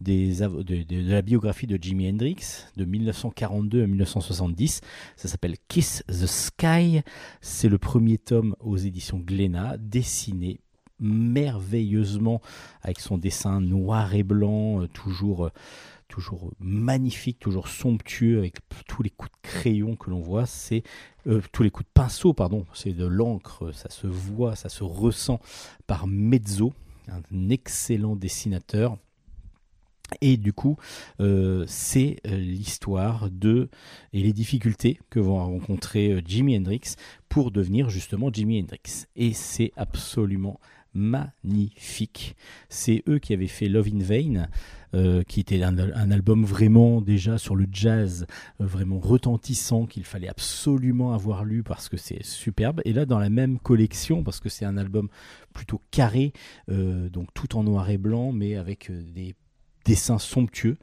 de 0.01 1.09
la 1.09 1.21
biographie 1.21 1.67
de 1.67 1.77
Jimi 1.81 2.09
Hendrix 2.09 2.65
de 2.75 2.85
1942 2.85 3.83
à 3.83 3.87
1970. 3.87 4.81
Ça 5.15 5.27
s'appelle 5.27 5.55
Kiss 5.67 6.03
the 6.07 6.25
Sky. 6.25 7.01
C'est 7.41 7.69
le 7.69 7.77
premier 7.77 8.17
tome 8.17 8.55
aux 8.59 8.77
éditions 8.77 9.19
Glénat, 9.19 9.77
dessiné 9.77 10.59
merveilleusement 10.99 12.41
avec 12.81 12.99
son 12.99 13.17
dessin 13.17 13.61
noir 13.61 14.15
et 14.15 14.23
blanc, 14.23 14.81
euh, 14.81 14.87
toujours, 14.87 15.45
euh, 15.45 15.51
toujours 16.07 16.51
magnifique, 16.59 17.39
toujours 17.39 17.67
somptueux, 17.67 18.39
avec 18.39 18.57
tous 18.87 19.03
les 19.03 19.09
coups 19.09 19.31
de 19.31 19.49
crayon 19.49 19.95
que 19.95 20.09
l'on 20.09 20.21
voit. 20.21 20.45
C'est 20.45 20.83
euh, 21.27 21.41
tous 21.51 21.63
les 21.63 21.69
coups 21.69 21.87
de 21.87 21.93
pinceau, 21.93 22.33
pardon. 22.33 22.65
C'est 22.73 22.93
de 22.93 23.05
l'encre, 23.05 23.71
ça 23.73 23.89
se 23.89 24.07
voit, 24.07 24.55
ça 24.55 24.69
se 24.69 24.83
ressent 24.83 25.39
par 25.85 26.07
Mezzo, 26.07 26.73
un 27.07 27.49
excellent 27.49 28.15
dessinateur. 28.15 28.97
Et 30.21 30.37
du 30.37 30.53
coup, 30.53 30.77
euh, 31.19 31.65
c'est 31.67 32.17
euh, 32.25 32.37
l'histoire 32.37 33.29
de 33.29 33.69
et 34.13 34.21
les 34.21 34.31
difficultés 34.31 34.99
que 35.09 35.19
vont 35.19 35.35
rencontrer 35.37 36.23
Jimi 36.25 36.57
Hendrix 36.57 36.95
pour 37.27 37.51
devenir 37.51 37.89
justement 37.89 38.31
Jimi 38.31 38.61
Hendrix. 38.61 39.05
Et 39.17 39.33
c'est 39.33 39.73
absolument 39.75 40.61
magnifique. 40.97 42.35
C'est 42.69 43.03
eux 43.07 43.19
qui 43.19 43.33
avaient 43.33 43.47
fait 43.47 43.69
Love 43.69 43.87
in 43.93 43.99
Vain, 43.99 44.47
euh, 44.95 45.21
qui 45.23 45.41
était 45.41 45.61
un, 45.63 45.77
album 46.11 46.45
vraiment 46.45 47.01
déjà 47.01 47.37
sur 47.37 47.57
le 47.57 47.67
jazz, 47.71 48.25
euh, 48.61 48.65
vraiment 48.65 48.99
retentissant, 48.99 49.85
qu'il 49.85 50.05
fallait 50.05 50.29
absolument 50.29 51.13
avoir 51.13 51.43
lu 51.43 51.61
parce 51.61 51.89
que 51.89 51.97
c'est 51.97 52.23
superbe. 52.23 52.81
Et 52.85 52.93
là, 52.93 53.05
dans 53.05 53.19
la 53.19 53.29
même 53.29 53.59
collection, 53.59 54.23
parce 54.23 54.39
que 54.39 54.47
c'est 54.47 54.63
un 54.63 54.77
album 54.77 55.09
plutôt 55.53 55.81
carré, 55.91 56.31
euh, 56.69 57.09
donc 57.09 57.33
tout 57.33 57.57
en 57.57 57.63
noir 57.63 57.89
et 57.89 57.97
blanc, 57.97 58.31
mais 58.31 58.55
avec 58.55 58.89
des 59.13 59.35
dessins 59.83 60.19
somptueux, 60.19 60.77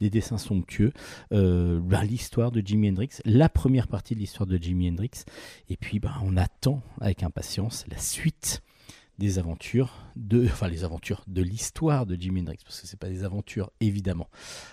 des 0.00 0.08
dessins 0.08 0.38
somptueux, 0.38 0.92
bah, 1.30 2.02
l'histoire 2.02 2.52
de 2.52 2.62
Jimi 2.64 2.90
Hendrix, 2.90 3.20
la 3.24 3.48
première 3.48 3.88
partie 3.88 4.14
de 4.14 4.20
l'histoire 4.20 4.46
de 4.46 4.56
Jimi 4.56 4.88
Hendrix, 4.88 5.24
et 5.68 5.76
puis 5.76 5.98
bah, 5.98 6.14
on 6.24 6.36
attend 6.36 6.82
avec 7.00 7.22
impatience 7.22 7.84
la 7.90 7.98
suite 7.98 8.62
des 9.20 9.38
aventures, 9.38 9.92
de, 10.16 10.44
enfin 10.46 10.66
les 10.66 10.82
aventures 10.82 11.22
de 11.28 11.42
l'histoire 11.42 12.06
de 12.06 12.16
Jimi 12.16 12.40
Hendrix, 12.40 12.58
parce 12.64 12.80
que 12.80 12.88
c'est 12.88 12.98
pas 12.98 13.08
des 13.08 13.22
aventures 13.22 13.70
évidemment, 13.80 14.28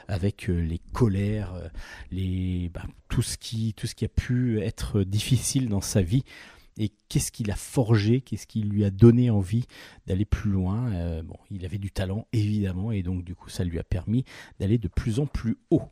avec 0.07 0.49
euh, 0.49 0.59
les 0.59 0.79
colères, 0.93 1.53
euh, 1.53 1.67
les, 2.09 2.71
bah, 2.73 2.85
tout, 3.09 3.21
ce 3.21 3.37
qui, 3.37 3.75
tout 3.75 3.85
ce 3.85 3.93
a 4.03 4.07
pu 4.07 4.59
être 4.61 5.03
difficile 5.03 5.69
dans 5.69 5.81
sa 5.81 6.01
vie. 6.01 6.23
Et 6.79 6.91
qu'est-ce 7.09 7.31
qu'il 7.31 7.49
a 7.49 7.55
forgé, 7.55 8.21
qu'est-ce 8.21 8.45
qui 8.45 8.61
lui 8.61 8.85
a 8.85 8.91
donné 8.91 9.31
envie 9.31 9.65
d'aller 10.05 10.25
plus 10.25 10.51
loin. 10.51 10.91
Euh, 10.93 11.23
bon, 11.23 11.37
il 11.49 11.65
avait 11.65 11.79
du 11.79 11.89
talent 11.89 12.27
évidemment, 12.33 12.91
et 12.91 13.01
donc 13.01 13.23
du 13.23 13.33
coup 13.33 13.49
ça 13.49 13.63
lui 13.63 13.79
a 13.79 13.83
permis 13.83 14.25
d'aller 14.59 14.77
de 14.77 14.87
plus 14.87 15.19
en 15.19 15.25
plus 15.25 15.57
haut. 15.71 15.89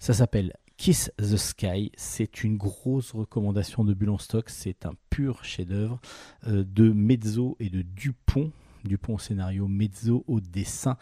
Ça 0.00 0.12
s'appelle 0.12 0.52
Kiss 0.84 1.10
the 1.16 1.38
Sky, 1.38 1.90
c'est 1.96 2.44
une 2.44 2.58
grosse 2.58 3.12
recommandation 3.12 3.84
de 3.84 3.94
Bulle 3.94 4.10
en 4.10 4.18
stock, 4.18 4.50
c'est 4.50 4.84
un 4.84 4.92
pur 5.08 5.42
chef-d'œuvre 5.42 5.98
euh, 6.46 6.62
de 6.62 6.92
Mezzo 6.92 7.56
et 7.58 7.70
de 7.70 7.80
Dupont, 7.80 8.52
Dupont 8.84 9.14
au 9.14 9.18
scénario, 9.18 9.66
Mezzo 9.66 10.26
au 10.28 10.40
dessin. 10.40 10.98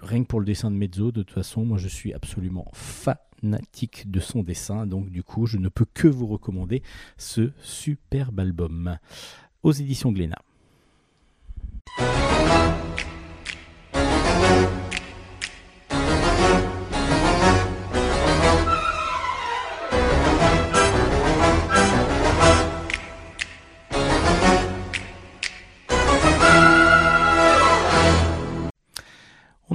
Rien 0.00 0.22
que 0.22 0.28
pour 0.28 0.40
le 0.40 0.46
dessin 0.46 0.70
de 0.70 0.76
Mezzo, 0.76 1.12
de 1.12 1.22
toute 1.22 1.34
façon, 1.34 1.66
moi 1.66 1.76
je 1.76 1.88
suis 1.88 2.14
absolument 2.14 2.64
fanatique 2.72 4.10
de 4.10 4.18
son 4.18 4.42
dessin, 4.42 4.86
donc 4.86 5.10
du 5.10 5.22
coup 5.22 5.44
je 5.44 5.58
ne 5.58 5.68
peux 5.68 5.84
que 5.92 6.08
vous 6.08 6.26
recommander 6.26 6.82
ce 7.18 7.52
superbe 7.60 8.40
album 8.40 8.96
aux 9.62 9.72
éditions 9.72 10.10
Glénat. 10.10 10.40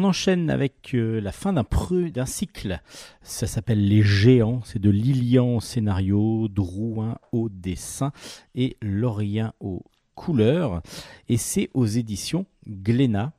On 0.01 0.05
enchaîne 0.05 0.49
avec 0.49 0.95
euh, 0.95 1.21
la 1.21 1.31
fin 1.31 1.53
d'un 1.53 2.25
cycle. 2.25 2.81
Ça 3.21 3.45
s'appelle 3.45 3.87
Les 3.87 4.01
Géants. 4.01 4.61
C'est 4.63 4.79
de 4.79 4.89
Lilian 4.89 5.57
au 5.57 5.61
scénario, 5.61 6.47
Drouin 6.47 7.19
au 7.31 7.49
dessin 7.49 8.11
et 8.55 8.77
Laurien 8.81 9.53
aux 9.59 9.83
couleurs. 10.15 10.81
Et 11.29 11.37
c'est 11.37 11.69
aux 11.75 11.85
éditions 11.85 12.47
Glénat. 12.67 13.31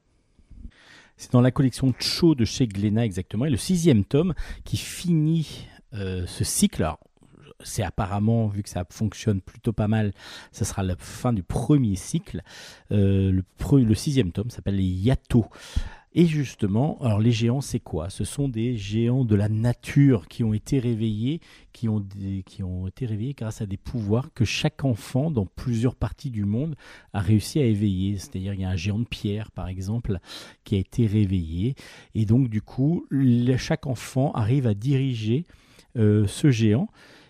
C'est 1.16 1.32
dans 1.32 1.40
la 1.40 1.50
collection 1.50 1.92
Cho 1.98 2.36
de 2.36 2.44
chez 2.44 2.68
Glénat 2.68 3.06
exactement. 3.06 3.44
Et 3.46 3.50
le 3.50 3.56
sixième 3.56 4.04
tome 4.04 4.32
qui 4.62 4.76
finit 4.76 5.66
euh, 5.94 6.28
ce 6.28 6.44
cycle. 6.44 6.84
Alors, 6.84 7.00
c'est 7.64 7.82
apparemment, 7.82 8.46
vu 8.46 8.62
que 8.62 8.68
ça 8.68 8.84
fonctionne 8.88 9.40
plutôt 9.40 9.72
pas 9.72 9.88
mal, 9.88 10.12
ça 10.52 10.64
sera 10.64 10.84
la 10.84 10.94
fin 10.96 11.32
du 11.32 11.42
premier 11.42 11.96
cycle. 11.96 12.40
Euh, 12.92 13.32
le, 13.32 13.44
le 13.78 13.94
sixième 13.96 14.30
tome 14.30 14.50
s'appelle 14.50 14.76
Les 14.76 14.84
Yato. 14.84 15.46
Et 16.14 16.26
justement, 16.26 16.98
alors 17.00 17.20
les 17.20 17.32
géants, 17.32 17.62
c'est 17.62 17.80
quoi? 17.80 18.10
Ce 18.10 18.24
sont 18.24 18.46
des 18.46 18.76
géants 18.76 19.24
de 19.24 19.34
la 19.34 19.48
nature 19.48 20.28
qui 20.28 20.44
ont 20.44 20.52
été 20.52 20.78
réveillés, 20.78 21.40
qui 21.72 21.88
ont, 21.88 22.04
qui 22.44 22.62
ont 22.62 22.86
été 22.86 23.06
réveillés 23.06 23.32
grâce 23.32 23.62
à 23.62 23.66
des 23.66 23.78
pouvoirs 23.78 24.28
que 24.34 24.44
chaque 24.44 24.84
enfant 24.84 25.30
dans 25.30 25.46
plusieurs 25.46 25.94
parties 25.94 26.30
du 26.30 26.44
monde 26.44 26.76
a 27.14 27.20
réussi 27.20 27.60
à 27.60 27.64
éveiller. 27.64 28.18
C'est-à-dire, 28.18 28.52
il 28.52 28.60
y 28.60 28.64
a 28.64 28.68
un 28.68 28.76
géant 28.76 28.98
de 28.98 29.06
pierre, 29.06 29.50
par 29.52 29.68
exemple, 29.68 30.18
qui 30.64 30.74
a 30.74 30.78
été 30.78 31.06
réveillé. 31.06 31.76
Et 32.14 32.26
donc, 32.26 32.50
du 32.50 32.60
coup, 32.60 33.06
chaque 33.56 33.86
enfant 33.86 34.32
arrive 34.32 34.66
à 34.66 34.74
diriger 34.74 35.46
euh, 35.96 36.26
ce 36.26 36.50
géant. 36.50 36.88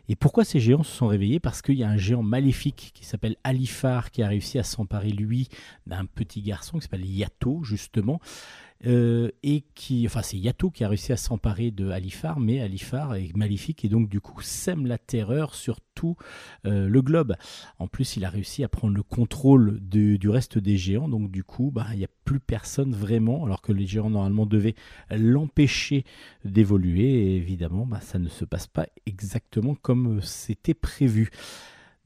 Et 0.09 0.16
pourquoi 0.16 0.44
ces 0.44 0.59
géants 0.59 0.82
se 0.82 0.94
sont 0.94 1.06
réveillés? 1.06 1.38
Parce 1.38 1.62
qu'il 1.62 1.76
y 1.76 1.84
a 1.84 1.88
un 1.88 1.96
géant 1.96 2.24
maléfique 2.24 2.90
qui 2.94 3.04
s'appelle 3.04 3.36
Alifar 3.44 4.10
qui 4.10 4.22
a 4.22 4.28
réussi 4.28 4.59
à 4.59 4.64
s'emparer, 4.64 5.10
lui, 5.10 5.48
d'un 5.86 6.04
petit 6.04 6.42
garçon 6.42 6.78
qui 6.78 6.82
s'appelle 6.82 7.06
Yato, 7.06 7.62
justement. 7.62 8.20
Euh, 8.86 9.30
et 9.42 9.64
qui, 9.74 10.06
enfin, 10.06 10.22
c'est 10.22 10.36
Yato 10.36 10.70
qui 10.70 10.84
a 10.84 10.88
réussi 10.88 11.12
à 11.12 11.16
s'emparer 11.16 11.70
de 11.70 11.90
Alifar, 11.90 12.40
mais 12.40 12.60
Alifar 12.60 13.14
est 13.14 13.34
maléfique 13.36 13.84
et 13.84 13.88
donc 13.88 14.09
du 14.09 14.20
coup 14.20 14.40
sème 14.40 14.86
la 14.86 14.98
terreur 14.98 15.54
sur 15.54 15.80
tout 15.94 16.16
euh, 16.66 16.88
le 16.88 17.02
globe. 17.02 17.34
En 17.78 17.86
plus, 17.86 18.16
il 18.16 18.24
a 18.24 18.30
réussi 18.30 18.64
à 18.64 18.68
prendre 18.68 18.94
le 18.94 19.02
contrôle 19.02 19.78
du, 19.80 20.18
reste 20.28 20.59
des 20.59 20.76
géants, 20.76 21.09
donc 21.09 21.30
du 21.30 21.44
coup, 21.44 21.70
bah, 21.72 21.86
il 21.92 21.98
n'y 21.98 22.04
a 22.04 22.10
plus 22.24 22.40
personne 22.40 22.94
vraiment, 22.94 23.44
alors 23.44 23.62
que 23.62 23.72
les 23.72 23.86
géants 23.86 24.10
normalement 24.10 24.46
devaient 24.46 24.74
l'empêcher 25.10 26.04
d'évoluer. 26.44 27.36
Évidemment, 27.36 27.86
bah, 27.86 28.00
ça 28.00 28.18
ne 28.18 28.28
se 28.28 28.44
passe 28.44 28.66
pas 28.66 28.86
exactement 29.06 29.74
comme 29.74 30.20
c'était 30.22 30.74
prévu. 30.74 31.30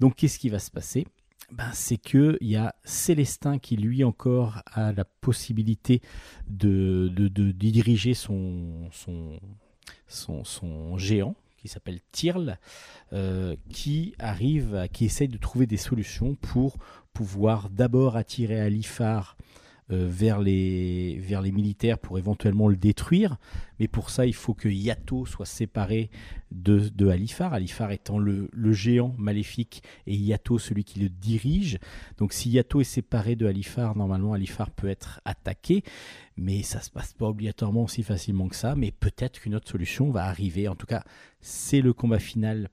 Donc, 0.01 0.17
qu'est-ce 0.17 0.39
qui 0.39 0.51
va 0.51 0.59
se 0.59 0.71
passer? 0.71 1.07
Ben, 1.53 1.71
c'est 1.73 1.97
que 1.97 2.37
il 2.41 2.49
y 2.49 2.57
a 2.57 2.75
Célestin 2.85 3.59
qui 3.59 3.77
lui 3.77 4.05
encore 4.05 4.63
a 4.67 4.93
la 4.93 5.05
possibilité 5.05 6.01
de, 6.49 7.09
diriger 7.09 8.15
son, 8.15 8.89
géant 10.97 11.35
qui 11.57 11.69
s'appelle 11.69 12.01
Tyrl, 12.13 12.59
euh, 13.13 13.57
qui 13.71 14.15
arrive, 14.19 14.75
à- 14.75 14.89
qui 14.89 15.05
essaye 15.07 15.29
de 15.29 15.39
trouver 15.39 15.67
des 15.67 15.77
solutions 15.77 16.35
pour 16.37 16.77
pouvoir 17.13 17.71
d'abord 17.71 18.17
attirer 18.17 18.61
Alifar 18.61 19.37
euh, 19.41 19.43
vers, 19.89 20.41
les, 20.41 21.19
vers 21.21 21.43
les 21.43 21.53
militaires 21.53 21.99
pour 21.99 22.19
éventuellement 22.19 22.69
le 22.69 22.77
détruire. 22.77 23.37
Mais 23.79 23.89
pour 23.89 24.11
ça, 24.11 24.27
il 24.27 24.35
faut 24.35 24.55
que 24.55 24.69
Yato 24.69 25.27
soit 25.27 25.47
séparé 25.47 26.11
de, 26.51 26.89
de 26.89 27.09
Alifar, 27.09 27.53
Alifar 27.53 27.91
étant 27.93 28.19
le, 28.19 28.49
le 28.53 28.73
géant 28.73 29.15
maléfique 29.19 29.83
et 30.07 30.17
Yato 30.17 30.59
celui 30.59 30.85
qui 30.85 31.01
le 31.01 31.09
dirige. 31.09 31.79
Donc 32.19 32.33
si 32.33 32.51
Yato 32.51 32.81
est 32.81 32.85
séparé 32.85 33.37
de 33.37 33.47
Alifar, 33.47 33.97
normalement 33.97 34.33
Alifar 34.33 34.71
peut 34.71 34.89
être 34.89 35.21
attaqué, 35.25 35.83
mais 36.37 36.63
ça 36.63 36.81
se 36.81 36.91
passe 36.91 37.13
pas 37.13 37.27
obligatoirement 37.27 37.85
aussi 37.85 38.03
facilement 38.03 38.49
que 38.49 38.57
ça, 38.57 38.75
mais 38.75 38.91
peut-être 38.91 39.41
qu'une 39.41 39.55
autre 39.55 39.69
solution 39.69 40.11
va 40.11 40.25
arriver. 40.25 40.69
En 40.69 40.75
tout 40.75 40.87
cas, 40.87 41.05
c'est 41.41 41.81
le 41.81 41.93
combat 41.93 42.19
final 42.19 42.71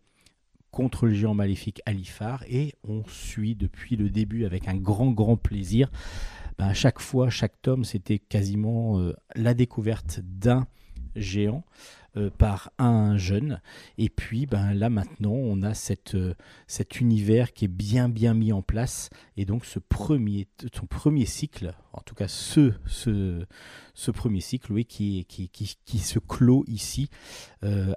contre 0.72 1.06
le 1.06 1.14
géant 1.14 1.36
maléfique 1.36 1.82
Alifar 1.86 2.44
et 2.50 2.74
on 2.88 3.04
suit 3.08 3.56
depuis 3.56 3.96
le 3.96 4.10
début 4.10 4.46
avec 4.46 4.68
un 4.68 4.76
grand 4.76 5.12
grand 5.12 5.38
plaisir. 5.38 5.92
Ben, 6.58 6.68
à 6.68 6.74
chaque 6.74 7.00
fois, 7.00 7.30
chaque 7.30 7.62
tome, 7.62 7.84
c'était 7.84 8.20
quasiment 8.20 9.00
euh, 9.00 9.14
la 9.36 9.54
découverte 9.54 10.20
d'un 10.24 10.68
géant 11.16 11.64
euh, 12.16 12.30
par 12.30 12.72
un 12.78 13.18
jeune. 13.18 13.62
Et 13.98 14.10
puis 14.10 14.46
ben, 14.46 14.74
là 14.74 14.90
maintenant, 14.90 15.34
on 15.34 15.64
a 15.64 15.74
euh, 16.14 16.34
cet 16.68 17.00
univers 17.00 17.54
qui 17.54 17.66
est 17.66 17.70
bien 17.70 18.10
bien 18.10 18.34
mis 18.34 18.52
en 18.52 18.62
place. 18.62 19.10
Et 19.38 19.46
donc 19.46 19.66
ce 19.66 19.80
premier, 19.80 20.48
son 20.76 20.86
premier 20.86 21.26
cycle, 21.26 21.74
en 21.92 22.02
tout 22.02 22.16
cas 22.16 22.28
ce, 22.28 22.74
ce, 22.86 24.12
premier 24.12 24.42
cycle, 24.42 24.74
oui, 24.74 24.86
qui, 24.86 25.26
qui, 25.26 25.50
qui, 25.50 25.98
se 26.00 26.20
clôt 26.20 26.64
ici 26.68 27.10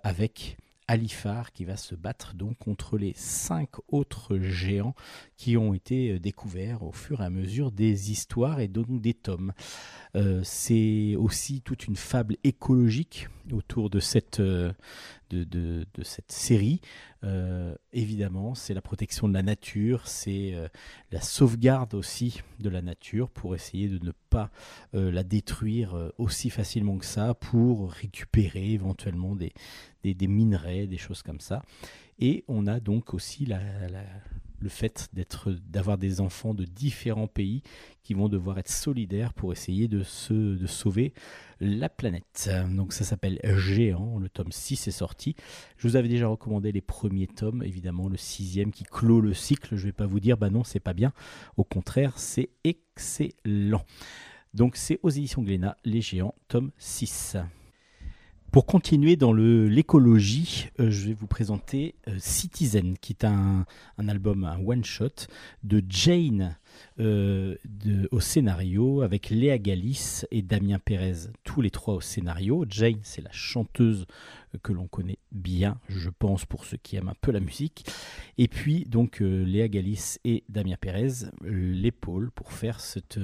avec 0.02 0.56
Alifar 0.88 1.52
qui 1.52 1.64
va 1.64 1.76
se 1.76 1.94
battre 1.94 2.34
donc 2.34 2.58
contre 2.58 2.98
les 2.98 3.12
cinq 3.16 3.70
autres 3.88 4.38
géants 4.38 4.94
qui 5.36 5.56
ont 5.56 5.74
été 5.74 6.12
euh, 6.12 6.18
découverts 6.18 6.82
au 6.82 6.92
fur 6.92 7.20
et 7.20 7.24
à 7.24 7.30
mesure 7.30 7.72
des 7.72 8.10
histoires 8.10 8.60
et 8.60 8.68
donc 8.68 9.00
des 9.00 9.14
tomes. 9.14 9.52
Euh, 10.14 10.40
c'est 10.44 11.16
aussi 11.16 11.60
toute 11.60 11.86
une 11.86 11.96
fable 11.96 12.36
écologique 12.44 13.28
autour 13.52 13.90
de 13.90 14.00
cette, 14.00 14.40
euh, 14.40 14.72
de, 15.30 15.44
de- 15.44 15.86
cette 16.02 16.30
série. 16.32 16.80
Euh, 17.24 17.74
évidemment, 17.92 18.54
c'est 18.54 18.74
la 18.74 18.82
protection 18.82 19.28
de 19.28 19.34
la 19.34 19.42
nature, 19.42 20.06
c'est 20.06 20.54
euh, 20.54 20.68
la 21.10 21.20
sauvegarde 21.20 21.94
aussi 21.94 22.42
de 22.60 22.68
la 22.68 22.82
nature 22.82 23.30
pour 23.30 23.54
essayer 23.54 23.88
de 23.88 24.04
ne 24.04 24.12
pas 24.30 24.50
la 24.92 25.22
détruire 25.24 26.10
aussi 26.18 26.50
facilement 26.50 26.98
que 26.98 27.04
ça, 27.06 27.34
pour 27.34 27.90
récupérer 27.92 28.72
éventuellement 28.72 29.34
des, 29.36 29.52
des, 30.04 30.26
minerais, 30.26 30.86
des 30.86 30.98
choses 30.98 31.22
comme 31.22 31.40
ça. 31.40 31.62
Et 32.18 32.44
on 32.48 32.66
a 32.66 32.80
donc 32.80 33.14
aussi 33.14 33.46
la- 33.46 33.60
le 34.60 34.68
fait 34.68 35.10
d'avoir 35.68 35.98
des 35.98 36.20
enfants 36.20 36.54
de 36.54 36.64
différents 36.64 37.26
pays 37.26 37.62
qui 38.02 38.14
vont 38.14 38.28
devoir 38.28 38.58
être 38.58 38.70
solidaires 38.70 39.32
pour 39.34 39.52
essayer 39.52 39.88
de, 39.88 40.02
de 40.30 40.66
sauver 40.66 41.12
la 41.60 41.88
planète. 41.88 42.50
Donc 42.70 42.92
ça 42.92 43.04
s'appelle 43.04 43.40
Géant, 43.58 44.18
le 44.18 44.28
tome 44.28 44.52
6 44.52 44.88
est 44.88 44.92
sorti. 44.92 45.34
Je 45.76 45.88
vous 45.88 45.96
avais 45.96 46.08
déjà 46.08 46.28
recommandé 46.28 46.72
les 46.72 46.80
premiers 46.80 47.26
tomes, 47.26 47.62
évidemment 47.62 48.08
le 48.08 48.16
sixième 48.16 48.70
qui 48.70 48.84
clôt 48.84 49.20
le 49.20 49.34
cycle. 49.34 49.76
Je 49.76 49.82
ne 49.82 49.86
vais 49.86 49.92
pas 49.92 50.06
vous 50.06 50.20
dire, 50.20 50.36
bah 50.36 50.50
non, 50.50 50.64
c'est 50.64 50.80
pas 50.80 50.94
bien. 50.94 51.12
Au 51.56 51.64
contraire, 51.64 52.18
c'est 52.18 52.50
excellent. 52.64 53.84
Donc 54.54 54.76
c'est 54.76 55.00
aux 55.02 55.10
éditions 55.10 55.42
Glénat, 55.42 55.76
Les 55.84 56.00
Géants, 56.00 56.34
tome 56.48 56.70
6. 56.78 57.36
Pour 58.56 58.64
continuer 58.64 59.16
dans 59.16 59.34
l'écologie, 59.34 60.70
euh, 60.80 60.88
je 60.88 61.08
vais 61.08 61.12
vous 61.12 61.26
présenter 61.26 61.94
euh, 62.08 62.14
Citizen, 62.18 62.96
qui 62.96 63.12
est 63.12 63.26
un, 63.26 63.66
album, 63.98 64.44
un 64.44 64.58
one-shot 64.64 65.26
de 65.62 65.84
Jane 65.86 66.56
euh, 66.98 67.56
au 68.12 68.20
scénario 68.20 69.02
avec 69.02 69.28
Léa 69.28 69.58
Galis 69.58 70.22
et 70.30 70.40
Damien 70.40 70.78
Pérez, 70.78 71.28
tous 71.44 71.60
les 71.60 71.68
trois 71.68 71.96
au 71.96 72.00
scénario. 72.00 72.64
Jane, 72.66 73.00
c'est 73.02 73.20
la 73.20 73.30
chanteuse 73.30 74.06
que 74.62 74.72
l'on 74.72 74.86
connaît 74.86 75.18
bien, 75.32 75.78
je 75.90 76.08
pense, 76.08 76.46
pour 76.46 76.64
ceux 76.64 76.78
qui 76.78 76.96
aiment 76.96 77.10
un 77.10 77.16
peu 77.20 77.32
la 77.32 77.40
musique. 77.40 77.84
Et 78.38 78.48
puis, 78.48 78.84
donc, 78.84 79.20
Léa 79.20 79.68
Galis 79.68 80.16
et 80.24 80.44
Damien 80.48 80.76
Pérez, 80.80 81.26
l'épaule 81.42 82.30
pour 82.30 82.52
faire 82.52 82.80
cet 82.80 83.18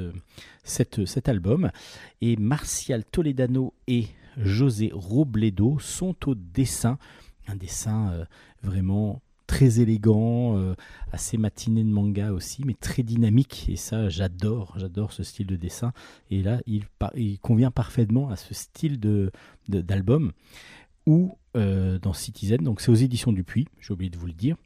album. 1.25 1.71
Et 2.21 2.37
Martial 2.37 3.03
Toledano 3.07 3.73
et 3.87 4.09
José 4.37 4.91
Robledo 4.93 5.79
sont 5.79 6.17
au 6.29 6.35
dessin. 6.35 6.99
Un 7.49 7.57
dessin 7.57 8.11
euh, 8.13 8.25
vraiment 8.63 9.21
très 9.47 9.81
élégant, 9.81 10.57
euh, 10.57 10.75
assez 11.13 11.37
matiné 11.37 11.85
de 11.85 11.91
manga 11.91 12.33
aussi, 12.33 12.63
mais 12.65 12.75
très 12.75 13.03
dynamique. 13.03 13.67
Et 13.69 13.77
ça, 13.77 14.09
j'adore, 14.09 14.75
j'adore 14.79 15.13
ce 15.13 15.23
style 15.23 15.47
de 15.47 15.57
dessin. 15.57 15.93
Et 16.31 16.43
là, 16.43 16.61
il, 16.67 16.85
convient 17.41 17.71
parfaitement 17.71 18.31
à 18.31 18.37
ce 18.37 18.55
style 18.55 18.99
de, 18.99 19.31
de- 19.69 19.81
d'album. 19.81 20.33
Ou 21.07 21.37
euh, 21.57 21.99
dans 21.99 22.13
Citizen, 22.13 22.59
donc 22.59 22.81
c'est 22.81 22.91
aux 22.91 22.95
éditions 22.95 23.33
Dupuis, 23.33 23.67
j'ai 23.81 23.93
oublié 23.93 24.11
de 24.11 24.17
vous 24.17 24.27
le 24.27 24.33
dire. 24.33 24.57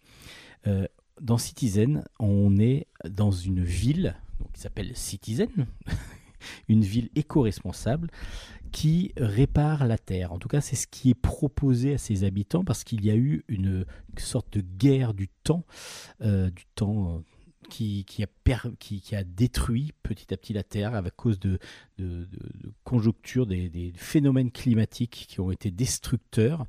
Dans 1.20 1.38
Citizen, 1.38 2.02
on 2.18 2.58
est 2.58 2.88
dans 3.08 3.30
une 3.30 3.62
ville 3.62 4.16
donc, 4.40 4.52
qui 4.52 4.60
s'appelle 4.60 4.94
Citizen, 4.96 5.48
une 6.68 6.82
ville 6.82 7.10
éco-responsable 7.14 8.10
qui 8.72 9.12
répare 9.16 9.86
la 9.86 9.98
terre. 9.98 10.32
En 10.32 10.38
tout 10.38 10.48
cas, 10.48 10.60
c'est 10.60 10.76
ce 10.76 10.86
qui 10.86 11.10
est 11.10 11.14
proposé 11.14 11.94
à 11.94 11.98
ses 11.98 12.24
habitants 12.24 12.64
parce 12.64 12.84
qu'il 12.84 13.04
y 13.04 13.10
a 13.10 13.16
eu 13.16 13.44
une 13.48 13.86
sorte 14.18 14.52
de 14.58 14.60
guerre 14.60 15.14
du 15.14 15.28
temps, 15.44 15.64
euh, 16.20 16.50
du 16.50 16.64
temps 16.74 17.16
euh, 17.16 17.18
qui, 17.68 18.04
a 18.22 18.26
per- 18.44 18.72
qui, 18.78 19.02
a 19.14 19.24
détruit 19.24 19.92
petit 20.02 20.32
à 20.32 20.36
petit 20.36 20.52
la 20.52 20.62
terre 20.62 20.94
à 20.94 21.02
cause 21.10 21.38
de, 21.38 21.58
de, 21.98 22.04
de- 22.04 22.26
de 22.26 22.72
conjoncture 22.84 23.46
des, 23.46 23.92
phénomènes 23.96 24.50
climatiques 24.50 25.26
qui 25.28 25.40
ont 25.40 25.50
été 25.50 25.70
destructeurs. 25.70 26.66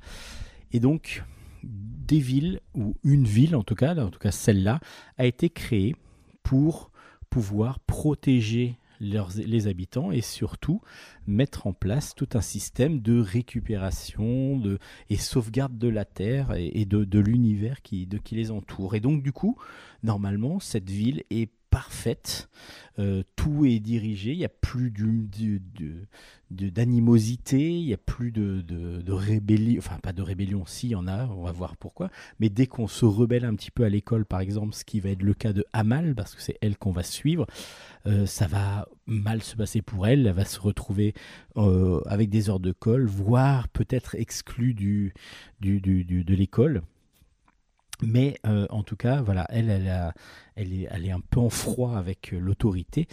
Et 0.72 0.80
donc, 0.80 1.24
des 1.62 2.20
villes, 2.20 2.60
ou 2.74 2.94
une 3.04 3.24
ville 3.24 3.56
en 3.56 3.64
tout 3.64 3.74
cas, 3.74 3.94
en 3.96 4.10
tout 4.10 4.18
cas 4.18 4.30
celle-là, 4.30 4.80
a 5.16 5.26
été 5.26 5.50
créée 5.50 5.94
pour 6.42 6.90
pouvoir 7.30 7.80
protéger 7.80 8.78
leurs- 9.00 9.32
les 9.36 9.66
habitants 9.66 10.10
et 10.10 10.20
surtout 10.20 10.80
mettre 11.26 11.66
en 11.66 11.72
place 11.72 12.14
tout 12.14 12.28
un 12.34 12.40
système 12.40 13.00
de 13.00 13.20
récupération 13.20 14.56
de, 14.56 14.78
et 15.10 15.16
sauvegarde 15.16 15.76
de 15.78 15.88
la 15.88 16.04
Terre 16.04 16.54
et, 16.56 16.84
de, 16.84 17.04
de 17.04 17.18
l'univers 17.18 17.82
qui, 17.82 18.08
qui 18.24 18.34
les 18.34 18.50
entoure. 18.50 18.94
Et 18.94 19.00
donc 19.00 19.22
du 19.22 19.32
coup, 19.32 19.56
normalement, 20.02 20.60
cette 20.60 20.90
ville 20.90 21.22
est 21.30 21.50
parfaite, 21.70 22.48
Euh, 22.98 23.22
tout 23.36 23.64
est 23.64 23.78
dirigé, 23.78 24.32
il 24.32 24.38
n'y 24.38 24.44
a 24.44 24.48
plus 24.48 24.92
d'animosité, 26.50 27.78
il 27.78 27.86
n'y 27.86 27.94
a 27.94 27.96
plus 27.96 28.32
de, 28.32 29.12
rébellion, 29.12 29.78
enfin 29.78 29.98
pas 30.02 30.12
de 30.12 30.20
rébellion, 30.20 30.66
si 30.66 30.88
y 30.88 30.94
en 30.96 31.06
a, 31.06 31.26
on 31.26 31.44
va 31.44 31.52
voir 31.52 31.76
pourquoi, 31.76 32.10
mais 32.40 32.48
dès 32.48 32.66
qu'on 32.66 32.88
se 32.88 33.04
rebelle 33.04 33.44
un 33.44 33.54
petit 33.54 33.70
peu 33.70 33.84
à 33.84 33.88
l'école, 33.88 34.24
par 34.24 34.40
exemple, 34.40 34.74
ce 34.74 34.84
qui 34.84 34.98
va 34.98 35.10
être 35.10 35.22
le 35.22 35.32
cas 35.32 35.52
de 35.52 35.64
Amal, 35.72 36.16
parce 36.16 36.34
que 36.34 36.42
c'est 36.42 36.58
elle 36.60 36.76
qu'on 36.76 36.90
va 36.90 37.04
suivre, 37.04 37.46
euh, 38.06 38.26
ça 38.26 38.48
va 38.48 38.88
mal 39.06 39.44
se 39.44 39.54
passer 39.54 39.80
pour 39.80 40.08
elle, 40.08 40.26
elle 40.26 40.32
va 40.32 40.44
se 40.44 40.58
retrouver 40.58 41.14
euh, 41.56 42.00
avec 42.06 42.30
des 42.30 42.50
heures 42.50 42.58
de 42.58 42.72
colle, 42.72 43.06
voire 43.06 43.68
peut-être 43.68 44.16
exclue 44.16 44.74
de 44.74 46.34
l'école. 46.34 46.82
Mais 48.02 48.38
euh, 48.46 48.66
en 48.70 48.82
tout 48.82 48.96
cas, 48.96 49.22
voilà, 49.22 49.46
elle, 49.50 49.70
est, 49.70 51.10
un 51.10 51.20
peu 51.20 51.40
en 51.40 51.50
froid 51.50 51.96
avec 51.96 52.32
euh, 52.32 52.38
l'autorité. 52.38 53.08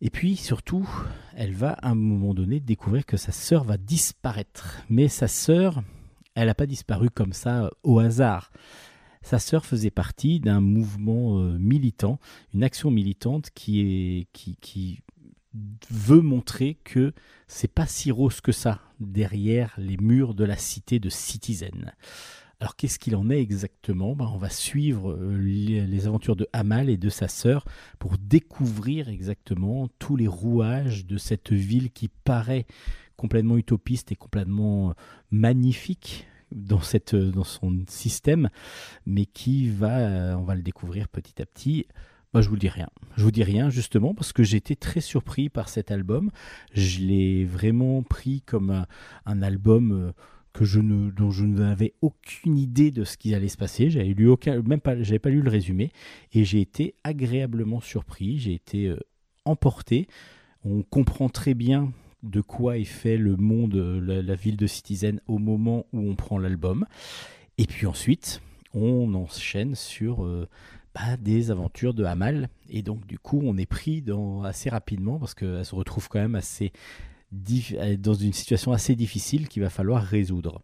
Et 0.00 0.08
puis 0.08 0.36
surtout, 0.36 0.88
elle 1.36 1.54
va 1.54 1.72
à 1.72 1.90
un 1.90 1.94
moment 1.94 2.32
donné 2.32 2.58
découvrir 2.58 3.04
que 3.04 3.18
sa 3.18 3.32
sœur 3.32 3.64
va 3.64 3.76
disparaître. 3.76 4.82
Mais 4.88 5.08
sa 5.08 5.28
sœur, 5.28 5.82
elle 6.34 6.46
n'a 6.46 6.54
pas 6.54 6.66
disparu 6.66 7.10
comme 7.10 7.34
ça 7.34 7.64
euh, 7.64 7.70
au 7.82 7.98
hasard. 7.98 8.50
Sa 9.22 9.38
sœur 9.38 9.66
faisait 9.66 9.90
partie 9.90 10.40
d'un 10.40 10.62
mouvement 10.62 11.36
militant, 11.58 12.18
une 12.54 12.64
action 12.64 12.90
militante 12.90 13.50
qui, 13.50 14.26
qui 14.32 15.02
veut 15.90 16.22
montrer 16.22 16.78
que 16.84 17.12
c'est 17.46 17.72
pas 17.72 17.86
si 17.86 18.10
rose 18.10 18.40
que 18.40 18.52
ça 18.52 18.80
derrière 18.98 19.74
les 19.76 19.98
murs 19.98 20.34
de 20.34 20.44
la 20.44 20.56
cité 20.56 21.00
de 21.00 21.10
Citizen. 21.10 21.92
Alors 22.60 22.76
qu'est-ce 22.76 22.98
qu'il 22.98 23.16
en 23.16 23.30
est 23.30 23.40
exactement? 23.40 24.14
Ben, 24.14 24.30
On 24.34 24.36
va 24.36 24.50
suivre 24.50 25.12
euh, 25.12 25.38
les, 25.38 26.06
aventures 26.06 26.36
de 26.36 26.46
Hamal 26.52 26.90
et 26.90 26.98
de 26.98 27.08
sa 27.08 27.26
sœur 27.26 27.64
pour 27.98 28.18
découvrir 28.18 29.08
exactement 29.08 29.88
tous 29.98 30.14
les 30.14 30.28
rouages 30.28 31.06
de 31.06 31.16
cette 31.16 31.52
ville 31.52 31.90
qui 31.90 32.08
paraît 32.08 32.66
complètement 33.16 33.56
utopiste 33.56 34.12
et 34.12 34.16
complètement 34.16 34.90
euh, 34.90 34.92
magnifique 35.30 36.26
dans, 36.52 36.82
cette, 36.82 37.14
euh, 37.14 37.30
dans 37.30 37.44
son 37.44 37.82
système, 37.88 38.50
mais 39.06 39.24
qui 39.24 39.70
va, 39.70 40.36
on 40.38 40.42
va 40.42 40.54
le 40.54 40.62
découvrir 40.62 41.08
petit 41.08 41.40
à 41.40 41.46
petit. 41.46 41.86
Moi, 42.34 42.42
je 42.42 42.50
vous 42.50 42.58
dis 42.58 42.68
rien. 42.68 42.90
Je 43.16 43.22
vous 43.22 43.30
dis 43.30 43.42
rien 43.42 43.70
justement 43.70 44.14
parce 44.14 44.34
que 44.34 44.42
j'ai 44.42 44.58
été 44.58 44.76
très 44.76 45.00
surpris 45.00 45.48
par 45.48 45.70
cet 45.70 45.90
album. 45.90 46.30
Je 46.74 47.00
l'ai 47.00 47.46
vraiment 47.46 48.02
pris 48.02 48.42
comme 48.42 48.84
un, 49.24 49.42
album 49.42 50.12
que 50.52 50.64
je 50.64 50.80
ne, 50.80 51.10
dont 51.10 51.30
je 51.30 51.44
n'avais 51.44 51.94
aucune 52.00 52.58
idée 52.58 52.90
de 52.90 53.04
ce 53.04 53.16
qui 53.16 53.34
allait 53.34 53.48
se 53.48 53.56
passer. 53.56 53.90
J'avais 53.90 54.14
lu 54.14 54.28
aucun, 54.28 54.60
même 54.62 54.80
pas, 54.80 55.00
j'avais 55.02 55.18
pas 55.18 55.30
lu 55.30 55.42
le 55.42 55.50
résumé 55.50 55.92
et 56.32 56.44
j'ai 56.44 56.60
été 56.60 56.94
agréablement 57.04 57.80
surpris. 57.80 58.38
J'ai 58.38 58.54
été 58.54 58.86
euh, 58.86 58.98
emporté. 59.44 60.08
On 60.64 60.82
comprend 60.82 61.28
très 61.28 61.54
bien 61.54 61.92
de 62.22 62.40
quoi 62.40 62.78
est 62.78 62.84
fait 62.84 63.16
le 63.16 63.36
monde, 63.36 63.74
euh, 63.76 64.22
la, 64.22 64.34
ville 64.34 64.56
de 64.56 64.66
Citizen 64.66 65.20
au 65.26 65.38
moment 65.38 65.86
où 65.92 66.00
on 66.00 66.16
prend 66.16 66.38
l'album. 66.38 66.86
Et 67.58 67.66
puis 67.66 67.86
ensuite, 67.86 68.42
on 68.74 69.14
enchaîne 69.14 69.74
sur 69.74 70.24
euh, 70.24 70.48
bah, 70.94 71.16
des 71.18 71.50
aventures 71.50 71.94
de 71.94 72.04
Hamal. 72.04 72.48
Et 72.68 72.82
donc, 72.82 73.06
du 73.06 73.18
coup, 73.18 73.40
on 73.42 73.56
est 73.56 73.66
pris 73.66 74.02
dans, 74.02 74.42
assez 74.42 74.68
rapidement 74.68 75.18
parce 75.18 75.34
qu'elle 75.34 75.64
se 75.64 75.74
retrouve 75.74 76.08
quand 76.08 76.20
même 76.20 76.34
assez 76.34 76.72
dans 77.32 78.14
une 78.14 78.32
situation 78.32 78.72
assez 78.72 78.96
difficile 78.96 79.48
qu'il 79.48 79.62
va 79.62 79.70
falloir 79.70 80.02
résoudre. 80.02 80.60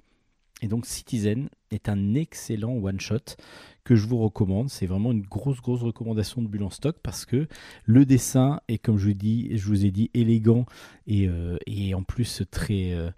Et 0.63 0.69
donc 0.69 0.87
Citizen 0.87 1.51
est 1.71 1.89
un 1.89 2.15
excellent 2.15 2.73
one-shot 2.73 3.37
que 3.85 3.95
je 3.95 4.07
vous 4.07 4.19
recommande. 4.19 4.71
C'est 4.71 4.87
vraiment 4.87 5.13
une 5.13 5.23
grosse, 5.23 5.61
grosse 5.61 5.83
recommandation 5.83 6.41
de 6.41 6.49
Bulle 6.49 6.63
en 6.63 6.71
stock 6.71 6.97
parce 7.03 7.27
que 7.27 7.47
le 7.85 8.07
dessin 8.07 8.61
est, 8.69 8.79
comme 8.79 8.97
je 8.97 9.09
vous, 9.09 9.15
dis, 9.15 9.57
je 9.57 9.67
vous 9.67 9.85
ai 9.85 9.91
dit, 9.91 10.11
élégant 10.15 10.65
et, 11.07 11.29
euh, 11.29 11.59
et 11.67 11.95
en 11.95 12.03
plus 12.03 12.43
très, 12.51 12.95
euh, 12.95 13.11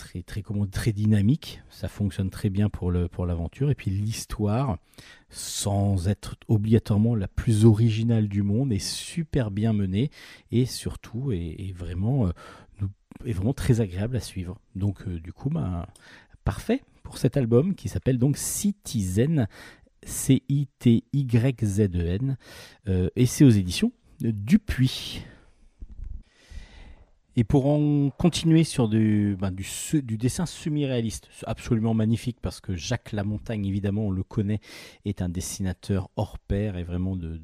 très, 0.00 0.22
très, 0.22 0.42
comment, 0.42 0.66
très 0.66 0.92
dynamique. 0.92 1.60
Ça 1.70 1.88
fonctionne 1.88 2.30
très 2.30 2.50
bien 2.50 2.68
pour, 2.68 2.92
pour 3.10 3.26
l'aventure. 3.26 3.70
Et 3.70 3.74
puis 3.74 3.90
l'histoire, 3.90 4.78
sans 5.28 6.08
être 6.08 6.36
obligatoirement 6.48 7.14
la 7.14 7.28
plus 7.28 7.64
originale 7.64 8.28
du 8.28 8.42
monde, 8.42 8.72
est 8.72 8.78
super 8.78 9.50
bien 9.50 9.72
menée 9.72 10.10
et 10.50 10.66
surtout 10.66 11.32
est, 11.32 11.72
vraiment, 11.76 12.26
euh, 12.26 12.30
est 13.24 13.32
vraiment 13.32 13.54
très 13.54 13.80
agréable 13.80 14.16
à 14.16 14.20
suivre. 14.20 14.58
Donc 14.74 15.06
euh, 15.06 15.18
du 15.20 15.32
coup, 15.32 15.50
ben, 15.50 15.86
parfait 16.44 16.82
pour 17.02 17.18
cet 17.18 17.36
album 17.36 17.74
qui 17.74 17.88
s'appelle 17.88 18.18
donc 18.18 18.36
Citizen, 18.36 19.48
C-I-T-Y-Z-E-N, 20.04 20.66
euh, 22.88 23.10
et 23.16 23.26
c'est 23.26 23.44
aux 23.44 23.50
éditions 23.50 23.92
Dupuis. 24.20 25.22
Et 27.36 27.44
pour 27.44 27.66
en 27.66 28.10
continuer 28.10 28.64
sur 28.64 28.88
du, 28.88 29.36
ben, 29.40 29.54
dessin 30.02 30.46
semi-réaliste, 30.46 31.28
absolument 31.46 31.94
magnifique 31.94 32.38
parce 32.42 32.60
que 32.60 32.74
Jacques 32.74 33.12
Lamontagne, 33.12 33.64
évidemment, 33.66 34.06
on 34.06 34.10
le 34.10 34.24
connaît, 34.24 34.60
est 35.04 35.22
un 35.22 35.28
dessinateur 35.28 36.10
hors 36.16 36.38
pair 36.38 36.76
et 36.76 36.82
vraiment 36.82 37.14
de, 37.14 37.40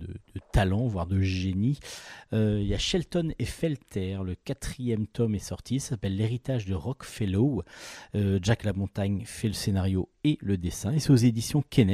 talent, 0.53 0.87
voire 0.87 1.07
de 1.07 1.21
génie. 1.21 1.79
Euh, 2.33 2.59
Il 2.61 2.67
y 2.67 2.75
a 2.75 2.79
Shelton 2.79 3.33
et 3.39 3.45
Felter, 3.45 4.19
le 4.25 4.35
quatrième 4.35 5.07
tome 5.07 5.37
est 5.37 5.39
sorti, 5.39 5.79
ça 5.79 5.91
s'appelle 5.91 6.17
L'héritage 6.17 6.67
de 6.67 6.75
Rockfellow. 6.75 7.63
Euh, 8.17 8.41
Jack 8.43 8.65
Lamontagne 8.65 9.23
fait 9.25 9.49
le 9.49 9.55
scénario 9.55 10.09
et 10.25 10.39
le 10.41 10.57
dessin, 10.57 10.93
et 10.93 10.99
c'est 10.99 11.11
aux 11.11 11.17
éditions 11.17 11.63
Kennes. 11.71 11.87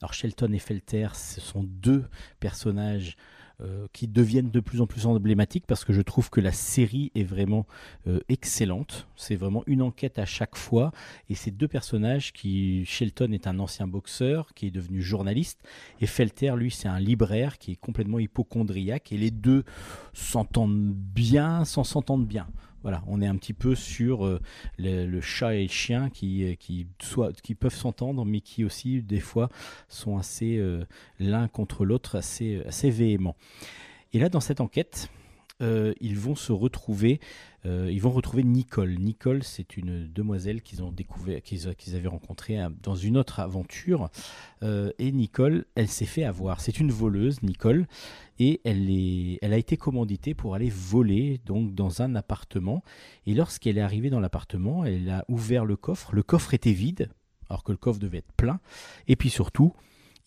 Alors 0.00 0.14
Shelton 0.14 0.52
et 0.52 0.58
Felter, 0.60 1.08
ce 1.14 1.40
sont 1.40 1.64
deux 1.64 2.04
personnages 2.38 3.16
euh, 3.60 3.86
qui 3.92 4.08
deviennent 4.08 4.50
de 4.50 4.60
plus 4.60 4.80
en 4.80 4.86
plus 4.86 5.06
emblématiques 5.06 5.66
parce 5.66 5.84
que 5.84 5.92
je 5.92 6.02
trouve 6.02 6.28
que 6.28 6.40
la 6.40 6.50
série 6.50 7.12
est 7.14 7.22
vraiment 7.22 7.66
euh, 8.08 8.18
excellente. 8.28 9.06
C'est 9.14 9.36
vraiment 9.36 9.62
une 9.66 9.80
enquête 9.80 10.18
à 10.18 10.24
chaque 10.24 10.56
fois. 10.56 10.90
Et 11.30 11.36
ces 11.36 11.52
deux 11.52 11.68
personnages 11.68 12.32
qui, 12.32 12.84
Shelton 12.84 13.30
est 13.32 13.46
un 13.46 13.60
ancien 13.60 13.86
boxeur 13.86 14.52
qui 14.54 14.66
est 14.66 14.70
devenu 14.70 15.02
journaliste 15.02 15.60
et 16.00 16.06
Felter, 16.06 16.54
lui, 16.56 16.70
c'est 16.70 16.88
un 16.88 16.98
libraire 16.98 17.58
qui 17.58 17.72
est 17.72 17.76
complètement 17.76 18.18
hypochondriaque 18.18 19.12
et 19.12 19.18
les 19.18 19.30
deux 19.30 19.64
s'entendent 20.12 20.92
bien 20.92 21.64
sans 21.64 21.84
s'entendre 21.84 22.26
bien. 22.26 22.48
Voilà, 22.84 23.02
on 23.06 23.22
est 23.22 23.26
un 23.26 23.36
petit 23.36 23.54
peu 23.54 23.74
sur 23.74 24.26
euh, 24.26 24.38
le, 24.78 25.20
chat 25.22 25.54
et 25.54 25.62
le 25.62 25.68
chien 25.68 26.10
qui, 26.10 26.44
euh, 26.44 26.54
qui, 26.54 26.86
qui 27.42 27.54
peuvent 27.54 27.74
s'entendre, 27.74 28.26
mais 28.26 28.42
qui 28.42 28.62
aussi, 28.62 29.00
des 29.00 29.20
fois, 29.20 29.48
sont 29.88 30.18
assez 30.18 30.58
euh, 30.58 30.84
l'un 31.18 31.48
contre 31.48 31.86
l'autre, 31.86 32.18
assez, 32.18 32.62
assez 32.66 32.90
véhéments. 32.90 33.36
Et 34.12 34.18
là, 34.18 34.28
dans 34.28 34.40
cette 34.40 34.60
enquête, 34.60 35.08
euh, 35.62 35.94
ils 36.00 36.18
vont 36.18 36.34
se 36.34 36.50
retrouver, 36.50 37.20
euh, 37.64 37.88
ils 37.90 38.00
vont 38.00 38.10
retrouver 38.10 38.42
Nicole. 38.42 38.96
Nicole, 38.98 39.44
c'est 39.44 39.76
une 39.76 40.10
demoiselle 40.12 40.62
qu'ils 40.62 40.82
ont 40.82 40.90
découvert, 40.90 41.42
qu'ils 41.42 41.74
qu'ils 41.76 41.94
avaient 41.94 42.08
rencontrée 42.08 42.58
dans 42.82 42.96
une 42.96 43.16
autre 43.16 43.38
aventure. 43.40 44.10
Euh, 44.62 44.90
et 44.98 45.12
Nicole, 45.12 45.66
elle 45.76 45.88
s'est 45.88 46.06
fait 46.06 46.24
avoir. 46.24 46.60
C'est 46.60 46.80
une 46.80 46.90
voleuse, 46.90 47.42
Nicole, 47.42 47.86
et 48.40 48.60
elle, 48.64 48.90
est, 48.90 49.38
elle 49.42 49.52
a 49.52 49.58
été 49.58 49.76
commanditée 49.76 50.34
pour 50.34 50.56
aller 50.56 50.70
voler 50.70 51.40
donc 51.46 51.74
dans 51.74 52.02
un 52.02 52.16
appartement. 52.16 52.82
Et 53.26 53.34
lorsqu'elle 53.34 53.78
est 53.78 53.82
arrivée 53.82 54.10
dans 54.10 54.20
l'appartement, 54.20 54.84
elle 54.84 55.08
a 55.08 55.24
ouvert 55.28 55.64
le 55.64 55.76
coffre. 55.76 56.14
Le 56.14 56.24
coffre 56.24 56.52
était 56.52 56.72
vide, 56.72 57.10
alors 57.48 57.62
que 57.62 57.70
le 57.70 57.78
coffre 57.78 58.00
devait 58.00 58.18
être 58.18 58.32
plein. 58.32 58.58
Et 59.06 59.14
puis 59.14 59.30
surtout, 59.30 59.72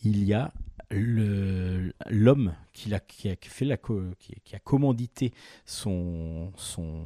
il 0.04 0.24
y 0.24 0.34
a 0.34 0.54
l'homme 0.90 2.54
qui, 2.74 2.94
qui 3.08 3.30
a 3.30 3.36
fait 3.42 3.66
la 3.66 3.78
qui, 3.78 4.56
a 4.56 4.60
commandité 4.60 5.34
son, 5.66 6.52
son, 6.56 7.06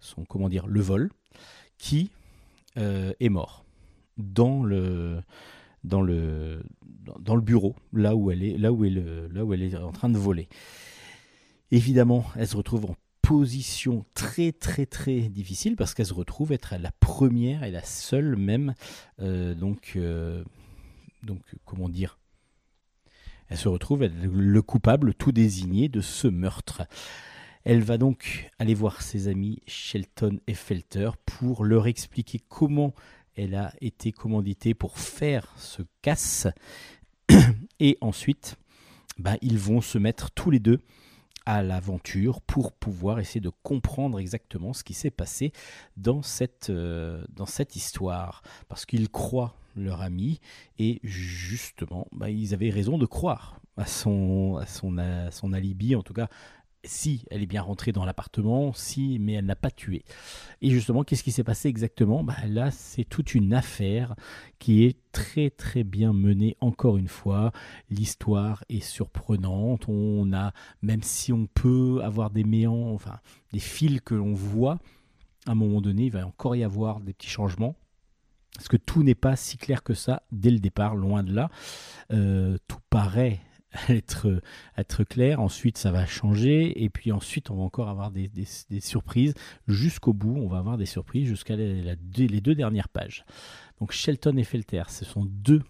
son 0.00 0.24
comment 0.24 0.48
dire 0.48 0.66
le 0.66 0.80
vol 0.80 1.10
qui 1.76 2.10
euh, 2.76 3.12
est 3.20 3.28
mort 3.28 3.64
dans 4.16 4.62
le 4.62 5.22
dans 5.84 6.02
le 6.02 6.62
dans, 7.20 7.34
le 7.34 7.40
bureau 7.40 7.74
là 7.92 8.14
où 8.14 8.30
elle 8.30 8.42
est 8.42 8.58
là 8.58 8.72
où 8.72 8.84
elle 8.84 9.28
là 9.32 9.44
où 9.44 9.52
elle 9.54 9.62
est 9.62 9.76
en 9.76 9.92
train 9.92 10.08
de 10.08 10.18
voler. 10.18 10.48
Évidemment 11.70 12.24
elle 12.36 12.48
se 12.48 12.56
retrouve 12.56 12.86
en 12.86 12.96
position 13.22 14.04
très 14.14 14.52
très 14.52 14.86
très 14.86 15.20
difficile 15.20 15.76
parce 15.76 15.94
qu'elle 15.94 16.06
se 16.06 16.14
retrouve 16.14 16.52
être 16.52 16.76
la 16.80 16.92
première 16.92 17.62
et 17.62 17.70
la 17.70 17.82
seule 17.82 18.36
même 18.36 18.74
euh, 19.20 19.54
donc 19.54 19.92
euh, 19.96 20.42
donc 21.22 21.40
comment 21.64 21.88
dire 21.88 22.17
elle 23.48 23.56
se 23.56 23.68
retrouve 23.68 24.04
le 24.04 24.62
coupable 24.62 25.14
tout 25.14 25.32
désigné 25.32 25.88
de 25.88 26.00
ce 26.00 26.28
meurtre. 26.28 26.82
Elle 27.64 27.82
va 27.82 27.98
donc 27.98 28.50
aller 28.58 28.74
voir 28.74 29.02
ses 29.02 29.28
amis 29.28 29.60
Shelton 29.66 30.40
et 30.46 30.54
Felter 30.54 31.10
pour 31.26 31.64
leur 31.64 31.86
expliquer 31.86 32.40
comment 32.48 32.94
elle 33.36 33.54
a 33.54 33.72
été 33.80 34.12
commanditée 34.12 34.74
pour 34.74 34.98
faire 34.98 35.52
ce 35.56 35.82
casse. 36.02 36.46
Et 37.80 37.96
ensuite, 38.00 38.56
bah, 39.18 39.36
ils 39.42 39.58
vont 39.58 39.80
se 39.80 39.98
mettre 39.98 40.30
tous 40.30 40.50
les 40.50 40.58
deux 40.58 40.80
à 41.48 41.62
l'aventure 41.62 42.42
pour 42.42 42.72
pouvoir 42.72 43.20
essayer 43.20 43.40
de 43.40 43.50
comprendre 43.62 44.20
exactement 44.20 44.74
ce 44.74 44.84
qui 44.84 44.92
s'est 44.92 45.10
passé 45.10 45.54
dans 45.96 46.20
cette, 46.20 46.68
euh, 46.68 47.24
dans 47.34 47.46
cette 47.46 47.74
histoire. 47.74 48.42
Parce 48.68 48.84
qu'ils 48.84 49.08
croient 49.08 49.54
leur 49.74 50.02
ami 50.02 50.40
et 50.78 51.00
justement, 51.02 52.06
bah, 52.12 52.28
ils 52.28 52.52
avaient 52.52 52.68
raison 52.68 52.98
de 52.98 53.06
croire 53.06 53.62
à 53.78 53.86
son, 53.86 54.58
à 54.58 54.66
son, 54.66 54.98
à 54.98 55.30
son 55.30 55.54
alibi, 55.54 55.96
en 55.96 56.02
tout 56.02 56.12
cas, 56.12 56.28
si 56.84 57.24
elle 57.30 57.42
est 57.42 57.46
bien 57.46 57.62
rentrée 57.62 57.92
dans 57.92 58.04
l'appartement, 58.04 58.72
si, 58.72 59.18
mais 59.20 59.34
elle 59.34 59.46
n'a 59.46 59.56
pas 59.56 59.70
tué. 59.70 60.04
Et 60.62 60.70
justement, 60.70 61.04
qu'est-ce 61.04 61.22
qui 61.22 61.32
s'est 61.32 61.44
passé 61.44 61.68
exactement? 61.68 62.22
Bah, 62.22 62.36
Là, 62.46 62.70
c'est 62.70 63.04
toute 63.04 63.34
une 63.34 63.52
affaire 63.52 64.14
qui 64.58 64.84
est 64.84 64.98
très 65.12 65.50
très 65.50 65.84
bien 65.84 66.12
menée 66.12 66.56
encore 66.60 66.96
une 66.96 67.08
fois. 67.08 67.52
L'histoire 67.90 68.64
est 68.68 68.80
surprenante. 68.80 69.88
On 69.88 70.32
a, 70.32 70.52
même 70.82 71.02
si 71.02 71.32
on 71.32 71.46
peut 71.46 72.00
avoir 72.02 72.30
des 72.30 72.44
méandres, 72.44 72.94
enfin 72.94 73.18
des 73.52 73.58
fils 73.58 74.00
que 74.00 74.14
l'on 74.14 74.34
voit, 74.34 74.78
à 75.46 75.52
un 75.52 75.54
moment 75.54 75.80
donné, 75.80 76.04
il 76.04 76.12
va 76.12 76.26
encore 76.26 76.56
y 76.56 76.64
avoir 76.64 77.00
des 77.00 77.12
petits 77.12 77.30
changements. 77.30 77.76
Parce 78.54 78.68
que 78.68 78.76
tout 78.76 79.02
n'est 79.02 79.14
pas 79.14 79.36
si 79.36 79.56
clair 79.56 79.82
que 79.82 79.94
ça 79.94 80.22
dès 80.32 80.50
le 80.50 80.58
départ, 80.58 80.96
loin 80.96 81.22
de 81.22 81.32
là. 81.32 81.48
Euh, 82.12 82.56
tout 82.66 82.80
paraît 82.90 83.40
être, 83.88 84.40
être 84.76 85.04
clair, 85.04 85.40
ensuite 85.40 85.78
ça 85.78 85.90
va 85.90 86.06
changer, 86.06 86.82
et 86.82 86.88
puis 86.88 87.12
ensuite 87.12 87.50
on 87.50 87.56
va 87.56 87.62
encore 87.62 87.88
avoir 87.88 88.10
des, 88.10 88.30
surprises. 88.80 89.34
Jusqu'au 89.66 90.12
bout, 90.12 90.36
on 90.36 90.48
va 90.48 90.58
avoir 90.58 90.78
des 90.78 90.86
surprises 90.86 91.28
jusqu'à 91.28 91.56
les 91.56 92.40
deux 92.40 92.54
dernières 92.54 92.88
pages. 92.88 93.24
Donc 93.80 93.92
Shelton 93.92 94.36
et 94.36 94.44
Felter, 94.44 94.84
ce 94.88 95.04
sont 95.04 95.24
deux 95.24 95.62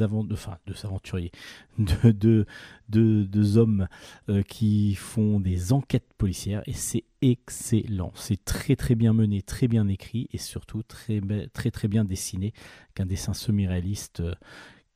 avant, 0.00 0.26
enfin, 0.32 0.58
deux 0.66 0.74
aventuriers, 0.84 1.32
deux, 1.78 2.46
deux, 2.88 3.56
hommes 3.56 3.88
euh, 4.28 4.42
qui 4.42 4.94
font 4.94 5.40
des 5.40 5.72
enquêtes 5.72 6.12
policières 6.18 6.62
et 6.66 6.72
c'est 6.72 7.04
excellent. 7.22 8.12
C'est 8.14 8.44
très 8.44 8.76
très 8.76 8.94
bien 8.94 9.12
mené, 9.12 9.42
très 9.42 9.68
bien 9.68 9.88
écrit 9.88 10.28
et 10.32 10.38
surtout 10.38 10.82
très 10.82 11.20
très 11.52 11.70
très 11.70 11.88
bien 11.88 12.04
dessiné, 12.04 12.52
qu'un 12.94 13.06
dessin 13.06 13.34
semi-réaliste 13.34 14.20
euh, 14.20 14.34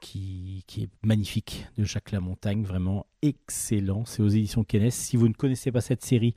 qui, 0.04 0.82
est 0.82 0.88
magnifique 1.02 1.66
de 1.78 1.84
Jacques 1.84 2.12
Lamontagne, 2.12 2.62
vraiment 2.62 3.06
excellent. 3.22 4.04
C'est 4.04 4.22
aux 4.22 4.28
éditions 4.28 4.62
Kennes. 4.62 4.90
Si 4.90 5.16
vous 5.16 5.28
ne 5.28 5.32
connaissez 5.32 5.72
pas 5.72 5.80
cette 5.80 6.04
série, 6.04 6.34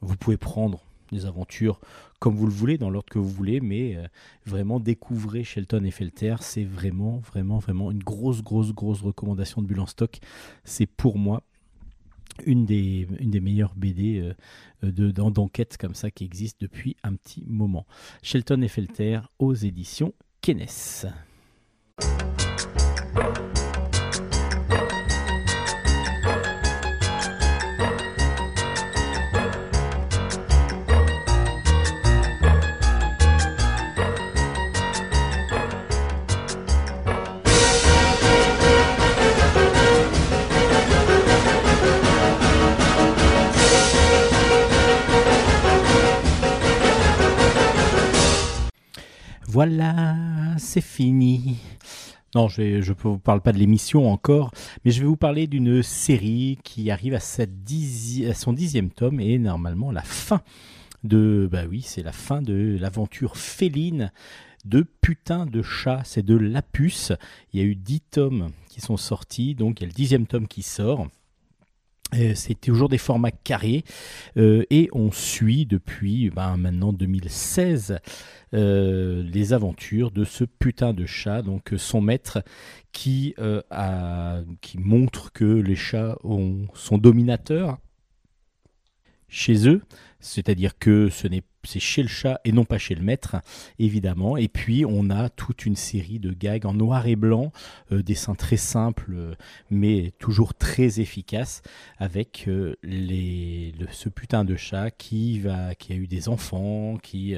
vous 0.00 0.16
pouvez 0.16 0.36
prendre 0.36 0.84
des 1.10 1.26
aventures 1.26 1.80
comme 2.20 2.36
vous 2.36 2.46
le 2.46 2.52
voulez, 2.52 2.78
dans 2.78 2.88
l'ordre 2.88 3.08
que 3.10 3.18
vous 3.18 3.28
voulez, 3.28 3.60
mais 3.60 3.96
euh, 3.96 4.06
vraiment 4.46 4.78
découvrez 4.78 5.42
Shelton 5.42 5.84
et. 5.84 6.42
C'est 6.42 6.64
vraiment, 6.64 7.18
vraiment, 7.18 7.58
vraiment 7.58 7.90
une 7.90 8.02
grosse, 8.02 8.42
grosse, 8.42 8.72
grosse 8.72 9.02
recommandation 9.02 9.60
de 9.60 9.66
Bulle 9.66 9.80
en 9.80 9.86
stock. 9.86 10.20
C'est 10.64 10.86
pour 10.86 11.18
moi 11.18 11.42
une 12.46 12.64
des, 12.64 13.08
meilleures 13.40 13.74
BD 13.74 14.20
euh, 14.20 14.34
de, 14.88 15.10
d'en- 15.10 15.32
d'enquête 15.32 15.76
comme 15.78 15.94
ça 15.94 16.10
qui 16.12 16.24
existe 16.24 16.60
depuis 16.60 16.96
un 17.02 17.14
petit 17.16 17.44
moment. 17.48 17.86
Shelton 18.22 18.62
et 18.62 19.18
aux 19.40 19.54
éditions 19.54 20.14
Kennes. 20.40 20.66
Voilà, 49.52 50.06
c'est 50.58 50.80
fini. 50.80 51.58
Non, 52.36 52.46
je 52.46 52.62
ne 52.62 52.94
vous 52.94 53.18
parle 53.18 53.40
pas 53.40 53.52
de 53.52 53.58
l'émission 53.58 54.10
encore, 54.10 54.52
mais 54.84 54.92
je 54.92 55.00
vais 55.00 55.06
vous 55.06 55.16
parler 55.16 55.48
d'une 55.48 55.82
série 55.82 56.58
qui 56.62 56.90
arrive 56.92 57.14
à, 57.14 57.20
son 57.20 58.52
dixième 58.52 58.90
tome 58.90 59.18
et 59.18 59.36
normalement 59.38 59.90
la 59.90 60.02
fin 60.02 60.40
de, 61.02 61.48
bah 61.50 61.64
oui, 61.68 61.82
c'est 61.82 62.04
la 62.04 62.12
fin 62.12 62.40
de 62.40 62.76
l'aventure 62.78 63.36
féline 63.36 64.12
de 64.64 64.86
putain 65.00 65.44
de 65.44 65.60
chat, 65.60 66.02
c'est 66.04 66.24
de 66.24 66.36
Lapus. 66.36 67.12
Il 67.52 67.58
y 67.58 67.62
a 67.62 67.66
eu 67.66 67.74
dix 67.74 68.00
tomes 68.00 68.50
qui 68.68 68.80
sont 68.80 68.96
sortis, 68.96 69.56
donc 69.56 69.80
il 69.80 69.84
y 69.84 69.86
a 69.86 69.88
le 69.88 69.94
dixième 69.94 70.28
tome 70.28 70.46
qui 70.46 70.62
sort. 70.62 71.08
Euh, 72.14 72.32
C'est 72.34 72.60
toujours 72.60 72.88
des 72.88 72.98
formats 72.98 73.30
carrés 73.30 73.84
euh, 74.36 74.64
et 74.70 74.88
on 74.92 75.10
suit 75.12 75.66
depuis 75.66 76.30
ben, 76.30 76.56
maintenant 76.56 76.92
2016 76.92 77.98
euh, 78.52 79.22
les 79.22 79.52
aventures 79.52 80.10
de 80.10 80.24
ce 80.24 80.44
putain 80.44 80.92
de 80.92 81.06
chat, 81.06 81.42
donc 81.42 81.72
son 81.76 82.00
maître 82.00 82.42
qui 82.92 83.34
montre 84.76 85.32
que 85.32 85.44
les 85.44 85.76
chats 85.76 86.18
ont, 86.24 86.66
sont 86.74 86.98
dominateurs 86.98 87.78
chez 89.28 89.68
eux, 89.68 89.82
c'est-à-dire 90.18 90.76
que 90.78 91.08
ce 91.08 91.28
n'est 91.28 91.44
c'est 91.64 91.80
chez 91.80 92.02
le 92.02 92.08
chat 92.08 92.40
et 92.44 92.52
non 92.52 92.64
pas 92.64 92.78
chez 92.78 92.94
le 92.94 93.02
maître, 93.02 93.36
évidemment. 93.78 94.36
Et 94.36 94.48
puis 94.48 94.84
on 94.86 95.10
a 95.10 95.28
toute 95.28 95.66
une 95.66 95.76
série 95.76 96.18
de 96.18 96.32
gags 96.32 96.66
en 96.66 96.74
noir 96.74 97.06
et 97.06 97.16
blanc, 97.16 97.52
euh, 97.92 98.02
dessins 98.02 98.34
très 98.34 98.56
simples, 98.56 99.12
euh, 99.14 99.34
mais 99.70 100.12
toujours 100.18 100.54
très 100.54 101.00
efficaces, 101.00 101.62
avec 101.98 102.44
euh, 102.48 102.76
les, 102.82 103.72
le- 103.78 103.88
ce 103.90 104.08
putain 104.08 104.44
de 104.44 104.56
chat 104.56 104.90
qui 104.90 105.40
va, 105.40 105.74
qui 105.74 105.92
a 105.92 105.96
eu 105.96 106.06
des 106.06 106.28
enfants, 106.28 106.96
qui 107.02 107.34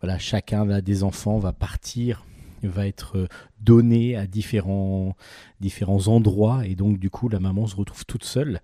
voilà, 0.00 0.18
chacun 0.18 0.68
a 0.70 0.80
des 0.80 1.02
enfants, 1.02 1.38
va 1.38 1.52
partir, 1.52 2.24
va 2.68 2.86
être 2.86 3.16
euh, 3.16 3.28
donné 3.60 4.16
à 4.16 4.26
différents, 4.26 5.16
différents 5.60 6.08
endroits, 6.08 6.66
et 6.66 6.74
donc 6.74 6.98
du 6.98 7.10
coup 7.10 7.28
la 7.28 7.40
maman 7.40 7.66
se 7.66 7.76
retrouve 7.76 8.04
toute 8.06 8.24
seule. 8.24 8.60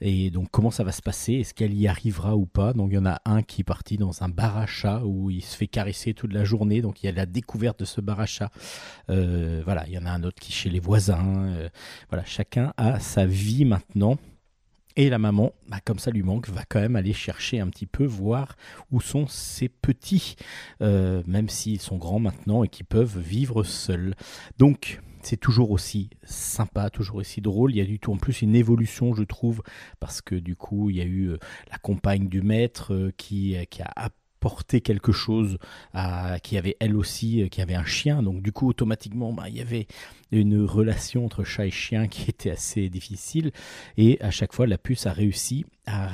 Et 0.00 0.30
donc 0.30 0.48
comment 0.50 0.70
ça 0.70 0.84
va 0.84 0.92
se 0.92 1.02
passer? 1.02 1.34
Est-ce 1.34 1.54
qu'elle 1.54 1.74
y 1.74 1.88
arrivera 1.88 2.36
ou 2.36 2.46
pas? 2.46 2.72
Donc 2.72 2.90
il 2.90 2.94
y 2.94 2.98
en 2.98 3.06
a 3.06 3.20
un 3.24 3.42
qui 3.42 3.62
est 3.62 3.64
parti 3.64 3.96
dans 3.96 4.22
un 4.22 4.28
bar 4.28 4.56
à 4.58 4.66
chat 4.66 5.02
où 5.04 5.30
il 5.30 5.42
se 5.42 5.56
fait 5.56 5.66
caresser 5.66 6.14
toute 6.14 6.32
la 6.32 6.44
journée, 6.44 6.82
donc 6.82 7.02
il 7.02 7.06
y 7.06 7.08
a 7.08 7.12
la 7.12 7.26
découverte 7.26 7.80
de 7.80 7.84
ce 7.84 8.00
bar 8.00 8.20
à 8.20 8.26
chat. 8.26 8.50
Euh, 9.10 9.62
voilà, 9.64 9.86
il 9.86 9.94
y 9.94 9.98
en 9.98 10.06
a 10.06 10.10
un 10.10 10.22
autre 10.22 10.40
qui 10.40 10.52
est 10.52 10.54
chez 10.54 10.70
les 10.70 10.80
voisins. 10.80 11.54
euh, 11.56 11.68
voilà, 12.10 12.24
chacun 12.24 12.72
a 12.76 13.00
sa 13.00 13.26
vie 13.26 13.64
maintenant. 13.64 14.18
Et 14.98 15.10
la 15.10 15.18
maman, 15.18 15.52
bah, 15.68 15.78
comme 15.84 15.98
ça 15.98 16.10
lui 16.10 16.22
manque, 16.22 16.48
va 16.48 16.64
quand 16.66 16.80
même 16.80 16.96
aller 16.96 17.12
chercher 17.12 17.60
un 17.60 17.68
petit 17.68 17.84
peu, 17.84 18.06
voir 18.06 18.56
où 18.90 19.02
sont 19.02 19.26
ses 19.26 19.68
petits, 19.68 20.36
euh, 20.80 21.22
même 21.26 21.50
s'ils 21.50 21.82
sont 21.82 21.98
grands 21.98 22.18
maintenant 22.18 22.64
et 22.64 22.68
qui 22.68 22.82
peuvent 22.82 23.18
vivre 23.18 23.62
seuls. 23.62 24.14
Donc, 24.56 25.02
c'est 25.20 25.36
toujours 25.36 25.70
aussi 25.70 26.08
sympa, 26.22 26.88
toujours 26.88 27.16
aussi 27.16 27.42
drôle. 27.42 27.72
Il 27.72 27.76
y 27.76 27.82
a 27.82 27.84
du 27.84 27.98
tout 27.98 28.12
en 28.12 28.16
plus 28.16 28.40
une 28.40 28.56
évolution, 28.56 29.14
je 29.14 29.24
trouve, 29.24 29.62
parce 30.00 30.22
que 30.22 30.34
du 30.34 30.56
coup, 30.56 30.88
il 30.88 30.96
y 30.96 31.02
a 31.02 31.04
eu 31.04 31.28
euh, 31.28 31.38
la 31.70 31.76
compagne 31.76 32.28
du 32.28 32.40
maître 32.40 32.94
euh, 32.94 33.12
qui 33.18 33.54
a 33.54 34.08
apporté 34.38 34.80
quelque 34.80 35.12
chose, 35.12 35.58
qui 36.42 36.58
avait 36.58 36.76
elle 36.80 36.96
aussi, 36.96 37.42
euh, 37.42 37.48
qui 37.48 37.60
avait 37.62 37.74
un 37.74 37.84
chien. 37.84 38.22
Donc 38.22 38.42
du 38.42 38.52
coup, 38.52 38.68
automatiquement, 38.68 39.32
bah, 39.32 39.48
il 39.48 39.56
y 39.56 39.60
avait 39.60 39.86
une 40.32 40.62
relation 40.64 41.24
entre 41.24 41.42
chat 41.44 41.66
et 41.66 41.70
chien 41.70 42.06
qui 42.08 42.30
était 42.30 42.50
assez 42.50 42.88
difficile. 42.88 43.50
Et 43.96 44.20
à 44.20 44.30
chaque 44.30 44.52
fois, 44.52 44.66
la 44.66 44.78
puce 44.78 45.06
a 45.06 45.12
réussi 45.12 45.64
à 45.86 46.10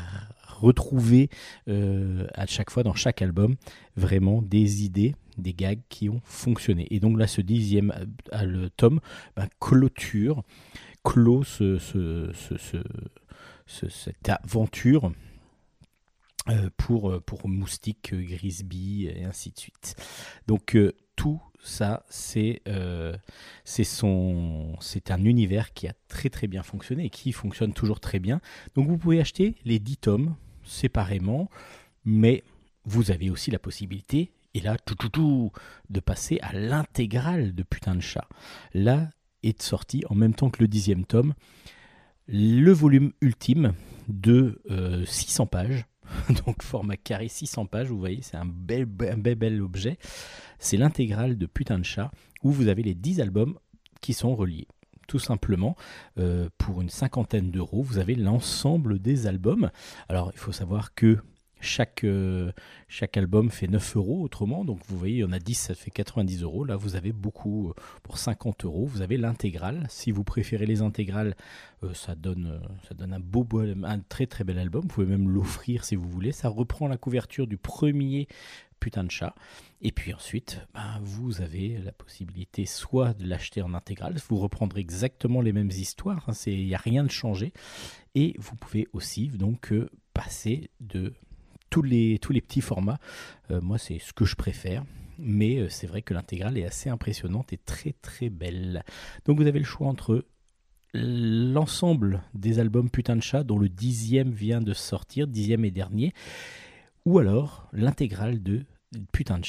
retrouver 0.49 1.29
euh, 1.69 2.27
à 2.35 2.47
chaque 2.47 2.71
fois 2.71 2.85
dans 2.85 2.95
chaque 2.95 3.21
album 3.21 3.57
vraiment 3.97 4.43
des 4.43 4.85
idées, 4.85 5.17
des 5.37 5.55
gags 5.55 5.81
qui 5.89 6.09
ont 6.09 6.21
fonctionné. 6.25 6.87
Et 6.91 7.01
donc 7.01 7.19
là, 7.19 7.27
ce 7.27 7.41
dixième 7.41 7.93
le 8.45 8.69
tome 8.71 9.01
ben, 9.37 9.49
clôture, 9.61 10.43
clôt 11.05 11.43
ce, 11.43 11.79
ce- 11.79 12.31
ce- 12.33 12.57
ce- 12.57 12.77
ce- 13.67 13.89
cette 13.89 14.29
aventure 14.29 15.13
pour, 16.77 17.11
euh, 17.11 17.21
pour 17.21 17.49
Moustique, 17.49 18.13
euh, 18.13 18.23
Grisby 18.23 19.07
et 19.07 19.25
ainsi 19.25 19.51
de 19.51 19.59
suite. 19.59 19.95
Donc 20.47 20.75
euh, 20.75 20.93
tout 21.17 21.41
ça, 21.63 22.05
c'est 22.09 22.63
euh, 22.67 23.17
son 23.65 24.77
c'est 24.81 25.11
un 25.11 25.25
univers 25.25 25.73
qui 25.73 25.87
a 25.87 25.95
très 26.09 26.31
très 26.31 26.49
bien 26.49 26.63
fonctionné 26.63 27.05
et 27.07 27.11
qui 27.11 27.33
fonctionne 27.33 27.73
toujours 27.73 28.01
très 28.01 28.19
bien. 28.19 28.41
Donc 28.75 28.89
vous 28.89 28.99
pouvez 28.99 29.21
acheter 29.21 29.55
les 29.65 29.79
10 29.79 29.97
tomes 29.99 30.37
séparément, 30.65 31.49
mais 32.05 32.43
vous 32.85 33.11
avez 33.13 33.31
aussi 33.31 33.51
la 33.53 33.61
possibilité, 33.61 34.33
et 34.55 34.61
là, 34.61 34.77
tout, 34.85 34.97
tout, 34.97 35.09
tout, 35.09 35.53
de 35.89 36.01
passer 36.01 36.39
à 36.43 36.53
l'intégrale 36.53 37.55
de 37.55 37.63
Putain 37.63 37.95
de 37.95 38.01
chat. 38.01 38.29
Là 38.75 39.11
est 39.45 39.63
sorti 39.63 40.05
en 40.09 40.15
même 40.15 40.35
temps 40.35 40.51
que 40.51 40.61
le 40.61 40.69
dixième 40.69 41.05
tome 41.05 41.35
le 42.29 42.73
volume 42.73 43.13
ultime 43.21 43.75
de 44.09 44.63
euh, 44.71 45.05
600 45.05 45.47
pages. 45.47 45.87
Donc 46.47 46.63
format 46.63 46.97
carré 46.97 47.29
600 47.29 47.67
pages, 47.67 47.89
vous 47.89 47.99
voyez, 47.99 48.21
c'est 48.23 48.37
un 48.37 48.47
bel, 48.47 48.85
bel, 48.85 49.35
bel 49.35 49.63
objet. 49.63 49.99
C'est 50.59 50.77
l'intégrale 50.77 51.37
de 51.37 51.47
Putain 51.47 51.79
de 51.79 51.85
chat 51.85 52.11
où 52.43 52.51
vous 52.51 52.69
avez 52.69 52.83
les 52.83 52.95
10 52.95 53.21
albums 53.21 53.59
qui 54.01 54.13
sont 54.13 54.35
reliés. 54.35 54.69
Tout 55.09 55.19
simplement, 55.19 55.77
euh, 56.19 56.49
pour 56.59 56.81
une 56.81 56.89
cinquantaine 56.89 57.51
d'euros, 57.51 57.83
vous 57.83 57.99
avez 57.99 58.15
l'ensemble 58.15 58.99
des 58.99 59.27
albums. 59.27 59.71
Alors, 60.09 60.31
il 60.33 60.39
faut 60.39 60.53
savoir 60.53 60.95
que 60.95 61.19
chaque, 61.63 62.05
euh, 62.05 62.53
chaque 62.89 63.17
album 63.17 63.51
fait 63.51 63.69
9 63.69 63.97
euros 63.97 64.23
autrement. 64.23 64.65
Donc, 64.65 64.81
vous 64.89 64.99
voyez, 64.99 65.17
il 65.17 65.21
y 65.21 65.25
en 65.25 65.33
a 65.33 65.39
10, 65.39 65.55
ça 65.55 65.75
fait 65.75 65.91
90 65.91 66.43
euros. 66.43 66.65
Là, 66.65 66.77
vous 66.77 66.97
avez 66.97 67.13
beaucoup 67.13 67.71
euh, 67.71 67.75
pour 68.03 68.19
50 68.19 68.65
euros. 68.65 68.85
Vous 68.85 69.01
avez 69.01 69.17
l'intégrale. 69.17 69.87
Si 69.89 70.11
vous 70.11 70.25
préférez 70.25 70.67
les 70.67 70.83
intégrales, 70.83 71.35
euh, 71.85 71.95
ça, 71.95 72.15
donne, 72.15 72.61
ça 72.89 72.95
donne 72.95 73.15
un, 73.15 73.21
beau, 73.21 73.47
un 73.85 74.01
très 74.01 74.27
très 74.27 74.45
bel 74.45 74.59
album. 74.59 74.83
Vous 74.83 74.89
pouvez 74.89 75.07
même 75.07 75.29
l'offrir 75.29 75.85
si 75.85 75.95
vous 75.95 76.09
voulez. 76.09 76.33
Ça 76.33 76.49
reprend 76.49 76.89
la 76.89 76.97
couverture 76.97 77.47
du 77.47 77.57
premier 77.57 78.27
putain 78.81 79.05
de 79.05 79.11
chat. 79.13 79.37
Et 79.81 79.93
puis 79.93 80.13
ensuite, 80.13 80.61
ben, 80.75 81.01
vous 81.03 81.41
avez 81.41 81.79
la 81.79 81.93
possibilité 81.93 82.67
soit 82.67 83.15
de 83.15 83.25
l'acheter 83.25 83.63
en 83.63 83.75
intégrale, 83.75 84.17
vous 84.29 84.39
reprendrez 84.39 84.81
exactement 84.81 85.41
les 85.41 85.53
mêmes 85.53 85.71
histoires, 85.71 86.25
hein, 86.29 86.33
il 86.47 86.67
n'y 86.67 86.75
a 86.75 86.79
rien 86.79 87.05
de 87.05 87.11
changé. 87.11 87.53
Et 88.17 88.35
vous 88.41 88.57
pouvez 88.57 88.89
aussi 88.93 89.29
donc 89.29 89.73
passer 90.13 90.69
de 90.81 91.15
tous 91.73 91.83
les, 91.83 92.19
petits 92.19 92.61
formats. 92.61 92.99
Euh, 93.51 93.61
moi, 93.61 93.79
c'est 93.79 93.99
ce 93.99 94.13
que 94.13 94.25
je 94.25 94.37
préfère. 94.37 94.85
Mais 95.19 95.59
euh, 95.59 95.69
c'est 95.69 95.87
vrai 95.87 96.03
que 96.03 96.15
l'intégrale 96.15 96.59
est 96.59 96.65
assez 96.65 96.91
impressionnante 96.91 97.53
et 97.53 97.59
très 97.59 97.95
très 98.03 98.29
belle. 98.29 98.85
Donc 99.25 99.39
vous 99.39 99.47
avez 99.47 99.59
le 99.59 99.65
choix 99.65 99.87
entre 99.87 100.25
l'ensemble 100.95 102.23
des 102.35 102.59
albums 102.59 102.91
Putain 102.91 103.19
dont 103.45 103.59
le 103.59 103.69
dixième 103.69 104.31
vient 104.31 104.61
de 104.61 104.75
sortir, 104.75 105.27
dixième 105.27 105.65
et 105.65 105.71
dernier, 105.71 106.13
ou 107.07 107.19
alors 107.19 107.69
l'intégrale 107.73 108.43
de 108.43 108.65
Putain. 109.13 109.41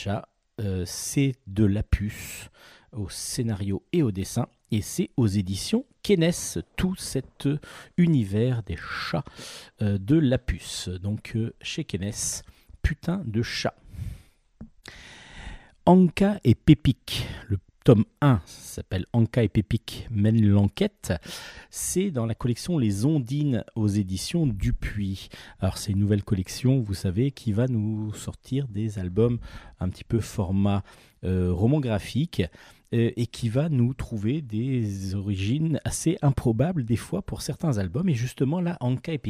Euh, 0.61 0.83
c'est 0.85 1.33
de 1.47 1.65
la 1.65 1.81
puce 1.81 2.49
au 2.91 3.09
scénario 3.09 3.83
et 3.91 4.03
au 4.03 4.11
dessin, 4.11 4.47
et 4.73 4.81
c'est 4.81 5.11
aux 5.17 5.27
éditions 5.27 5.85
Kenes, 6.01 6.63
tout 6.75 6.95
cet 6.95 7.45
euh, 7.45 7.59
univers 7.97 8.63
des 8.63 8.75
chats 8.75 9.23
euh, 9.83 9.99
de 9.99 10.17
la 10.17 10.39
puce. 10.39 10.89
Donc 10.89 11.33
euh, 11.35 11.53
chez 11.61 11.83
Kenes, 11.83 12.41
putain 12.81 13.21
de 13.25 13.43
chat. 13.43 13.75
Anka 15.85 16.39
et 16.43 16.55
Pépic, 16.55 17.27
le 17.47 17.59
tome 17.83 18.05
1 18.21 18.41
s'appelle 18.45 19.05
Anka 19.13 19.43
et 19.43 19.47
Pépic 19.49 20.07
mènent 20.09 20.43
l'enquête. 20.43 21.13
C'est 21.69 22.09
dans 22.09 22.25
la 22.25 22.33
collection 22.33 22.79
Les 22.79 23.05
Ondines 23.05 23.63
aux 23.75 23.87
éditions 23.87 24.47
Dupuis. 24.47 25.29
Alors 25.59 25.77
c'est 25.77 25.91
une 25.91 25.99
nouvelle 25.99 26.23
collection, 26.23 26.79
vous 26.79 26.95
savez, 26.95 27.29
qui 27.29 27.51
va 27.51 27.67
nous 27.67 28.11
sortir 28.13 28.67
des 28.69 28.97
albums 28.97 29.37
un 29.79 29.89
petit 29.89 30.03
peu 30.05 30.19
format 30.19 30.83
euh, 31.23 31.53
graphique 31.79 32.41
et 32.93 33.25
qui 33.27 33.49
va 33.49 33.69
nous 33.69 33.93
trouver 33.93 34.41
des 34.41 35.15
origines 35.15 35.79
assez 35.83 36.17
improbables 36.21 36.85
des 36.85 36.95
fois 36.95 37.21
pour 37.23 37.41
certains 37.41 37.77
albums. 37.79 38.07
Et 38.09 38.13
justement 38.13 38.61
là, 38.61 38.77
Anka 38.81 39.13
et 39.13 39.21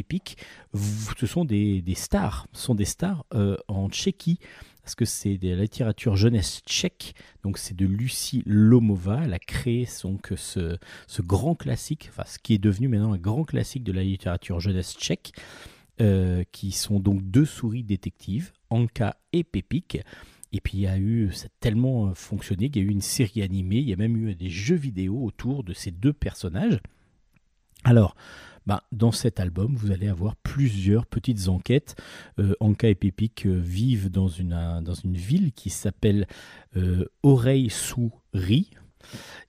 vous- 0.74 1.14
ce 1.18 1.26
sont 1.26 1.46
des, 1.46 1.82
stars, 1.96 2.48
ce 2.52 2.62
sont 2.62 2.76
des 2.76 2.86
stars 2.86 3.26
euh, 3.34 3.56
en 3.68 3.90
Tchéquie 3.90 4.40
parce 4.84 4.96
que 4.96 5.06
c'est 5.06 5.38
de 5.38 5.50
la 5.50 5.62
littérature 5.62 6.18
jeunesse 6.18 6.62
tchèque, 6.66 7.14
donc 7.42 7.58
c'est 7.58 7.76
de 7.76 7.86
Lucie 7.86 8.44
Lomova. 8.46 9.22
Elle 9.24 9.34
a 9.34 9.40
créé 9.40 9.88
donc 10.04 10.34
ce, 10.36 10.78
ce 11.08 11.22
grand 11.22 11.56
classique, 11.56 12.10
enfin 12.10 12.24
ce 12.28 12.38
qui 12.38 12.54
est 12.54 12.58
devenu 12.58 12.90
maintenant 12.90 13.14
un 13.14 13.18
grand 13.18 13.46
classique 13.46 13.86
de 13.86 13.94
la 13.94 14.04
littérature 14.04 14.60
jeunesse 14.60 14.94
tchèque, 14.98 15.32
euh, 16.02 16.44
qui 16.52 16.72
sont 16.72 17.00
donc 17.00 17.22
deux 17.24 17.46
souris 17.46 17.84
détectives, 17.84 18.52
Anka 18.70 19.16
et 19.32 19.46
Pépik. 19.46 20.00
Et 20.54 20.62
puis 20.62 20.78
il 20.78 20.82
y 20.82 20.88
a 20.88 20.98
eu, 20.98 21.32
ça 21.34 21.48
a 21.48 21.50
tellement 21.60 22.08
euh, 22.08 22.14
fonctionné 22.14 22.70
qu'il 22.70 22.84
y 22.84 22.86
a 22.86 22.88
eu 22.88 22.92
une 22.92 23.02
série 23.02 23.42
animée, 23.42 23.78
il 23.80 23.90
y 23.90 23.94
a 23.94 23.98
même 23.98 24.16
eu 24.16 24.36
des 24.36 24.50
jeux 24.50 24.76
vidéo 24.76 25.22
autour 25.22 25.64
de 25.64 25.74
ces 25.74 25.92
deux 25.92 26.14
personnages. 26.14 26.80
Alors, 27.84 28.16
ben, 28.66 28.80
dans 28.94 29.12
cet 29.12 29.42
album, 29.42 29.76
vous 29.76 29.92
allez 29.92 30.08
avoir 30.08 30.38
plusieurs 30.38 31.06
petites 31.06 31.50
enquêtes. 31.50 31.96
Euh, 32.40 32.56
Anka 32.62 32.88
et 32.88 32.96
Pépik 32.96 33.46
euh, 33.46 33.60
vivent 33.60 34.10
dans 34.10 34.30
une, 34.30 34.54
un- 34.54 34.82
dans 34.82 34.94
une 34.94 35.18
ville 35.18 35.52
qui 35.52 35.70
s'appelle 35.70 36.28
euh, 36.78 37.06
Oreille-sous-Riz. 37.24 38.70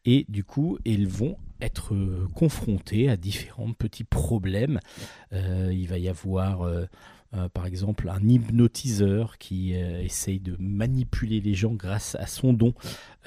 Et 0.05 0.27
du 0.29 0.43
coup, 0.43 0.79
ils 0.85 1.07
vont 1.07 1.37
être 1.61 1.95
confrontés 2.35 3.09
à 3.09 3.17
différents 3.17 3.73
petits 3.73 4.03
problèmes. 4.03 4.81
Il 5.31 5.87
va 5.87 5.97
y 5.97 6.09
avoir, 6.09 6.69
euh, 7.37 7.49
par 7.49 7.67
exemple, 7.67 8.09
un 8.09 8.29
hypnotiseur 8.29 9.39
qui 9.39 9.75
euh, 9.75 10.03
essaye 10.03 10.41
de 10.41 10.57
manipuler 10.59 11.41
les 11.41 11.55
gens 11.55 11.73
grâce 11.73 12.15
à 12.17 12.27
son 12.27 12.53
don. 12.53 12.75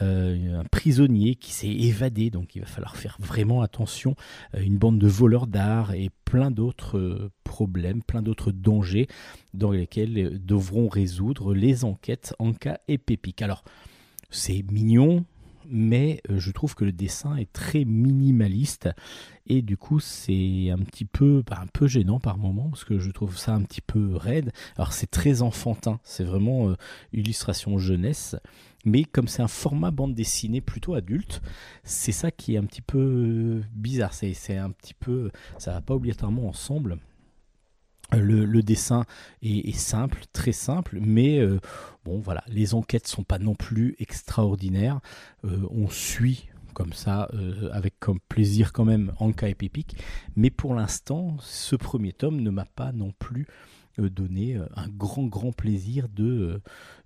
Euh, 0.02 0.60
un 0.60 0.64
prisonnier 0.66 1.36
qui 1.36 1.52
s'est 1.52 1.68
évadé, 1.68 2.30
donc 2.30 2.56
il 2.56 2.62
va 2.62 2.68
falloir 2.68 2.96
faire 2.96 3.18
vraiment 3.20 3.62
attention. 3.62 4.16
Une 4.58 4.78
bande 4.78 5.00
de 5.00 5.08
voleurs 5.08 5.48
d'art 5.48 5.94
et 5.94 6.10
plein 6.26 6.52
d'autres 6.52 7.32
problèmes, 7.44 8.02
plein 8.04 8.22
d'autres 8.22 8.52
dangers 8.52 9.08
dans 9.54 9.72
lesquels 9.72 10.40
devront 10.46 10.88
résoudre 10.88 11.54
les 11.54 11.84
enquêtes 11.84 12.34
Anka 12.40 12.80
et 12.88 12.98
Pépic. 12.98 13.42
Alors, 13.42 13.64
c'est 14.30 14.64
mignon, 14.72 15.26
mais 15.70 16.22
euh, 16.30 16.40
je 16.40 16.52
trouve 16.52 16.76
que 16.76 16.86
le 16.86 16.92
dessin 16.92 17.36
est 17.38 17.52
très 17.52 17.86
minimaliste 17.86 18.90
et 19.46 19.62
du 19.62 19.78
coup 19.78 20.00
c'est 20.00 20.70
un 20.70 20.80
petit 20.80 21.06
peu 21.06 21.44
bah, 21.46 21.60
un 21.62 21.68
peu 21.68 21.88
gênant 21.88 22.20
par 22.20 22.38
moment 22.38 22.70
parce 22.70 22.84
que 22.84 23.00
je 23.00 23.12
trouve 23.12 23.38
ça 23.38 23.54
un 23.54 23.62
petit 23.64 23.82
peu 23.82 24.16
raide. 24.16 24.52
Alors 24.76 24.94
c'est 24.94 25.08
très 25.08 25.42
enfantin, 25.42 26.00
c'est 26.04 26.24
vraiment 26.24 26.70
euh, 26.70 26.76
illustration 27.14 27.78
jeunesse, 27.78 28.36
mais 28.86 29.04
comme 29.04 29.28
c'est 29.28 29.42
un 29.42 29.48
format 29.48 29.92
bande 29.92 30.14
dessinée 30.14 30.62
plutôt 30.62 30.94
adulte, 30.94 31.42
c'est 31.84 32.12
ça 32.12 32.32
qui 32.32 32.56
est 32.56 32.58
un 32.58 32.66
petit 32.66 32.82
peu 32.82 33.00
euh, 33.00 33.64
bizarre. 33.74 34.14
C'est 34.14 34.58
un 34.58 34.72
petit 34.72 34.94
peu 34.94 35.32
ça 35.58 35.74
va 35.74 35.82
pas 35.82 35.96
obligatoirement 35.96 36.48
ensemble. 36.48 36.98
Le, 38.14 38.62
dessin 38.62 39.06
est, 39.42 39.78
simple, 39.78 40.24
très 40.32 40.54
simple, 40.54 41.00
mais 41.02 41.40
euh, 41.40 41.60
bon 42.06 42.20
voilà, 42.20 42.44
les 42.48 42.74
enquêtes 42.74 43.08
sont 43.08 43.24
pas 43.24 43.38
non 43.38 43.54
plus 43.54 43.96
extraordinaires. 44.00 45.02
Euh, 45.44 45.68
on 45.72 45.90
suit 45.90 46.48
comme 46.74 46.94
ça, 46.94 47.28
euh, 47.34 47.70
avec 47.74 48.00
comme 48.00 48.20
plaisir 48.30 48.72
quand 48.72 48.86
même 48.86 49.12
Anka 49.20 49.50
et 49.50 49.56
Pépic, 49.56 49.98
mais 50.36 50.50
pour 50.50 50.74
l'instant, 50.74 51.36
ce 51.42 51.76
premier 51.76 52.14
tome 52.14 52.40
ne 52.40 52.50
m'a 52.50 52.66
pas 52.66 52.92
non 52.92 53.12
plus 53.18 53.48
donné 53.98 54.58
un 54.76 54.88
grand 54.88 55.26
grand 55.26 55.52
plaisir 55.52 56.08
de, 56.08 56.62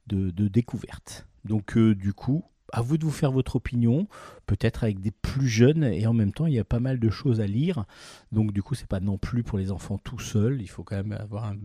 de, 0.08 0.30
de 0.30 0.48
découverte. 0.50 1.26
Donc 1.46 1.78
du 1.78 2.14
coup, 2.14 2.44
à 2.72 2.82
vous 2.82 2.98
de 2.98 3.06
vous 3.06 3.12
faire 3.12 3.32
votre 3.32 3.56
opinion, 3.56 4.08
peut-être 4.46 4.84
avec 4.84 5.00
des 5.00 5.12
plus 5.12 5.48
jeunes, 5.48 5.84
et 5.84 6.06
en 6.08 6.14
même 6.14 6.32
temps, 6.32 6.48
il 6.48 6.54
y 6.54 6.60
a 6.60 6.64
pas 6.64 6.80
mal 6.80 7.00
de 7.00 7.10
choses 7.10 7.42
à 7.42 7.48
lire. 7.48 7.86
Donc, 8.32 8.52
du 8.52 8.64
coup, 8.64 8.76
c'est 8.76 8.88
pas 8.88 9.00
non 9.00 9.18
plus 9.18 9.44
pour 9.44 9.58
les 9.58 9.72
enfants 9.72 9.98
tout 9.98 10.20
seuls. 10.20 10.62
Il 10.62 10.68
faut 10.68 10.84
quand 10.84 10.96
même 10.96 11.12
avoir 11.14 11.46
un, 11.46 11.56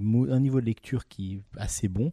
niveau 0.41 0.61
de 0.61 0.67
lecture 0.67 1.09
qui 1.09 1.35
est 1.35 1.61
assez 1.61 1.89
bon. 1.89 2.13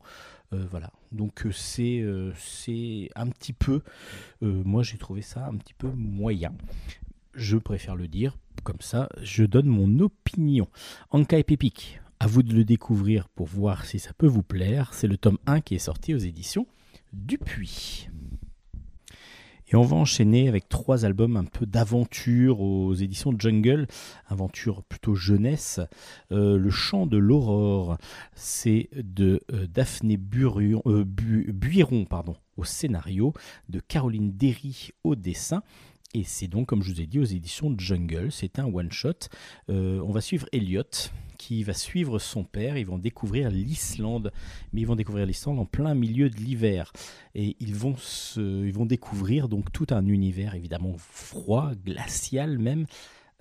Euh, 0.53 0.65
voilà. 0.69 0.91
Donc, 1.11 1.45
euh, 1.45 1.51
c'est 1.51 1.99
euh, 2.01 2.31
c'est 2.37 3.09
un 3.15 3.27
petit 3.27 3.53
peu. 3.53 3.81
moi, 4.41 4.83
j'ai 4.83 4.97
trouvé 4.97 5.21
ça 5.21 5.47
un 5.47 5.55
petit 5.57 5.73
peu 5.73 5.89
moyen. 5.89 6.53
Je 7.33 7.57
préfère 7.57 7.95
le 7.95 8.07
dire. 8.07 8.37
Comme 8.63 8.79
ça, 8.79 9.09
je 9.21 9.43
donne 9.43 9.65
mon 9.65 9.99
opinion. 9.99 10.67
Anka 11.09 11.37
et 11.37 11.43
Pépic, 11.43 11.99
à 12.19 12.27
vous 12.27 12.43
de 12.43 12.53
le 12.53 12.63
découvrir 12.63 13.27
pour 13.27 13.47
voir 13.47 13.83
si 13.83 13.99
ça 13.99 14.13
peut 14.13 14.27
vous 14.27 14.43
plaire. 14.43 14.93
C'est 14.93 15.07
le 15.07 15.17
tome 15.17 15.37
1 15.47 15.59
qui 15.61 15.75
est 15.75 15.79
sorti 15.79 16.13
aux 16.13 16.19
éditions 16.19 16.65
Dupuis. 17.11 18.07
Et 19.67 19.75
on 19.75 19.81
va 19.81 19.95
enchaîner 19.95 20.47
avec 20.47 20.69
trois 20.69 21.05
albums 21.05 21.37
un 21.37 21.45
peu 21.45 21.65
d'aventure 21.65 22.61
aux 22.61 22.93
éditions 22.93 23.33
Jungle, 23.37 23.87
aventure 24.27 24.83
plutôt 24.83 25.15
jeunesse. 25.15 25.79
Euh, 26.31 26.57
le 26.57 26.69
chant 26.69 27.05
de 27.07 27.17
l'aurore, 27.17 27.97
c'est 28.35 28.89
de 28.93 29.41
euh, 29.51 29.67
Daphné 29.67 30.15
euh, 30.15 31.03
Bu- 31.05 31.51
Buiron 31.53 32.05
au 32.57 32.63
scénario, 32.63 33.33
de 33.69 33.79
Caroline 33.79 34.31
Derry 34.31 34.89
au 35.03 35.15
dessin. 35.15 35.63
Et 36.13 36.23
c'est 36.23 36.47
donc, 36.47 36.67
comme 36.67 36.83
je 36.83 36.91
vous 36.91 37.01
ai 37.01 37.07
dit, 37.07 37.19
aux 37.19 37.23
éditions 37.23 37.73
Jungle. 37.75 38.31
C'est 38.31 38.59
un 38.59 38.65
one-shot. 38.65 39.29
On 39.69 40.11
va 40.11 40.21
suivre 40.21 40.45
Elliot, 40.51 40.83
qui 41.43 41.63
va 41.63 41.73
suivre 41.73 42.19
son 42.19 42.45
père. 42.45 42.77
Ils 42.77 42.85
vont 42.85 42.97
découvrir 42.97 43.49
l'Islande, 43.51 44.31
mais 44.71 44.79
ils 44.81 44.87
vont 44.87 44.95
découvrir 44.95 45.25
l'Islande 45.25 45.59
en 45.59 45.65
plein 45.65 45.93
milieu 45.93 46.29
de 46.29 46.37
l'hiver. 46.37 46.93
Et 47.35 47.57
ils 47.59 47.75
vont, 47.75 47.97
se, 47.97 48.65
ils 48.65 48.71
vont 48.71 48.85
découvrir 48.85 49.49
donc 49.49 49.69
tout 49.73 49.87
un 49.89 50.05
univers 50.05 50.55
évidemment 50.55 50.95
froid, 50.97 51.73
glacial 51.85 52.57
même. 52.59 52.85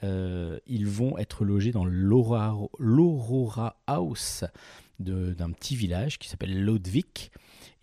Euh, 0.02 0.58
ils 0.66 0.88
vont 0.88 1.16
être 1.16 1.44
logés 1.44 1.70
dans 1.70 1.84
l'Aurora 1.84 2.66
House 3.86 4.44
d'un 4.98 5.52
petit 5.52 5.76
village 5.76 6.18
qui 6.18 6.28
s'appelle 6.28 6.64
Lodvik. 6.64 7.30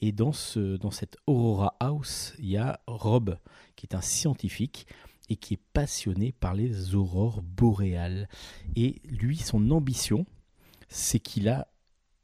Et 0.01 0.11
dans, 0.11 0.33
ce, 0.33 0.75
dans 0.75 0.91
cette 0.91 1.15
Aurora 1.27 1.77
House, 1.79 2.33
il 2.39 2.49
y 2.49 2.57
a 2.57 2.81
Rob, 2.87 3.37
qui 3.77 3.85
est 3.85 3.95
un 3.95 4.01
scientifique 4.01 4.85
et 5.29 5.35
qui 5.35 5.55
est 5.55 5.61
passionné 5.73 6.31
par 6.31 6.53
les 6.53 6.95
aurores 6.95 7.41
boréales. 7.41 8.27
Et 8.75 9.01
lui, 9.05 9.37
son 9.37 9.71
ambition, 9.71 10.25
c'est 10.87 11.19
qu'il 11.19 11.47
a, 11.47 11.67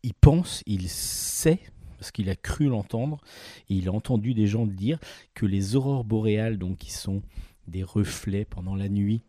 il 0.03 0.13
pense, 0.13 0.63
il 0.65 0.89
sait, 0.89 1.59
parce 1.97 2.11
qu'il 2.11 2.29
a 2.29 2.35
cru 2.35 2.67
l'entendre, 2.67 3.21
et 3.69 3.75
il 3.75 3.87
a 3.87 3.93
entendu 3.93 4.33
des 4.33 4.47
gens 4.47 4.65
dire, 4.65 4.99
que 5.33 5.45
les 5.45 5.75
aurores 5.75 6.03
boréales, 6.03 6.57
donc 6.57 6.77
qui 6.77 6.91
sont 6.91 7.21
des 7.67 7.83
reflets 7.83 8.45
pendant 8.45 8.75
la 8.75 8.89
nuit, 8.89 9.21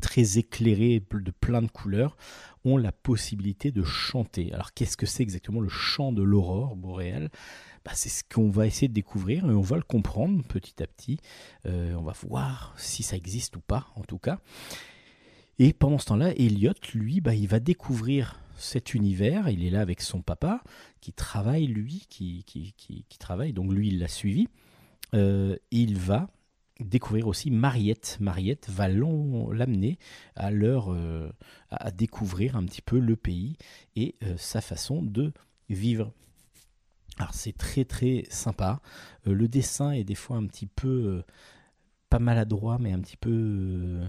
très 0.00 0.38
éclairés 0.38 1.02
de 1.12 1.30
plein 1.30 1.62
de 1.62 1.70
couleurs, 1.70 2.16
ont 2.64 2.76
la 2.76 2.92
possibilité 2.92 3.72
de 3.72 3.82
chanter. 3.82 4.52
Alors 4.52 4.72
qu'est-ce 4.72 4.96
que 4.96 5.06
c'est 5.06 5.22
exactement 5.22 5.60
le 5.60 5.68
chant 5.68 6.12
de 6.12 6.22
l'aurore 6.22 6.76
boréale? 6.76 7.30
Bah, 7.84 7.92
C'est 7.94 8.08
ce 8.08 8.22
qu'on 8.24 8.50
va 8.50 8.66
essayer 8.66 8.88
de 8.88 8.92
découvrir 8.92 9.44
et 9.44 9.54
on 9.54 9.62
va 9.62 9.76
le 9.76 9.82
comprendre 9.82 10.42
petit 10.44 10.82
à 10.82 10.86
petit. 10.86 11.18
Euh, 11.66 11.94
on 11.94 12.02
va 12.02 12.12
voir 12.28 12.74
si 12.76 13.02
ça 13.02 13.16
existe 13.16 13.56
ou 13.56 13.60
pas, 13.60 13.88
en 13.96 14.02
tout 14.02 14.18
cas. 14.18 14.38
Et 15.58 15.72
pendant 15.72 15.98
ce 15.98 16.06
temps-là, 16.06 16.32
Elliot, 16.36 16.74
lui, 16.94 17.20
bah, 17.20 17.34
il 17.34 17.48
va 17.48 17.60
découvrir 17.60 18.40
cet 18.56 18.94
univers. 18.94 19.48
Il 19.48 19.64
est 19.64 19.70
là 19.70 19.80
avec 19.80 20.02
son 20.02 20.20
papa, 20.20 20.62
qui 21.00 21.12
travaille, 21.12 21.66
lui, 21.66 22.06
qui, 22.08 22.44
travaille. 23.18 23.52
Donc 23.52 23.72
lui, 23.72 23.88
il 23.88 23.98
l'a 23.98 24.08
suivi. 24.08 24.48
Euh, 25.14 25.56
il 25.70 25.98
va 25.98 26.28
découvrir 26.80 27.28
aussi 27.28 27.50
Mariette. 27.50 28.18
Mariette 28.20 28.68
va 28.70 28.88
l'amener 28.88 29.98
euh, 30.38 31.30
à 31.70 31.90
découvrir 31.90 32.56
un 32.56 32.64
petit 32.64 32.82
peu 32.82 32.98
le 32.98 33.16
pays 33.16 33.56
et 33.96 34.16
sa 34.36 34.60
façon 34.60 35.02
de 35.02 35.32
vivre. 35.68 36.12
Alors 37.20 37.34
c'est 37.34 37.52
très 37.52 37.84
très 37.84 38.24
sympa. 38.30 38.80
Euh, 39.26 39.34
le 39.34 39.46
dessin 39.46 39.90
est 39.90 40.04
des 40.04 40.14
fois 40.14 40.38
un 40.38 40.46
petit 40.46 40.64
peu 40.64 40.88
euh, 40.88 41.22
pas 42.08 42.18
maladroit, 42.18 42.78
mais 42.80 42.92
un 42.92 42.98
petit 42.98 43.18
peu 43.18 43.30
euh, 43.30 44.08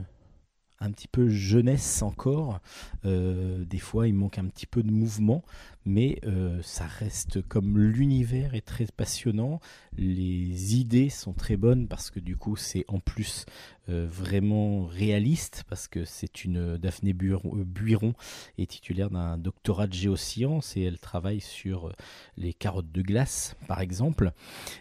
un 0.80 0.92
petit 0.92 1.10
peu 1.10 1.28
jeunesse 1.28 2.04
encore. 2.04 2.62
Des 3.04 3.80
fois, 3.80 4.08
il 4.08 4.14
manque 4.14 4.38
un 4.40 4.46
petit 4.46 4.66
peu 4.66 4.82
de 4.82 4.92
mouvement, 4.92 5.44
mais 5.86 6.20
euh, 6.26 6.62
ça 6.62 6.86
reste 6.86 7.42
comme 7.42 7.78
l'univers 7.78 8.54
est 8.56 8.66
très 8.66 8.86
passionnant. 8.96 9.60
Les 9.98 10.76
idées 10.76 11.10
sont 11.10 11.34
très 11.34 11.58
bonnes 11.58 11.88
parce 11.88 12.12
que 12.12 12.20
du 12.20 12.38
coup, 12.38 12.56
c'est 12.56 12.86
en 12.88 13.00
plus 13.00 13.46
euh, 13.90 14.08
vraiment 14.08 14.86
réaliste 14.86 15.64
parce 15.68 15.88
que 15.88 16.06
c'est 16.06 16.46
une 16.46 16.78
Daphné 16.78 17.14
Buiron, 17.14 17.58
euh, 17.58 18.14
est 18.60 18.70
titulaire 18.70 19.10
d'un 19.10 19.38
doctorat 19.38 19.88
de 19.88 19.94
géosciences 19.94 20.78
et 20.78 20.82
elle 20.82 21.00
travaille 21.00 21.42
sur 21.42 21.88
euh, 21.88 21.94
les 22.38 22.54
carottes 22.54 22.92
de 22.92 23.02
glace, 23.02 23.56
par 23.68 23.82
exemple. 23.82 24.34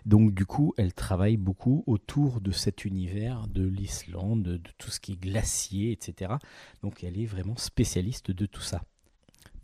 Donc 0.05 0.35
du 0.35 0.45
coup, 0.45 0.75
elle 0.77 0.93
travaille 0.93 1.39
beaucoup 1.39 1.83
autour 1.87 2.43
de 2.43 2.53
cet 2.53 2.85
univers 2.85 3.49
de 3.49 3.67
l'Islande, 3.67 4.43
de 4.43 4.71
tout 4.77 4.91
ce 4.91 5.01
qui 5.01 5.13
est 5.13 5.21
glacier, 5.21 5.93
etc. 5.93 6.35
Donc 6.83 7.03
elle 7.03 7.19
est 7.19 7.27
vraiment 7.27 7.57
spécialiste 7.57 8.31
de 8.31 8.45
tout 8.47 8.63
ça. 8.63 8.83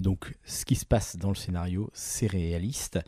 Donc 0.01 0.35
ce 0.44 0.64
qui 0.64 0.77
se 0.77 0.85
passe 0.85 1.16
dans 1.16 1.31
le 1.31 1.35
scénario, 1.35 1.90
c'est 1.93 2.27
réaliste. 2.27 2.98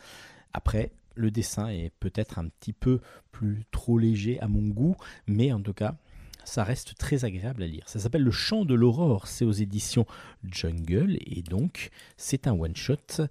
Après, 0.52 0.93
le 1.15 1.31
dessin 1.31 1.69
est 1.69 1.93
peut-être 2.01 2.39
un 2.39 2.48
petit 2.48 2.73
peu 2.73 3.01
plus 3.32 3.65
trop 3.70 3.98
léger 3.98 4.40
à 4.40 4.48
mon 4.48 4.69
goût, 4.69 4.97
mais 5.27 5.52
en 5.52 5.60
tout 5.60 5.74
cas, 5.74 5.97
ça 6.44 6.65
reste 6.65 6.97
très 6.97 7.24
agréable 7.24 7.62
à 7.62 7.66
lire. 7.66 7.89
Ça 7.89 7.98
s'appelle 7.98 8.23
Le 8.23 8.31
Chant 8.31 8.65
de 8.65 8.74
l'Aurore, 8.74 9.27
c'est 9.27 9.44
aux 9.44 9.52
éditions 9.52 10.06
Jungle, 10.44 11.19
et 11.20 11.43
donc 11.43 11.90
c'est 12.16 12.47
un 12.47 12.52
one-shot 12.52 13.27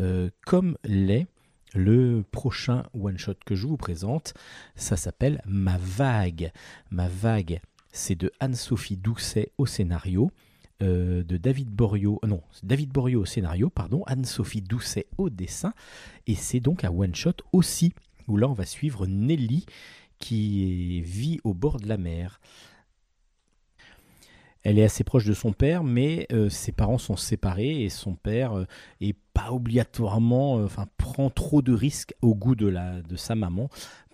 euh, 0.00 0.30
comme 0.46 0.76
l'est 0.84 1.26
le 1.74 2.24
prochain 2.30 2.84
one-shot 2.94 3.34
que 3.44 3.54
je 3.54 3.66
vous 3.66 3.76
présente. 3.76 4.34
Ça 4.76 4.96
s'appelle 4.96 5.40
Ma 5.46 5.78
Vague. 5.78 6.52
Ma 6.90 7.08
Vague, 7.08 7.60
c'est 7.92 8.16
de 8.16 8.32
Anne-Sophie 8.40 8.96
Doucet 8.96 9.52
au 9.58 9.66
scénario. 9.66 10.30
Euh, 10.82 11.22
de 11.22 11.36
David 11.36 11.68
Borio, 11.70 12.20
euh, 12.24 12.26
non, 12.26 12.42
David 12.62 12.90
Borio 12.90 13.22
au 13.22 13.24
scénario, 13.24 13.70
pardon, 13.70 14.02
Anne-Sophie 14.06 14.62
Doucet 14.62 15.06
au 15.18 15.30
dessin, 15.30 15.74
et 16.26 16.34
c'est 16.34 16.60
donc 16.60 16.84
un 16.84 16.90
one-shot 16.90 17.34
aussi, 17.52 17.92
où 18.28 18.36
là 18.36 18.48
on 18.48 18.54
va 18.54 18.66
suivre 18.66 19.06
Nelly, 19.06 19.66
qui 20.18 21.00
vit 21.00 21.40
au 21.44 21.54
bord 21.54 21.80
de 21.80 21.88
la 21.88 21.96
mer. 21.96 22.40
Elle 24.62 24.78
est 24.78 24.84
assez 24.84 25.04
proche 25.04 25.24
de 25.24 25.32
son 25.32 25.52
père, 25.52 25.84
mais 25.84 26.26
euh, 26.32 26.50
ses 26.50 26.72
parents 26.72 26.98
sont 26.98 27.16
séparés 27.16 27.82
et 27.82 27.88
son 27.88 28.14
père 28.14 28.58
euh, 28.58 28.66
est 29.00 29.16
pas 29.32 29.52
obligatoirement, 29.52 30.56
enfin 30.56 30.86
prend 30.98 31.30
trop 31.30 31.62
de 31.62 31.72
risques 31.72 32.14
au 32.20 32.34
goût 32.34 32.54
de 32.54 33.16
sa 33.16 33.34
maman 33.34 33.70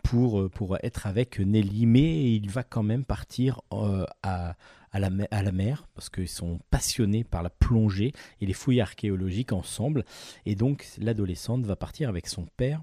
pour 0.09 0.41
euh, 0.41 0.49
pour 0.49 0.77
être 0.83 1.07
avec 1.07 1.39
Nelly, 1.41 1.87
mais 1.87 2.33
il 2.33 2.51
va 2.51 2.63
quand 2.63 2.83
même 2.83 3.05
partir 3.05 3.61
euh, 3.73 4.05
à 4.23 4.57
à 4.93 4.99
la, 4.99 5.11
mer- 5.11 5.29
à 5.31 5.43
la 5.43 5.53
mer 5.53 5.87
parce 5.95 6.09
qu'ils 6.09 6.29
sont 6.29 6.59
passionnés 6.71 7.23
par 7.25 7.43
la 7.43 7.51
plongée 7.51 8.13
et 8.41 8.47
les 8.47 8.55
fouilles 8.55 8.81
archéologiques 8.81 9.53
ensemble. 9.53 10.05
Et 10.47 10.55
donc 10.55 10.87
l'adolescente 10.99 11.67
va 11.67 11.77
partir 11.77 12.09
avec 12.09 12.27
son 12.29 12.47
père 12.57 12.83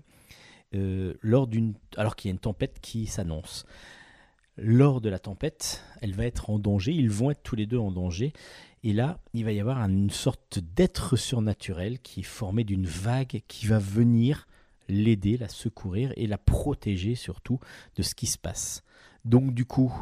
euh, 0.76 1.16
lors 1.22 1.48
d'une 1.48 1.74
alors 1.98 2.16
qu'il 2.16 2.30
y 2.30 2.32
a 2.32 2.34
une 2.34 2.40
tempête 2.40 2.80
qui 2.82 3.08
s'annonce. 3.08 3.66
Lors 4.56 5.02
de 5.02 5.10
la 5.10 5.18
tempête, 5.18 5.84
elle 6.02 6.14
va 6.14 6.26
être 6.26 6.52
en 6.52 6.60
danger, 6.60 6.91
ils 6.91 7.10
vont 7.10 7.32
être 7.32 7.41
tous 7.41 7.56
les 7.56 7.66
deux 7.66 7.80
en 7.80 7.91
danger, 7.91 8.34
et 8.84 8.94
là, 8.94 9.18
il 9.34 9.45
va 9.45 9.52
y 9.52 9.60
avoir 9.60 9.80
une 9.80 10.12
sorte 10.12 10.60
d'être 10.60 11.16
surnaturel 11.16 12.00
qui 12.00 12.20
est 12.20 12.24
formé 12.24 12.64
d'une 12.64 12.86
vague 12.86 13.41
qui 13.48 13.66
va 13.66 13.80
venir 13.80 14.48
l'aider, 14.88 15.38
la 15.38 15.48
secourir 15.48 16.14
et 16.16 16.28
la 16.28 16.38
protéger 16.38 17.16
surtout 17.16 17.60
de 17.96 18.04
ce 18.04 18.16
qui 18.16 18.28
se 18.28 18.38
passe. 18.38 18.84
Donc 19.26 19.54
du 19.54 19.66
coup, 19.66 19.94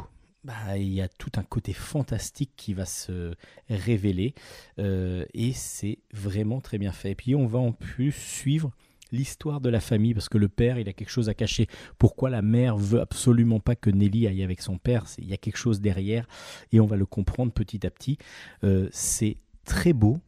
bah, 0.44 0.76
il 0.76 0.92
y 0.92 1.00
a 1.00 1.08
tout 1.08 1.30
un 1.36 1.44
côté 1.44 1.72
fantastique 1.72 2.50
qui 2.56 2.74
va 2.74 2.84
se 2.84 3.34
révéler, 3.70 4.34
euh, 4.80 5.24
et 5.34 5.52
c'est 5.52 5.98
vraiment 6.12 6.60
très 6.60 6.78
bien 6.78 6.92
fait. 6.92 7.12
Et 7.12 7.14
puis 7.14 7.34
on 7.34 7.46
va 7.46 7.60
en 7.60 7.72
plus 7.72 8.12
suivre 8.12 8.72
l'histoire 9.12 9.60
de 9.60 9.68
la 9.68 9.78
famille 9.78 10.14
parce 10.14 10.28
que 10.28 10.38
le 10.38 10.48
père 10.48 10.78
il 10.78 10.88
a 10.88 10.94
quelque 10.94 11.10
chose 11.10 11.28
à 11.28 11.34
cacher 11.34 11.68
pourquoi 11.98 12.30
la 12.30 12.40
mère 12.40 12.78
veut 12.78 13.00
absolument 13.00 13.60
pas 13.60 13.76
que 13.76 13.90
Nelly 13.90 14.26
aille 14.26 14.42
avec 14.42 14.62
son 14.62 14.78
père? 14.78 15.04
Il 15.18 15.28
y 15.28 15.34
a 15.34 15.36
quelque 15.36 15.58
chose 15.58 15.80
derrière 15.80 16.26
et 16.72 16.80
on 16.80 16.86
va 16.86 16.96
le 16.96 17.06
comprendre 17.06 17.52
petit 17.52 17.86
à 17.86 17.90
petit 17.90 18.18
Euh, 18.64 18.88
c'est 18.90 19.36
très 19.64 19.92
beau 19.92 20.18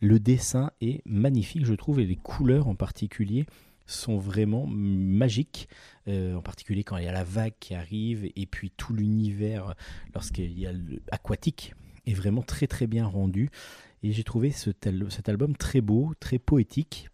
le 0.00 0.18
dessin 0.18 0.70
est 0.80 1.02
magnifique 1.06 1.64
je 1.64 1.74
trouve 1.74 2.00
et 2.00 2.04
les 2.04 2.16
couleurs 2.16 2.68
en 2.68 2.74
particulier 2.74 3.46
sont 3.86 4.18
vraiment 4.18 4.66
magiques, 4.66 5.68
euh, 6.08 6.34
en 6.34 6.42
particulier 6.42 6.84
quand 6.84 6.96
il 6.96 7.04
y 7.04 7.08
a 7.08 7.12
la 7.12 7.24
vague 7.24 7.54
qui 7.60 7.74
arrive 7.74 8.30
et 8.34 8.46
puis 8.46 8.70
tout 8.70 8.94
l'univers 8.94 9.74
lorsqu'il 10.14 10.58
y 10.58 10.66
a 10.66 10.72
le 10.72 11.02
aquatique 11.10 11.74
est 12.06 12.14
vraiment 12.14 12.42
très 12.42 12.66
très 12.66 12.86
bien 12.86 13.06
rendu 13.06 13.50
et 14.02 14.12
j'ai 14.12 14.24
trouvé 14.24 14.50
ce 14.50 14.70
cet 15.08 15.28
album 15.28 15.56
très 15.56 15.80
beau, 15.80 16.12
très 16.20 16.38
poétique 16.38 17.08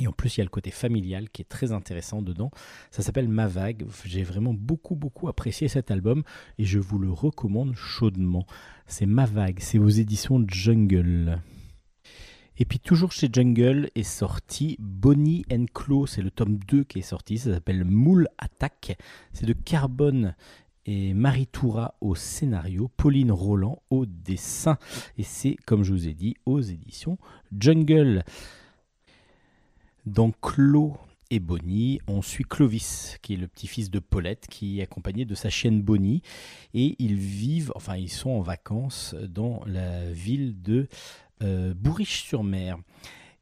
Et 0.00 0.06
en 0.06 0.12
plus, 0.12 0.36
il 0.36 0.40
y 0.40 0.42
a 0.42 0.44
le 0.44 0.50
côté 0.50 0.70
familial 0.70 1.30
qui 1.30 1.42
est 1.42 1.48
très 1.48 1.72
intéressant 1.72 2.22
dedans. 2.22 2.50
Ça 2.90 3.02
s'appelle 3.02 3.28
Ma 3.28 3.46
Vague. 3.46 3.86
J'ai 4.04 4.22
vraiment 4.22 4.54
beaucoup, 4.54 4.96
beaucoup 4.96 5.28
apprécié 5.28 5.68
cet 5.68 5.90
album 5.90 6.22
et 6.58 6.64
je 6.64 6.78
vous 6.78 6.98
le 6.98 7.10
recommande 7.10 7.74
chaudement. 7.76 8.46
C'est 8.86 9.06
Ma 9.06 9.26
Vague, 9.26 9.58
c'est 9.60 9.78
aux 9.78 9.88
éditions 9.88 10.44
Jungle. 10.48 11.40
Et 12.56 12.64
puis 12.64 12.78
toujours 12.78 13.10
chez 13.10 13.28
Jungle 13.32 13.90
est 13.94 14.04
sorti 14.04 14.76
Bonnie 14.78 15.44
and 15.50 15.66
Claw, 15.74 16.06
c'est 16.06 16.22
le 16.22 16.30
tome 16.30 16.58
2 16.68 16.84
qui 16.84 17.00
est 17.00 17.02
sorti, 17.02 17.38
ça 17.38 17.52
s'appelle 17.52 17.84
Moule 17.84 18.28
Attack. 18.38 18.96
C'est 19.32 19.46
de 19.46 19.52
Carbone 19.52 20.36
et 20.86 21.14
Marie 21.14 21.46
Toura 21.46 21.94
au 22.00 22.14
scénario, 22.14 22.90
Pauline 22.96 23.32
Roland 23.32 23.82
au 23.90 24.06
dessin. 24.06 24.78
Et 25.18 25.22
c'est, 25.22 25.56
comme 25.66 25.82
je 25.82 25.92
vous 25.92 26.06
ai 26.06 26.14
dit, 26.14 26.36
aux 26.46 26.60
éditions 26.60 27.18
Jungle. 27.58 28.24
Dans 30.06 30.30
Clos 30.30 30.96
et 31.30 31.40
Bonnie, 31.40 31.98
on 32.06 32.20
suit 32.22 32.44
Clovis, 32.44 33.18
qui 33.22 33.34
est 33.34 33.38
le 33.38 33.48
petit-fils 33.48 33.90
de 33.90 33.98
Paulette, 33.98 34.46
qui 34.48 34.78
est 34.78 34.82
accompagné 34.82 35.24
de 35.24 35.34
sa 35.34 35.48
chienne 35.48 35.82
Bonnie. 35.82 36.22
Et 36.74 36.94
ils 36.98 37.16
vivent, 37.16 37.72
enfin, 37.74 37.96
ils 37.96 38.10
sont 38.10 38.30
en 38.30 38.42
vacances 38.42 39.16
dans 39.28 39.62
la 39.66 40.12
ville 40.12 40.60
de 40.62 40.86
Bourriche-sur-Mer. 41.40 42.78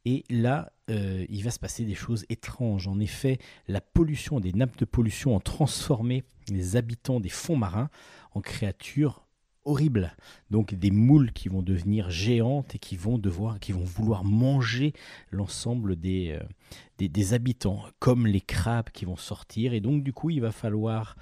Et 0.05 0.25
là, 0.29 0.73
euh, 0.91 1.25
il 1.29 1.45
va 1.45 1.51
se 1.51 1.59
passer 1.59 1.85
des 1.85 1.95
choses 1.95 2.25
étranges. 2.29 2.89
En 2.89 2.99
effet, 2.99 3.39
la 3.69 3.81
pollution 3.81 4.41
des 4.41 4.53
nappes 4.53 4.79
de 4.79 4.85
pollution 4.85 5.37
ont 5.37 5.41
transformé 5.41 6.25
les 6.49 6.77
habitants 6.77 7.21
des 7.21 7.29
fonds 7.29 7.57
marins 7.57 7.89
en 8.33 8.41
créatures 8.41 9.25
horribles. 9.65 10.17
Donc 10.51 10.75
des 10.75 10.91
moules 10.91 11.33
qui 11.33 11.49
vont 11.49 11.63
devenir 11.63 12.11
géantes 12.11 12.75
et 12.75 12.79
qui 12.81 12.97
vont 12.97 13.17
devoir, 13.17 13.61
qui 13.61 13.71
vont 13.71 13.85
vouloir 13.85 14.25
manger 14.25 14.93
l'ensemble 15.31 15.95
des, 15.95 16.37
euh, 16.41 17.09
des 17.09 17.35
habitants, 17.35 17.85
comme 18.01 18.27
les 18.27 18.41
crabes 18.41 18.91
qui 18.91 19.05
vont 19.05 19.17
sortir. 19.17 19.73
Et 19.73 19.81
donc 19.81 20.03
du 20.03 20.13
coup, 20.13 20.31
il 20.31 20.41
va 20.41 20.51
falloir 20.51 21.17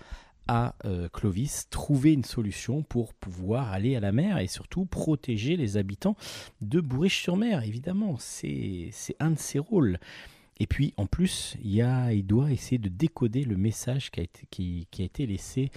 à 0.49 0.75
euh, 0.85 1.09
Clovis 1.09 1.69
trouver 1.71 2.13
une 2.13 2.25
solution 2.25 2.83
pour 2.83 3.15
pouvoir 3.15 3.73
aller 3.73 3.97
à 3.97 4.01
la 4.01 4.13
mer 4.13 4.39
et 4.39 4.47
surtout 4.47 4.85
protéger 4.85 5.57
les 5.57 5.77
habitants 5.77 6.17
de 6.61 6.81
Bourriche-sur-Mer. 6.81 7.63
Évidemment, 7.65 8.17
c'est 8.19 8.91
un 9.21 9.31
de 9.31 9.39
ses 9.39 9.59
rôles. 9.59 9.99
Et 10.59 10.67
puis 10.67 10.93
en 10.97 11.07
plus, 11.07 11.57
il, 11.65 11.73
y 11.73 11.83
a, 11.83 12.15
doit 12.23 12.51
essayer 12.53 12.79
de 12.79 12.89
décoder 12.89 13.45
le 13.45 13.57
message 13.57 14.11
qui 14.11 14.87
a 14.99 15.03
été 15.03 15.27
laissé 15.27 15.71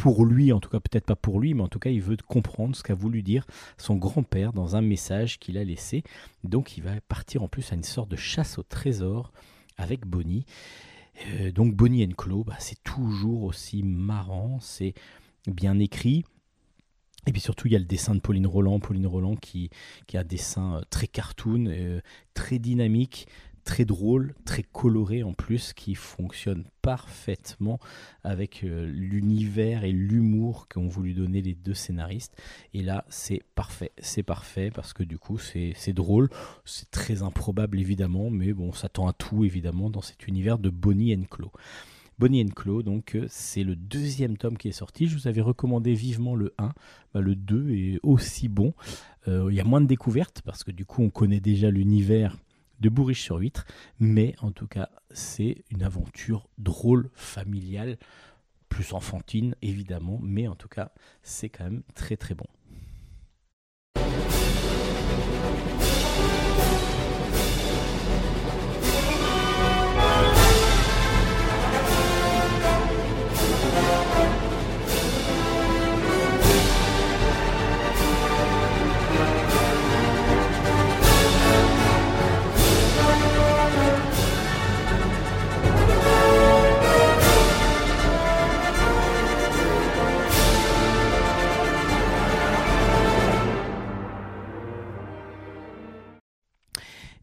pour 0.00 0.24
lui, 0.24 0.50
en 0.50 0.60
tout 0.60 0.70
cas 0.70 0.80
peut-être 0.80 1.04
pas 1.04 1.14
pour 1.14 1.40
lui, 1.40 1.52
mais 1.52 1.62
en 1.62 1.68
tout 1.68 1.78
cas 1.78 1.90
il 1.90 2.00
veut 2.00 2.16
comprendre 2.26 2.74
ce 2.74 2.82
qu'a 2.82 2.94
voulu 2.94 3.22
dire 3.22 3.46
son 3.76 3.96
grand-père 3.96 4.54
dans 4.54 4.74
un 4.74 4.80
message 4.80 5.38
qu'il 5.38 5.58
a 5.58 5.64
laissé. 5.64 6.04
Donc 6.42 6.78
il 6.78 6.82
va 6.82 6.92
partir 7.02 7.42
en 7.42 7.48
plus 7.48 7.70
à 7.70 7.74
une 7.74 7.82
sorte 7.82 8.10
de 8.10 8.16
chasse 8.16 8.56
au 8.56 8.62
trésor 8.62 9.30
avec 9.76 10.06
Bonnie. 10.06 10.46
Euh, 11.26 11.52
donc 11.52 11.74
Bonnie 11.74 12.04
and 12.04 12.44
bah, 12.44 12.56
c'est 12.58 12.82
toujours 12.82 13.44
aussi 13.44 13.82
marrant, 13.82 14.58
c'est 14.60 14.94
bien 15.46 15.78
écrit. 15.78 16.24
Et 17.26 17.32
puis 17.32 17.40
surtout, 17.40 17.66
il 17.68 17.72
y 17.72 17.76
a 17.76 17.78
le 17.78 17.84
dessin 17.84 18.14
de 18.14 18.20
Pauline 18.20 18.46
Roland. 18.46 18.80
Pauline 18.80 19.06
Roland 19.06 19.36
qui, 19.36 19.70
qui 20.06 20.16
a 20.16 20.20
un 20.20 20.24
dessin 20.24 20.76
euh, 20.76 20.80
très 20.88 21.06
cartoon, 21.06 21.66
euh, 21.68 22.00
très 22.34 22.58
dynamique, 22.58 23.28
très 23.70 23.84
drôle, 23.84 24.34
très 24.44 24.64
coloré 24.64 25.22
en 25.22 25.32
plus, 25.32 25.72
qui 25.74 25.94
fonctionne 25.94 26.64
parfaitement 26.82 27.78
avec 28.24 28.64
euh, 28.64 28.90
l'univers 28.92 29.84
et 29.84 29.92
l'humour 29.92 30.66
qu'ont 30.66 30.88
voulu 30.88 31.14
donner 31.14 31.40
les 31.40 31.54
deux 31.54 31.74
scénaristes. 31.74 32.36
Et 32.74 32.82
là, 32.82 33.04
c'est 33.10 33.44
parfait. 33.54 33.92
C'est 33.98 34.24
parfait 34.24 34.72
parce 34.74 34.92
que 34.92 35.04
du 35.04 35.18
coup, 35.18 35.38
c'est 35.38 35.92
drôle. 35.92 36.30
C'est 36.64 36.90
très 36.90 37.22
improbable 37.22 37.78
évidemment, 37.78 38.28
mais 38.28 38.52
bon, 38.52 38.70
on 38.70 38.72
s'attend 38.72 39.06
à 39.06 39.12
tout 39.12 39.44
évidemment 39.44 39.88
dans 39.88 40.02
cet 40.02 40.26
univers 40.26 40.58
de 40.58 40.68
Bonnie 40.68 41.14
and 41.14 41.26
Claude. 41.30 41.52
Bonnie 42.18 42.42
and 42.42 42.52
Claude, 42.56 42.84
donc 42.84 43.14
euh, 43.14 43.26
c'est 43.28 43.62
le 43.62 43.76
deuxième 43.76 44.36
tome 44.36 44.58
qui 44.58 44.66
est 44.66 44.72
sorti. 44.72 45.06
Je 45.06 45.16
vous 45.16 45.28
avais 45.28 45.42
recommandé 45.42 45.94
vivement 45.94 46.34
le 46.34 46.52
1. 46.58 46.72
Bah, 47.14 47.20
le 47.20 47.36
2 47.36 47.70
est 47.70 48.00
aussi 48.02 48.48
bon. 48.48 48.74
Euh, 49.28 49.46
Il 49.48 49.54
y 49.54 49.60
a 49.60 49.64
moins 49.64 49.80
de 49.80 49.86
découvertes 49.86 50.42
parce 50.44 50.64
que 50.64 50.72
du 50.72 50.84
coup 50.84 51.04
on 51.04 51.08
connaît 51.10 51.40
déjà 51.40 51.70
l'univers 51.70 52.36
de 52.80 52.88
Bourriche 52.88 53.22
sur 53.22 53.36
Huître. 53.36 53.66
Mais 53.98 54.34
en 54.40 54.52
tout 54.52 54.66
cas, 54.66 54.90
c'est 55.10 55.64
une 55.70 55.82
aventure 55.82 56.48
drôle, 56.58 57.10
familiale, 57.14 57.98
plus 58.68 58.92
enfantine 58.92 59.54
évidemment. 59.62 60.18
Mais 60.22 60.48
en 60.48 60.54
tout 60.54 60.68
cas, 60.68 60.92
c'est 61.22 61.48
quand 61.48 61.64
même 61.64 61.82
très 61.94 62.16
très 62.16 62.34
bon. 62.34 62.46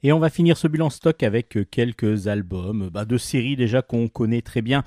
Et 0.08 0.14
on 0.14 0.20
va 0.20 0.30
finir 0.30 0.56
ce 0.56 0.70
bilan 0.70 0.90
stock 0.90 1.22
avec 1.22 1.58
euh, 1.58 1.66
quelques 1.70 2.30
albums 2.30 2.90
bah, 2.94 3.04
de 3.04 3.18
séries 3.18 3.58
déjà 3.58 3.82
qu'on 3.82 4.08
connaît 4.08 4.42
très 4.42 4.62
bien. 4.62 4.86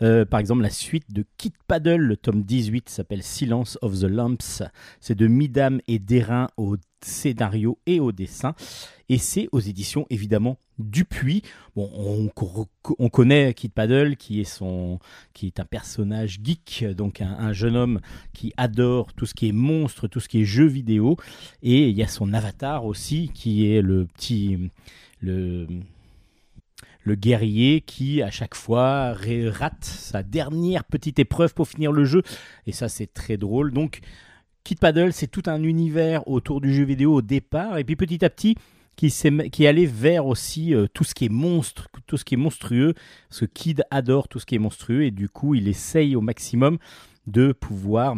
Euh, 0.00 0.24
par 0.24 0.40
exemple, 0.40 0.62
la 0.62 0.70
suite 0.70 1.12
de 1.12 1.26
Kit 1.36 1.52
Paddle, 1.68 2.00
le 2.00 2.16
tome 2.16 2.42
18 2.42 2.88
s'appelle 2.88 3.22
Silence 3.22 3.78
of 3.82 4.00
the 4.00 4.04
Lamps. 4.04 4.62
C'est 4.98 5.14
de 5.14 5.26
Midam 5.26 5.82
et 5.88 5.98
Derain 5.98 6.46
au 6.56 6.78
scénario 7.02 7.78
et 7.84 8.00
au 8.00 8.12
dessin. 8.12 8.54
Et 9.12 9.18
c'est 9.18 9.46
aux 9.52 9.60
éditions 9.60 10.06
évidemment 10.08 10.56
Dupuis. 10.78 11.42
Bon, 11.76 11.90
on, 11.94 12.30
on 12.98 13.08
connaît 13.10 13.52
Kid 13.52 13.70
Paddle 13.70 14.16
qui 14.16 14.40
est 14.40 14.44
son, 14.44 15.00
qui 15.34 15.48
est 15.48 15.60
un 15.60 15.66
personnage 15.66 16.40
geek, 16.42 16.86
donc 16.96 17.20
un, 17.20 17.30
un, 17.38 17.52
jeune 17.52 17.76
homme 17.76 18.00
qui 18.32 18.54
adore 18.56 19.12
tout 19.12 19.26
ce 19.26 19.34
qui 19.34 19.48
est 19.48 19.52
monstre, 19.52 20.08
tout 20.08 20.18
ce 20.18 20.30
qui 20.30 20.40
est 20.40 20.44
jeux 20.46 20.66
vidéo. 20.66 21.18
Et 21.62 21.90
il 21.90 21.94
y 21.94 22.02
a 22.02 22.08
son 22.08 22.32
avatar 22.32 22.86
aussi 22.86 23.30
qui 23.34 23.70
est 23.70 23.82
le 23.82 24.06
petit, 24.06 24.70
le 25.20 25.66
le 27.04 27.14
guerrier 27.14 27.82
qui 27.82 28.22
à 28.22 28.30
chaque 28.30 28.54
fois 28.54 29.12
rate 29.12 29.84
sa 29.84 30.22
dernière 30.22 30.84
petite 30.84 31.18
épreuve 31.18 31.52
pour 31.52 31.68
finir 31.68 31.92
le 31.92 32.06
jeu. 32.06 32.22
Et 32.66 32.72
ça 32.72 32.88
c'est 32.88 33.12
très 33.12 33.36
drôle. 33.36 33.72
Donc 33.72 34.00
Kid 34.64 34.78
Paddle, 34.78 35.12
c'est 35.12 35.26
tout 35.26 35.42
un 35.46 35.62
univers 35.62 36.26
autour 36.28 36.62
du 36.62 36.72
jeu 36.72 36.84
vidéo 36.84 37.14
au 37.14 37.22
départ, 37.22 37.78
et 37.78 37.84
puis 37.84 37.96
petit 37.96 38.24
à 38.24 38.30
petit, 38.30 38.56
qui, 38.96 39.12
qui 39.50 39.66
allait 39.66 39.86
vers 39.86 40.26
aussi 40.26 40.74
euh, 40.74 40.86
tout 40.92 41.04
ce 41.04 41.14
qui 41.14 41.26
est 41.26 41.32
monstre, 41.32 41.88
tout 42.06 42.16
ce 42.16 42.24
qui 42.24 42.34
est 42.34 42.38
monstrueux, 42.38 42.94
parce 43.28 43.40
que 43.40 43.46
Kid 43.46 43.84
adore 43.90 44.28
tout 44.28 44.38
ce 44.38 44.46
qui 44.46 44.54
est 44.54 44.60
monstrueux, 44.60 45.04
et 45.04 45.10
du 45.10 45.28
coup, 45.28 45.54
il 45.54 45.68
essaye 45.68 46.16
au 46.16 46.20
maximum 46.20 46.78
de 47.26 47.52
pouvoir 47.52 48.16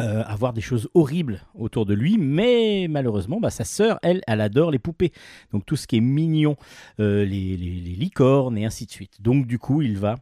euh, 0.00 0.22
avoir 0.24 0.52
des 0.52 0.60
choses 0.60 0.88
horribles 0.94 1.42
autour 1.54 1.84
de 1.84 1.94
lui, 1.94 2.16
mais 2.18 2.86
malheureusement, 2.88 3.40
bah, 3.40 3.50
sa 3.50 3.64
sœur, 3.64 3.98
elle, 4.02 4.22
elle 4.26 4.40
adore 4.40 4.70
les 4.70 4.78
poupées. 4.78 5.12
Donc 5.52 5.66
tout 5.66 5.76
ce 5.76 5.86
qui 5.86 5.98
est 5.98 6.00
mignon, 6.00 6.56
euh, 6.98 7.24
les, 7.24 7.56
licornes 7.56 8.56
et 8.56 8.64
ainsi 8.64 8.86
de 8.86 8.90
suite. 8.90 9.20
Donc 9.20 9.46
du 9.46 9.58
coup, 9.58 9.82
il 9.82 9.98
va 9.98 10.16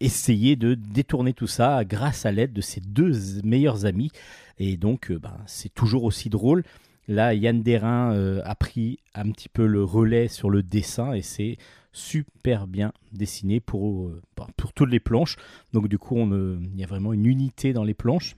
essayer 0.00 0.54
de 0.54 0.74
détourner 0.74 1.32
tout 1.32 1.46
ça 1.46 1.82
grâce 1.84 2.26
à 2.26 2.30
l'aide 2.30 2.52
de 2.52 2.60
ses 2.60 2.80
deux 2.80 3.40
meilleurs 3.42 3.86
amis. 3.86 4.10
Et 4.58 4.76
donc, 4.76 5.10
bah, 5.10 5.38
c'est 5.46 5.72
toujours 5.74 6.04
aussi 6.04 6.28
drôle. 6.28 6.62
Là, 7.08 7.34
Yann 7.34 7.62
Derain 7.62 8.14
euh, 8.14 8.40
a 8.44 8.54
pris 8.54 8.98
un 9.14 9.30
petit 9.30 9.48
peu 9.48 9.66
le 9.66 9.82
relais 9.82 10.28
sur 10.28 10.50
le 10.50 10.62
dessin 10.62 11.12
et 11.12 11.22
c'est 11.22 11.56
super 11.92 12.66
bien 12.66 12.92
dessiné 13.12 13.60
pour, 13.60 14.10
pour 14.56 14.72
toutes 14.72 14.90
les 14.90 15.00
planches. 15.00 15.36
Donc 15.72 15.88
du 15.88 15.98
coup, 15.98 16.16
il 16.16 16.80
y 16.80 16.84
a 16.84 16.86
vraiment 16.86 17.12
une 17.12 17.26
unité 17.26 17.72
dans 17.72 17.84
les 17.84 17.94
planches. 17.94 18.36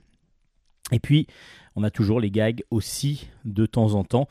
Et 0.91 0.99
puis, 0.99 1.27
on 1.75 1.83
a 1.83 1.89
toujours 1.89 2.19
les 2.19 2.31
gags 2.31 2.63
aussi 2.69 3.27
de 3.43 3.65
temps 3.65 3.93
en 3.95 4.03
temps 4.03 4.27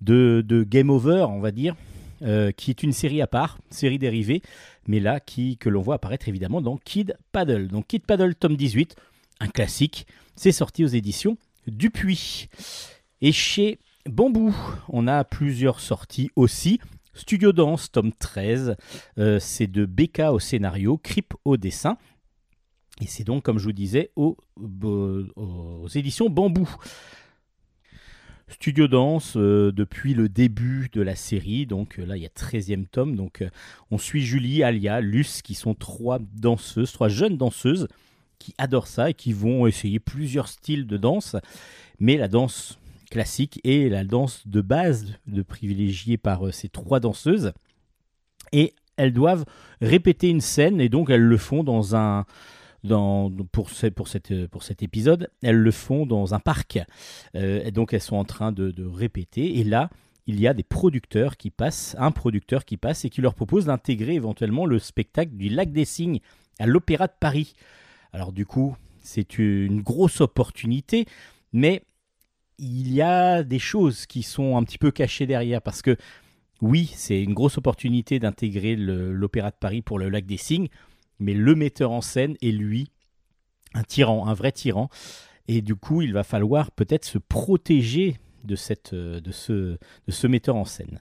de, 0.00 0.44
Game 0.68 0.90
Over, 0.90 1.26
on 1.28 1.40
va 1.40 1.50
dire, 1.50 1.74
euh, 2.22 2.52
qui 2.52 2.70
est 2.70 2.82
une 2.82 2.92
série 2.92 3.20
à 3.20 3.26
part, 3.26 3.58
série 3.70 3.98
dérivée, 3.98 4.42
mais 4.86 5.00
là 5.00 5.20
qui, 5.20 5.56
que 5.56 5.68
l'on 5.68 5.82
voit 5.82 5.96
apparaître 5.96 6.28
évidemment 6.28 6.60
dans 6.60 6.76
Kid 6.76 7.16
Paddle. 7.32 7.68
Donc 7.68 7.88
Kid 7.88 8.04
Paddle 8.04 8.34
tome 8.34 8.56
18, 8.56 8.96
un 9.40 9.48
classique, 9.48 10.06
c'est 10.36 10.52
sorti 10.52 10.84
aux 10.84 10.88
éditions 10.88 11.36
Dupuis. 11.66 12.48
Et 13.22 13.32
chez 13.32 13.78
Bambou, 14.04 14.54
on 14.88 15.06
a 15.06 15.24
plusieurs 15.24 15.80
sorties 15.80 16.30
aussi. 16.36 16.80
Studio 17.14 17.52
Dance, 17.52 17.90
tome 17.90 18.12
13, 18.12 18.76
euh, 19.18 19.38
c'est 19.40 19.66
de 19.66 19.86
Becca 19.86 20.34
au 20.34 20.38
scénario, 20.38 20.98
Crip 20.98 21.32
au 21.46 21.56
dessin. 21.56 21.96
Et 23.00 23.06
c'est 23.06 23.24
donc, 23.24 23.42
comme 23.42 23.58
je 23.58 23.64
vous 23.64 23.72
disais, 23.72 24.10
aux, 24.16 24.36
éditions 25.94 26.28
Bambou. 26.28 26.68
Studio 28.48 28.86
Danse 28.86 29.36
euh, 29.36 29.72
depuis 29.72 30.12
le 30.12 30.28
début 30.28 30.88
de 30.92 31.00
la 31.00 31.16
série, 31.16 31.66
donc 31.66 31.98
euh, 31.98 32.04
là 32.04 32.16
il 32.16 32.22
y 32.22 32.26
a 32.26 32.28
13e 32.28 32.86
tome, 32.86 33.16
donc 33.16 33.42
on 33.90 33.98
suit 33.98 34.22
Julie, 34.22 34.62
Alia, 34.62 35.00
Luce 35.00 35.42
qui 35.42 35.54
sont 35.54 35.74
trois 35.74 36.20
danseuses, 36.20 36.92
trois 36.92 37.08
jeunes 37.08 37.36
danseuses 37.36 37.88
qui 38.38 38.54
adorent 38.56 38.86
ça 38.86 39.10
et 39.10 39.14
qui 39.14 39.32
vont 39.32 39.66
essayer 39.66 39.98
plusieurs 39.98 40.46
styles 40.46 40.86
de 40.86 40.96
danse, 40.96 41.34
mais 41.98 42.16
la 42.16 42.28
danse 42.28 42.78
classique 43.10 43.60
et 43.64 43.88
la 43.88 44.04
danse 44.04 44.46
de 44.46 44.60
base 44.60 45.14
de 45.26 45.42
privilégiée 45.42 46.16
par 46.16 46.46
euh, 46.46 46.52
ces 46.52 46.68
trois 46.68 47.00
danseuses 47.00 47.52
et 48.52 48.74
elles 48.96 49.12
doivent 49.12 49.44
répéter 49.80 50.28
une 50.30 50.40
scène 50.40 50.80
et 50.80 50.88
donc 50.88 51.10
elles 51.10 51.20
le 51.22 51.36
font 51.36 51.64
dans 51.64 51.96
un 51.96 52.24
dans, 52.84 53.30
pour, 53.50 53.70
ce- 53.70 53.88
pour, 53.88 54.06
cette, 54.06 54.46
pour 54.46 54.62
cet 54.62 54.80
épisode, 54.82 55.28
elles 55.42 55.56
le 55.58 55.70
font 55.72 56.06
dans 56.06 56.34
un 56.34 56.38
parc. 56.38 56.78
Euh, 57.34 57.60
et 57.64 57.72
donc 57.72 57.92
elles 57.92 58.00
sont 58.00 58.16
en 58.16 58.24
train 58.24 58.52
de, 58.52 58.70
de 58.70 58.84
répéter. 58.84 59.58
Et 59.58 59.64
là, 59.64 59.90
il 60.28 60.38
y 60.38 60.46
a 60.46 60.54
des 60.54 60.62
producteurs 60.62 61.36
qui 61.36 61.50
passent, 61.50 61.96
un 61.98 62.12
producteur 62.12 62.64
qui 62.64 62.76
passe 62.76 63.04
et 63.04 63.10
qui 63.10 63.22
leur 63.22 63.34
propose 63.34 63.64
d'intégrer 63.64 64.14
éventuellement 64.14 64.66
le 64.66 64.78
spectacle 64.78 65.32
du 65.32 65.48
Lac 65.48 65.72
des 65.72 65.84
Cygnes 65.84 66.20
à 66.60 66.66
l'Opéra 66.66 67.08
de 67.08 67.12
Paris. 67.18 67.54
Alors 68.12 68.32
du 68.32 68.46
coup, 68.46 68.76
c'est 69.02 69.38
une 69.38 69.82
grosse 69.82 70.20
opportunité, 70.20 71.06
mais 71.52 71.82
il 72.58 72.92
y 72.92 73.02
a 73.02 73.42
des 73.42 73.58
choses 73.58 74.06
qui 74.06 74.22
sont 74.22 74.56
un 74.56 74.64
petit 74.64 74.78
peu 74.78 74.90
cachées 74.90 75.26
derrière 75.26 75.62
parce 75.62 75.82
que 75.82 75.96
oui, 76.62 76.90
c'est 76.94 77.22
une 77.22 77.34
grosse 77.34 77.58
opportunité 77.58 78.18
d'intégrer 78.18 78.76
l'Opéra 78.76 79.50
de 79.50 79.56
Paris 79.56 79.82
pour 79.82 79.98
le 79.98 80.08
Lac 80.08 80.24
des 80.24 80.38
Cygnes, 80.38 80.68
mais 81.18 81.34
le 81.34 81.54
metteur 81.54 81.90
en 81.90 82.00
scène 82.00 82.36
est 82.40 82.50
lui 82.50 82.90
un 83.74 83.82
tyran, 83.82 84.26
un 84.26 84.34
vrai 84.34 84.52
tyran, 84.52 84.88
et 85.48 85.60
du 85.60 85.76
coup, 85.76 86.00
il 86.00 86.12
va 86.12 86.24
falloir 86.24 86.70
peut-être 86.70 87.04
se 87.04 87.18
protéger 87.18 88.16
de, 88.44 88.56
cette, 88.56 88.94
de, 88.94 89.32
ce, 89.32 89.52
de 89.52 89.78
ce 90.12 90.26
metteur 90.26 90.56
en 90.56 90.64
scène. 90.64 90.98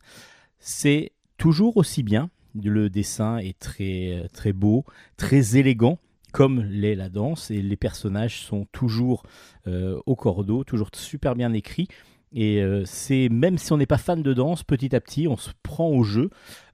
C'est 0.60 1.14
toujours 1.38 1.78
aussi 1.78 2.04
bien, 2.04 2.30
le 2.62 2.90
dessin 2.90 3.38
est 3.38 3.58
très, 3.58 4.28
très 4.34 4.52
beau, 4.52 4.84
très 5.16 5.58
élégant, 5.58 6.00
comme 6.36 6.64
l'est 6.64 6.96
la 6.96 7.08
danse, 7.08 7.50
et 7.50 7.62
les 7.62 7.78
personnages 7.78 8.42
sont 8.42 8.66
toujours 8.74 9.24
euh, 9.68 10.02
au 10.06 10.18
cordeau, 10.18 10.66
toujours 10.66 10.90
super 10.94 11.34
bien 11.34 11.54
écrits. 11.54 11.88
Et 12.34 12.62
euh, 12.62 12.84
c'est 12.84 13.30
même 13.30 13.58
si 13.58 13.72
on 13.72 13.78
n'est 13.78 13.86
pas 13.86 13.98
fan 13.98 14.22
de 14.22 14.34
danse, 14.34 14.62
petit 14.62 14.94
à 14.98 15.00
petit, 15.00 15.30
on 15.30 15.38
se 15.38 15.52
prend 15.64 15.88
au 15.88 16.04
jeu 16.04 16.30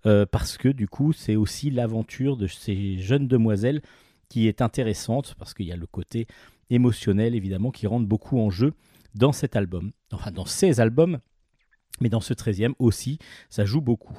euh, 0.07 0.25
parce 0.25 0.57
que 0.57 0.67
du 0.67 0.87
coup, 0.87 1.13
c'est 1.13 1.35
aussi 1.35 1.69
l'aventure 1.69 2.37
de 2.37 2.47
ces 2.47 2.97
jeunes 2.97 3.27
demoiselles 3.27 3.83
qui 4.29 4.47
est 4.47 4.63
intéressante 4.63 5.35
parce 5.37 5.53
qu'il 5.53 5.67
y 5.67 5.71
a 5.71 5.77
le 5.77 5.85
côté 5.85 6.25
émotionnel 6.71 7.35
évidemment 7.35 7.69
qui 7.69 7.85
rentre 7.85 8.07
beaucoup 8.07 8.39
en 8.39 8.49
jeu 8.49 8.73
dans 9.13 9.31
cet 9.31 9.55
album, 9.55 9.91
enfin 10.11 10.31
dans 10.31 10.45
ces 10.45 10.79
albums, 10.79 11.19
mais 11.99 12.09
dans 12.09 12.21
ce 12.21 12.33
13e 12.33 12.73
aussi, 12.79 13.19
ça 13.51 13.63
joue 13.63 13.81
beaucoup. 13.81 14.17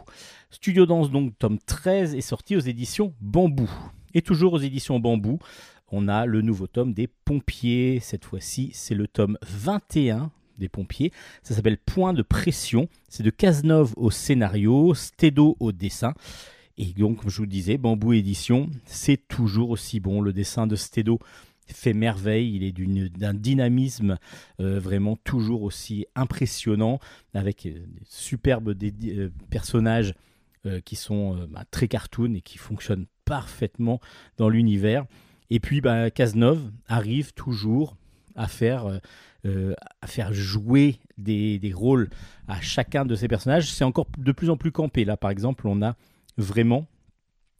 Studio 0.51 0.87
Danse 0.87 1.11
donc 1.11 1.37
tome 1.37 1.59
13 1.59 2.15
est 2.15 2.21
sorti 2.21 2.55
aux 2.55 2.61
éditions 2.61 3.13
Bambou. 3.21 3.69
Et 4.15 4.23
toujours 4.23 4.55
aux 4.55 4.59
éditions 4.59 5.01
Bambou, 5.01 5.39
on 5.91 6.09
a 6.09 6.27
le 6.27 6.43
nouveau 6.43 6.67
tome 6.67 6.93
des 6.95 7.07
Pompiers. 7.07 8.01
Cette 8.01 8.25
fois-ci, 8.25 8.71
c'est 8.73 8.95
le 8.95 9.07
tome 9.09 9.39
21 9.43 10.31
des 10.59 10.69
Pompiers. 10.69 11.13
Ça 11.43 11.55
s'appelle 11.55 11.79
Point 11.79 12.15
de 12.15 12.23
pression. 12.23 12.89
C'est 13.09 13.23
de 13.23 13.31
Cazenove 13.31 13.93
au 13.97 14.11
scénario, 14.11 14.95
Stedo 14.95 15.57
au 15.61 15.73
dessin. 15.73 16.15
Et 16.79 16.87
donc, 16.87 17.21
comme 17.21 17.31
je 17.31 17.37
vous 17.37 17.43
le 17.43 17.49
disais, 17.49 17.77
Bambou 17.77 18.15
Édition, 18.15 18.71
c'est 18.87 19.29
toujours 19.29 19.71
aussi 19.71 20.01
bon. 20.01 20.21
Le 20.21 20.33
dessin 20.33 20.67
de 20.67 20.77
Stedo 20.77 21.19
fait 21.67 21.93
merveille. 21.93 22.55
Il 22.55 22.63
est 22.65 22.73
d'un 23.19 23.35
dynamisme 23.35 24.19
euh, 24.61 24.79
vraiment 24.79 25.17
toujours 25.17 25.63
aussi 25.63 26.07
impressionnant, 26.15 26.99
avec 27.35 27.67
euh, 27.67 27.73
des 27.73 28.05
superbes 28.09 28.77
euh, 28.83 29.29
personnages 29.51 30.15
qui 30.85 30.95
sont 30.95 31.49
bah, 31.51 31.65
très 31.73 31.89
cartoon 31.89 32.35
et 32.35 32.41
qui 32.41 32.57
fonctionnent 32.57 33.07
parfaitement 33.25 34.01
dans 34.37 34.49
l'univers. 34.49 35.05
Et 35.51 35.61
puis, 35.61 35.81
bah, 35.81 36.09
arrive 36.89 37.33
toujours 37.35 37.97
à 38.37 38.49
faire, 38.49 38.87
euh, 38.87 38.99
euh, 39.45 39.75
à 40.01 40.07
faire 40.07 40.33
jouer 40.33 40.99
des, 41.19 41.59
des 41.59 41.73
rôles 41.73 42.09
à 42.49 42.61
chacun 42.61 43.05
de 43.05 43.15
ces 43.15 43.29
personnages. 43.29 43.71
C'est 43.71 43.85
encore 43.85 44.07
de 44.17 44.33
plus 44.33 44.51
en 44.51 44.57
plus 44.57 44.73
campé. 44.73 45.05
Là, 45.05 45.17
par 45.17 45.31
exemple, 45.31 45.67
on 45.67 45.83
a 45.83 45.97
vraiment, 46.39 46.87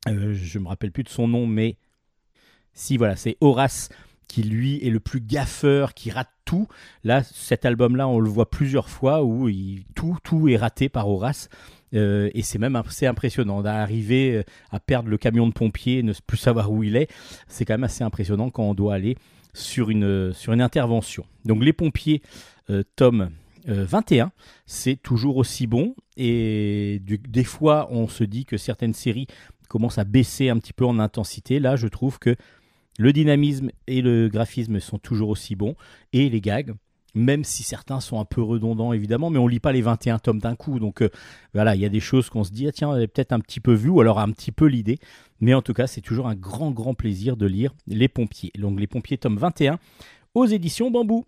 euh, 0.09 0.33
je 0.35 0.59
me 0.59 0.69
rappelle 0.69 0.93
plus 0.93 1.05
de 1.05 1.09
son 1.09 1.29
nom, 1.29 1.47
mais 1.47 1.77
si 2.73 2.97
voilà, 2.97 3.17
c'est 3.17 3.37
Horace 3.41 3.91
qui 4.29 4.43
lui 4.43 4.83
est 4.87 4.91
le 4.91 5.01
plus 5.01 5.21
gaffeur, 5.21 5.93
qui 5.93 6.11
rate 6.11 6.31
tout. 6.47 6.67
Là, 7.05 7.23
cet 7.23 7.67
album-là, 7.67 8.09
on 8.09 8.19
le 8.19 8.31
voit 8.31 8.49
plusieurs 8.49 8.89
fois 8.89 9.23
où 9.23 9.51
tout, 9.95 10.17
tout 10.25 10.49
est 10.49 10.57
raté 10.57 10.89
par 10.89 11.09
Horace. 11.09 11.51
Euh, 11.95 12.31
et 12.35 12.43
c'est 12.43 12.59
même 12.59 12.77
assez 12.77 13.07
impressionnant 13.07 13.63
d'arriver 13.63 14.37
euh, 14.37 14.43
à 14.71 14.81
perdre 14.81 15.09
le 15.09 15.19
camion 15.19 15.47
de 15.47 15.53
pompier, 15.53 15.99
et 15.99 16.03
ne 16.03 16.13
plus 16.27 16.39
savoir 16.39 16.71
où 16.71 16.83
il 16.83 16.97
est. 16.97 17.11
C'est 17.49 17.65
quand 17.65 17.75
même 17.75 17.85
assez 17.85 18.05
impressionnant 18.05 18.51
quand 18.51 18.65
on 18.65 18.75
doit 18.75 18.95
aller 18.95 19.17
sur 19.55 19.91
une, 19.91 20.33
une 20.49 20.61
intervention. 20.61 21.25
Donc 21.45 21.63
les 21.63 21.73
pompiers, 21.73 22.23
euh, 22.71 22.83
tome 22.97 23.31
euh, 23.69 23.85
21, 23.85 24.33
c'est 24.67 24.97
toujours 24.97 25.37
aussi 25.37 25.67
bon. 25.67 25.95
Et 26.17 27.01
des 27.07 27.45
fois, 27.45 27.89
on 27.91 28.09
se 28.09 28.25
dit 28.25 28.45
que 28.45 28.57
certaines 28.57 28.95
séries 28.95 29.27
commencent 29.69 29.99
à 29.99 30.05
baisser 30.05 30.49
un 30.49 30.59
petit 30.59 30.73
peu 30.73 30.85
en 30.85 30.99
intensité. 30.99 31.59
Là, 31.59 31.77
je 31.77 31.89
trouve 31.89 32.19
que 32.19 32.37
le 32.99 33.13
dynamisme 33.13 33.71
et 33.87 34.03
le 34.03 34.29
graphisme 34.29 34.81
sont 34.81 34.99
toujours 34.99 35.31
aussi 35.31 35.57
bons. 35.57 35.75
Et 36.13 36.29
les 36.29 36.41
gags, 36.41 36.75
même 37.15 37.45
si 37.45 37.63
certains 37.63 38.01
sont 38.01 38.21
un 38.21 38.25
peu 38.25 38.43
redondants 38.43 38.93
évidemment, 38.93 39.31
mais 39.31 39.39
on 39.39 39.47
lit 39.47 39.61
pas 39.61 39.73
les 39.73 39.83
21 39.83 40.19
tomes 40.19 40.39
d'un 40.39 40.55
coup. 40.55 40.79
Donc 40.79 41.03
euh, 41.03 41.11
voilà, 41.55 41.75
il 41.75 41.81
y 41.81 41.85
a 41.85 41.89
des 41.89 42.01
choses 42.01 42.31
qu'on 42.31 42.45
se 42.45 42.53
dit, 42.53 42.67
ah, 42.67 42.73
tiens, 42.73 42.89
on 42.89 42.93
avait 42.93 43.09
peut-être 43.09 43.33
un 43.33 43.41
petit 43.41 43.61
peu 43.61 43.73
vu, 43.73 43.89
ou 43.89 44.01
alors 44.01 44.19
un 44.19 44.31
petit 44.31 44.53
peu 44.53 44.67
l'idée. 44.67 44.99
Mais 45.41 45.55
en 45.55 45.63
tout 45.63 45.75
cas, 45.75 45.87
c'est 45.87 46.01
toujours 46.01 46.29
un 46.29 46.35
grand, 46.35 46.71
grand 46.71 46.95
plaisir 46.95 47.37
de 47.37 47.47
lire 47.47 47.75
Les 47.87 48.09
Pompiers. 48.09 48.53
Donc 48.59 48.79
Les 48.79 48.87
Pompiers, 48.87 49.19
tome 49.19 49.37
21, 49.37 49.79
aux 50.35 50.47
éditions 50.47 50.91
Bambou. 50.91 51.25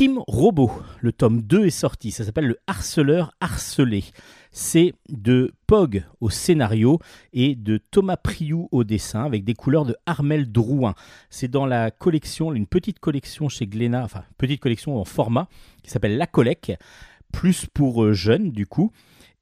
Team 0.00 0.22
Robot, 0.26 0.72
le 1.02 1.12
tome 1.12 1.42
2 1.42 1.66
est 1.66 1.68
sorti, 1.68 2.10
ça 2.10 2.24
s'appelle 2.24 2.46
Le 2.46 2.58
Harceleur 2.66 3.34
Harcelé. 3.38 4.02
C'est 4.50 4.94
de 5.10 5.52
Pog 5.66 6.06
au 6.22 6.30
scénario 6.30 7.00
et 7.34 7.54
de 7.54 7.76
Thomas 7.76 8.16
Priou 8.16 8.66
au 8.72 8.82
dessin 8.82 9.24
avec 9.26 9.44
des 9.44 9.52
couleurs 9.52 9.84
de 9.84 9.94
Armel 10.06 10.50
Drouin. 10.50 10.94
C'est 11.28 11.48
dans 11.48 11.66
la 11.66 11.90
collection, 11.90 12.54
une 12.54 12.66
petite 12.66 12.98
collection 12.98 13.50
chez 13.50 13.66
Glénat, 13.66 14.02
enfin 14.02 14.24
petite 14.38 14.62
collection 14.62 14.98
en 14.98 15.04
format 15.04 15.48
qui 15.82 15.90
s'appelle 15.90 16.16
La 16.16 16.26
Collec, 16.26 16.72
plus 17.30 17.66
pour 17.66 18.02
euh, 18.02 18.14
jeunes 18.14 18.52
du 18.52 18.66
coup. 18.66 18.92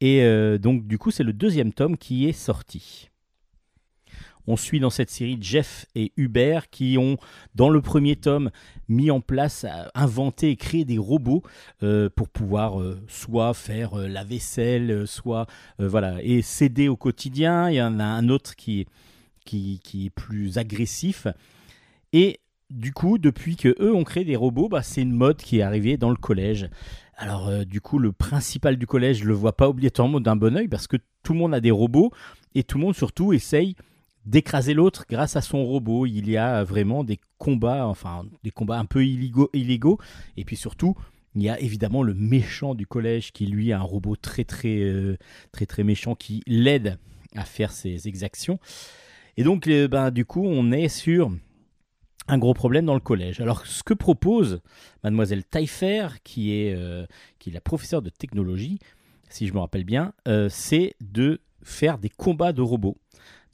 Et 0.01 0.25
euh, 0.25 0.59
donc 0.59 0.89
du 0.89 0.99
coup 0.99 1.13
c'est 1.13 1.23
le 1.23 1.33
deuxième 1.33 1.73
tome 1.73 1.97
qui 1.97 2.29
est 2.29 2.33
sorti. 2.33 3.08
On 4.51 4.57
suit 4.57 4.81
dans 4.81 4.89
cette 4.89 5.11
série 5.11 5.37
Jeff 5.43 5.85
et 5.95 6.11
Hubert 6.17 6.71
qui 6.71 6.97
ont, 6.97 7.19
dans 7.55 7.69
le 7.69 7.83
premier 7.83 8.17
tome, 8.17 8.51
mis 8.89 9.11
en 9.11 9.21
place, 9.21 9.67
euh, 9.69 9.85
inventé 9.95 10.49
et 10.49 10.57
créé 10.57 10.87
des 10.87 10.97
robots 10.97 11.43
euh, 11.83 12.09
pour 12.09 12.31
pouvoir 12.31 12.81
euh, 12.81 12.99
soit 13.09 13.53
faire 13.53 13.95
la 13.95 14.25
vaisselle, 14.25 15.07
soit 15.07 15.47
voilà, 15.79 16.17
et 16.23 16.41
s'aider 16.41 16.89
au 16.89 16.97
quotidien. 16.97 17.69
Il 17.69 17.75
y 17.75 17.83
en 17.83 18.01
a 18.01 18.05
un 18.05 18.31
autre 18.31 18.57
qui, 18.57 18.87
est 19.53 20.11
plus 20.15 20.57
agressif. 20.57 21.27
Et 22.15 22.41
du 22.71 22.95
coup, 22.95 23.19
depuis 23.19 23.57
que 23.57 23.77
eux 23.83 23.95
ont 23.95 24.05
créé 24.05 24.25
des 24.25 24.37
robots, 24.37 24.71
bah, 24.71 24.83
c'est 24.83 25.03
une 25.03 25.13
mode 25.13 25.37
qui 25.37 25.59
est 25.59 25.63
arrivée 25.63 25.99
dans 25.99 26.11
le 26.11 26.17
collège. 26.17 26.71
Alors, 27.19 27.67
du 27.67 27.83
coup, 27.83 27.99
le 27.99 28.13
principal 28.13 28.79
du 28.79 28.87
collège 28.87 29.25
le 29.25 29.35
voit 29.35 29.59
pas 29.59 29.69
obligatoirement 29.69 30.21
d'un 30.21 30.37
bon 30.37 30.57
oeil 30.57 30.69
parce 30.69 30.87
que 30.87 30.97
tout 31.23 31.35
le 31.35 31.39
monde 31.39 31.53
a 31.53 31.61
des 31.61 31.71
robots 31.71 32.13
et 32.55 32.63
tout 32.63 32.79
le 32.79 32.85
monde 32.85 32.95
surtout 32.95 33.35
essaye 33.35 33.77
d'écraser 34.29 34.75
l'autre 34.75 35.07
grâce 35.09 35.37
à 35.37 35.41
son 35.41 35.65
robot. 35.65 36.07
Il 36.07 36.29
y 36.29 36.37
a 36.37 36.63
vraiment 36.63 37.03
des 37.03 37.19
combats, 37.39 37.87
enfin 37.87 38.27
des 38.45 38.51
combats 38.51 38.79
un 38.79 38.85
peu 38.85 39.05
illégaux, 39.05 39.51
illégaux. 39.55 39.99
Et 40.37 40.45
puis 40.45 40.57
surtout, 40.57 40.95
il 41.35 41.43
y 41.43 41.49
a 41.49 41.59
évidemment 41.61 42.03
le 42.03 42.15
méchant 42.15 42.75
du 42.75 42.87
collège 42.87 43.33
qui 43.33 43.47
lui 43.47 43.73
a 43.73 43.79
un 43.79 43.83
robot 43.83 44.17
très 44.17 44.45
très 44.45 44.81
euh, 44.81 45.17
très 45.51 45.67
très 45.67 45.83
méchant 45.83 46.15
qui 46.15 46.43
l'aide 46.47 46.99
à 47.35 47.45
faire 47.45 47.73
ses 47.73 48.07
exactions. 48.07 48.59
Et 49.37 49.45
donc, 49.45 49.67
euh, 49.67 49.89
ben, 49.89 50.11
du 50.11 50.25
coup, 50.25 50.45
on 50.45 50.73
est 50.73 50.89
sur 50.89 51.31
un 52.27 52.39
gros 52.39 52.55
problème 52.55 52.85
dans 52.85 52.95
le 52.95 53.01
collège. 53.01 53.41
Alors, 53.41 53.67
ce 53.67 53.83
que 53.83 53.95
propose 53.95 54.61
mademoiselle 55.05 55.45
Taillefer, 55.45 56.09
qui 56.25 56.53
est, 56.53 56.75
euh, 56.75 57.07
qui 57.39 57.51
est 57.51 57.53
la 57.53 57.61
professeure 57.61 58.03
de 58.03 58.11
technologie, 58.11 58.79
si 59.31 59.47
je 59.47 59.55
me 59.55 59.61
rappelle 59.61 59.85
bien, 59.85 60.13
c'est 60.49 60.95
de 61.01 61.41
faire 61.63 61.99
des 61.99 62.09
combats 62.09 62.53
de 62.53 62.63
robots. 62.63 62.97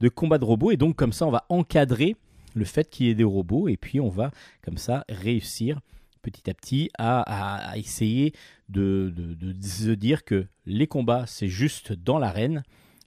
De 0.01 0.09
combats 0.09 0.39
de 0.39 0.45
robots, 0.45 0.71
et 0.71 0.77
donc 0.77 0.97
comme 0.97 1.13
ça, 1.13 1.27
on 1.27 1.31
va 1.31 1.45
encadrer 1.49 2.17
le 2.55 2.65
fait 2.65 2.89
qu'il 2.91 3.07
y 3.07 3.11
ait 3.11 3.15
des 3.15 3.25
robots, 3.25 3.69
et 3.69 3.77
puis 3.77 4.01
on 4.01 4.09
va 4.09 4.31
comme 4.63 4.77
ça 4.79 5.05
réussir 5.09 5.81
petit 6.23 6.49
à 6.49 6.55
petit 6.55 6.91
à, 6.99 7.75
essayer 7.77 8.33
de 8.69 9.13
se 9.61 9.91
dire 9.91 10.25
que 10.25 10.47
les 10.65 10.87
combats, 10.87 11.25
c'est 11.27 11.49
juste 11.49 11.93
dans 11.93 12.19
l'arène 12.19 12.63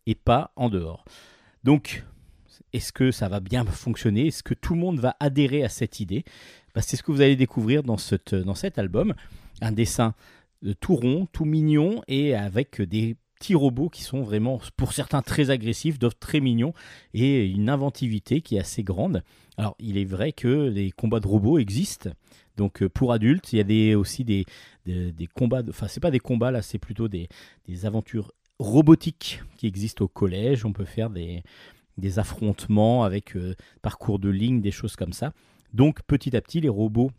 et 0.05 0.15
pas 0.15 0.51
en 0.55 0.69
dehors. 0.69 1.03
Donc, 1.63 2.03
est-ce 2.73 2.91
que 2.93 3.11
ça 3.11 3.27
va 3.27 3.39
bien 3.39 3.65
fonctionner? 3.65 4.27
Est-ce 4.27 4.43
que 4.43 4.53
tout 4.53 4.73
le 4.75 4.79
monde 4.79 4.99
va 4.99 5.15
adhérer 5.19 5.63
à 5.63 5.69
cette 5.69 5.99
idée? 5.99 6.23
Bah, 6.75 6.81
C'est 6.81 6.95
ce 6.95 7.01
que 7.03 7.11
vous 7.11 7.21
allez 7.21 7.35
découvrir 7.35 7.81
dans, 7.83 7.97
cette- 7.97 8.35
dans 8.35 8.55
cet 8.55 8.77
album. 8.77 9.13
un 9.61 9.71
dessin 9.71 10.13
euh, 10.65 10.73
tout 10.79 10.95
rond, 10.95 11.27
tout 11.31 11.45
mignon 11.45 12.03
et 12.07 12.35
avec 12.35 12.79
des 12.81 13.15
petits 13.39 13.55
robots 13.55 13.89
qui 13.89 14.03
sont 14.03 14.21
vraiment, 14.21 14.59
pour 14.77 14.93
certains, 14.93 15.21
très 15.21 15.49
agressifs, 15.49 15.99
d'autres 15.99 16.19
très 16.19 16.39
mignons 16.39 16.73
et 17.13 17.45
une 17.45 17.69
inventivité 17.69 18.41
qui 18.41 18.55
est 18.55 18.59
assez 18.59 18.83
grande. 18.83 19.23
Alors, 19.57 19.75
il 19.79 19.97
est 19.97 20.05
vrai 20.05 20.31
que 20.31 20.67
les 20.69 20.91
combats 20.91 21.19
de 21.19 21.27
robots 21.27 21.57
existent. 21.59 22.09
Donc, 22.57 22.81
euh, 22.81 22.89
pour 22.89 23.13
adultes, 23.13 23.53
il 23.53 23.71
y 23.71 23.91
a 23.93 23.97
aussi 23.97 24.23
des, 24.23 24.45
des, 24.85 25.11
des 25.11 25.27
combats. 25.27 25.61
de- 25.63 25.69
Enfin, 25.69 25.87
c'est 25.87 25.99
pas 25.99 26.11
des 26.11 26.19
combats 26.19 26.51
là, 26.51 26.61
c'est 26.61 26.79
plutôt 26.79 27.07
des, 27.07 27.27
des 27.67 27.85
aventures 27.85 28.31
robotiques 28.59 29.41
qui 29.57 29.67
existent 29.67 30.05
au 30.05 30.07
collège. 30.07 30.65
On 30.65 30.73
peut 30.73 30.85
faire 30.85 31.09
des, 31.09 31.43
des 31.97 32.19
affrontements 32.19 33.03
avec 33.03 33.35
euh, 33.35 33.55
parcours 33.81 34.19
de 34.19 34.29
ligne, 34.29 34.61
des 34.61 34.71
choses 34.71 34.95
comme 34.95 35.13
ça. 35.13 35.33
Donc, 35.73 36.01
petit 36.07 36.35
à 36.35 36.41
petit, 36.41 36.61
les 36.61 36.69
robots 36.69 37.11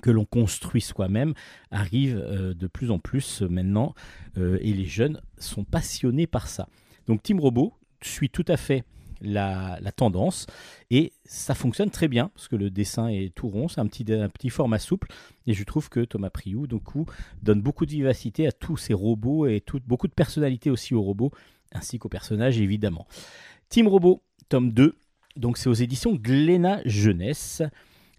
que 0.00 0.10
l'on 0.10 0.24
construit 0.24 0.80
soi-même 0.80 1.34
arrivent 1.70 2.18
euh, 2.18 2.54
de 2.54 2.66
plus 2.66 2.90
en 2.90 2.98
plus 2.98 3.42
euh, 3.42 3.48
maintenant 3.48 3.94
euh, 4.38 4.58
et 4.60 4.72
les 4.72 4.86
jeunes 4.86 5.20
sont 5.38 5.64
passionnés 5.64 6.26
par 6.26 6.48
ça. 6.48 6.68
Donc 7.06 7.22
Team 7.22 7.40
Robot 7.40 7.74
suit 8.02 8.30
tout 8.30 8.44
à 8.48 8.56
fait 8.56 8.84
la, 9.20 9.78
tendance 9.94 10.46
et 10.90 11.12
ça 11.24 11.54
fonctionne 11.54 11.90
très 11.90 12.08
bien 12.08 12.30
parce 12.34 12.48
que 12.48 12.56
le 12.56 12.70
dessin 12.70 13.08
est 13.08 13.34
tout 13.34 13.48
rond, 13.48 13.68
c'est 13.68 13.80
un 13.80 13.86
petit, 13.86 14.10
un 14.12 14.30
petit 14.30 14.48
format 14.48 14.78
souple 14.78 15.08
et 15.46 15.52
je 15.52 15.62
trouve 15.64 15.90
que 15.90 16.00
Thomas 16.00 16.30
Priou 16.30 16.66
du 16.66 16.78
coup, 16.78 17.04
donne 17.42 17.60
beaucoup 17.60 17.84
de 17.84 17.90
vivacité 17.90 18.46
à 18.46 18.52
tous 18.52 18.78
ces 18.78 18.94
robots 18.94 19.46
et 19.46 19.62
beaucoup 19.86 20.08
de 20.08 20.14
personnalité 20.14 20.70
aussi 20.70 20.94
aux 20.94 21.02
robots 21.02 21.32
ainsi 21.72 21.98
qu'aux 21.98 22.08
personnages 22.08 22.58
évidemment. 22.58 23.06
Team 23.68 23.88
Robot, 23.88 24.22
tome 24.48 24.72
2, 24.72 24.96
donc 25.36 25.58
c'est 25.58 25.68
aux 25.68 25.74
éditions 25.74 26.14
Glénat 26.14 26.80
Jeunesse 26.86 27.62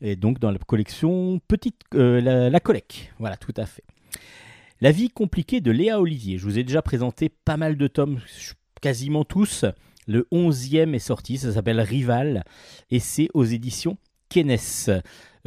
et 0.02 0.15
donc 0.15 0.40
dans 0.40 0.52
la 0.52 0.57
collection 0.60 1.40
Petite 1.48 1.76
euh, 1.95 2.19
la, 2.22 2.49
la 2.49 2.60
Collec. 2.60 3.14
Voilà, 3.19 3.38
tout 3.38 3.53
à 3.57 3.65
fait. 3.65 3.84
La 4.82 4.91
vie 4.91 5.10
compliquée 5.10 5.61
de 5.61 5.72
Léa 5.72 5.99
Olivier. 6.02 6.38
Je 6.38 6.44
vous 6.44 6.57
ai 6.57 6.64
déjà 6.64 6.82
présenté 6.82 7.30
pas 7.30 7.57
mal 7.57 7.78
de 7.78 7.88
tomes, 7.88 8.19
quasiment 8.82 9.23
tous. 9.26 9.65
Le 10.07 10.28
11e 10.32 10.94
est 10.95 10.99
sorti, 10.99 11.38
ça 11.38 11.53
s'appelle 11.53 11.80
Rival 11.80 12.44
et 12.90 12.99
c'est 12.99 13.30
aux 13.36 13.44
éditions 13.45 13.98
Kenes. 14.30 14.57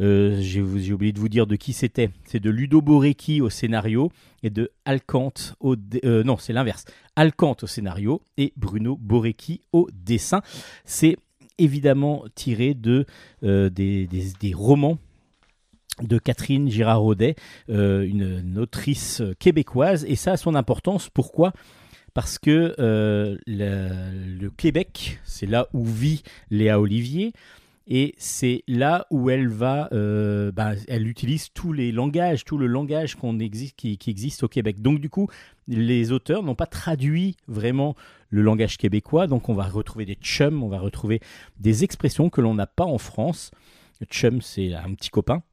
Euh, 0.01 0.37
J'ai 0.41 0.63
j'ai 0.77 0.93
oublié 0.93 1.11
de 1.13 1.19
vous 1.19 1.29
dire 1.29 1.47
de 1.47 1.55
qui 1.55 1.73
c'était. 1.73 2.09
C'est 2.25 2.39
de 2.39 2.49
Ludo 2.49 2.81
Borecki 2.81 3.41
au 3.41 3.49
scénario 3.49 4.11
et 4.43 4.49
de 4.49 4.71
Alcante 4.85 5.55
au 5.59 5.75
dé- 5.75 6.01
euh, 6.05 6.23
non, 6.23 6.37
c'est 6.37 6.53
l'inverse. 6.53 6.85
Alcante 7.15 7.63
au 7.63 7.67
scénario 7.67 8.21
et 8.37 8.53
Bruno 8.57 8.97
Borecki 8.97 9.61
au 9.73 9.87
dessin. 9.93 10.41
C'est 10.85 11.17
évidemment 11.57 12.25
tiré 12.35 12.73
de 12.73 13.05
euh, 13.43 13.69
des, 13.69 14.07
romans 14.53 14.97
de 16.01 16.17
Catherine 16.17 16.69
Girard-Audet, 16.69 17.35
euh, 17.69 18.01
une, 18.03 18.59
autrice 18.59 19.21
québécoise, 19.39 20.05
et 20.07 20.15
ça 20.15 20.33
a 20.33 20.37
son 20.37 20.55
importance. 20.55 21.09
Pourquoi? 21.09 21.53
Parce 22.13 22.37
que 22.37 22.75
euh, 22.79 23.37
le 23.45 24.49
Québec, 24.49 25.19
c'est 25.23 25.45
là 25.45 25.67
où 25.73 25.85
vit 25.85 26.23
Léa 26.49 26.79
Olivier, 26.79 27.33
et 27.87 28.15
c'est 28.17 28.63
là 28.67 29.05
où 29.11 29.29
elle 29.29 29.47
va, 29.47 29.89
euh, 29.91 30.51
bah, 30.51 30.73
elle 30.87 31.07
utilise 31.07 31.51
tous 31.53 31.71
les 31.71 31.91
langages, 31.91 32.43
tout 32.43 32.57
le 32.57 32.67
langage 32.67 33.15
qu'on 33.15 33.39
existe, 33.39 33.75
qui, 33.75 33.97
qui 33.97 34.09
existe 34.09 34.43
au 34.43 34.47
Québec. 34.47 34.81
Donc 34.81 34.99
du 34.99 35.09
coup, 35.09 35.27
les 35.67 36.11
auteurs 36.11 36.43
n'ont 36.43 36.55
pas 36.55 36.65
traduit 36.65 37.35
vraiment 37.47 37.95
le 38.29 38.41
langage 38.41 38.77
québécois, 38.77 39.27
donc 39.27 39.49
on 39.49 39.53
va 39.53 39.65
retrouver 39.65 40.05
des 40.05 40.15
chums, 40.15 40.63
on 40.63 40.67
va 40.67 40.79
retrouver 40.79 41.21
des 41.59 41.83
expressions 41.83 42.29
que 42.29 42.41
l'on 42.41 42.55
n'a 42.55 42.67
pas 42.67 42.85
en 42.85 42.97
France. 42.97 43.51
Chum, 44.09 44.41
c'est 44.41 44.73
un 44.73 44.93
petit 44.93 45.09
copain. 45.09 45.43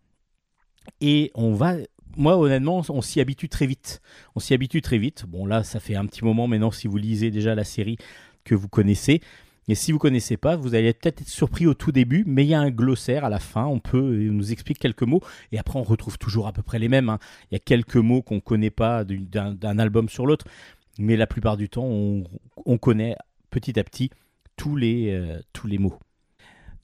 Et 1.00 1.30
on 1.34 1.52
va. 1.54 1.76
Moi, 2.16 2.36
honnêtement, 2.36 2.82
on 2.88 3.00
s'y 3.00 3.20
habitue 3.20 3.48
très 3.48 3.66
vite. 3.66 4.02
On 4.34 4.40
s'y 4.40 4.52
habitue 4.52 4.82
très 4.82 4.98
vite. 4.98 5.24
Bon, 5.26 5.46
là, 5.46 5.62
ça 5.62 5.80
fait 5.80 5.94
un 5.94 6.04
petit 6.06 6.24
moment 6.24 6.46
maintenant, 6.46 6.70
si 6.70 6.86
vous 6.88 6.98
lisez 6.98 7.30
déjà 7.30 7.54
la 7.54 7.64
série, 7.64 7.96
que 8.44 8.54
vous 8.54 8.68
connaissez. 8.68 9.20
Et 9.68 9.74
si 9.74 9.92
vous 9.92 9.98
connaissez 9.98 10.36
pas, 10.36 10.56
vous 10.56 10.74
allez 10.74 10.92
peut-être 10.92 11.22
être 11.22 11.28
surpris 11.28 11.66
au 11.66 11.74
tout 11.74 11.92
début, 11.92 12.24
mais 12.26 12.44
il 12.44 12.48
y 12.48 12.54
a 12.54 12.60
un 12.60 12.70
glossaire 12.70 13.24
à 13.24 13.28
la 13.30 13.38
fin. 13.38 13.64
On 13.66 13.78
peut 13.78 14.20
il 14.20 14.32
nous 14.32 14.50
explique 14.52 14.78
quelques 14.78 15.02
mots. 15.02 15.20
Et 15.52 15.58
après, 15.58 15.78
on 15.78 15.84
retrouve 15.84 16.18
toujours 16.18 16.48
à 16.48 16.52
peu 16.52 16.62
près 16.62 16.78
les 16.78 16.88
mêmes. 16.88 17.08
hein. 17.08 17.18
Il 17.50 17.54
y 17.54 17.56
a 17.56 17.60
quelques 17.60 17.96
mots 17.96 18.22
qu'on 18.22 18.40
connaît 18.40 18.70
pas 18.70 19.04
d'un 19.04 19.78
album 19.78 20.08
sur 20.08 20.26
l'autre. 20.26 20.46
Mais 20.98 21.16
la 21.16 21.26
plupart 21.26 21.56
du 21.56 21.68
temps, 21.68 21.84
on, 21.86 22.24
on 22.66 22.76
connaît 22.76 23.16
petit 23.50 23.78
à 23.78 23.84
petit 23.84 24.10
tous 24.56 24.76
les, 24.76 25.10
euh, 25.12 25.40
tous 25.52 25.66
les 25.66 25.78
mots. 25.78 25.98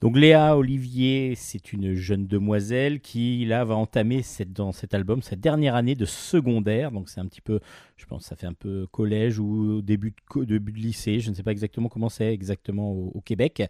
Donc 0.01 0.15
Léa 0.15 0.55
Olivier, 0.55 1.33
c'est 1.35 1.73
une 1.73 1.93
jeune 1.93 2.25
demoiselle 2.25 3.01
qui 3.01 3.43
là 3.45 3.65
va 3.65 3.75
entamer 3.75 4.23
dans 4.47 4.71
cet 4.71 4.93
album 4.93 5.21
sa 5.21 5.35
dernière 5.35 5.75
année 5.75 5.95
de 5.95 6.05
secondaire. 6.05 6.91
Donc 6.91 7.09
c'est 7.09 7.19
un 7.19 7.25
petit 7.25 7.41
peu, 7.41 7.59
je 7.97 8.05
pense, 8.05 8.23
ça 8.23 8.37
fait 8.37 8.47
un 8.47 8.53
peu 8.53 8.87
collège 8.91 9.39
ou 9.39 9.81
début 9.81 10.13
de, 10.35 10.55
lycée. 10.71 11.19
Je 11.19 11.29
ne 11.29 11.35
sais 11.35 11.43
pas 11.43 11.51
exactement 11.51 11.89
comment 11.89 12.07
c'est 12.07 12.33
exactement 12.33 12.91
au, 12.93 13.11
au 13.13 13.21
Québec, 13.21 13.63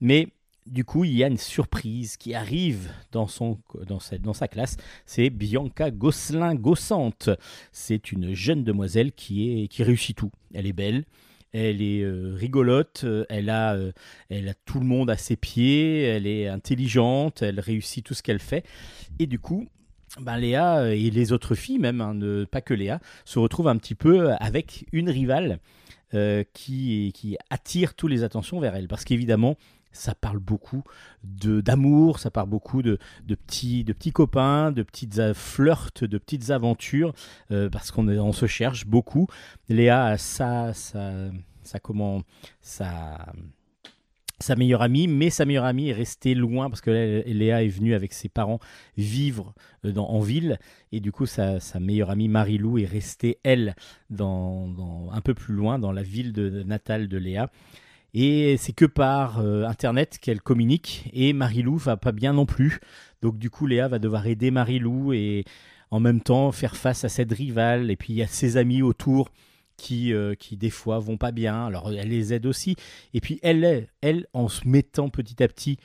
mais 0.00 0.28
du 0.64 0.84
coup 0.84 1.04
il 1.04 1.14
y 1.14 1.24
a 1.24 1.26
une 1.26 1.38
surprise 1.38 2.16
qui 2.16 2.34
arrive 2.34 2.90
dans 3.10 3.26
son 3.26 3.58
dans 3.86 3.98
sa, 3.98 4.16
dans 4.18 4.34
sa 4.34 4.46
classe. 4.46 4.76
C'est 5.06 5.28
Bianca 5.28 5.90
Gosselin-Gossante. 5.90 7.30
C'est 7.72 8.12
une 8.12 8.32
jeune 8.32 8.62
demoiselle 8.62 9.10
qui 9.10 9.64
est 9.64 9.66
qui 9.66 9.82
réussit 9.82 10.16
tout. 10.16 10.30
Elle 10.54 10.66
est 10.66 10.72
belle. 10.72 11.04
Elle 11.52 11.80
est 11.80 12.02
euh, 12.02 12.34
rigolote, 12.34 13.02
euh, 13.04 13.24
elle 13.28 13.48
a, 13.48 13.74
euh, 13.74 13.92
elle 14.28 14.48
a 14.48 14.54
tout 14.66 14.80
le 14.80 14.86
monde 14.86 15.10
à 15.10 15.16
ses 15.16 15.36
pieds, 15.36 16.02
elle 16.02 16.26
est 16.26 16.46
intelligente, 16.48 17.42
elle 17.42 17.58
réussit 17.60 18.04
tout 18.04 18.14
ce 18.14 18.22
qu'elle 18.22 18.38
fait. 18.38 18.64
Et 19.18 19.26
du 19.26 19.38
coup, 19.38 19.66
ben 20.20 20.36
Léa 20.36 20.94
et 20.94 21.10
les 21.10 21.32
autres 21.32 21.54
filles, 21.54 21.78
même, 21.78 22.00
hein, 22.00 22.14
ne- 22.14 22.44
pas 22.44 22.60
que 22.60 22.74
Léa, 22.74 23.00
se 23.24 23.38
retrouvent 23.38 23.68
un 23.68 23.76
petit 23.76 23.94
peu 23.94 24.32
avec 24.40 24.86
une 24.92 25.10
rivale 25.10 25.58
qui, 26.54 27.12
qui 27.14 27.36
attire 27.50 27.92
toutes 27.94 28.10
les 28.10 28.22
attentions 28.22 28.60
vers 28.60 28.74
elle. 28.74 28.88
Parce 28.88 29.04
qu'évidemment, 29.04 29.56
ça 29.92 30.14
parle 30.14 30.38
beaucoup 30.38 30.82
de 31.24 31.60
d'amour, 31.60 32.18
ça 32.18 32.30
parle 32.30 32.48
beaucoup 32.48 32.82
de, 32.82 32.98
de, 33.26 33.34
petits, 33.34 33.84
de 33.84 33.92
petits 33.92 34.12
copains, 34.12 34.70
de 34.72 34.82
petites 34.82 35.18
euh, 35.18 35.34
flirts, 35.34 36.04
de 36.04 36.18
petites 36.18 36.50
aventures, 36.50 37.12
euh, 37.50 37.68
parce 37.70 37.90
qu'on 37.90 38.08
on 38.08 38.32
se 38.32 38.46
cherche 38.46 38.86
beaucoup. 38.86 39.26
Léa 39.68 40.04
a 40.06 40.18
sa, 40.18 40.72
sa, 40.74 41.30
sa, 41.62 41.78
comment, 41.80 42.22
sa, 42.60 43.32
sa 44.40 44.54
meilleure 44.54 44.82
amie, 44.82 45.08
mais 45.08 45.30
sa 45.30 45.44
meilleure 45.44 45.64
amie 45.64 45.88
est 45.88 45.92
restée 45.94 46.34
loin 46.34 46.70
parce 46.70 46.80
que 46.80 47.24
Léa 47.26 47.64
est 47.64 47.68
venue 47.68 47.94
avec 47.94 48.12
ses 48.12 48.28
parents 48.28 48.60
vivre 48.96 49.52
euh, 49.84 49.90
dans, 49.92 50.06
en 50.08 50.20
ville 50.20 50.58
et 50.92 51.00
du 51.00 51.10
coup 51.10 51.26
sa, 51.26 51.58
sa 51.58 51.80
meilleure 51.80 52.10
amie 52.10 52.28
Marie-Lou 52.28 52.78
est 52.78 52.84
restée 52.84 53.38
elle 53.42 53.74
dans- 54.10 55.10
un 55.10 55.20
peu 55.22 55.34
plus 55.34 55.54
loin 55.54 55.78
dans 55.80 55.90
la 55.90 56.02
ville 56.04 56.32
de, 56.32 56.62
natale 56.62 57.08
de 57.08 57.18
Léa 57.18 57.50
et 58.20 58.56
c'est 58.56 58.72
que 58.72 58.84
par 58.84 59.38
euh, 59.38 59.64
internet 59.64 60.18
qu'elle 60.20 60.40
communique 60.40 61.08
et 61.12 61.32
Marie-Lou 61.32 61.76
va 61.76 61.96
pas 61.96 62.10
bien 62.10 62.32
non 62.32 62.46
plus 62.46 62.80
donc 63.22 63.38
du 63.38 63.48
coup 63.48 63.66
Léa 63.66 63.86
va 63.86 64.00
devoir 64.00 64.26
aider 64.26 64.50
Marie-Lou 64.50 65.12
et 65.12 65.44
en 65.92 66.00
même 66.00 66.20
temps 66.20 66.50
faire 66.50 66.76
face 66.76 67.04
à 67.04 67.08
cette 67.08 67.32
rivale 67.32 67.90
et 67.92 67.96
puis 67.96 68.12
il 68.12 68.16
y 68.16 68.22
a 68.22 68.26
ses 68.26 68.56
amis 68.56 68.82
autour 68.82 69.30
qui, 69.76 70.12
euh, 70.12 70.34
qui 70.34 70.56
des 70.56 70.70
fois 70.70 70.98
vont 70.98 71.16
pas 71.16 71.30
bien 71.30 71.66
alors 71.66 71.92
elle 71.92 72.08
les 72.08 72.34
aide 72.34 72.46
aussi 72.46 72.74
et 73.14 73.20
puis 73.20 73.38
elle, 73.42 73.86
elle 74.00 74.26
en 74.32 74.48
se 74.48 74.66
mettant 74.66 75.10
petit 75.10 75.40
à 75.40 75.46
petit 75.46 75.78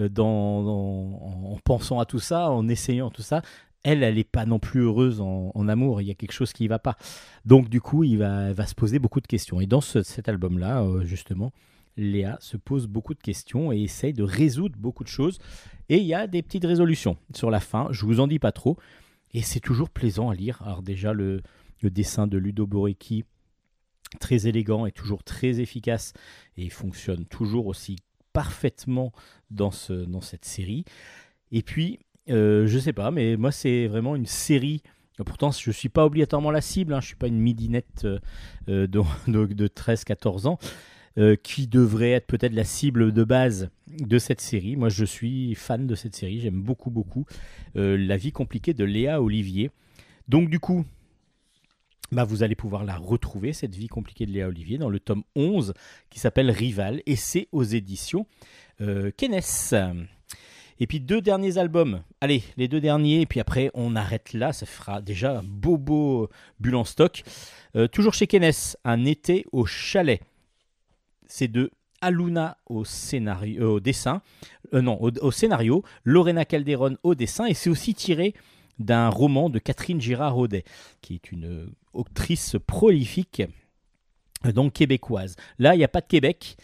euh, 0.00 0.08
en 0.18 1.58
pensant 1.64 1.98
à 1.98 2.04
tout 2.04 2.20
ça, 2.20 2.50
en 2.50 2.68
essayant 2.68 3.10
tout 3.10 3.22
ça, 3.22 3.42
elle, 3.82 4.02
elle 4.02 4.14
n'est 4.14 4.24
pas 4.24 4.46
non 4.46 4.58
plus 4.58 4.82
heureuse 4.82 5.20
en, 5.20 5.68
amour. 5.68 6.00
Il 6.00 6.06
y 6.06 6.10
a 6.10 6.14
quelque 6.14 6.32
chose 6.32 6.52
qui 6.52 6.64
ne 6.64 6.68
va 6.68 6.78
pas. 6.78 6.96
Donc 7.44 7.68
du 7.68 7.80
coup, 7.80 8.04
il 8.04 8.18
va, 8.18 8.52
va 8.52 8.66
se 8.66 8.74
poser 8.74 8.98
beaucoup 8.98 9.20
de 9.20 9.26
questions. 9.26 9.60
Et 9.60 9.66
dans 9.66 9.80
ce- 9.80 10.02
cet 10.02 10.28
album-là, 10.28 10.84
justement, 11.02 11.52
Léa 11.98 12.38
se 12.40 12.56
pose 12.56 12.86
beaucoup 12.86 13.14
de 13.14 13.20
questions 13.20 13.72
et 13.72 13.82
essaye 13.82 14.14
de 14.14 14.22
résoudre 14.22 14.78
beaucoup 14.78 15.04
de 15.04 15.08
choses. 15.08 15.38
Et 15.88 15.98
il 15.98 16.06
y 16.06 16.14
a 16.14 16.26
des 16.26 16.42
petites 16.42 16.64
résolutions 16.64 17.16
sur 17.34 17.50
la 17.50 17.60
fin. 17.60 17.88
Je 17.90 18.06
vous 18.06 18.20
en 18.20 18.26
dis 18.26 18.38
pas 18.38 18.52
trop. 18.52 18.78
Et 19.32 19.42
c'est 19.42 19.60
toujours 19.60 19.90
plaisant 19.90 20.30
à 20.30 20.34
lire. 20.34 20.62
Alors 20.62 20.82
déjà, 20.82 21.12
le, 21.12 21.42
dessin 21.82 22.26
de 22.26 22.38
Ludo 22.38 22.66
Borecki, 22.66 23.24
très 24.20 24.46
élégant 24.46 24.86
et 24.86 24.92
toujours 24.92 25.22
très 25.22 25.60
efficace 25.60 26.14
et 26.56 26.70
fonctionne 26.70 27.26
toujours 27.26 27.66
aussi 27.66 27.96
parfaitement 28.32 29.12
dans, 29.50 29.70
ce, 29.70 29.92
dans 29.92 30.20
cette 30.20 30.44
série. 30.44 30.84
Et 31.52 31.62
puis, 31.62 31.98
euh, 32.30 32.66
je 32.66 32.78
sais 32.78 32.92
pas, 32.92 33.10
mais 33.10 33.36
moi, 33.36 33.52
c'est 33.52 33.86
vraiment 33.86 34.16
une 34.16 34.26
série. 34.26 34.82
Pourtant, 35.24 35.50
je 35.50 35.70
suis 35.70 35.88
pas 35.88 36.06
obligatoirement 36.06 36.50
la 36.50 36.60
cible, 36.60 36.94
hein, 36.94 37.00
je 37.00 37.06
suis 37.08 37.16
pas 37.16 37.26
une 37.26 37.40
midinette 37.40 38.04
euh, 38.04 38.18
euh, 38.68 38.86
de, 38.86 39.02
de, 39.30 39.46
de 39.46 39.66
13-14 39.66 40.46
ans, 40.46 40.58
euh, 41.16 41.36
qui 41.36 41.66
devrait 41.66 42.10
être 42.10 42.26
peut-être 42.26 42.52
la 42.52 42.64
cible 42.64 43.12
de 43.12 43.24
base 43.24 43.70
de 43.86 44.18
cette 44.18 44.40
série. 44.40 44.76
Moi, 44.76 44.88
je 44.88 45.04
suis 45.04 45.54
fan 45.54 45.86
de 45.86 45.94
cette 45.94 46.14
série, 46.14 46.40
j'aime 46.40 46.60
beaucoup, 46.60 46.90
beaucoup 46.90 47.24
euh, 47.76 47.96
La 47.96 48.16
vie 48.16 48.32
compliquée 48.32 48.74
de 48.74 48.84
Léa 48.84 49.22
Olivier. 49.22 49.70
Donc, 50.28 50.50
du 50.50 50.60
coup, 50.60 50.84
bah, 52.12 52.24
vous 52.24 52.42
allez 52.42 52.54
pouvoir 52.54 52.84
la 52.84 52.96
retrouver, 52.96 53.52
cette 53.52 53.74
vie 53.74 53.88
compliquée 53.88 54.26
de 54.26 54.32
Léa 54.32 54.48
Olivier, 54.48 54.78
dans 54.78 54.88
le 54.88 55.00
tome 55.00 55.24
11 55.36 55.74
qui 56.10 56.18
s'appelle 56.18 56.50
Rival, 56.50 57.02
et 57.06 57.16
c'est 57.16 57.48
aux 57.52 57.64
éditions 57.64 58.26
euh. 58.80 59.10
Et 60.80 60.86
puis 60.86 61.00
deux 61.00 61.20
derniers 61.20 61.58
albums. 61.58 62.02
Allez, 62.20 62.44
les 62.56 62.68
deux 62.68 62.80
derniers, 62.80 63.22
et 63.22 63.26
puis 63.26 63.40
après 63.40 63.70
on 63.74 63.96
arrête 63.96 64.32
là. 64.32 64.52
Ça 64.52 64.64
fera 64.66 65.02
déjà 65.02 65.38
un 65.38 65.42
beau 65.42 65.76
beau 65.76 66.28
bulle 66.60 66.76
en 66.76 66.84
stock. 66.84 67.24
Euh, 67.76 67.88
toujours 67.88 68.14
chez 68.14 68.26
Kenes, 68.26 68.76
un 68.84 69.04
été 69.04 69.44
au 69.52 69.66
chalet. 69.66 70.20
C'est 71.28 71.48
de 71.48 71.70
Aluna 72.00 72.58
au 72.66 72.84
scénario, 72.84 73.62
euh, 73.62 73.74
au 73.74 73.80
dessin, 73.80 74.22
Euh, 74.74 74.82
non, 74.82 75.00
au, 75.00 75.30
scénario, 75.30 75.82
Lorena 76.04 76.44
Calderon 76.44 76.96
au 77.02 77.14
dessin, 77.14 77.46
et 77.46 77.54
c'est 77.54 77.70
aussi 77.70 77.94
tiré 77.94 78.34
d'un 78.78 79.08
roman 79.08 79.48
de 79.48 79.58
Catherine 79.58 80.00
Girard-Audet, 80.00 80.64
qui 81.00 81.14
est 81.14 81.32
une 81.32 81.72
autrice 81.94 82.56
prolifique, 82.66 83.42
euh, 84.44 84.52
donc 84.52 84.74
québécoise. 84.74 85.36
Là, 85.58 85.74
il 85.74 85.78
n'y 85.78 85.84
a 85.84 85.88
pas 85.88 86.00
de 86.00 86.06
Québec. 86.06 86.56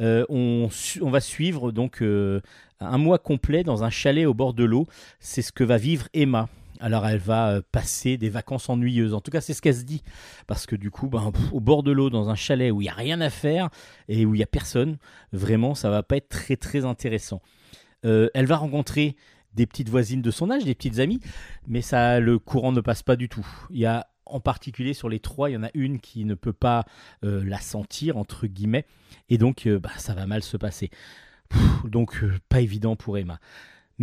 On, 0.00 0.68
on 1.00 1.10
va 1.10 1.20
suivre 1.20 1.70
donc 1.70 2.02
un 2.02 2.98
mois 2.98 3.18
complet 3.20 3.62
dans 3.62 3.84
un 3.84 3.90
chalet 3.90 4.26
au 4.26 4.34
bord 4.34 4.52
de 4.52 4.64
l'eau. 4.64 4.88
C'est 5.20 5.42
ce 5.42 5.52
que 5.52 5.62
va 5.62 5.76
vivre 5.76 6.08
Emma. 6.12 6.48
Alors 6.82 7.06
elle 7.06 7.20
va 7.20 7.50
euh, 7.50 7.62
passer 7.70 8.18
des 8.18 8.28
vacances 8.28 8.68
ennuyeuses. 8.68 9.14
En 9.14 9.20
tout 9.20 9.30
cas, 9.30 9.40
c'est 9.40 9.54
ce 9.54 9.62
qu'elle 9.62 9.76
se 9.76 9.84
dit. 9.84 10.02
Parce 10.48 10.66
que 10.66 10.74
du 10.74 10.90
coup, 10.90 11.08
ben, 11.08 11.32
au 11.52 11.60
bord 11.60 11.84
de 11.84 11.92
l'eau, 11.92 12.10
dans 12.10 12.28
un 12.28 12.34
chalet 12.34 12.72
où 12.72 12.80
il 12.80 12.84
n'y 12.84 12.90
a 12.90 12.94
rien 12.94 13.20
à 13.20 13.30
faire 13.30 13.70
et 14.08 14.26
où 14.26 14.34
il 14.34 14.38
n'y 14.38 14.42
a 14.42 14.48
personne, 14.48 14.98
vraiment, 15.32 15.76
ça 15.76 15.90
va 15.90 16.02
pas 16.02 16.16
être 16.16 16.28
très 16.28 16.56
très 16.56 16.84
intéressant. 16.84 17.40
Euh, 18.04 18.28
elle 18.34 18.46
va 18.46 18.56
rencontrer 18.56 19.14
des 19.54 19.66
petites 19.66 19.90
voisines 19.90 20.22
de 20.22 20.30
son 20.32 20.50
âge, 20.50 20.64
des 20.64 20.74
petites 20.74 20.98
amies, 20.98 21.20
mais 21.68 21.82
ça, 21.82 22.18
le 22.18 22.40
courant 22.40 22.72
ne 22.72 22.80
passe 22.80 23.04
pas 23.04 23.14
du 23.14 23.28
tout. 23.28 23.46
Il 23.70 23.78
y 23.78 23.86
a 23.86 24.08
en 24.26 24.40
particulier 24.40 24.92
sur 24.92 25.08
les 25.08 25.20
trois, 25.20 25.50
il 25.50 25.52
y 25.52 25.56
en 25.56 25.62
a 25.62 25.70
une 25.74 26.00
qui 26.00 26.24
ne 26.24 26.34
peut 26.34 26.54
pas 26.54 26.84
euh, 27.22 27.44
la 27.44 27.60
sentir 27.60 28.16
entre 28.16 28.48
guillemets, 28.48 28.86
et 29.28 29.38
donc 29.38 29.68
bah, 29.68 29.90
ça 29.98 30.14
va 30.14 30.26
mal 30.26 30.42
se 30.42 30.56
passer. 30.56 30.90
Donc 31.84 32.24
pas 32.48 32.60
évident 32.60 32.96
pour 32.96 33.18
Emma. 33.18 33.38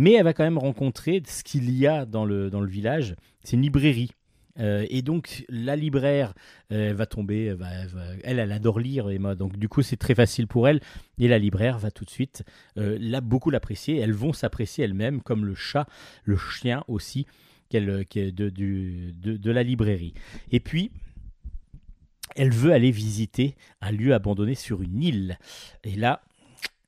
Mais 0.00 0.14
elle 0.14 0.24
va 0.24 0.32
quand 0.32 0.44
même 0.44 0.56
rencontrer 0.56 1.22
ce 1.26 1.44
qu'il 1.44 1.70
y 1.70 1.86
a 1.86 2.06
dans 2.06 2.24
le, 2.24 2.48
dans 2.48 2.62
le 2.62 2.70
village, 2.70 3.14
c'est 3.44 3.56
une 3.56 3.62
librairie. 3.62 4.12
Euh, 4.58 4.86
et 4.88 5.02
donc 5.02 5.44
la 5.50 5.76
libraire 5.76 6.32
euh, 6.72 6.88
elle 6.88 6.96
va 6.96 7.04
tomber, 7.04 7.44
elle, 7.44 7.56
va- 7.56 7.70
elle 7.70 7.88
elle, 8.24 8.38
elle 8.38 8.52
adore 8.52 8.80
lire 8.80 9.08
Emma, 9.10 9.34
donc 9.34 9.56
du 9.58 9.68
coup 9.68 9.82
c'est 9.82 9.98
très 9.98 10.14
facile 10.14 10.46
pour 10.46 10.68
elle. 10.68 10.80
Et 11.18 11.28
la 11.28 11.38
libraire 11.38 11.78
va 11.78 11.90
tout 11.90 12.06
de 12.06 12.10
suite 12.10 12.44
euh, 12.78 13.20
beaucoup 13.20 13.50
l'apprécier. 13.50 13.98
Elles 13.98 14.14
vont 14.14 14.32
s'apprécier 14.32 14.84
elles-mêmes, 14.84 15.20
comme 15.20 15.44
le 15.44 15.54
chat, 15.54 15.86
le 16.24 16.38
chien 16.38 16.82
aussi, 16.88 17.26
qu'elle- 17.68 18.06
de, 18.14 18.48
de, 18.48 19.36
de 19.36 19.50
la 19.50 19.62
librairie. 19.62 20.14
Et 20.50 20.60
puis, 20.60 20.92
elle 22.36 22.52
veut 22.52 22.72
aller 22.72 22.90
visiter 22.90 23.54
un 23.82 23.92
lieu 23.92 24.14
abandonné 24.14 24.54
sur 24.54 24.80
une 24.80 25.02
île. 25.02 25.38
Et 25.84 25.94
là, 25.94 26.22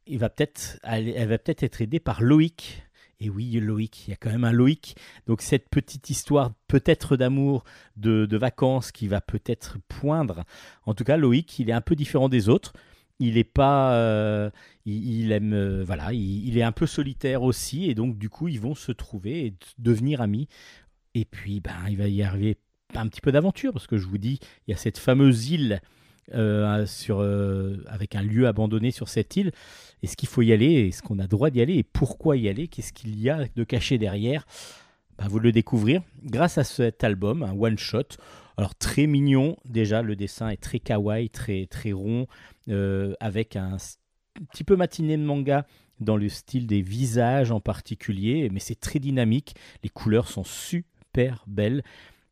il 0.07 0.19
va 0.19 0.31
peut-être, 0.31 0.79
aller- 0.83 1.13
elle 1.15 1.29
va 1.29 1.37
peut-être 1.39 1.63
être 1.63 1.83
aidée 1.83 2.01
par 2.01 2.23
Loïc. 2.23 2.83
Et 3.23 3.31
oui, 3.31 3.53
Loïc, 3.61 4.09
il 4.09 4.11
y 4.11 4.13
a 4.15 4.17
quand 4.17 4.31
même 4.31 4.43
un 4.43 4.51
Loïc. 4.51 4.97
Donc 5.29 5.43
cette 5.43 5.69
petite 5.69 6.11
histoire 6.11 6.53
peut-être 6.67 7.17
d'amour, 7.17 7.63
de, 7.97 8.37
vacances 8.37 8.91
qui 8.91 9.07
va 9.07 9.21
peut-être 9.21 9.79
poindre. 9.87 10.45
En 10.87 10.95
tout 10.95 11.05
cas, 11.05 11.17
Loïc, 11.17 11.61
il 11.61 11.71
est 11.71 11.75
un 11.75 11.81
peu 11.81 11.95
différent 11.95 12.29
des 12.29 12.49
autres. 12.49 12.73
Il 13.21 13.39
est 13.39 13.45
pas, 13.45 13.95
euh, 13.95 14.51
il, 14.85 15.31
aime, 15.31 15.53
euh, 15.53 15.85
voilà, 15.85 16.13
il, 16.13 16.59
est 16.59 16.65
un 16.65 16.73
peu 16.73 16.87
solitaire 16.87 17.45
aussi, 17.45 17.89
et 17.89 17.95
donc 17.95 18.19
du 18.19 18.29
coup, 18.29 18.49
ils 18.49 18.59
vont 18.59 18.75
se 18.75 18.91
trouver 18.91 19.47
et 19.47 19.55
devenir 19.79 20.21
amis. 20.21 20.49
Et 21.15 21.25
puis, 21.25 21.61
ben, 21.61 21.77
il 21.89 21.97
va 21.97 22.09
y 22.09 22.25
arriver 22.25 22.59
un 22.97 23.07
petit 23.07 23.21
peu 23.21 23.31
d'aventure, 23.31 23.73
parce 23.73 23.87
que 23.87 23.99
je 23.99 24.09
vous 24.09 24.19
dis, 24.19 24.41
il 24.67 24.73
y 24.73 24.75
a 24.75 24.77
cette 24.77 24.99
fameuse 24.99 25.51
île 25.51 25.81
euh, 26.35 26.87
sur, 26.87 27.21
euh, 27.21 27.83
avec 27.89 28.15
un 28.15 28.23
lieu 28.23 28.47
abandonné 28.47 28.91
sur 28.91 29.09
cette 29.09 29.37
île. 29.37 29.53
Est-ce 30.03 30.17
qu'il 30.17 30.29
faut 30.29 30.43
y 30.43 30.53
aller? 30.53 30.89
Est-ce 30.89 31.03
qu'on 31.03 31.19
a 31.19 31.27
droit 31.27 31.51
d'y 31.51 31.61
aller? 31.61 31.75
Et 31.75 31.83
pourquoi 31.83 32.37
y 32.37 32.49
aller? 32.49 32.69
Qu'est-ce 32.69 32.93
qu'il 32.93 33.21
y 33.21 33.29
a 33.29 33.47
de 33.55 33.65
caché 33.65 33.99
derrière? 33.99 34.47
Ben, 35.19 35.29
Vous 35.29 35.39
le 35.39 35.53
découvrir 35.53 36.03
grâce 36.25 36.59
à 36.59 36.65
cet 36.65 37.05
album, 37.05 37.43
un 37.43 37.53
one-shot. 37.53 38.17
Alors 38.57 38.75
très 38.75 39.07
mignon, 39.07 39.57
déjà 39.65 40.03
le 40.03 40.15
dessin 40.15 40.49
est 40.51 40.61
très 40.61 40.79
kawaii, 40.79 41.31
très, 41.31 41.67
très 41.67 41.93
rond, 41.93 42.27
euh, 42.69 43.15
avec 43.19 43.57
un 43.57 43.77
petit 44.51 44.65
peu 44.65 44.77
matinée 44.77 45.17
de 45.17 45.23
manga 45.23 45.67
dans 46.01 46.17
le 46.17 46.29
style 46.29 46.67
des 46.67 46.83
visages 46.83 47.51
en 47.51 47.61
particulier, 47.61 48.49
mais 48.53 48.61
c'est 48.61 48.79
très 48.79 48.99
dynamique, 48.99 49.55
les 49.83 49.89
couleurs 49.89 50.29
sont 50.29 50.45
super 50.45 51.45
belles, 51.47 51.83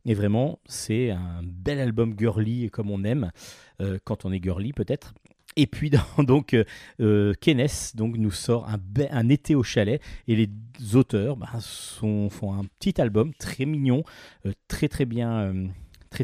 et 0.06 0.14
vraiment 0.14 0.58
c'est 0.66 1.10
un 1.10 1.42
bel 1.42 1.78
album 1.78 2.14
girly 2.18 2.70
comme 2.70 2.90
on 2.90 3.04
aime, 3.04 3.30
euh, 3.80 3.98
quand 4.04 4.24
on 4.24 4.32
est 4.32 4.42
girly 4.42 4.72
peut-être. 4.72 5.14
Et 5.56 5.66
puis 5.66 5.90
dans- 6.16 6.22
donc 6.24 6.54
euh, 6.54 6.64
euh, 7.00 7.34
donc 7.94 8.16
nous 8.16 8.30
sort 8.30 8.68
un, 8.68 9.28
été 9.28 9.54
au 9.54 9.62
chalet 9.62 10.00
et 10.28 10.36
les 10.36 10.48
auteurs 10.94 11.36
sont- 11.60 12.30
font 12.30 12.54
un 12.54 12.64
petit 12.64 13.00
album 13.00 13.34
très 13.34 13.66
mignon, 13.66 14.04
très 14.68 14.88
très 14.88 15.04
bien 15.04 15.52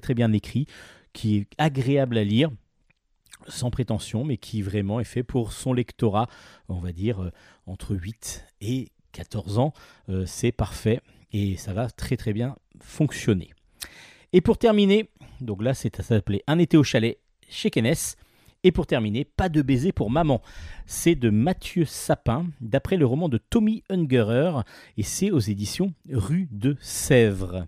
très 0.00 0.14
bien 0.14 0.32
écrit, 0.32 0.66
qui 1.12 1.36
est 1.38 1.46
agréable 1.58 2.18
à 2.18 2.24
lire 2.24 2.50
sans 3.48 3.70
prétention, 3.70 4.24
mais 4.24 4.38
qui 4.38 4.62
vraiment 4.62 4.98
est 4.98 5.04
fait 5.04 5.22
pour 5.22 5.52
son 5.52 5.72
lectorat, 5.72 6.26
on 6.68 6.80
va 6.80 6.92
dire 6.92 7.30
entre 7.66 7.94
8 7.94 8.44
et 8.60 8.88
14 9.12 9.58
ans. 9.58 9.72
C'est 10.24 10.50
parfait 10.52 11.00
et 11.32 11.56
ça 11.56 11.72
va 11.72 11.88
très 11.90 12.16
très 12.16 12.32
bien 12.32 12.56
fonctionner. 12.80 13.50
Et 14.32 14.40
pour 14.40 14.58
terminer, 14.58 15.08
donc 15.40 15.62
là 15.62 15.74
c'est 15.74 16.02
s'appelait 16.02 16.42
Un 16.46 16.58
été 16.58 16.76
au 16.76 16.84
chalet 16.84 17.18
chez 17.48 17.70
Kenes. 17.70 18.16
Et 18.64 18.72
pour 18.72 18.86
terminer, 18.86 19.24
Pas 19.24 19.48
de 19.48 19.62
baiser 19.62 19.92
pour 19.92 20.10
maman. 20.10 20.42
C'est 20.86 21.14
de 21.14 21.30
Mathieu 21.30 21.84
Sapin, 21.84 22.46
d'après 22.60 22.96
le 22.96 23.06
roman 23.06 23.28
de 23.28 23.38
Tommy 23.38 23.84
Ungerer, 23.88 24.62
et 24.96 25.04
c'est 25.04 25.30
aux 25.30 25.38
éditions 25.38 25.94
Rue 26.10 26.48
de 26.50 26.76
Sèvres. 26.80 27.66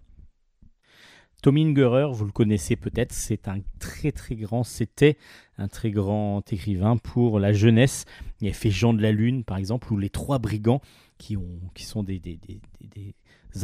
Tommy 1.41 1.65
Ungerer, 1.65 2.09
vous 2.11 2.25
le 2.25 2.33
connaissez 2.33 2.75
peut-être, 2.75 3.13
c'est 3.13 3.47
un 3.47 3.61
très 3.79 4.11
très 4.11 4.35
grand, 4.35 4.65
c'était 4.65 5.17
un 5.57 5.69
très 5.69 5.93
grand 5.93 6.43
écrivain 6.53 6.97
pour 6.97 7.39
la 7.39 7.53
jeunesse. 7.53 8.05
Il 8.41 8.49
a 8.49 8.53
fait 8.53 8.71
Jean 8.71 8.93
de 8.93 9.03
la 9.03 9.13
Lune, 9.13 9.45
par 9.45 9.57
exemple, 9.57 9.93
ou 9.93 9.99
Les 9.99 10.11
Trois 10.11 10.41
Brigands, 10.41 10.81
qui, 11.17 11.37
ont, 11.37 11.61
qui 11.75 11.85
sont 11.85 12.03
des 12.03 12.21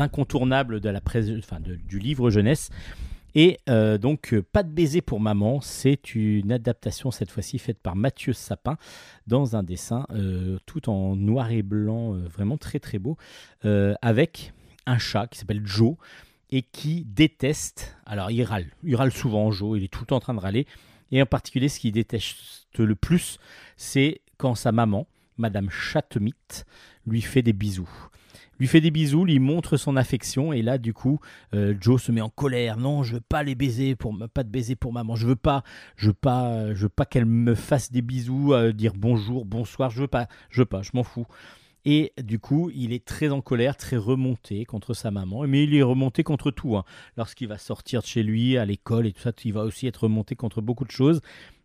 incontournables 0.00 0.80
de 0.80 0.88
la 0.88 1.00
presse, 1.00 1.26
enfin, 1.38 1.58
du 1.60 1.98
livre 1.98 2.30
jeunesse. 2.30 2.70
Et 3.34 3.58
euh, 3.68 3.98
donc, 3.98 4.32
euh, 4.32 4.42
Pas 4.42 4.62
de 4.62 4.70
baiser 4.70 5.00
pour 5.00 5.20
maman, 5.20 5.60
c'est 5.60 6.14
une 6.14 6.52
adaptation 6.52 7.10
cette 7.10 7.30
fois-ci 7.30 7.58
faite 7.58 7.78
par 7.78 7.96
Mathieu 7.96 8.32
Sapin 8.32 8.76
dans 9.26 9.56
un 9.56 9.62
dessin 9.62 10.06
euh, 10.10 10.58
tout 10.66 10.88
en 10.88 11.16
noir 11.16 11.50
et 11.50 11.62
blanc, 11.62 12.12
vraiment 12.12 12.56
très 12.56 12.78
très 12.78 12.98
beau, 12.98 13.16
avec 14.02 14.52
un 14.86 14.98
chat 14.98 15.26
qui 15.26 15.38
s'appelle 15.38 15.62
Joe 15.64 15.96
et 16.50 16.62
qui 16.62 17.04
déteste. 17.04 17.96
Alors, 18.06 18.30
il 18.30 18.42
râle, 18.44 18.66
il 18.84 18.94
râle 18.94 19.12
souvent, 19.12 19.50
Joe, 19.50 19.78
il 19.78 19.84
est 19.84 19.88
tout 19.88 20.00
le 20.00 20.06
temps 20.06 20.16
en 20.16 20.20
train 20.20 20.34
de 20.34 20.40
râler. 20.40 20.66
Et 21.10 21.20
en 21.20 21.26
particulier, 21.26 21.68
ce 21.68 21.80
qu'il 21.80 21.92
déteste 21.92 22.78
le 22.78 22.94
plus, 22.94 23.38
c'est 23.76 24.20
quand 24.36 24.54
sa 24.54 24.72
maman, 24.72 25.06
Madame 25.38 25.70
Chattemite, 25.70 26.66
lui 27.06 27.20
fait 27.20 27.42
des 27.42 27.52
bisous. 27.52 27.88
Lui 28.58 28.66
fait 28.68 28.80
des 28.80 28.90
bisous, 28.90 29.24
lui 29.24 29.38
montre 29.38 29.76
son 29.76 29.96
affection, 29.96 30.52
et 30.52 30.62
là, 30.62 30.78
du 30.78 30.92
coup, 30.92 31.20
euh, 31.54 31.74
Joe 31.80 32.02
se 32.02 32.12
met 32.12 32.20
en 32.20 32.28
colère. 32.28 32.76
Non, 32.76 33.02
je 33.02 33.14
veux 33.14 33.20
pas 33.20 33.42
les 33.42 33.54
baiser 33.54 33.96
pour 33.96 34.16
pas 34.32 34.44
de 34.44 34.48
baiser 34.50 34.76
pour 34.76 34.92
maman. 34.92 35.16
Je 35.16 35.26
veux 35.26 35.36
pas, 35.36 35.62
je 35.96 36.08
veux 36.08 36.12
pas, 36.14 36.72
je 36.74 36.82
veux 36.82 36.88
pas 36.88 37.04
qu'elle 37.04 37.26
me 37.26 37.54
fasse 37.54 37.90
des 37.90 38.02
bisous, 38.02 38.52
euh, 38.54 38.72
dire 38.72 38.92
bonjour, 38.96 39.44
bonsoir. 39.44 39.90
Je 39.90 40.00
veux 40.02 40.08
pas, 40.08 40.28
je 40.50 40.60
veux 40.62 40.66
pas, 40.66 40.82
je 40.82 40.90
m'en 40.94 41.02
fous. 41.02 41.26
Et 41.84 42.12
du 42.22 42.38
coup, 42.38 42.70
il 42.74 42.92
est 42.92 43.04
très 43.04 43.28
en 43.28 43.42
colère, 43.42 43.76
très 43.76 43.96
remonté 43.96 44.64
contre 44.64 44.94
sa 44.94 45.10
maman. 45.10 45.46
Mais 45.46 45.64
il 45.64 45.74
est 45.74 45.82
remonté 45.82 46.22
contre 46.22 46.50
tout. 46.50 46.76
hein. 46.76 46.84
Lorsqu'il 47.16 47.48
va 47.48 47.58
sortir 47.58 48.00
de 48.00 48.06
chez 48.06 48.22
lui, 48.22 48.56
à 48.56 48.64
l'école 48.64 49.06
et 49.06 49.12
tout 49.12 49.20
ça, 49.20 49.32
il 49.44 49.52
va 49.52 49.64
aussi 49.64 49.86
être 49.86 50.04
remonté 50.04 50.34
contre 50.34 50.62
beaucoup 50.62 50.84
de 50.86 50.90
choses. 50.90 51.20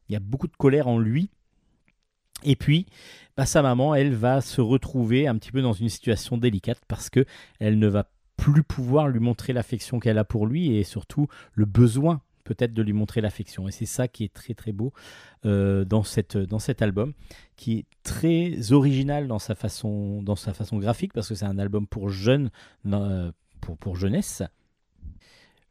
Il 0.10 0.14
y 0.14 0.16
a 0.16 0.20
beaucoup 0.20 0.48
de 0.48 0.56
colère 0.58 0.88
en 0.88 1.00
lui. 1.00 1.30
Et 2.44 2.56
puis, 2.56 2.86
bah, 3.38 3.46
sa 3.46 3.62
maman, 3.62 3.96
elle 3.96 4.14
va 4.14 4.42
se 4.42 4.62
retrouver 4.62 5.28
un 5.28 5.38
petit 5.38 5.52
peu 5.52 5.62
dans 5.62 5.74
une 5.74 5.90
situation 5.90 6.38
délicate 6.38 6.82
parce 6.88 7.10
que 7.10 7.26
elle 7.60 7.80
ne 7.80 7.88
va 7.88 8.10
plus 8.38 8.64
pouvoir 8.64 9.10
lui 9.10 9.20
montrer 9.20 9.54
l'affection 9.54 10.00
qu'elle 10.00 10.18
a 10.18 10.24
pour 10.24 10.48
lui 10.48 10.76
et 10.76 10.84
surtout 10.84 11.28
le 11.54 11.66
besoin 11.66 12.22
peut-être 12.50 12.74
de 12.74 12.82
lui 12.82 12.94
montrer 12.94 13.22
l'affection. 13.22 13.68
Et 13.68 13.72
c'est 13.72 13.86
ça 13.86 14.08
qui 14.08 14.24
est 14.24 14.34
très 14.34 14.56
très 14.56 14.72
beau 14.72 14.92
euh, 15.46 15.86
dans, 15.86 16.04
cette, 16.04 16.36
dans 16.36 16.58
cet 16.58 16.82
album, 16.82 17.14
qui 17.56 17.80
est 17.80 17.86
très 18.04 18.72
original 18.72 19.28
dans 19.28 19.40
sa 19.40 19.56
façon, 19.56 20.24
dans 20.24 20.36
sa 20.36 20.54
façon 20.54 20.80
graphique 20.80 21.14
parce 21.14 21.30
que 21.30 21.36
c'est 21.36 21.46
un 21.46 21.60
album 21.60 21.86
pour 21.86 22.10
jeunes, 22.10 22.50
euh, 22.88 23.32
pour, 23.62 23.96
jeunesse. 23.96 24.42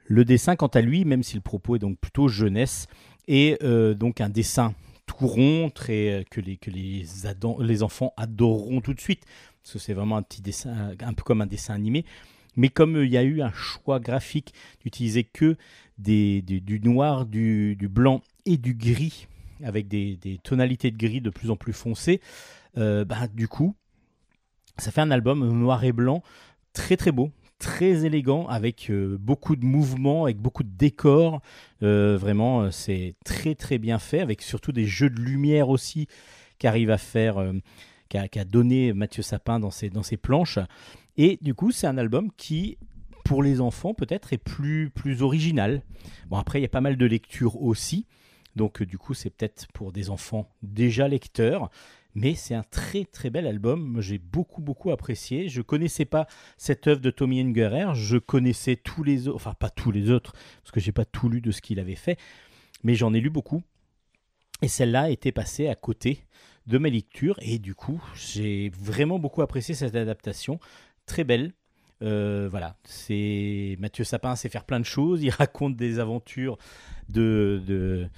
Le 0.06 0.24
dessin, 0.24 0.56
quant 0.56 0.68
à 0.68 0.80
lui, 0.80 1.04
même 1.04 1.22
si 1.22 1.34
le 1.34 1.42
propos 1.42 1.76
est 1.76 1.80
donc 1.80 1.98
plutôt 1.98 2.28
jeunesse, 2.28 2.86
est 3.26 3.62
euh, 3.62 3.94
donc 3.94 4.20
un 4.20 4.30
dessin 4.30 4.74
tout 5.08 5.26
rond, 5.26 5.70
très, 5.74 6.10
euh, 6.20 6.24
que, 6.30 6.40
les, 6.40 6.56
que 6.56 6.70
les, 6.70 7.04
les 7.60 7.82
enfants 7.82 8.12
adoreront 8.16 8.80
tout 8.80 8.94
de 8.94 9.00
suite, 9.00 9.24
parce 9.62 9.72
que 9.74 9.78
c'est 9.80 9.94
vraiment 9.94 10.16
un 10.18 10.22
petit 10.22 10.42
dessin, 10.42 10.92
un 11.00 11.14
peu 11.14 11.24
comme 11.24 11.40
un 11.42 11.46
dessin 11.46 11.74
animé. 11.74 12.04
Mais 12.56 12.68
comme 12.68 12.96
euh, 12.96 13.06
il 13.06 13.12
y 13.12 13.18
a 13.18 13.24
eu 13.24 13.42
un 13.42 13.52
choix 13.52 14.00
graphique 14.00 14.52
d'utiliser 14.82 15.24
que 15.24 15.56
des, 15.98 16.42
des- 16.42 16.60
du 16.60 16.80
noir, 16.80 17.26
du, 17.26 17.76
du 17.76 17.88
blanc 17.88 18.22
et 18.46 18.56
du 18.56 18.74
gris, 18.74 19.26
avec 19.64 19.88
des, 19.88 20.16
des 20.16 20.38
tonalités 20.38 20.90
de 20.92 20.96
gris 20.96 21.20
de 21.20 21.30
plus 21.30 21.50
en 21.50 21.56
plus 21.56 21.72
foncées, 21.72 22.20
euh, 22.78 23.04
bah, 23.04 23.28
du 23.28 23.48
coup, 23.48 23.74
Ça 24.78 24.90
fait 24.92 25.00
un 25.00 25.10
album 25.10 25.40
noir 25.58 25.82
et 25.84 25.92
blanc 25.92 26.22
très 26.72 26.96
très 26.96 27.10
beau, 27.12 27.30
très 27.58 28.04
élégant, 28.04 28.46
avec 28.46 28.90
euh, 28.90 29.16
beaucoup 29.18 29.56
de 29.56 29.64
mouvements, 29.64 30.24
avec 30.24 30.38
beaucoup 30.38 30.62
de 30.62 30.76
décors. 30.76 31.40
Euh, 31.82 32.16
vraiment, 32.16 32.62
euh, 32.62 32.70
c'est 32.70 33.14
très 33.24 33.54
très 33.54 33.78
bien 33.78 33.98
fait, 33.98 34.20
avec 34.20 34.42
surtout 34.42 34.72
des 34.72 34.86
jeux 34.86 35.10
de 35.10 35.20
lumière 35.20 35.68
aussi 35.68 36.06
qu'arrive 36.58 36.90
à 36.90 36.98
faire, 36.98 37.38
euh, 37.38 37.52
qu'a 38.08 38.44
donné 38.44 38.92
Mathieu 38.92 39.22
Sapin 39.22 39.60
dans 39.60 39.70
ses, 39.70 39.90
dans 39.90 40.02
ses 40.02 40.16
planches. 40.16 40.58
Et 41.16 41.38
du 41.42 41.54
coup, 41.54 41.72
c'est 41.72 41.86
un 41.86 41.98
album 41.98 42.30
qui, 42.36 42.78
pour 43.24 43.42
les 43.42 43.60
enfants, 43.60 43.92
peut-être 43.92 44.32
est 44.32 44.38
plus, 44.38 44.90
plus 44.90 45.22
original. 45.22 45.82
Bon, 46.28 46.36
après, 46.36 46.60
il 46.60 46.62
y 46.62 46.66
a 46.66 46.70
pas 46.70 46.80
mal 46.80 46.96
de 46.96 47.06
lectures 47.06 47.60
aussi. 47.60 48.06
Donc, 48.56 48.82
du 48.82 48.98
coup, 48.98 49.14
c'est 49.14 49.30
peut-être 49.30 49.66
pour 49.72 49.92
des 49.92 50.10
enfants 50.10 50.48
déjà 50.62 51.06
lecteurs. 51.06 51.70
Mais 52.20 52.34
c'est 52.34 52.54
un 52.54 52.64
très 52.64 53.04
très 53.04 53.30
bel 53.30 53.46
album. 53.46 54.00
J'ai 54.00 54.18
beaucoup 54.18 54.60
beaucoup 54.60 54.90
apprécié. 54.90 55.48
Je 55.48 55.62
connaissais 55.62 56.04
pas 56.04 56.26
cette 56.56 56.86
œuvre 56.86 57.00
de 57.00 57.10
Tommy 57.10 57.40
Ungerer. 57.40 57.94
Je 57.94 58.16
connaissais 58.18 58.76
tous 58.76 59.02
les 59.04 59.28
autres, 59.28 59.36
enfin 59.36 59.54
pas 59.54 59.70
tous 59.70 59.90
les 59.90 60.10
autres, 60.10 60.32
parce 60.62 60.70
que 60.72 60.80
j'ai 60.80 60.92
pas 60.92 61.04
tout 61.04 61.28
lu 61.28 61.40
de 61.40 61.50
ce 61.50 61.60
qu'il 61.60 61.78
avait 61.80 61.94
fait, 61.94 62.18
mais 62.82 62.94
j'en 62.94 63.14
ai 63.14 63.20
lu 63.20 63.30
beaucoup. 63.30 63.62
Et 64.62 64.68
celle-là 64.68 65.10
était 65.10 65.32
passée 65.32 65.68
à 65.68 65.74
côté 65.74 66.24
de 66.66 66.78
mes 66.78 66.90
lectures. 66.90 67.38
Et 67.42 67.58
du 67.58 67.74
coup, 67.74 68.02
j'ai 68.14 68.70
vraiment 68.70 69.18
beaucoup 69.18 69.42
apprécié 69.42 69.74
cette 69.74 69.94
adaptation. 69.94 70.58
Très 71.06 71.24
belle. 71.24 71.52
Euh, 72.02 72.48
voilà, 72.50 72.76
c'est 72.84 73.76
Mathieu 73.80 74.04
Sapin 74.04 74.36
sait 74.36 74.48
faire 74.48 74.64
plein 74.64 74.80
de 74.80 74.84
choses. 74.84 75.22
Il 75.22 75.30
raconte 75.38 75.76
des 75.76 75.98
aventures 75.98 76.58
de, 77.08 77.62
de, 77.66 78.08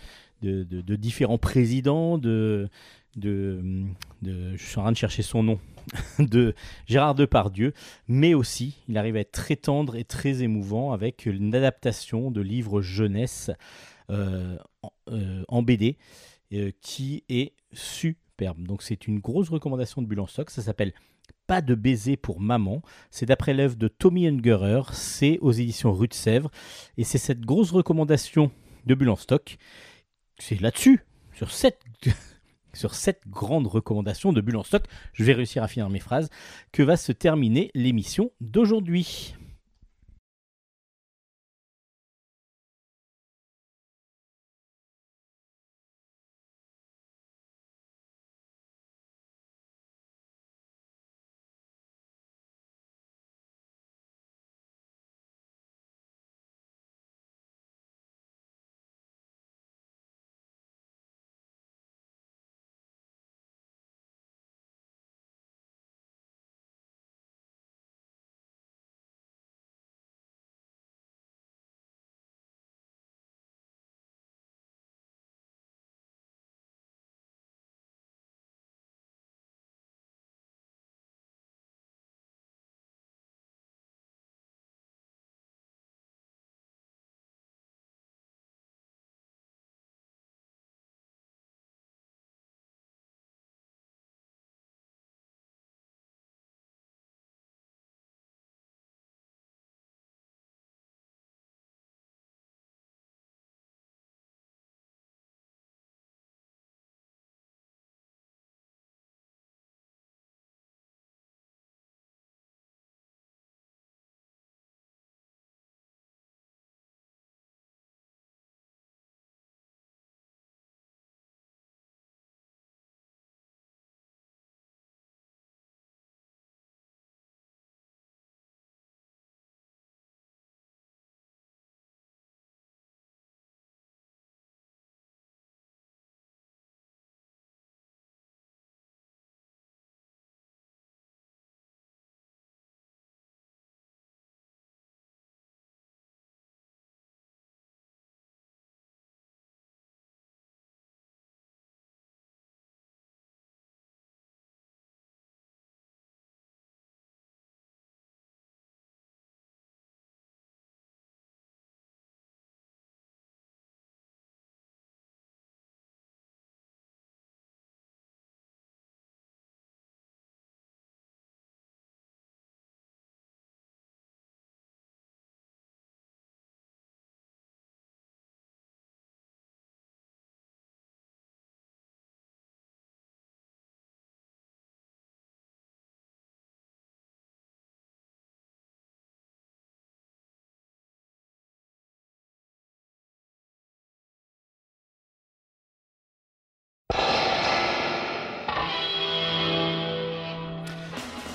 de- 0.43 0.65
de 0.65 0.97
différents 0.97 1.39
présidents, 1.39 2.19
de, 2.19 2.69
de, 3.17 3.85
je 4.23 4.57
suis 4.57 4.79
en 4.79 4.83
train 4.83 4.93
de 4.93 4.97
chercher 4.97 5.23
son 5.23 5.43
nom, 5.43 5.59
de 6.19 6.55
Gérard 6.87 7.15
Depardieu, 7.15 7.73
mais 8.09 8.35
aussi 8.35 8.79
il 8.89 8.99
arrive 8.99 9.17
à 9.17 9.21
être 9.21 9.33
très 9.33 9.57
tendre 9.57 9.97
et 9.97 10.05
très 10.05 10.43
émouvant 10.43 10.93
avec 10.93 11.27
une 11.27 11.55
adaptation 11.55 12.31
de 12.31 12.41
livres 12.41 12.81
jeunesse 12.81 13.51
euh, 14.11 14.57
en, 14.83 14.93
euh, 15.11 15.63
BD 15.63 15.97
euh, 16.53 16.71
qui 16.81 17.25
est 17.29 17.55
superbe. 17.73 18.67
Donc 18.67 18.83
c'est 18.83 19.07
une 19.07 19.19
grosse 19.19 19.49
recommandation 19.51 20.03
de 20.03 20.07
Bulle 20.07 20.21
en 20.21 20.27
stock. 20.27 20.51
Ça 20.51 20.63
s'appelle 20.63 20.93
Pas 21.47 21.63
de 21.63 21.75
baiser 21.75 22.17
pour 22.17 22.41
maman. 22.41 22.83
C'est 23.11 23.27
d'après 23.27 23.55
l'œuvre 23.55 23.77
de 23.77 23.89
Tommy 23.89 24.27
Ungerer. 24.27 24.83
C'est 24.93 25.39
aux 25.41 25.53
éditions 25.53 25.93
Rue 25.93 26.09
de 26.09 26.15
Sèvres. 26.15 26.51
Et 26.97 27.05
c'est 27.05 27.19
cette 27.19 27.41
grosse 27.41 27.71
recommandation 27.71 28.51
de 28.87 28.95
Bulle 28.95 29.11
en 29.11 29.17
stock. 29.17 29.59
C'est 30.39 30.61
là-dessus, 30.61 31.05
sur 31.35 31.51
cette, 31.51 31.81
sur 32.73 32.95
cette 32.95 33.29
grande 33.29 33.67
recommandation 33.67 34.33
de 34.33 34.41
Bulle 34.41 34.65
stock, 34.65 34.85
je 35.13 35.25
vais 35.25 35.33
réussir 35.33 35.63
à 35.63 35.69
finir 35.69 35.89
mes 35.91 36.01
phrases, 36.01 36.29
que 36.73 36.83
va 36.83 36.97
se 36.97 37.13
terminer 37.13 37.71
l'émission 37.75 38.31
d'aujourd'hui? 38.41 39.35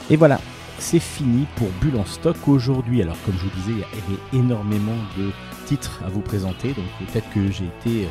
Et 0.10 0.18
voilà, 0.18 0.40
c'est 0.77 0.99
fini 0.99 1.45
pour 1.56 1.68
Bulle 1.82 1.98
en 1.98 2.06
stock 2.06 2.36
aujourd'hui. 2.48 3.02
Alors 3.02 3.18
comme 3.26 3.36
je 3.36 3.44
vous 3.44 3.56
disais, 3.56 3.72
il 3.72 3.80
y 3.80 3.84
avait 3.84 4.40
énormément 4.45 4.95
de 5.18 5.32
titres 5.65 6.02
à 6.06 6.10
vous 6.10 6.22
présenter, 6.22 6.69
donc 6.73 6.86
peut-être 6.99 7.27
que 7.34 7.52
j'ai 7.52 7.65
été, 7.65 8.07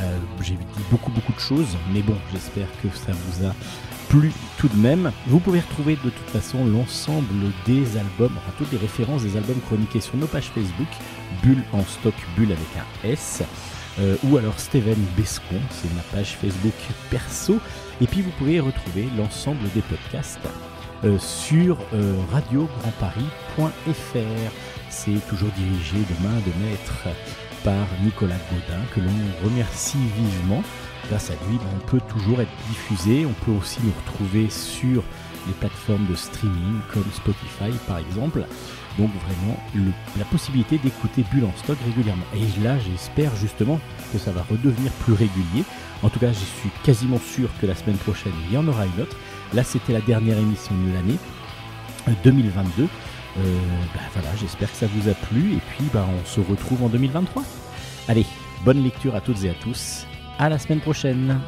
euh, 0.00 0.18
j'ai 0.42 0.54
dit 0.54 0.84
beaucoup 0.90 1.12
beaucoup 1.12 1.32
de 1.32 1.38
choses, 1.38 1.76
mais 1.92 2.02
bon, 2.02 2.16
j'espère 2.32 2.66
que 2.82 2.88
ça 2.88 3.12
vous 3.12 3.46
a 3.46 3.54
plu 4.08 4.32
tout 4.56 4.66
de 4.68 4.76
même. 4.76 5.12
Vous 5.28 5.38
pouvez 5.38 5.60
retrouver 5.60 5.96
de 6.02 6.10
toute 6.10 6.30
façon 6.30 6.64
l'ensemble 6.64 7.52
des 7.66 7.96
albums, 7.96 8.32
enfin 8.36 8.52
toutes 8.58 8.72
les 8.72 8.78
références 8.78 9.22
des 9.22 9.36
albums 9.36 9.60
chroniqués 9.66 10.00
sur 10.00 10.16
nos 10.16 10.26
pages 10.26 10.50
Facebook, 10.52 10.88
Bulle 11.42 11.62
en 11.72 11.84
stock, 11.84 12.14
Bulle 12.36 12.50
avec 12.50 12.68
un 12.76 13.08
S. 13.08 13.42
euh, 14.00 14.16
ou 14.24 14.38
alors 14.38 14.58
Steven 14.58 14.98
Bescon, 15.16 15.60
c'est 15.70 15.92
ma 15.94 16.02
page 16.12 16.36
Facebook 16.40 16.74
perso. 17.10 17.60
Et 18.00 18.06
puis 18.06 18.22
vous 18.22 18.30
pouvez 18.38 18.58
retrouver 18.58 19.08
l'ensemble 19.16 19.70
des 19.74 19.82
podcasts 19.82 20.40
sur 21.18 21.78
euh, 21.94 22.14
radiograndparis.fr. 22.32 24.52
C'est 24.90 25.28
toujours 25.28 25.50
dirigé 25.50 25.96
de 25.96 26.26
main 26.26 26.34
de 26.34 26.64
maître 26.64 27.06
par 27.64 27.86
Nicolas 28.02 28.36
Gaudin, 28.50 28.82
que 28.94 29.00
l'on 29.00 29.44
remercie 29.44 29.98
vivement. 30.16 30.62
Grâce 31.08 31.30
à 31.30 31.34
lui, 31.48 31.58
ben, 31.58 31.64
on 31.76 31.86
peut 31.86 32.00
toujours 32.08 32.40
être 32.40 32.50
diffusé. 32.68 33.26
On 33.26 33.32
peut 33.44 33.52
aussi 33.52 33.78
nous 33.82 33.92
retrouver 34.04 34.50
sur 34.50 35.02
les 35.46 35.52
plateformes 35.54 36.06
de 36.06 36.14
streaming 36.14 36.80
comme 36.92 37.04
Spotify 37.14 37.70
par 37.86 37.98
exemple. 37.98 38.44
Donc 38.98 39.10
vraiment 39.26 39.56
la 40.18 40.24
possibilité 40.24 40.78
d'écouter 40.78 41.24
Bulle 41.32 41.44
en 41.44 41.56
stock 41.56 41.78
régulièrement. 41.84 42.24
Et 42.34 42.62
là 42.62 42.76
j'espère 42.78 43.34
justement 43.36 43.80
que 44.12 44.18
ça 44.18 44.32
va 44.32 44.44
redevenir 44.50 44.90
plus 45.04 45.14
régulier. 45.14 45.64
En 46.02 46.10
tout 46.10 46.18
cas 46.18 46.32
je 46.32 46.38
suis 46.38 46.70
quasiment 46.84 47.18
sûr 47.18 47.48
que 47.60 47.66
la 47.66 47.74
semaine 47.74 47.96
prochaine 47.96 48.32
il 48.48 48.54
y 48.54 48.58
en 48.58 48.66
aura 48.68 48.86
une 48.86 49.02
autre. 49.02 49.16
Là 49.54 49.64
c'était 49.64 49.92
la 49.92 50.00
dernière 50.00 50.38
émission 50.38 50.74
de 50.74 50.92
l'année 50.92 51.18
euh, 52.08 52.12
2022. 52.24 52.82
Euh, 52.84 53.58
bah, 53.94 54.00
voilà 54.14 54.28
j'espère 54.36 54.70
que 54.70 54.76
ça 54.76 54.86
vous 54.86 55.08
a 55.08 55.14
plu 55.14 55.54
et 55.54 55.60
puis 55.70 55.84
bah, 55.92 56.06
on 56.08 56.26
se 56.26 56.40
retrouve 56.40 56.82
en 56.82 56.88
2023. 56.88 57.42
Allez, 58.08 58.26
bonne 58.64 58.82
lecture 58.82 59.14
à 59.14 59.20
toutes 59.20 59.44
et 59.44 59.50
à 59.50 59.54
tous. 59.54 60.06
À 60.38 60.48
la 60.48 60.58
semaine 60.58 60.80
prochaine. 60.80 61.40